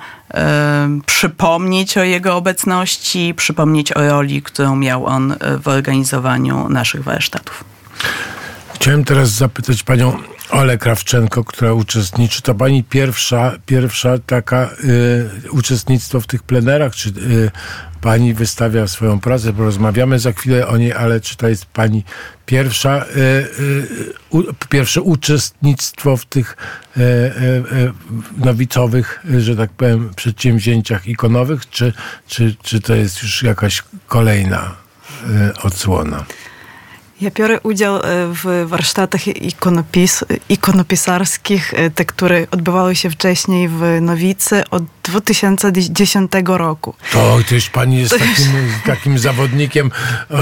przypomnieć 1.05 1.97
o 1.97 2.03
jego 2.03 2.35
obecności, 2.35 3.33
przypomnieć 3.37 3.97
o 3.97 4.07
roli, 4.09 4.41
którą 4.41 4.75
miał 4.75 5.05
on 5.05 5.35
w 5.61 5.67
organizowaniu 5.67 6.69
naszych 6.69 7.03
warsztatów. 7.03 7.63
Chciałem 8.73 9.03
teraz 9.03 9.29
zapytać 9.29 9.83
panią 9.83 10.17
Ole 10.51 10.77
Krawczenko, 10.77 11.43
która 11.43 11.73
uczestniczy. 11.73 12.41
To 12.41 12.55
pani 12.55 12.83
pierwsza, 12.83 13.57
pierwsza 13.65 14.17
taka 14.17 14.69
y, 15.45 15.51
uczestnictwo 15.51 16.21
w 16.21 16.27
tych 16.27 16.43
plenerach, 16.43 16.95
czy 16.95 17.09
y, 17.09 17.51
pani 18.01 18.33
wystawia 18.33 18.87
swoją 18.87 19.19
pracę? 19.19 19.53
Porozmawiamy 19.53 20.19
za 20.19 20.31
chwilę 20.31 20.67
o 20.67 20.77
niej, 20.77 20.93
ale 20.93 21.21
czy 21.21 21.37
to 21.37 21.47
jest 21.47 21.65
pani 21.65 22.03
pierwsza, 22.45 23.05
y, 23.15 23.19
y 23.59 24.13
u, 24.29 24.43
pierwsze 24.69 25.01
uczestnictwo 25.01 26.17
w 26.17 26.25
tych 26.25 26.57
y, 26.97 27.01
y, 27.01 27.93
nowicowych, 28.37 29.25
że 29.37 29.55
tak 29.55 29.71
powiem, 29.71 30.13
przedsięwzięciach 30.15 31.07
ikonowych, 31.07 31.69
czy, 31.69 31.93
czy, 32.27 32.55
czy 32.63 32.81
to 32.81 32.95
jest 32.95 33.23
już 33.23 33.43
jakaś 33.43 33.83
kolejna 34.07 34.75
odsłona? 35.63 36.25
Ja 37.21 37.31
biorę 37.31 37.59
udział 37.63 37.95
e, 37.95 38.01
w 38.27 38.65
warsztatach 38.67 39.27
ikonopis, 39.27 40.23
ikonopisarskich, 40.49 41.73
e, 41.73 41.89
te, 41.89 42.05
które 42.05 42.47
odbywały 42.51 42.95
się 42.95 43.09
wcześniej 43.09 43.67
w 43.67 43.81
Nowicy 44.01 44.63
od 44.69 44.83
2010 45.03 46.31
roku. 46.45 46.93
To 47.11 47.37
też 47.49 47.69
pani 47.69 47.99
jest 47.99 48.11
takim, 48.11 48.53
takim 48.85 49.19
zawodnikiem 49.19 49.91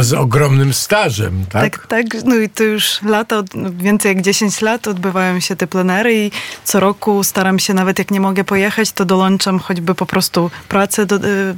z 0.02 0.14
ogromnym 0.14 0.74
stażem, 0.74 1.46
tak? 1.50 1.78
Tak, 1.78 1.88
tak. 1.88 2.24
No 2.26 2.36
i 2.36 2.50
to 2.50 2.64
już 2.64 3.02
lata, 3.02 3.44
więcej 3.72 4.16
jak 4.16 4.22
10 4.22 4.62
lat 4.62 4.88
odbywają 4.88 5.40
się 5.40 5.56
te 5.56 5.68
plenery 5.68 6.26
i 6.26 6.32
co 6.64 6.80
roku 6.80 7.24
staram 7.24 7.60
się, 7.60 7.74
nawet 7.74 8.00
jak 8.00 8.12
nie 8.12 8.20
mogę 8.20 8.44
pojechać, 8.44 8.92
to 8.92 9.06
dołączam 9.06 9.60
choćby 9.60 9.96
po 9.96 10.06
prostu 10.06 10.52
pracę, 10.70 11.06
do, 11.06 11.16
y, 11.16 11.56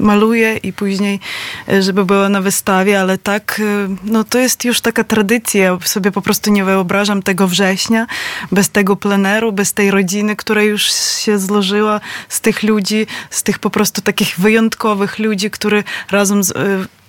maluję 0.00 0.56
i 0.56 0.72
później, 0.72 1.20
żeby 1.80 2.04
było 2.04 2.28
na 2.28 2.40
wystawie, 2.40 3.00
ale 3.00 3.18
tak, 3.18 3.60
no 4.04 4.24
to 4.24 4.38
jest 4.38 4.53
jest 4.54 4.64
już 4.64 4.80
taka 4.80 5.04
tradycja. 5.04 5.78
Sobie 5.84 6.10
po 6.12 6.22
prostu 6.22 6.50
nie 6.50 6.64
wyobrażam 6.64 7.22
tego 7.22 7.48
września 7.48 8.06
bez 8.52 8.70
tego 8.70 8.96
pleneru, 8.96 9.52
bez 9.52 9.72
tej 9.72 9.90
rodziny, 9.90 10.36
która 10.36 10.62
już 10.62 10.82
się 10.92 11.38
złożyła 11.38 12.00
z 12.28 12.40
tych 12.40 12.62
ludzi, 12.62 13.06
z 13.30 13.42
tych 13.42 13.58
po 13.58 13.70
prostu 13.70 14.02
takich 14.02 14.38
wyjątkowych 14.38 15.18
ludzi, 15.18 15.50
którzy 15.50 15.84
razem 16.10 16.44
z, 16.44 16.50
y, 16.50 16.54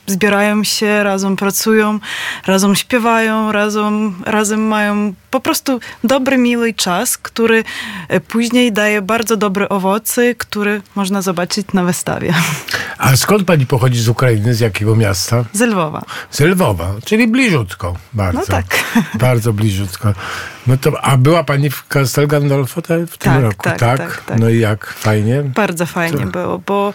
zbierają 0.08 0.64
się, 0.64 1.04
razem 1.04 1.36
pracują, 1.36 2.00
razem 2.48 2.76
śpiewają, 2.76 3.52
razem, 3.52 4.16
razem 4.26 4.68
mają 4.68 5.14
po 5.32 5.40
prostu 5.40 5.80
dobry, 6.04 6.38
miły 6.38 6.74
czas, 6.74 7.18
który 7.18 7.64
e, 8.08 8.20
później 8.20 8.72
daje 8.72 9.02
bardzo 9.02 9.38
dobre 9.38 9.70
owoce, 9.70 10.36
które 10.36 10.82
można 10.96 11.22
zobaczyć 11.22 11.68
na 11.74 11.84
wystawie. 11.84 12.34
A 12.98 13.16
skąd 13.16 13.44
pani 13.44 13.66
pochodzi 13.66 14.02
z 14.02 14.10
Ukrainy? 14.10 14.54
Z 14.54 14.60
jakiego 14.60 14.96
miasta? 14.96 15.46
Z 15.54 15.62
Lwowa. 15.62 16.02
Z 16.32 16.40
Lwowa, 16.40 16.94
czyli 17.06 17.28
bliziutko 17.28 17.96
bardzo. 18.14 18.40
No 18.40 18.46
tak. 18.46 18.66
Bardzo 19.20 19.54
bliziutko. 19.54 20.14
No 20.68 20.78
to, 20.78 21.06
a 21.06 21.18
była 21.18 21.44
pani 21.44 21.70
w 21.70 21.88
Castel 21.88 22.28
Gandolfo 22.28 22.82
w 22.82 22.88
tym 22.88 23.08
tak, 23.34 23.42
roku, 23.42 23.64
tak, 23.64 23.80
tak? 23.80 23.98
tak? 23.98 24.22
tak? 24.26 24.40
No 24.40 24.50
i 24.50 24.60
jak? 24.60 24.88
Fajnie? 24.88 25.44
Bardzo 25.44 25.86
fajnie 25.86 26.26
było, 26.26 26.62
bo 26.66 26.94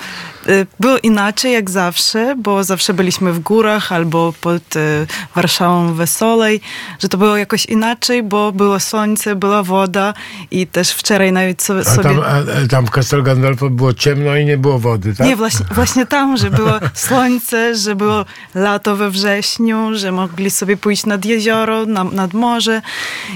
y, 0.49 0.67
było 0.81 0.99
inaczej 0.99 1.53
jak 1.53 1.71
zawsze, 1.71 2.37
bo 2.39 2.65
zawsze 2.65 2.95
byliśmy 2.95 3.33
w 3.33 3.41
górach 3.41 3.93
albo 3.93 4.33
pod 4.41 4.77
y, 4.77 5.07
Warszawą 5.35 5.95
Wesolej, 5.95 6.61
że 6.99 7.09
to 7.09 7.19
było 7.19 7.37
jakoś 7.37 7.67
inaczej, 7.67 8.23
bo 8.23 8.53
było 8.53 8.81
słońce, 8.81 9.37
była 9.37 9.63
woda 9.63 10.15
i 10.51 10.67
też 10.67 10.91
wczoraj 10.91 11.33
nawet 11.33 11.63
sobie... 11.63 11.83
A 11.87 11.97
tam, 11.97 12.21
a, 12.21 12.69
tam 12.69 12.87
w 12.87 12.91
Castel 12.91 13.23
Gandolfo 13.23 13.71
było 13.71 13.95
ciemno 13.95 14.37
i 14.37 14.45
nie 14.45 14.59
było 14.59 14.79
wody, 14.79 15.15
tak? 15.15 15.27
Nie, 15.27 15.37
właśnie, 15.37 15.67
właśnie 15.75 15.90
tam, 16.09 16.37
że 16.37 16.51
było 16.51 16.73
słońce, 16.95 17.75
że 17.75 17.95
było 17.95 18.25
lato 18.55 18.97
we 18.97 19.11
wrześniu, 19.11 19.91
że 19.93 20.13
mogli 20.13 20.51
sobie 20.51 20.77
pójść 20.77 21.07
nad 21.07 21.25
jezioro, 21.25 21.87
na, 21.87 22.05
nad 22.05 22.35
morze 22.35 22.83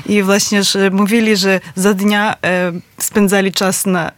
i 0.07 0.23
właśnie 0.23 0.65
że 0.65 0.91
mówili, 0.91 1.37
że 1.37 1.61
za 1.75 1.95
dnia 1.95 2.35
e, 2.45 2.73
spędzali 2.99 3.53
czas 3.53 3.87
na, 3.87 4.09
e, 4.09 4.13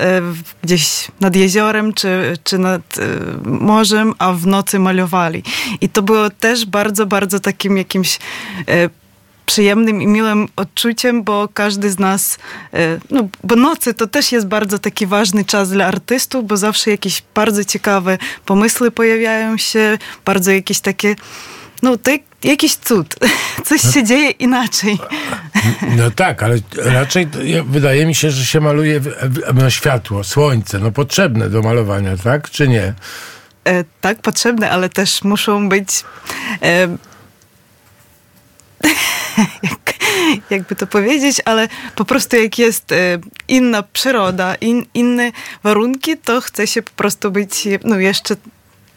gdzieś 0.62 1.08
nad 1.20 1.36
jeziorem 1.36 1.92
czy, 1.92 2.36
czy 2.44 2.58
nad 2.58 2.98
e, 2.98 3.02
morzem, 3.44 4.14
a 4.18 4.32
w 4.32 4.46
nocy 4.46 4.78
malowali. 4.78 5.42
I 5.80 5.88
to 5.88 6.02
było 6.02 6.30
też 6.30 6.66
bardzo, 6.66 7.06
bardzo 7.06 7.40
takim 7.40 7.76
jakimś 7.76 8.18
e, 8.68 8.88
przyjemnym 9.46 10.02
i 10.02 10.06
miłym 10.06 10.48
odczuciem, 10.56 11.22
bo 11.22 11.48
każdy 11.54 11.90
z 11.90 11.98
nas, 11.98 12.38
e, 12.74 12.98
no 13.10 13.28
bo 13.44 13.56
nocy 13.56 13.94
to 13.94 14.06
też 14.06 14.32
jest 14.32 14.46
bardzo 14.46 14.78
taki 14.78 15.06
ważny 15.06 15.44
czas 15.44 15.70
dla 15.70 15.86
artystów, 15.86 16.46
bo 16.46 16.56
zawsze 16.56 16.90
jakieś 16.90 17.22
bardzo 17.34 17.64
ciekawe 17.64 18.18
pomysły 18.44 18.90
pojawiają 18.90 19.56
się, 19.56 19.98
bardzo 20.24 20.50
jakieś 20.50 20.80
takie, 20.80 21.16
no 21.82 21.96
to 21.96 22.10
jakiś 22.44 22.76
cud. 22.76 23.14
Coś 23.66 23.84
no, 23.84 23.92
się 23.92 24.04
dzieje 24.04 24.30
inaczej. 24.30 24.98
No 25.96 26.10
tak, 26.10 26.42
ale 26.42 26.58
raczej 26.76 27.28
wydaje 27.66 28.06
mi 28.06 28.14
się, 28.14 28.30
że 28.30 28.44
się 28.44 28.60
maluje 28.60 29.00
no, 29.54 29.70
światło, 29.70 30.24
słońce, 30.24 30.78
no 30.78 30.90
potrzebne 30.90 31.50
do 31.50 31.62
malowania, 31.62 32.16
tak? 32.16 32.50
Czy 32.50 32.68
nie? 32.68 32.94
E, 33.64 33.84
tak, 34.00 34.22
potrzebne, 34.22 34.70
ale 34.70 34.88
też 34.88 35.24
muszą 35.24 35.68
być 35.68 36.04
e, 36.62 36.88
jak, 39.62 39.94
jakby 40.50 40.76
to 40.76 40.86
powiedzieć, 40.86 41.42
ale 41.44 41.68
po 41.94 42.04
prostu 42.04 42.36
jak 42.36 42.58
jest 42.58 42.92
e, 42.92 43.18
inna 43.48 43.82
przyroda, 43.82 44.54
in, 44.54 44.86
inne 44.94 45.32
warunki, 45.62 46.16
to 46.16 46.40
chce 46.40 46.66
się 46.66 46.82
po 46.82 46.90
prostu 46.90 47.30
być 47.30 47.68
no 47.84 47.98
jeszcze 47.98 48.36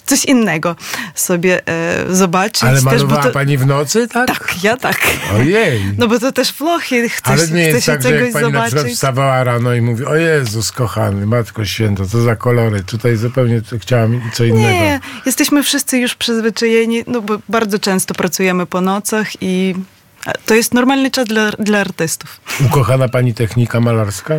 coś 0.09 0.25
innego 0.25 0.75
sobie 1.15 1.67
e, 1.67 2.05
zobaczyć. 2.15 2.63
Ale 2.63 2.81
malowała 2.81 3.21
też, 3.21 3.31
to... 3.31 3.33
pani 3.33 3.57
w 3.57 3.65
nocy, 3.65 4.07
tak? 4.07 4.27
Tak, 4.27 4.63
ja 4.63 4.77
tak. 4.77 4.97
Ojej. 5.35 5.93
No 5.97 6.07
bo 6.07 6.19
to 6.19 6.31
też 6.31 6.53
Włochy, 6.53 7.09
chce, 7.09 7.31
Ale 7.31 7.47
nie 7.47 7.61
jest 7.61 7.85
tak, 7.85 7.95
się 7.95 8.01
że 8.01 8.09
czegoś 8.09 8.23
jak 8.23 8.33
pani 8.33 8.45
zobaczyć. 8.45 8.73
na 8.73 8.77
przykład 8.77 8.93
wstawała 8.93 9.43
rano 9.43 9.73
i 9.73 9.81
mówi, 9.81 10.05
o 10.05 10.15
Jezus 10.15 10.71
kochany, 10.71 11.25
Matko 11.25 11.65
Święta, 11.65 12.05
co 12.05 12.21
za 12.21 12.35
kolory. 12.35 12.83
Tutaj 12.83 13.15
zupełnie 13.15 13.61
chciałam 13.79 14.21
co 14.33 14.43
innego. 14.43 14.69
Nie, 14.69 14.99
jesteśmy 15.25 15.63
wszyscy 15.63 15.97
już 15.97 16.15
przyzwyczajeni, 16.15 17.03
no 17.07 17.21
bo 17.21 17.39
bardzo 17.49 17.79
często 17.79 18.13
pracujemy 18.13 18.65
po 18.65 18.81
nocach 18.81 19.27
i 19.41 19.75
to 20.45 20.55
jest 20.55 20.73
normalny 20.73 21.11
czas 21.11 21.25
dla, 21.25 21.51
dla 21.51 21.79
artystów. 21.79 22.41
Ukochana 22.65 23.09
pani 23.09 23.33
technika 23.33 23.79
malarska? 23.79 24.35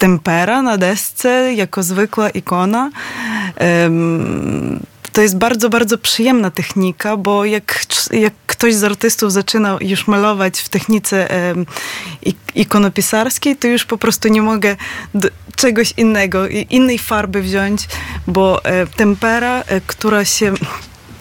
E, 0.00 0.06
tempera 0.10 0.62
na 0.62 0.76
desce, 0.76 1.54
jako 1.54 1.82
zwykła 1.82 2.30
ikona. 2.30 2.90
E, 3.60 3.90
to 5.12 5.22
jest 5.22 5.38
bardzo, 5.38 5.70
bardzo 5.70 5.98
przyjemna 5.98 6.50
technika, 6.50 7.16
bo 7.16 7.44
jak, 7.44 7.86
jak 8.10 8.32
ktoś 8.46 8.74
z 8.74 8.84
artystów 8.84 9.32
zaczyna 9.32 9.78
już 9.80 10.06
malować 10.06 10.60
w 10.60 10.68
technice 10.68 11.30
e, 11.30 11.54
ikonopisarskiej, 12.54 13.56
to 13.56 13.68
już 13.68 13.84
po 13.84 13.98
prostu 13.98 14.28
nie 14.28 14.42
mogę 14.42 14.76
czegoś 15.56 15.94
innego, 15.96 16.48
innej 16.48 16.98
farby 16.98 17.42
wziąć, 17.42 17.88
bo 18.26 18.64
e, 18.64 18.86
tempera, 18.86 19.62
e, 19.66 19.80
która 19.80 20.24
się 20.24 20.54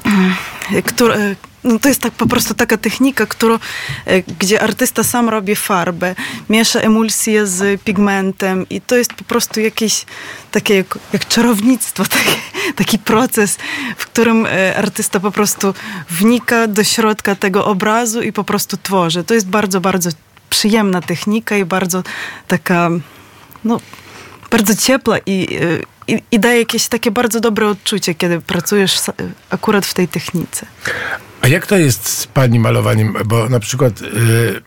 która, 0.86 1.16
no 1.64 1.80
to 1.80 1.88
jest 1.88 2.02
tak 2.02 2.14
po 2.14 2.28
prostu 2.28 2.54
taka 2.54 2.78
technika, 2.78 3.26
którą, 3.26 3.60
e, 4.06 4.22
gdzie 4.22 4.62
artysta 4.62 5.04
sam 5.04 5.30
robi 5.30 5.56
farbę, 5.56 6.16
miesza 6.50 6.80
emulsję 6.80 7.48
z 7.48 7.82
pigmentem 7.82 8.66
i 8.70 8.82
to 8.82 8.96
jest 8.96 9.14
po 9.14 9.24
prostu 9.24 9.60
jakieś 9.60 10.06
takie 10.52 10.76
jak, 10.76 11.00
jak 11.14 11.28
czarownictwo, 11.28 12.04
taki, 12.18 12.38
taki 12.76 13.00
proces, 13.00 13.58
w 13.98 14.06
którym 14.06 14.46
e, 14.46 14.78
artysta 14.78 15.20
po 15.20 15.32
prostu 15.32 15.74
wnika 16.10 16.68
do 16.68 16.84
środka 16.84 17.36
tego 17.36 17.66
obrazu 17.66 18.22
i 18.22 18.34
po 18.34 18.44
prostu 18.44 18.78
tworzy. 18.78 19.24
To 19.24 19.34
jest 19.34 19.48
bardzo, 19.48 19.82
bardzo 19.82 20.10
przyjemna 20.50 21.02
technika 21.02 21.58
i 21.58 21.66
bardzo 21.66 22.04
taka 22.48 22.90
no, 23.64 23.80
bardzo 24.52 24.76
ciepła 24.76 25.18
i, 25.26 25.48
y, 25.62 25.84
i, 26.08 26.24
i 26.32 26.40
daje 26.40 26.60
jakieś 26.60 26.88
takie 26.88 27.12
bardzo 27.12 27.40
dobre 27.40 27.68
odczucie, 27.68 28.16
kiedy 28.16 28.42
pracujesz 28.42 29.00
akurat 29.50 29.86
w 29.86 29.94
tej 29.94 30.08
technice. 30.08 30.66
A 31.42 31.48
jak 31.48 31.68
to 31.68 31.78
jest 31.78 32.10
z 32.10 32.28
pani 32.28 32.60
malowaniem? 32.60 33.14
Bo 33.26 33.50
na 33.50 33.60
przykład 33.60 34.02
y, 34.02 34.06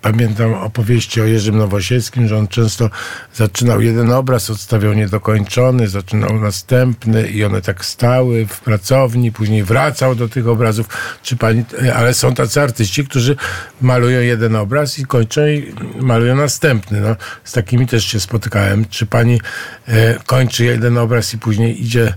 pamiętam 0.02 0.54
opowieści 0.54 1.20
o 1.20 1.24
Jerzym 1.24 1.58
Nowosielskim, 1.58 2.28
że 2.28 2.38
on 2.38 2.48
często 2.48 2.90
zaczynał 3.34 3.80
jeden 3.80 4.12
obraz, 4.12 4.50
odstawiał 4.50 4.92
niedokończony, 4.92 5.88
zaczynał 5.88 6.40
następny 6.40 7.28
i 7.28 7.44
one 7.44 7.62
tak 7.62 7.84
stały 7.84 8.46
w 8.46 8.60
pracowni, 8.60 9.32
później 9.32 9.62
wracał 9.62 10.14
do 10.14 10.28
tych 10.28 10.48
obrazów. 10.48 10.88
Czy 11.22 11.36
pani, 11.36 11.64
y, 11.82 11.94
ale 11.94 12.14
są 12.14 12.34
tacy 12.34 12.60
artyści, 12.60 13.04
którzy 13.04 13.36
malują 13.80 14.20
jeden 14.20 14.56
obraz 14.56 14.98
i 14.98 15.06
kończą 15.06 15.46
i 15.46 15.74
malują 16.00 16.36
następny. 16.36 17.00
No, 17.00 17.16
z 17.44 17.52
takimi 17.52 17.86
też 17.86 18.04
się 18.04 18.20
spotykałem. 18.20 18.84
Czy 18.90 19.06
pani 19.06 19.40
y, 19.88 19.92
kończy 20.26 20.64
jeden 20.64 20.98
obraz 20.98 21.34
i 21.34 21.38
później 21.38 21.82
idzie, 21.82 22.14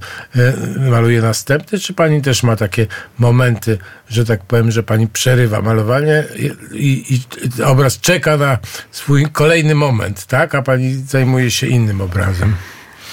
maluje 0.89 1.21
następny, 1.21 1.79
czy 1.79 1.93
pani 1.93 2.21
też 2.21 2.43
ma 2.43 2.55
takie 2.55 2.87
momenty, 3.19 3.77
że 4.09 4.25
tak 4.25 4.45
powiem, 4.45 4.71
że 4.71 4.83
pani 4.83 5.07
przerywa 5.07 5.61
malowanie 5.61 6.23
i, 6.35 6.51
i, 6.73 7.13
i 7.59 7.63
obraz 7.63 7.99
czeka 7.99 8.37
na 8.37 8.57
swój 8.91 9.25
kolejny 9.31 9.75
moment, 9.75 10.25
tak? 10.25 10.55
A 10.55 10.61
pani 10.61 10.93
zajmuje 10.93 11.51
się 11.51 11.67
innym 11.67 12.01
obrazem. 12.01 12.55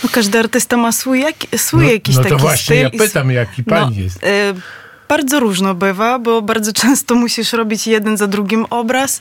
No, 0.04 0.08
każdy 0.12 0.38
artysta 0.38 0.76
ma 0.76 0.92
swój, 0.92 1.20
jak, 1.20 1.34
swój 1.56 1.84
no, 1.84 1.92
jakiś 1.92 2.16
no 2.16 2.22
to 2.22 2.28
taki 2.28 2.40
właśnie 2.40 2.64
styl. 2.76 2.82
ja 2.82 2.88
i- 2.88 2.98
pytam, 2.98 3.30
jaki 3.30 3.64
pani 3.64 3.96
jest. 3.96 4.24
e, 4.24 4.54
bardzo 5.08 5.40
różno 5.40 5.74
bywa, 5.74 6.18
bo 6.18 6.42
bardzo 6.42 6.72
często 6.82 7.14
musisz 7.14 7.52
robić 7.52 7.86
jeden 7.86 8.16
za 8.16 8.26
drugim 8.26 8.64
obraz, 8.70 9.20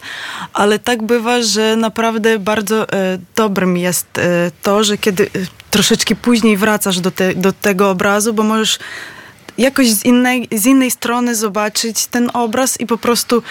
ale 0.53 0.79
tak 0.79 1.03
bywa, 1.03 1.41
że 1.41 1.75
naprawdę 1.75 2.39
bardzo 2.39 2.89
e, 2.89 3.17
dobrym 3.35 3.77
jest 3.77 4.17
e, 4.17 4.51
to, 4.63 4.83
że 4.83 4.97
kiedy 4.97 5.23
e, 5.25 5.27
troszeczkę 5.71 6.15
później 6.15 6.57
wracasz 6.57 6.99
do, 6.99 7.11
te, 7.11 7.35
do 7.35 7.53
tego 7.53 7.89
obrazu, 7.89 8.33
bo 8.33 8.43
możesz 8.43 8.79
jakoś 9.57 9.91
z 9.91 10.05
innej, 10.05 10.47
z 10.51 10.65
innej 10.65 10.91
strony 10.91 11.35
zobaczyć 11.35 12.07
ten 12.07 12.29
obraz 12.33 12.79
i 12.79 12.85
po 12.85 12.97
prostu 12.97 13.43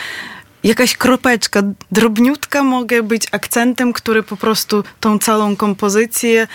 jakaś 0.64 0.96
kropeczka 0.96 1.62
drobniutka 1.92 2.62
mogę 2.62 3.02
być 3.02 3.26
akcentem, 3.32 3.92
który 3.92 4.22
po 4.22 4.36
prostu 4.36 4.84
tą 5.00 5.18
całą 5.18 5.56
kompozycję 5.56 6.48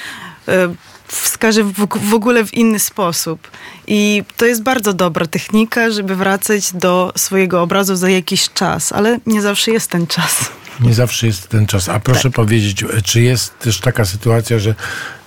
e, 0.48 0.76
wskaże 1.08 1.64
w, 1.64 1.88
w 2.10 2.14
ogóle 2.14 2.46
w 2.46 2.54
inny 2.54 2.80
sposób. 2.80 3.52
I 3.88 4.24
to 4.38 4.46
jest 4.46 4.64
bardzo 4.64 4.94
dobra 4.94 5.26
technika, 5.26 5.92
żeby 5.92 6.16
wracać 6.16 6.74
do 6.74 7.14
swojego 7.18 7.62
obrazu 7.62 7.96
za 7.96 8.10
jakiś 8.10 8.50
czas, 8.50 8.92
ale 8.92 9.20
nie 9.26 9.42
zawsze 9.42 9.72
jest 9.72 9.90
ten 9.90 10.08
czas. 10.08 10.52
Nie 10.80 10.94
zawsze 10.94 11.28
jest 11.28 11.48
ten 11.48 11.68
czas. 11.68 11.90
A 11.90 12.00
proszę 12.00 12.32
powiedzieć, 12.32 12.86
czy 13.04 13.22
jest 13.22 13.60
też 13.60 13.80
taka 13.80 14.06
sytuacja, 14.06 14.60
że 14.60 14.76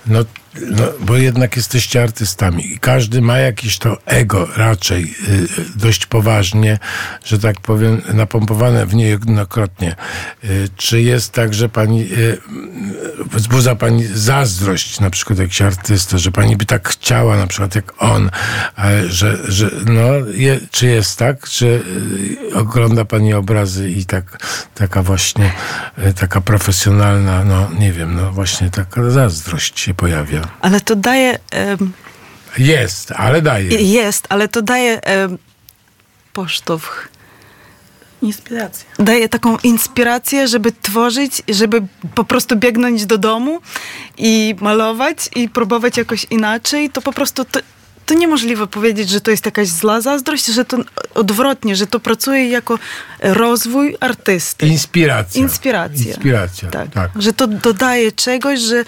no, 0.07 0.19
no, 0.55 0.83
bo 0.99 1.17
jednak 1.17 1.55
jesteście 1.55 2.03
artystami 2.03 2.73
i 2.73 2.79
każdy 2.79 3.21
ma 3.21 3.37
jakieś 3.37 3.77
to 3.77 3.97
ego 4.05 4.47
raczej 4.55 5.03
y, 5.03 5.47
dość 5.75 6.05
poważnie, 6.05 6.79
że 7.25 7.39
tak 7.39 7.61
powiem, 7.61 8.01
napompowane 8.13 8.85
w 8.85 8.95
niejednokrotnie. 8.95 9.95
Y, 10.43 10.69
czy 10.75 11.01
jest 11.01 11.33
tak, 11.33 11.53
że 11.53 11.69
pani 11.69 12.01
y, 12.01 12.37
wzbudza 13.31 13.75
pani 13.75 14.05
zazdrość, 14.05 14.99
na 14.99 15.09
przykład 15.09 15.39
jakiś 15.39 15.61
artysta, 15.61 16.17
że 16.17 16.31
pani 16.31 16.57
by 16.57 16.65
tak 16.65 16.89
chciała, 16.89 17.37
na 17.37 17.47
przykład 17.47 17.75
jak 17.75 17.93
on, 18.03 18.29
że, 19.07 19.37
że 19.47 19.71
no, 19.85 20.01
je, 20.33 20.59
czy 20.71 20.87
jest 20.87 21.19
tak, 21.19 21.47
że 21.47 21.65
y, 21.67 21.81
ogląda 22.53 23.05
pani 23.05 23.33
obrazy 23.33 23.89
i 23.89 24.05
tak, 24.05 24.37
taka 24.75 25.03
właśnie, 25.03 25.51
y, 26.07 26.13
taka 26.13 26.41
profesjonalna, 26.41 27.45
no 27.45 27.69
nie 27.79 27.91
wiem, 27.91 28.15
no 28.15 28.31
właśnie 28.31 28.69
taka 28.69 29.09
zazdrość 29.09 29.79
się 29.79 29.93
pojawia. 29.93 30.48
Ale 30.61 30.81
to 30.81 30.95
daje... 30.95 31.39
em, 31.51 31.91
Jest, 32.57 33.11
ale 33.11 33.41
daje. 33.41 33.81
jest, 33.81 34.25
ale 34.29 34.47
to 34.47 34.61
daje 34.61 35.01
em, 35.01 35.37
posztowch. 36.33 37.07
Inspiracja. 38.21 38.85
daje 38.99 39.29
taką 39.29 39.57
inspirację, 39.63 40.47
żeby 40.47 40.71
tworzyć, 40.81 41.41
żeby 41.49 41.81
po 42.15 42.23
prostu 42.23 42.55
biegnąć 42.55 43.05
do 43.05 43.17
domu 43.17 43.61
i 44.17 44.55
malować 44.61 45.29
i 45.35 45.49
próbować 45.49 45.97
jakoś 45.97 46.25
inaczej, 46.29 46.89
to 46.89 47.01
po 47.01 47.13
prostu 47.13 47.45
to, 47.45 47.59
to 48.05 48.13
niemożliwe 48.13 48.67
powiedzieć, 48.67 49.09
że 49.09 49.21
to 49.21 49.31
jest 49.31 49.45
jakaś 49.45 49.67
zła 49.67 50.01
zazdrość, 50.01 50.45
że 50.45 50.65
to 50.65 50.77
odwrotnie, 51.13 51.75
że 51.75 51.87
to 51.87 51.99
pracuje 51.99 52.49
jako 52.49 52.79
rozwój 53.21 53.97
artysty. 53.99 54.67
Inspiracja. 54.67 55.41
Inspiracja. 55.41 56.05
Inspiracja, 56.07 56.69
Tak. 56.69 56.89
tak. 56.91 57.11
Że 57.15 57.33
to 57.33 57.47
dodaje 57.47 58.11
czegoś, 58.11 58.59
że 58.59 58.77
e, 58.79 58.85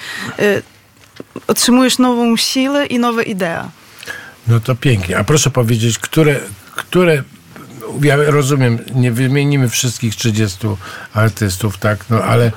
otrzymujesz 1.48 1.98
nową 1.98 2.38
siłę 2.38 2.86
i 2.86 3.00
nowe 3.00 3.24
idee. 3.24 3.70
No 4.48 4.60
to 4.60 4.76
pięknie. 4.76 5.18
A 5.18 5.24
proszę 5.24 5.50
powiedzieć, 5.50 6.00
które, 6.00 6.40
które 6.76 7.24
ja 8.04 8.16
rozumiem, 8.16 8.80
nie 8.96 9.12
wymienimy 9.12 9.70
wszystkich 9.70 10.16
30 10.16 10.68
artystów, 11.14 11.78
tak, 11.78 12.06
no 12.10 12.24
ale 12.24 12.52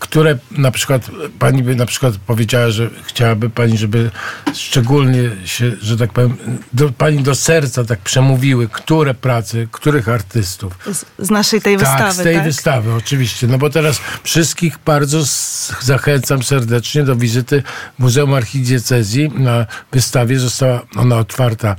które 0.00 0.38
na 0.50 0.70
przykład 0.70 1.10
pani 1.38 1.62
by 1.62 1.76
na 1.76 1.86
przykład 1.86 2.16
powiedziała, 2.16 2.70
że 2.70 2.90
chciałaby 3.02 3.50
pani, 3.50 3.78
żeby 3.78 4.10
szczególnie 4.54 5.30
się, 5.44 5.72
że 5.82 5.96
tak 5.96 6.12
powiem, 6.12 6.36
do, 6.72 6.92
pani 6.92 7.22
do 7.22 7.34
serca 7.34 7.84
tak 7.84 7.98
przemówiły, 8.00 8.68
które 8.68 9.14
prace, 9.14 9.66
których 9.72 10.08
artystów. 10.08 10.78
Z, 10.92 11.04
z 11.18 11.30
naszej 11.30 11.60
tej 11.60 11.78
Tak, 11.78 11.88
wystawy, 11.88 12.12
z 12.14 12.24
tej 12.24 12.34
tak? 12.34 12.44
wystawy, 12.44 12.94
oczywiście. 12.94 13.46
No 13.46 13.58
bo 13.58 13.70
teraz 13.70 14.00
wszystkich 14.22 14.78
bardzo 14.86 15.24
zachęcam 15.80 16.42
serdecznie 16.42 17.02
do 17.02 17.16
wizyty 17.16 17.62
Muzeum 17.98 18.34
Archidiecezji. 18.34 19.28
Na 19.28 19.66
wystawie 19.92 20.38
została 20.38 20.82
ona 20.96 21.16
otwarta 21.16 21.76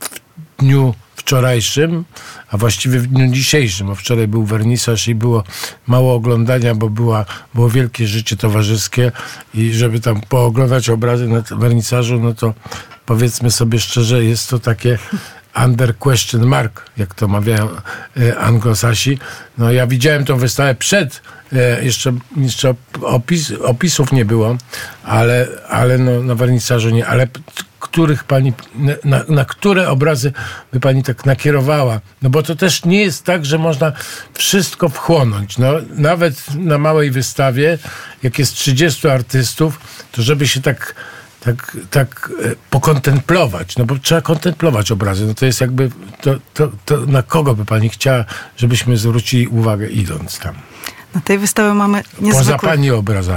w 0.00 0.10
dniu 0.58 0.94
wczorajszym, 1.22 2.04
a 2.50 2.56
właściwie 2.56 2.98
w 2.98 3.06
dniu 3.06 3.32
dzisiejszym, 3.32 3.86
bo 3.86 3.94
wczoraj 3.94 4.28
był 4.28 4.44
wernisaż 4.44 5.08
i 5.08 5.14
było 5.14 5.44
mało 5.86 6.14
oglądania, 6.14 6.74
bo 6.74 6.88
była, 6.88 7.24
było 7.54 7.70
wielkie 7.70 8.06
życie 8.06 8.36
towarzyskie 8.36 9.12
i 9.54 9.72
żeby 9.72 10.00
tam 10.00 10.20
pooglądać 10.20 10.90
obrazy 10.90 11.28
na 11.28 11.42
wernisażu, 11.58 12.20
no 12.20 12.34
to 12.34 12.54
powiedzmy 13.06 13.50
sobie 13.50 13.78
szczerze, 13.78 14.24
jest 14.24 14.50
to 14.50 14.58
takie 14.58 14.98
under 15.64 15.98
question 15.98 16.46
mark, 16.46 16.90
jak 16.96 17.14
to 17.14 17.28
mawiają 17.28 17.68
e, 18.16 18.38
anglosasi. 18.38 19.18
No 19.58 19.72
ja 19.72 19.86
widziałem 19.86 20.24
tą 20.24 20.36
wystawę 20.36 20.74
przed, 20.74 21.22
e, 21.52 21.84
jeszcze, 21.84 22.12
jeszcze 22.36 22.74
opis, 23.02 23.52
opisów 23.64 24.12
nie 24.12 24.24
było, 24.24 24.56
ale, 25.04 25.48
ale 25.68 25.98
no, 25.98 26.22
na 26.22 26.34
wernisażu 26.34 26.90
nie, 26.90 27.06
ale 27.06 27.28
których 27.92 28.24
pani, 28.24 28.52
na, 29.04 29.24
na, 29.28 29.44
które 29.44 29.88
obrazy 29.88 30.32
by 30.72 30.80
pani 30.80 31.02
tak 31.02 31.26
nakierowała? 31.26 32.00
No 32.22 32.30
bo 32.30 32.42
to 32.42 32.56
też 32.56 32.84
nie 32.84 33.00
jest 33.00 33.24
tak, 33.24 33.44
że 33.44 33.58
można 33.58 33.92
wszystko 34.34 34.88
wchłonąć. 34.88 35.58
No, 35.58 35.72
nawet 35.94 36.54
na 36.54 36.78
małej 36.78 37.10
wystawie, 37.10 37.78
jak 38.22 38.38
jest 38.38 38.54
30 38.54 39.08
artystów, 39.08 39.80
to 40.12 40.22
żeby 40.22 40.48
się 40.48 40.60
tak 40.60 40.94
tak, 41.40 41.76
tak 41.90 42.30
e, 42.44 42.56
pokontemplować, 42.70 43.76
no 43.76 43.84
bo 43.84 43.98
trzeba 43.98 44.20
kontemplować 44.20 44.92
obrazy, 44.92 45.26
no 45.26 45.34
to 45.34 45.46
jest 45.46 45.60
jakby, 45.60 45.90
to, 46.20 46.34
to, 46.54 46.72
to 46.84 47.06
na 47.06 47.22
kogo 47.22 47.54
by 47.54 47.64
pani 47.64 47.88
chciała, 47.88 48.24
żebyśmy 48.56 48.96
zwrócili 48.96 49.46
uwagę 49.46 49.88
idąc 49.88 50.38
tam? 50.38 50.54
Na 51.14 51.20
tej 51.20 51.38
wystawie 51.38 51.74
mamy 51.74 52.02
niezwykłych, 52.20 52.78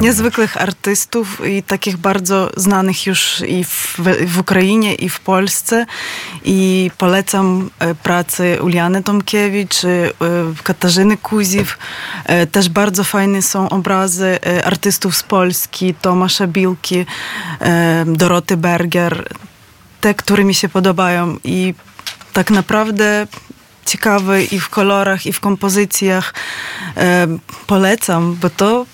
niezwykłych 0.01 0.61
artystów 0.61 1.47
i 1.47 1.63
takich 1.63 1.97
bardzo 1.97 2.49
znanych 2.57 3.05
już 3.05 3.43
i 3.47 3.63
w, 3.63 3.97
w 4.27 4.39
Ukrainie, 4.39 4.95
i 4.95 5.09
w 5.09 5.19
Polsce. 5.19 5.85
I 6.43 6.91
polecam 6.97 7.69
e, 7.79 7.95
pracę 7.95 8.61
Uliany 8.61 9.03
Tomkiewicz, 9.03 9.83
e, 9.85 10.11
Katarzyny 10.63 11.17
Kuziw. 11.17 11.77
E, 12.25 12.47
Też 12.47 12.69
bardzo 12.69 13.03
fajne 13.03 13.41
są 13.41 13.69
obrazy 13.69 14.39
artystów 14.63 15.17
z 15.17 15.23
Polski, 15.23 15.93
Tomasza 15.93 16.47
Bilki, 16.47 17.05
Doroty 18.05 18.57
Berger. 18.57 19.29
Te, 20.01 20.13
które 20.13 20.43
mi 20.43 20.53
się 20.53 20.69
podobają 20.69 21.37
i 21.43 21.73
tak 22.33 22.51
naprawdę 22.51 23.27
ciekawe 23.85 24.43
i 24.43 24.59
w 24.59 24.69
kolorach, 24.69 25.25
i 25.25 25.33
w 25.33 25.39
kompozycjach. 25.39 26.33
E, 26.97 27.27
polecam, 27.67 28.35
bo 28.35 28.49
to 28.49 28.85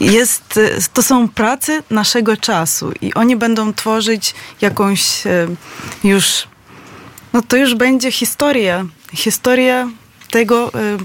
jest, 0.00 0.56
e, 0.56 0.82
to 0.92 1.02
są 1.02 1.28
prace 1.28 1.82
naszego 1.90 2.36
czasu 2.36 2.92
i 3.00 3.14
oni 3.14 3.36
będą 3.36 3.74
tworzyć 3.74 4.34
jakąś 4.60 5.26
e, 5.26 5.46
już, 6.04 6.48
no 7.32 7.42
to 7.42 7.56
już 7.56 7.74
będzie 7.74 8.12
historia, 8.12 8.84
historia 9.12 9.88
tego, 10.30 10.74
e, 10.74 10.96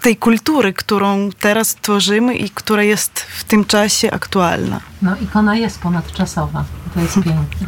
tej 0.00 0.16
kultury, 0.16 0.72
którą 0.72 1.30
teraz 1.40 1.74
tworzymy 1.74 2.34
i 2.34 2.50
która 2.50 2.82
jest 2.82 3.20
w 3.20 3.44
tym 3.44 3.64
czasie 3.64 4.10
aktualna. 4.10 4.80
No 5.02 5.16
ikona 5.16 5.56
jest 5.56 5.78
ponadczasowa. 5.78 6.64
To 6.94 7.00
jest 7.00 7.14
piękne. 7.24 7.66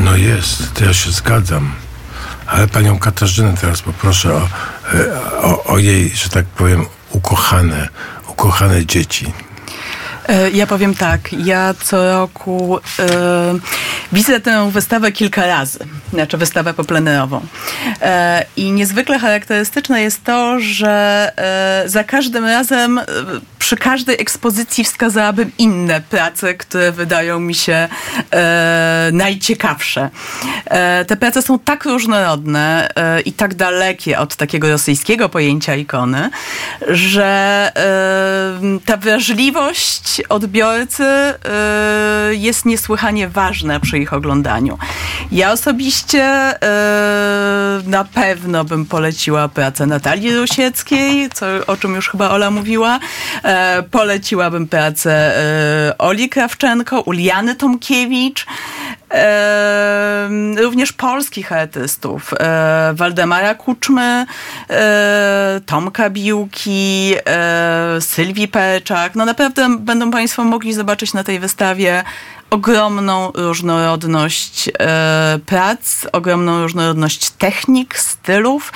No 0.00 0.16
jest, 0.16 0.74
to 0.74 0.84
ja 0.84 0.94
się 0.94 1.10
zgadzam. 1.10 1.70
Ale 2.52 2.68
panią 2.68 2.98
Katarzynę 2.98 3.54
teraz 3.60 3.82
poproszę 3.82 4.34
o, 4.34 4.48
e, 4.94 5.22
o, 5.42 5.64
o 5.64 5.78
jej, 5.78 6.10
że 6.10 6.28
tak 6.28 6.44
powiem, 6.46 6.86
ukochane, 7.10 7.88
ukochane 8.28 8.86
dzieci. 8.86 9.32
E, 10.28 10.50
Ja 10.50 10.66
powiem 10.66 10.94
tak, 10.94 11.32
ja 11.32 11.74
co 11.84 12.12
roku 12.12 12.78
e, 12.98 13.02
widzę 14.12 14.40
tę 14.40 14.70
wystawę 14.70 15.12
kilka 15.12 15.46
razy, 15.46 15.78
znaczy 16.12 16.36
wystawę 16.36 16.74
poplenerową. 16.74 17.40
E, 18.02 18.44
I 18.56 18.72
niezwykle 18.72 19.18
charakterystyczne 19.18 20.02
jest 20.02 20.24
to, 20.24 20.60
że 20.60 21.32
e, 21.36 21.88
za 21.88 22.04
każdym 22.04 22.44
razem, 22.44 22.98
e, 22.98 23.04
przy 23.58 23.76
każdej 23.76 24.20
ekspozycji 24.20 24.84
wskazałabym 24.84 25.52
inne 25.58 26.00
prace, 26.00 26.54
które 26.54 26.92
wydają 26.92 27.40
mi 27.40 27.54
się 27.54 27.88
najciekawsze. 29.12 30.10
Te 31.06 31.16
prace 31.16 31.42
są 31.42 31.58
tak 31.58 31.84
różnorodne 31.84 32.88
i 33.24 33.32
tak 33.32 33.54
dalekie 33.54 34.18
od 34.18 34.36
takiego 34.36 34.68
rosyjskiego 34.68 35.28
pojęcia 35.28 35.74
ikony, 35.74 36.30
że 36.88 37.72
ta 38.84 38.96
wrażliwość 38.96 40.22
odbiorcy 40.28 41.04
jest 42.30 42.64
niesłychanie 42.64 43.28
ważna 43.28 43.80
przy 43.80 43.98
ich 43.98 44.12
oglądaniu. 44.12 44.78
Ja 45.32 45.52
osobiście 45.52 46.01
e, 46.14 47.80
na 47.86 48.04
pewno 48.04 48.64
bym 48.64 48.86
poleciła 48.86 49.48
pracę 49.48 49.86
Natalii 49.86 50.36
Rusieckiej, 50.36 51.30
co, 51.30 51.46
o 51.66 51.76
czym 51.76 51.94
już 51.94 52.08
chyba 52.08 52.30
Ola 52.30 52.50
mówiła. 52.50 52.98
E, 53.42 53.82
poleciłabym 53.82 54.68
pracę 54.68 55.12
e, 55.12 55.98
Oli 55.98 56.28
Krawczenko, 56.28 57.00
Uliany 57.00 57.54
Tomkiewicz. 57.54 58.46
E, 59.10 60.28
również 60.56 60.92
polskich 60.92 61.52
artystów. 61.52 62.34
Waldemara 62.92 63.54
Kuczmy, 63.54 64.26
Tomka 65.66 66.10
Biłki, 66.10 67.14
Sylwii 68.00 68.48
Perczak. 68.48 69.14
No 69.14 69.24
naprawdę 69.24 69.76
będą 69.78 70.10
Państwo 70.10 70.44
mogli 70.44 70.72
zobaczyć 70.72 71.14
na 71.14 71.24
tej 71.24 71.40
wystawie 71.40 72.04
ogromną 72.52 73.32
różnorodność 73.34 74.70
e, 74.78 75.38
prac, 75.46 76.06
ogromną 76.12 76.62
różnorodność 76.62 77.30
technik, 77.30 77.98
stylów 77.98 78.72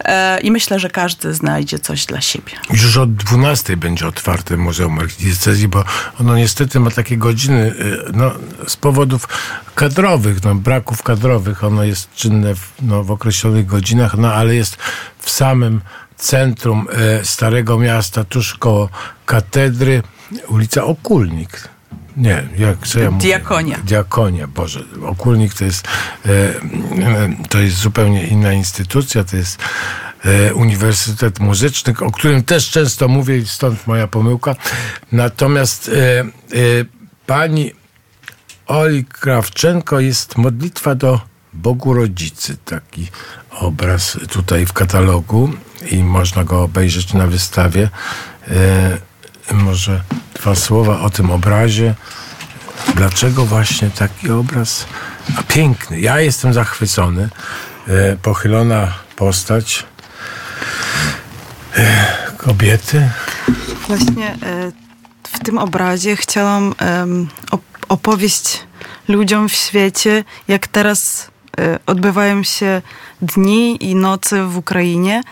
e, 0.00 0.40
i 0.40 0.50
myślę, 0.50 0.78
że 0.78 0.90
każdy 0.90 1.34
znajdzie 1.34 1.78
coś 1.78 2.06
dla 2.06 2.20
siebie. 2.20 2.52
Już 2.70 2.96
od 2.96 3.14
12 3.14 3.76
będzie 3.76 4.06
otwarte 4.06 4.56
Muzeum 4.56 4.98
Archidiecezji, 4.98 5.68
bo 5.68 5.84
ono 6.20 6.36
niestety 6.36 6.80
ma 6.80 6.90
takie 6.90 7.16
godziny, 7.16 7.74
y, 7.80 8.12
no, 8.12 8.30
z 8.66 8.76
powodów 8.76 9.28
kadrowych, 9.74 10.44
no, 10.44 10.54
braków 10.54 11.02
kadrowych. 11.02 11.64
Ono 11.64 11.84
jest 11.84 12.14
czynne 12.14 12.54
w, 12.54 12.72
no, 12.82 13.04
w 13.04 13.10
określonych 13.10 13.66
godzinach, 13.66 14.14
no 14.16 14.34
ale 14.34 14.54
jest 14.54 14.76
w 15.18 15.30
samym 15.30 15.80
centrum 16.16 16.86
e, 16.92 17.24
Starego 17.24 17.78
Miasta, 17.78 18.24
tuż 18.24 18.54
koło 18.54 18.88
katedry, 19.26 20.02
ulica 20.48 20.84
Okulnik. 20.84 21.68
Nie, 22.16 22.48
jak 22.58 22.86
co 22.86 23.00
ja 23.00 23.10
mówię? 23.10 23.22
Diakonia. 23.28 23.78
Diakonia, 23.84 24.46
Boże. 24.46 24.84
Okulnik 25.06 25.54
to 25.54 25.64
jest, 25.64 25.88
e, 26.26 26.30
e, 26.30 27.28
to 27.48 27.58
jest 27.58 27.76
zupełnie 27.76 28.26
inna 28.26 28.52
instytucja, 28.52 29.24
to 29.24 29.36
jest 29.36 29.58
e, 30.24 30.54
Uniwersytet 30.54 31.40
Muzyczny, 31.40 31.94
o 32.00 32.10
którym 32.10 32.44
też 32.44 32.70
często 32.70 33.08
mówię 33.08 33.38
i 33.38 33.46
stąd 33.46 33.86
moja 33.86 34.06
pomyłka. 34.06 34.56
Natomiast 35.12 35.90
pani 37.26 37.72
Oli 38.66 39.04
Krawczenko 39.04 40.00
jest 40.00 40.36
modlitwa 40.36 40.94
do 40.94 41.20
Bogu 41.52 41.94
Rodzicy. 41.94 42.56
Taki 42.64 43.08
obraz 43.50 44.18
tutaj 44.28 44.66
w 44.66 44.72
katalogu 44.72 45.50
i 45.90 46.02
można 46.02 46.44
go 46.44 46.62
obejrzeć 46.62 47.14
na 47.14 47.26
wystawie. 47.26 47.88
Może 49.52 50.02
dwa 50.40 50.54
słowa 50.54 51.00
o 51.00 51.10
tym 51.10 51.30
obrazie. 51.30 51.94
Dlaczego 52.94 53.46
właśnie 53.46 53.90
taki 53.90 54.30
obraz? 54.30 54.86
A 55.36 55.42
piękny. 55.42 56.00
Ja 56.00 56.20
jestem 56.20 56.52
zachwycony. 56.52 57.28
E, 57.88 58.16
pochylona 58.16 58.92
postać 59.16 59.86
e, 61.76 62.06
kobiety. 62.36 63.10
Właśnie 63.88 64.26
e, 64.26 64.72
w 65.22 65.38
tym 65.38 65.58
obrazie 65.58 66.16
chciałam 66.16 66.74
opowieść 67.88 68.62
ludziom 69.08 69.48
w 69.48 69.52
świecie, 69.52 70.24
jak 70.48 70.66
teraz 70.66 71.30
e, 71.58 71.78
odbywają 71.86 72.42
się 72.42 72.82
dni 73.22 73.84
i 73.84 73.94
noce 73.94 74.46
w 74.46 74.56
Ukrainie, 74.56 75.22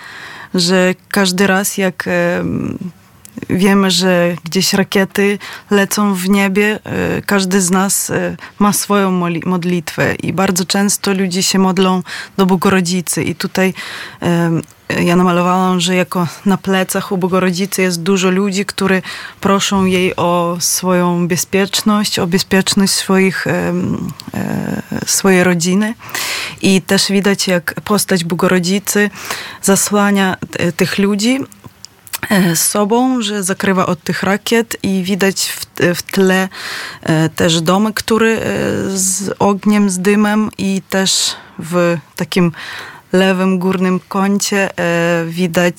że 0.54 0.94
każdy 1.08 1.46
raz 1.46 1.78
jak 1.78 2.08
wiemy, 3.50 3.90
że 3.90 4.36
gdzieś 4.44 4.72
rakiety 4.72 5.38
lecą 5.70 6.14
w 6.14 6.28
niebie, 6.28 6.78
e, 6.84 7.22
każdy 7.22 7.60
z 7.60 7.70
nas 7.70 8.10
e, 8.10 8.36
ma 8.58 8.72
swoją 8.72 9.10
modlitwę 9.46 10.14
i 10.14 10.32
bardzo 10.32 10.64
często 10.64 11.14
ludzie 11.14 11.42
się 11.42 11.58
modlą 11.58 12.02
do 12.36 12.46
Bogorodzicy. 12.46 13.22
I 13.22 13.34
tutaj 13.34 13.74
ja 14.88 15.16
namalowałam, 15.16 15.80
że 15.80 15.94
jako 15.94 16.26
na 16.46 16.56
plecach 16.56 17.12
u 17.12 17.18
Bogorodzicy 17.18 17.82
jest 17.82 18.02
dużo 18.02 18.30
ludzi, 18.30 18.64
którzy 18.64 19.02
proszą 19.40 19.84
jej 19.84 20.16
o 20.16 20.56
swoją 20.60 21.28
bezpieczność, 21.28 22.18
o 22.18 22.26
bezpieczność 22.26 22.92
swoich, 22.92 23.46
e, 23.46 23.72
swojej 25.06 25.44
rodziny. 25.44 25.94
I 26.62 26.82
też 26.82 27.08
widać, 27.08 27.48
jak 27.48 27.74
postać 27.84 28.24
Bogorodzicy 28.24 29.10
zasłania 29.62 30.36
tych 30.76 30.98
ludzi 30.98 31.40
e, 32.30 32.56
sobą, 32.56 33.22
że 33.22 33.42
zakrywa 33.42 33.86
od 33.86 34.02
tych 34.02 34.22
rakiet 34.22 34.76
i 34.82 35.02
widać 35.02 35.48
w, 35.48 35.66
w 35.94 36.02
tle 36.02 36.48
e, 37.02 37.28
też 37.28 37.60
domy, 37.60 37.92
które 37.92 38.28
e, 38.28 38.40
z 38.98 39.34
ogniem, 39.38 39.90
z 39.90 39.98
dymem 39.98 40.50
i 40.58 40.82
też 40.90 41.36
w 41.58 41.96
takim 42.16 42.52
lewym 43.12 43.58
górnym 43.58 44.00
kącie 44.08 44.70
widać 45.26 45.76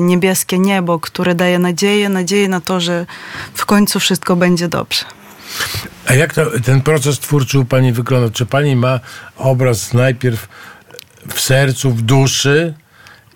niebieskie 0.00 0.58
niebo, 0.58 1.00
które 1.00 1.34
daje 1.34 1.58
nadzieję, 1.58 2.08
nadzieję 2.08 2.48
na 2.48 2.60
to, 2.60 2.80
że 2.80 3.06
w 3.54 3.66
końcu 3.66 4.00
wszystko 4.00 4.36
będzie 4.36 4.68
dobrze. 4.68 5.04
A 6.06 6.14
jak 6.14 6.34
to, 6.34 6.46
ten 6.64 6.80
proces 6.80 7.18
twórczy 7.18 7.58
u 7.58 7.64
pani 7.64 7.92
wygląda? 7.92 8.30
Czy 8.30 8.46
pani 8.46 8.76
ma 8.76 9.00
obraz 9.36 9.92
najpierw 9.92 10.48
w 11.34 11.40
sercu, 11.40 11.90
w 11.90 12.02
duszy 12.02 12.74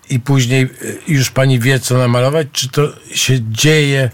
i 0.09 0.19
później 0.19 0.63
y, 0.63 0.97
już 1.07 1.31
pani 1.31 1.59
wie, 1.59 1.79
co 1.79 1.97
namalować? 1.97 2.47
Czy 2.51 2.69
to 2.69 2.93
się 3.11 3.39
dzieje 3.41 4.09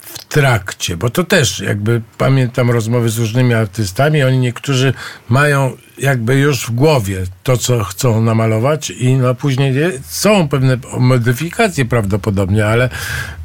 w 0.00 0.24
trakcie? 0.24 0.96
Bo 0.96 1.10
to 1.10 1.24
też 1.24 1.60
jakby 1.60 2.02
pamiętam 2.18 2.70
rozmowy 2.70 3.08
z 3.08 3.18
różnymi 3.18 3.54
artystami, 3.54 4.22
oni 4.22 4.38
niektórzy 4.38 4.94
mają 5.28 5.76
jakby 5.98 6.34
już 6.34 6.66
w 6.66 6.70
głowie 6.70 7.24
to, 7.42 7.56
co 7.56 7.84
chcą 7.84 8.20
namalować 8.20 8.90
i 8.90 9.14
no 9.14 9.34
później 9.34 9.74
są 10.08 10.48
pewne 10.48 10.78
modyfikacje 10.98 11.84
prawdopodobnie, 11.84 12.66
ale, 12.66 12.88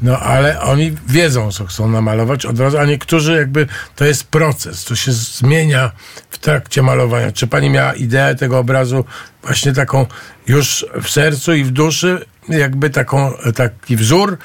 no, 0.02 0.20
ale 0.20 0.62
oni 0.62 0.96
wiedzą, 1.08 1.52
co 1.52 1.66
chcą 1.66 1.90
namalować 1.90 2.46
od 2.46 2.60
razu, 2.60 2.78
a 2.78 2.86
niektórzy 2.86 3.36
jakby 3.36 3.68
to 3.96 4.06
jest 4.06 4.24
proces, 4.24 4.86
to 4.86 4.96
się 4.96 5.12
zmienia 5.12 5.92
w 6.30 6.38
trakcie 6.38 6.82
malowania. 6.82 7.32
Czy 7.32 7.48
pani 7.48 7.70
miała 7.70 7.94
ideę 7.94 8.36
tego 8.36 8.60
obrazu 8.60 9.06
właśnie 9.44 9.74
taką 9.74 10.06
już 10.48 10.86
w 11.04 11.10
sercu 11.10 11.54
i 11.54 11.64
w 11.64 11.72
duszy, 11.72 12.26
jakby 12.50 12.90
taką, 12.90 13.34
taki 13.56 13.96
wzór, 13.96 14.38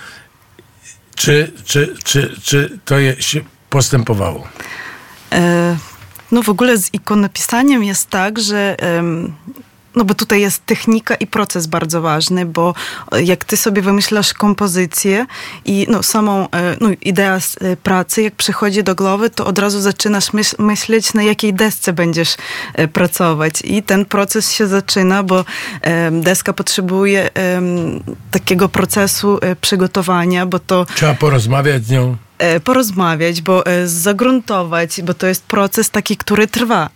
czy, 1.14 1.52
czy, 1.64 1.94
czy, 2.04 2.36
czy 2.42 2.78
to 2.84 2.96
się 3.18 3.40
postępowało? 3.70 4.48
E, 5.32 5.76
No 6.32 6.42
w 6.42 6.48
ogóle 6.48 6.78
z 6.78 6.94
ikonopisaniem 6.94 7.84
jest 7.84 8.10
tak, 8.10 8.38
że 8.38 8.76
no 9.96 10.04
bo 10.04 10.14
tutaj 10.14 10.40
jest 10.40 10.66
technika 10.66 11.14
i 11.14 11.26
proces 11.26 11.66
bardzo 11.66 12.00
ważny, 12.00 12.46
bo 12.46 12.74
e, 13.12 13.22
jak 13.22 13.44
ty 13.44 13.56
sobie 13.56 13.82
wymyślasz 13.82 14.34
kompozycję 14.34 15.26
i 15.64 15.86
no, 15.90 16.02
samą 16.02 16.50
e, 16.50 16.76
no, 16.80 16.88
idea 17.02 17.38
e, 17.60 17.76
pracy, 17.76 18.22
jak 18.22 18.34
przychodzi 18.34 18.84
do 18.84 18.94
głowy, 18.94 19.30
to 19.30 19.46
od 19.46 19.58
razu 19.58 19.80
zaczynasz 19.80 20.32
myśl, 20.32 20.56
myśleć, 20.58 21.14
na 21.14 21.22
jakiej 21.22 21.54
desce 21.54 21.92
będziesz 21.92 22.36
pracować. 22.92 23.52
I 23.64 23.82
ten 23.82 24.04
proces 24.04 24.52
się 24.52 24.66
zaczyna, 24.66 25.22
bo 25.22 25.44
deska 26.10 26.52
potrzebuje 26.52 27.30
takiego 28.30 28.68
procesu 28.68 29.38
przygotowania, 29.60 30.46
bo 30.46 30.58
to 30.58 30.86
Trzeba 30.94 31.14
porozmawiać 31.14 31.84
z 31.84 31.90
nią. 31.90 32.16
E, 32.38 32.60
porozmawiać, 32.60 33.42
bo 33.42 33.66
e, 33.66 33.88
zagruntować, 33.88 35.02
bo 35.02 35.14
to 35.14 35.26
jest 35.26 35.44
proces 35.44 35.90
taki, 35.90 36.16
który 36.16 36.46
trwa. 36.46 36.90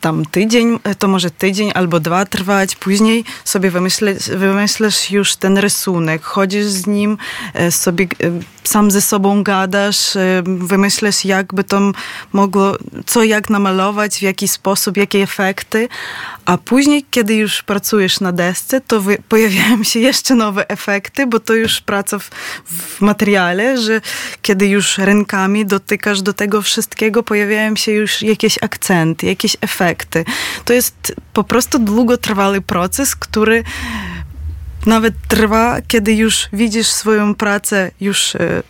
Tam 0.00 0.24
tydzień, 0.26 0.78
e, 0.84 0.94
to 0.94 1.08
może 1.08 1.30
tydzień 1.30 1.70
albo 1.74 2.00
dwa 2.00 2.26
trwać, 2.26 2.76
później 2.76 3.24
sobie 3.44 3.70
wymyśleć, 3.70 4.30
wymyślasz 4.30 5.10
już 5.10 5.36
ten 5.36 5.58
rysunek, 5.58 6.22
chodzisz 6.22 6.66
z 6.66 6.86
nim, 6.86 7.18
sobie 7.70 8.06
sam 8.64 8.90
ze 8.90 9.00
sobą 9.00 9.42
gadasz, 9.42 10.16
wymyślasz 10.44 11.24
jakby 11.24 11.64
to 11.64 11.80
mogło, 12.32 12.76
co 13.06 13.24
jak 13.24 13.50
namalować, 13.50 14.18
w 14.18 14.22
jaki 14.22 14.48
sposób, 14.48 14.96
jakie 14.96 15.22
efekty, 15.22 15.88
a 16.44 16.58
później, 16.58 17.06
kiedy 17.10 17.34
już 17.34 17.62
pracujesz 17.62 18.20
na 18.20 18.32
desce, 18.32 18.80
to 18.80 19.02
pojawiają 19.28 19.84
się 19.84 20.00
jeszcze 20.00 20.34
nowe 20.34 20.68
efekty, 20.68 21.26
bo 21.26 21.40
to 21.40 21.54
już 21.54 21.80
praca 21.80 22.18
w, 22.18 22.30
w 22.64 23.00
materiale, 23.00 23.78
że 23.78 24.00
kiedy 24.42 24.66
już 24.66 24.79
już 24.80 24.98
rękami 24.98 25.66
dotykasz 25.66 26.22
do 26.22 26.32
tego 26.32 26.62
wszystkiego, 26.62 27.22
pojawiają 27.22 27.76
się 27.76 27.92
już 27.92 28.22
jakieś 28.22 28.58
akcenty, 28.62 29.26
jakieś 29.26 29.56
efekty. 29.60 30.24
To 30.64 30.72
jest 30.72 31.14
po 31.32 31.44
prostu 31.44 31.78
długotrwały 31.78 32.60
proces, 32.60 33.16
który 33.16 33.64
nawet 34.86 35.14
trwa, 35.28 35.76
kiedy 35.88 36.14
już 36.14 36.48
widzisz 36.52 36.86
swoją 36.86 37.34
pracę 37.34 37.90
już 38.00 38.34
e, 38.34 38.38
e, 38.38 38.62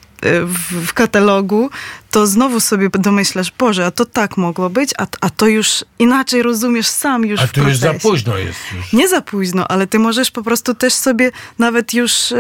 w, 0.45 0.87
w 0.87 0.93
katalogu, 0.93 1.71
to 2.11 2.27
znowu 2.27 2.61
sobie 2.61 2.89
domyślasz, 2.93 3.53
Boże, 3.59 3.87
a 3.87 3.91
to 3.91 4.05
tak 4.05 4.37
mogło 4.37 4.71
być, 4.71 4.91
a, 4.99 5.07
a 5.21 5.31
to 5.31 5.47
już 5.47 5.85
inaczej 5.99 6.43
rozumiesz 6.43 6.87
sam 6.87 7.27
już 7.27 7.41
A 7.41 7.49
tu 7.49 7.63
już 7.63 7.77
za 7.77 7.95
późno 7.95 8.37
jest. 8.37 8.59
Już. 8.77 8.93
Nie 8.93 9.09
za 9.09 9.21
późno, 9.21 9.69
ale 9.69 9.87
ty 9.87 9.99
możesz 9.99 10.31
po 10.31 10.43
prostu 10.43 10.75
też 10.75 10.95
sobie 10.95 11.31
nawet 11.59 11.95
już, 11.95 12.35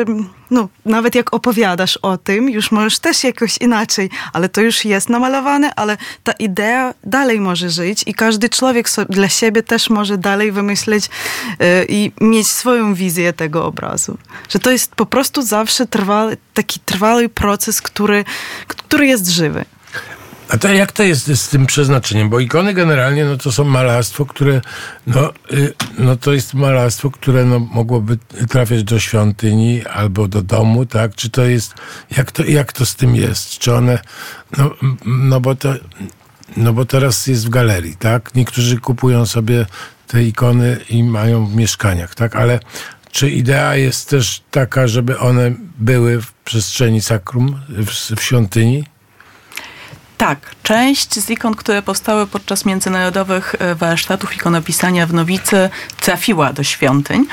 no, 0.50 0.68
nawet 0.84 1.14
jak 1.14 1.34
opowiadasz 1.34 1.96
o 1.96 2.18
tym, 2.18 2.48
już 2.48 2.70
możesz 2.70 2.98
też 2.98 3.24
jakoś 3.24 3.56
inaczej, 3.58 4.10
ale 4.32 4.48
to 4.48 4.60
już 4.60 4.84
jest 4.84 5.08
namalowane, 5.08 5.74
ale 5.74 5.96
ta 6.24 6.32
idea 6.32 6.94
dalej 7.04 7.40
może 7.40 7.70
żyć 7.70 8.04
i 8.06 8.14
każdy 8.14 8.48
człowiek 8.48 8.88
dla 9.08 9.28
siebie 9.28 9.62
też 9.62 9.90
może 9.90 10.18
dalej 10.18 10.52
wymyśleć 10.52 11.10
e, 11.58 11.84
i 11.84 12.12
mieć 12.20 12.46
swoją 12.46 12.94
wizję 12.94 13.32
tego 13.32 13.66
obrazu. 13.66 14.18
Że 14.48 14.58
to 14.58 14.70
jest 14.70 14.94
po 14.94 15.06
prostu 15.06 15.42
zawsze 15.42 15.86
trwały, 15.86 16.36
taki 16.54 16.80
trwały 16.80 17.28
proces, 17.28 17.82
który, 17.82 18.24
który 18.66 19.06
jest 19.06 19.28
żywy. 19.28 19.59
A 20.50 20.58
to 20.58 20.68
jak 20.68 20.92
to 20.92 21.02
jest 21.02 21.26
z 21.34 21.48
tym 21.48 21.66
przeznaczeniem? 21.66 22.28
Bo 22.28 22.40
ikony 22.40 22.74
generalnie 22.74 23.24
no 23.24 23.36
to 23.36 23.52
są 23.52 23.64
malarstwo, 23.64 24.26
które 24.26 24.60
no, 25.06 25.32
y, 25.52 25.74
no 25.98 26.16
to 26.16 26.32
jest 26.32 26.54
malarstwo, 26.54 27.10
które 27.10 27.44
no, 27.44 27.58
mogłoby 27.58 28.18
trafiać 28.48 28.84
do 28.84 28.98
świątyni 28.98 29.86
albo 29.86 30.28
do 30.28 30.42
domu, 30.42 30.86
tak? 30.86 31.14
Czy 31.14 31.30
to 31.30 31.44
jest, 31.44 31.74
jak 32.16 32.32
to, 32.32 32.44
jak 32.44 32.72
to 32.72 32.86
z 32.86 32.96
tym 32.96 33.16
jest? 33.16 33.58
Czy 33.58 33.74
one, 33.74 33.98
no, 34.58 34.70
no 35.06 35.40
bo 35.40 35.54
to, 35.54 35.74
no 36.56 36.72
bo 36.72 36.84
teraz 36.84 37.26
jest 37.26 37.46
w 37.46 37.48
galerii, 37.48 37.96
tak? 37.96 38.34
Niektórzy 38.34 38.78
kupują 38.78 39.26
sobie 39.26 39.66
te 40.06 40.24
ikony 40.24 40.80
i 40.88 41.04
mają 41.04 41.46
w 41.46 41.54
mieszkaniach, 41.54 42.14
tak? 42.14 42.36
Ale 42.36 42.60
czy 43.12 43.30
idea 43.30 43.76
jest 43.76 44.08
też 44.08 44.42
taka, 44.50 44.86
żeby 44.86 45.18
one 45.18 45.52
były 45.78 46.22
w 46.22 46.32
przestrzeni 46.32 47.00
sakrum, 47.00 47.60
w, 47.68 48.16
w 48.16 48.22
świątyni? 48.22 48.84
Tak, 50.20 50.54
część 50.62 51.14
z 51.14 51.30
ikon, 51.30 51.54
które 51.54 51.82
powstały 51.82 52.26
podczas 52.26 52.64
międzynarodowych 52.64 53.54
e, 53.58 53.74
warsztatów 53.74 54.36
ikonopisania 54.36 55.06
w 55.06 55.14
Nowicy 55.14 55.70
trafiła 56.00 56.52
do 56.52 56.62
świątyń 56.62 57.26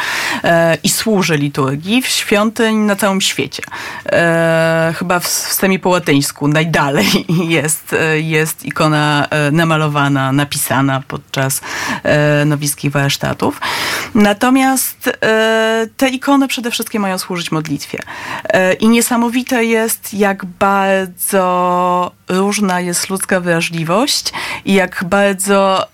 e, 0.43 0.77
i 0.83 0.89
służy 0.89 1.37
liturgii 1.37 2.01
w 2.01 2.07
świątyń 2.07 2.77
na 2.77 2.95
całym 2.95 3.21
świecie. 3.21 3.63
E, 4.05 4.93
chyba 4.97 5.19
w, 5.19 5.23
w 5.23 5.27
systemie 5.27 5.79
po 5.79 5.89
łatyńsku 5.89 6.47
najdalej 6.47 7.25
jest, 7.59 7.93
e, 7.93 8.19
jest 8.19 8.65
ikona 8.65 9.27
e, 9.29 9.51
namalowana, 9.51 10.31
napisana 10.31 11.03
podczas 11.07 11.61
e, 12.03 12.45
nowickich 12.45 12.91
warsztatów. 12.91 13.61
Natomiast 14.15 15.09
te 15.97 16.09
ikony 16.09 16.47
przede 16.47 16.71
wszystkim 16.71 17.01
mają 17.01 17.17
służyć 17.17 17.51
modlitwie. 17.51 17.99
I 18.79 18.89
niesamowite 18.89 19.65
jest, 19.65 20.13
jak 20.13 20.45
bardzo 20.45 22.11
różna 22.29 22.76
jest 22.81 23.09
ludzka 23.09 23.39
wrażliwość 23.39 24.33
i 24.65 24.73
jak 24.73 25.03
bardzo 25.03 25.87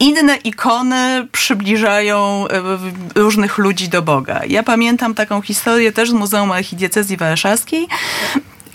inne 0.00 0.36
ikony 0.36 1.26
przybliżają 1.32 2.48
e, 2.48 2.62
różnych 3.14 3.58
ludzi 3.58 3.88
do 3.88 4.02
Boga. 4.02 4.40
Ja 4.48 4.62
pamiętam 4.62 5.14
taką 5.14 5.42
historię 5.42 5.92
też 5.92 6.10
z 6.10 6.12
Muzeum 6.12 6.52
Archidiecezji 6.52 7.16
Warszawskiej, 7.16 7.88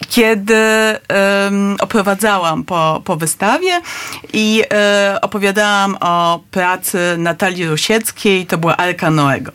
kiedy 0.10 0.56
em, 0.56 1.78
oprowadzałam 1.80 2.64
po, 2.64 3.02
po 3.06 3.16
wystawie 3.16 3.82
i 4.34 4.64
e, 4.74 5.18
opowiadałam 5.22 5.98
o 6.00 6.40
pracy 6.52 7.16
Natalii 7.18 7.68
Rusieckiej, 7.68 8.46
to 8.46 8.58
była 8.58 8.78
Arka 8.78 9.12
Noego. 9.12 9.52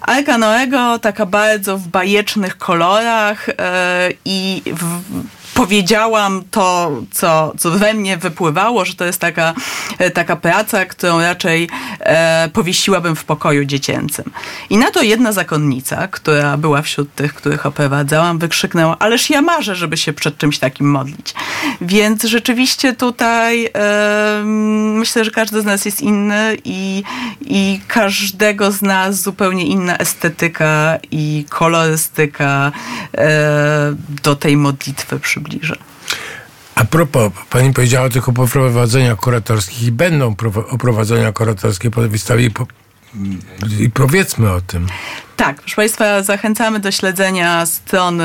Arka 0.00 0.38
Noego 0.38 0.98
taka 0.98 1.26
bardzo 1.26 1.78
w 1.78 1.88
bajecznych 1.88 2.58
kolorach 2.58 3.48
e, 3.48 3.54
i 4.24 4.62
w, 4.66 5.00
powiedziałam 5.54 6.42
to, 6.50 6.92
co, 7.12 7.52
co 7.58 7.70
we 7.70 7.94
mnie 7.94 8.16
wypływało, 8.16 8.84
że 8.84 8.94
to 8.94 9.04
jest 9.04 9.20
taka, 9.20 9.54
e, 9.98 10.10
taka 10.10 10.36
praca, 10.36 10.84
którą 10.86 11.20
raczej 11.20 11.68
e, 12.00 12.48
powiesiłabym 12.52 13.16
w 13.16 13.24
pokoju 13.24 13.64
dziecięcym. 13.64 14.24
I 14.70 14.76
na 14.76 14.90
to 14.90 15.02
jedna 15.02 15.32
zakonnica, 15.32 16.08
która 16.08 16.56
była 16.56 16.82
wśród 16.82 17.14
tych, 17.14 17.34
których 17.34 17.66
oprowadzałam, 17.66 18.38
wykrzyknęła, 18.38 18.98
ależ 18.98 19.30
ja 19.30 19.42
marzę, 19.42 19.76
żeby 19.76 19.96
się 19.96 20.12
przed 20.12 20.38
czymś 20.38 20.58
takim 20.58 20.90
modlić. 20.90 21.34
Więc 21.80 22.22
rzeczywiście 22.22 22.92
tutaj 22.92 23.70
e, 23.74 24.42
myślę, 24.94 25.24
że 25.24 25.30
każdy 25.30 25.62
z 25.62 25.64
nas 25.64 25.84
jest 25.84 26.00
inny 26.00 26.56
i, 26.64 27.02
i 27.40 27.80
każdego 27.88 28.72
z 28.72 28.82
nas 28.82 29.22
zupełnie 29.22 29.66
inna 29.66 29.98
estetyka 29.98 30.98
i 31.10 31.44
kolorystyka 31.48 32.72
e, 33.14 33.94
do 34.22 34.36
tej 34.36 34.56
modlitwy 34.56 35.18
A 36.74 36.84
propos, 36.84 37.32
pani 37.50 37.72
powiedziała 37.72 38.06
o 38.06 38.10
tych 38.10 38.28
oprowadzeniach 38.28 39.18
kuratorskich 39.18 39.82
i 39.82 39.92
będą 39.92 40.32
prowa- 40.34 40.68
oprowadzenia 40.70 41.32
kuratorskie 41.32 41.90
po 41.90 42.00
wystawie 42.00 42.44
i, 42.46 42.50
po, 42.50 42.66
i 43.80 43.90
powiedzmy 43.90 44.52
o 44.52 44.60
tym. 44.60 44.86
Tak, 45.36 45.56
proszę 45.56 45.76
Państwa, 45.76 46.22
zachęcamy 46.22 46.80
do 46.80 46.90
śledzenia 46.90 47.66
strony 47.66 48.24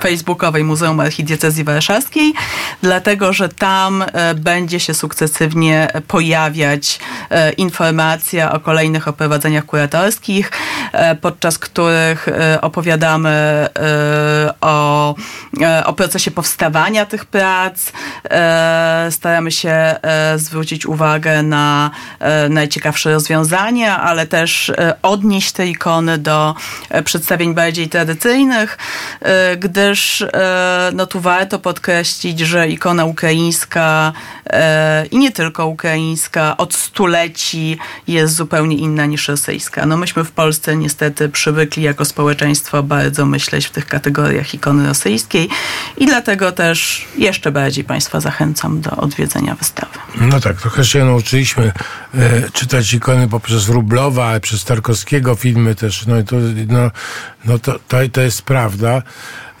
facebookowej 0.00 0.64
Muzeum 0.64 1.00
Archidiecezji 1.00 1.64
Warszawskiej, 1.64 2.34
dlatego 2.82 3.32
że 3.32 3.48
tam 3.48 4.04
e, 4.12 4.34
będzie 4.34 4.80
się 4.80 4.94
sukcesywnie 4.94 5.88
pojawiać 6.08 6.98
e, 7.30 7.52
informacja 7.52 8.52
o 8.52 8.60
kolejnych 8.60 9.08
oprowadzeniach 9.08 9.64
kuratorskich, 9.64 10.50
e, 10.92 11.14
podczas 11.16 11.58
których 11.58 12.28
opowiadamy 12.60 13.66
o, 14.60 15.14
o 15.84 15.92
procesie 15.92 16.30
powstawania 16.30 17.06
tych 17.06 17.24
prac. 17.24 17.92
Staramy 19.10 19.52
się 19.52 19.96
zwrócić 20.36 20.86
uwagę 20.86 21.42
na 21.42 21.90
najciekawsze 22.50 23.12
rozwiązania, 23.12 24.00
ale 24.00 24.26
też 24.26 24.72
odnieść 25.02 25.52
te 25.52 25.66
ikony 25.66 26.18
do 26.18 26.45
e, 26.90 27.02
przedstawień 27.02 27.54
bardziej 27.54 27.88
tradycyjnych, 27.88 28.78
e, 29.20 29.56
gdyż 29.56 30.22
e, 30.22 30.90
no 30.94 31.06
tu 31.06 31.20
warto 31.20 31.58
podkreślić, 31.58 32.40
że 32.40 32.68
ikona 32.68 33.04
ukraińska 33.04 34.12
i 35.10 35.18
nie 35.18 35.32
tylko 35.32 35.66
ukraińska 35.66 36.56
od 36.56 36.74
stuleci 36.74 37.78
jest 38.08 38.34
zupełnie 38.34 38.76
inna 38.76 39.06
niż 39.06 39.28
rosyjska. 39.28 39.86
No 39.86 39.96
myśmy 39.96 40.24
w 40.24 40.30
Polsce 40.30 40.76
niestety 40.76 41.28
przywykli 41.28 41.82
jako 41.82 42.04
społeczeństwo 42.04 42.82
bardzo 42.82 43.26
myśleć 43.26 43.66
w 43.66 43.70
tych 43.70 43.86
kategoriach 43.86 44.54
ikony 44.54 44.88
rosyjskiej 44.88 45.48
i 45.96 46.06
dlatego 46.06 46.52
też 46.52 47.06
jeszcze 47.18 47.52
bardziej 47.52 47.84
Państwa 47.84 48.20
zachęcam 48.20 48.80
do 48.80 48.90
odwiedzenia 48.90 49.54
wystawy. 49.54 49.92
No 50.20 50.40
tak, 50.40 50.60
trochę 50.60 50.84
się 50.84 51.04
nauczyliśmy 51.04 51.72
e, 52.14 52.50
czytać 52.50 52.94
ikony 52.94 53.28
poprzez 53.28 53.68
Rublowa, 53.68 54.40
przez 54.40 54.64
Tarkowskiego 54.64 55.34
filmy 55.34 55.74
też, 55.74 56.06
no 56.06 56.18
i 56.18 56.24
to, 56.24 56.35
no, 56.68 56.90
no 57.44 57.58
to, 57.58 57.78
to, 57.88 57.96
to 58.12 58.20
jest 58.20 58.42
prawda. 58.42 59.02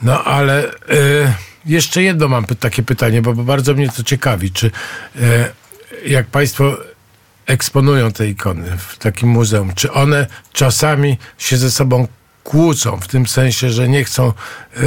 No 0.02 0.24
ale 0.24 0.70
e, 0.70 1.34
jeszcze 1.66 2.02
jedno 2.02 2.28
mam 2.28 2.44
takie 2.44 2.82
pytanie, 2.82 3.22
bo, 3.22 3.34
bo 3.34 3.42
bardzo 3.42 3.74
mnie 3.74 3.88
to 3.88 4.02
ciekawi, 4.02 4.50
czy 4.50 4.70
e, 5.20 5.50
jak 6.06 6.26
państwo 6.26 6.76
eksponują 7.46 8.12
te 8.12 8.28
ikony 8.28 8.78
w 8.78 8.98
takim 8.98 9.28
muzeum, 9.28 9.72
czy 9.74 9.92
one 9.92 10.26
czasami 10.52 11.18
się 11.38 11.56
ze 11.56 11.70
sobą 11.70 12.08
kłócą, 12.44 13.00
w 13.00 13.08
tym 13.08 13.26
sensie, 13.26 13.70
że 13.70 13.88
nie 13.88 14.04
chcą 14.04 14.32
e, 14.76 14.82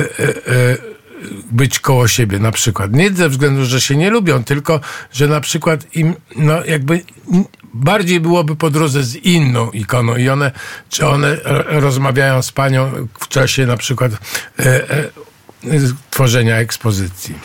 być 1.52 1.80
koło 1.80 2.08
siebie 2.08 2.40
na 2.40 2.52
przykład. 2.52 2.94
Nie 2.94 3.12
ze 3.12 3.30
względu, 3.30 3.66
że 3.66 3.82
się 3.82 3.96
nie 3.96 4.10
lubią, 4.10 4.44
tylko, 4.44 4.80
że 5.12 5.28
na 5.28 5.42
przykład 5.42 5.96
im, 5.96 6.16
no 6.36 6.66
jakby 6.66 7.02
bardziej 7.74 8.20
byłoby 8.20 8.56
po 8.56 8.70
drodze 8.70 9.04
z 9.04 9.16
inną 9.16 9.72
ikoną 9.72 10.16
i 10.16 10.30
one, 10.30 10.52
czy 10.90 11.08
one 11.08 11.38
rozmawiają 11.66 12.42
z 12.42 12.52
panią 12.52 13.08
w 13.20 13.28
czasie 13.28 13.66
na 13.66 13.78
przykład 13.78 14.12
e, 14.60 14.66
e, 14.66 15.10
tworzenia 16.10 16.56
ekspozycji. 16.56 17.36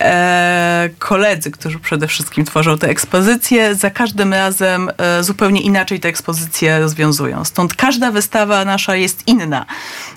E, 0.00 0.90
koledzy, 0.98 1.50
którzy 1.50 1.78
przede 1.78 2.08
wszystkim 2.08 2.44
tworzą 2.44 2.78
te 2.78 2.88
ekspozycje, 2.88 3.74
za 3.74 3.90
każdym 3.90 4.32
razem 4.32 4.90
e, 4.98 5.22
zupełnie 5.22 5.60
inaczej 5.60 6.00
te 6.00 6.08
ekspozycje 6.08 6.78
rozwiązują. 6.78 7.44
Stąd 7.44 7.74
każda 7.74 8.10
wystawa 8.10 8.64
nasza 8.64 8.96
jest 8.96 9.28
inna. 9.28 9.66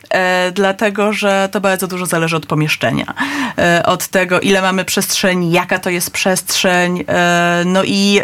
E, 0.10 0.52
dlatego, 0.52 1.14
że 1.14 1.50
to 1.52 1.62
bardzo 1.62 1.88
dużo 1.88 2.06
zależy 2.06 2.36
od 2.36 2.46
pomieszczenia, 2.46 3.14
e, 3.58 3.84
od 3.86 4.08
tego, 4.08 4.40
ile 4.40 4.62
mamy 4.62 4.86
przestrzeni, 4.86 5.52
jaka 5.52 5.80
to 5.80 5.90
jest 5.90 6.12
przestrzeń. 6.12 7.04
E, 7.08 7.64
no 7.66 7.84
i 7.84 8.22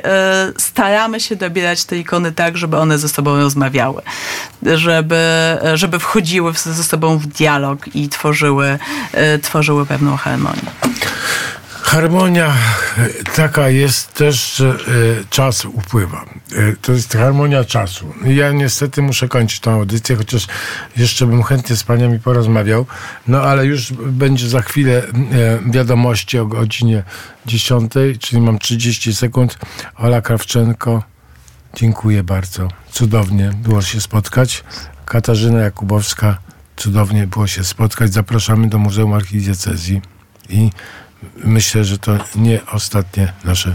staramy 0.57 1.19
się 1.19 1.35
dobierać 1.35 1.85
te 1.85 1.97
ikony 1.97 2.31
tak, 2.31 2.57
żeby 2.57 2.77
one 2.77 2.97
ze 2.97 3.09
sobą 3.09 3.37
rozmawiały, 3.37 4.01
żeby, 4.75 5.25
żeby 5.73 5.99
wchodziły 5.99 6.53
ze 6.53 6.83
sobą 6.83 7.17
w 7.17 7.27
dialog 7.27 7.95
i 7.95 8.09
tworzyły, 8.09 8.79
tworzyły 9.41 9.85
pewną 9.85 10.17
harmonię. 10.17 10.71
Harmonia 11.81 12.53
e, 12.97 13.09
taka 13.35 13.69
jest 13.69 14.13
też, 14.13 14.55
że 14.55 14.69
e, 14.69 14.75
czas 15.29 15.65
upływa. 15.65 16.25
E, 16.55 16.75
To 16.81 16.91
jest 16.91 17.13
harmonia 17.13 17.63
czasu. 17.63 18.13
Ja 18.25 18.51
niestety 18.51 19.01
muszę 19.01 19.27
kończyć 19.27 19.59
tę 19.59 19.71
audycję, 19.71 20.15
chociaż 20.15 20.47
jeszcze 20.97 21.25
bym 21.25 21.43
chętnie 21.43 21.75
z 21.75 21.83
paniami 21.83 22.19
porozmawiał. 22.19 22.85
No 23.27 23.41
ale 23.41 23.65
już 23.65 23.93
będzie 23.93 24.49
za 24.49 24.61
chwilę 24.61 25.03
wiadomości 25.65 26.39
o 26.39 26.45
godzinie 26.45 27.03
10, 27.45 27.93
czyli 28.19 28.41
mam 28.41 28.59
30 28.59 29.15
sekund. 29.15 29.57
Ola 29.97 30.21
Krawczenko, 30.21 31.03
dziękuję 31.75 32.23
bardzo. 32.23 32.67
Cudownie 32.91 33.51
było 33.55 33.81
się 33.81 34.01
spotkać. 34.01 34.63
Katarzyna 35.05 35.59
Jakubowska, 35.59 36.37
cudownie 36.75 37.27
było 37.27 37.47
się 37.47 37.63
spotkać. 37.63 38.13
Zapraszamy 38.13 38.69
do 38.69 38.77
Muzeum 38.77 39.13
Archidiecezji 39.13 40.01
i 40.49 40.69
myślę, 41.43 41.85
że 41.85 41.97
to 41.97 42.17
nie 42.35 42.65
ostatnie 42.65 43.33
nasze 43.43 43.69